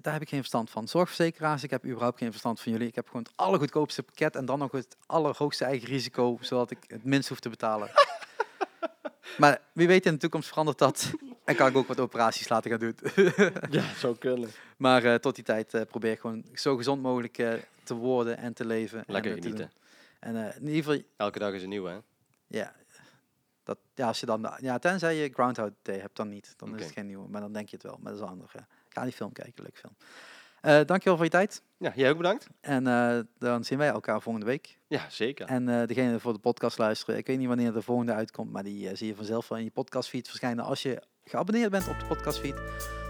Daar 0.00 0.12
heb 0.12 0.22
ik 0.22 0.28
geen 0.28 0.38
verstand 0.38 0.70
van. 0.70 0.88
Zorgverzekeraars, 0.88 1.62
ik 1.62 1.70
heb 1.70 1.84
überhaupt 1.84 2.18
geen 2.18 2.30
verstand 2.30 2.60
van 2.60 2.72
jullie. 2.72 2.88
Ik 2.88 2.94
heb 2.94 3.06
gewoon 3.06 3.22
het 3.22 3.32
allergoedkoopste 3.36 4.02
pakket 4.02 4.36
en 4.36 4.44
dan 4.44 4.58
nog 4.58 4.72
het 4.72 4.96
allerhoogste 5.06 5.64
eigen 5.64 5.88
risico, 5.88 6.38
zodat 6.40 6.70
ik 6.70 6.78
het 6.86 7.04
minst 7.04 7.28
hoef 7.28 7.40
te 7.40 7.48
betalen. 7.48 7.90
maar 9.38 9.60
wie 9.72 9.86
weet 9.86 10.06
in 10.06 10.12
de 10.12 10.18
toekomst 10.18 10.48
verandert 10.48 10.78
dat 10.78 11.12
en 11.44 11.56
kan 11.56 11.68
ik 11.68 11.76
ook 11.76 11.86
wat 11.86 12.00
operaties 12.00 12.48
laten 12.48 12.70
gaan 12.70 12.80
doen. 12.80 12.96
Ja, 13.70 13.94
zou 13.94 14.16
kunnen. 14.16 14.50
maar 14.76 15.04
eh, 15.04 15.14
tot 15.14 15.34
die 15.34 15.44
tijd 15.44 15.74
eh, 15.74 15.82
probeer 15.82 16.12
ik 16.12 16.20
gewoon 16.20 16.44
zo 16.54 16.76
gezond 16.76 17.02
mogelijk 17.02 17.38
eh, 17.38 17.52
te 17.82 17.94
worden 17.94 18.36
en 18.36 18.52
te 18.52 18.64
leven. 18.64 19.04
Lekker 19.06 19.32
en, 19.32 19.40
te 19.40 19.42
genieten. 19.42 19.72
En 20.20 20.36
eh, 20.36 20.56
in 20.56 20.68
ieder 20.68 20.84
geval, 20.84 21.02
Elke 21.16 21.38
dag 21.38 21.52
is 21.52 21.62
een 21.62 21.68
nieuwe, 21.68 21.90
hè? 21.90 21.98
ja, 22.46 22.74
dat, 23.62 23.78
ja, 23.94 24.06
als 24.06 24.20
je 24.20 24.26
dan, 24.26 24.52
ja, 24.58 24.78
tenzij 24.78 25.16
je 25.16 25.32
Groundhog 25.32 25.70
Day 25.82 25.98
hebt, 25.98 26.16
dan 26.16 26.28
niet. 26.28 26.54
Dan 26.56 26.76
is 26.76 26.84
het 26.84 26.92
geen 26.92 27.06
nieuwe, 27.06 27.28
maar 27.28 27.40
dan 27.40 27.52
denk 27.52 27.68
je 27.68 27.76
het 27.76 27.84
wel. 27.84 27.98
Maar 28.00 28.12
dat 28.12 28.20
is 28.20 28.28
anders. 28.28 28.52
Ja. 28.52 28.66
Ga 28.92 29.02
die 29.02 29.12
film 29.12 29.32
kijken, 29.32 29.62
leuk 29.62 29.78
film. 29.78 29.96
Eh 30.60 30.80
dankjewel 30.86 31.16
voor 31.16 31.24
je 31.24 31.30
tijd. 31.30 31.62
Ja, 31.76 31.92
jij 31.94 32.10
ook 32.10 32.16
bedankt. 32.16 32.46
En 32.60 32.86
eh, 32.86 33.18
dan 33.38 33.64
zien 33.64 33.78
wij 33.78 33.88
elkaar 33.88 34.22
volgende 34.22 34.46
week. 34.46 34.78
Ja, 34.86 35.06
zeker. 35.08 35.46
En 35.46 35.68
eh 35.68 35.86
degene 35.86 36.20
voor 36.20 36.32
de 36.32 36.38
podcast 36.38 36.78
luisteren, 36.78 37.16
ik 37.16 37.26
weet 37.26 37.38
niet 37.38 37.48
wanneer 37.48 37.72
de 37.72 37.82
volgende 37.82 38.12
uitkomt, 38.12 38.52
maar 38.52 38.62
die 38.62 38.96
zie 38.96 39.06
je 39.06 39.14
vanzelf 39.14 39.48
wel 39.48 39.58
in 39.58 39.64
je 39.64 39.70
podcastfeed 39.70 40.28
verschijnen 40.28 40.64
als 40.64 40.82
je 40.82 41.02
geabonneerd 41.24 41.70
bent 41.70 41.88
op 41.88 41.98
de 41.98 42.06
podcastfeed. 42.06 42.54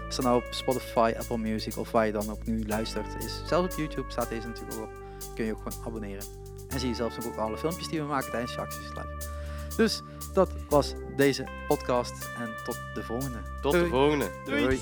Is 0.09 0.15
dan 0.15 0.25
nou 0.25 0.45
op 0.45 0.53
Spotify, 0.53 1.13
Apple 1.19 1.37
Music 1.37 1.77
of 1.77 1.91
waar 1.91 2.05
je 2.05 2.11
dan 2.11 2.29
ook 2.29 2.45
nu 2.45 2.67
luistert. 2.67 3.23
Is, 3.23 3.41
zelfs 3.45 3.73
op 3.73 3.79
YouTube 3.79 4.11
staat 4.11 4.29
deze 4.29 4.47
natuurlijk 4.47 4.77
ook 4.79 4.83
op. 4.83 4.91
Kun 5.35 5.45
je 5.45 5.51
ook 5.55 5.61
gewoon 5.61 5.85
abonneren. 5.85 6.23
En 6.69 6.79
zie 6.79 6.89
je 6.89 6.95
zelfs 6.95 7.25
ook 7.25 7.35
alle 7.35 7.57
filmpjes 7.57 7.87
die 7.87 8.01
we 8.01 8.07
maken 8.07 8.31
tijdens 8.31 8.55
Jaxis 8.55 8.89
Live. 8.89 9.29
Dus 9.77 10.01
dat 10.33 10.51
was 10.69 10.93
deze 11.15 11.47
podcast 11.67 12.29
en 12.37 12.49
tot 12.63 12.79
de 12.93 13.03
volgende. 13.03 13.39
Tot 13.61 13.71
de 13.71 13.77
Doei. 13.77 13.89
volgende. 13.89 14.29
Doei. 14.45 14.79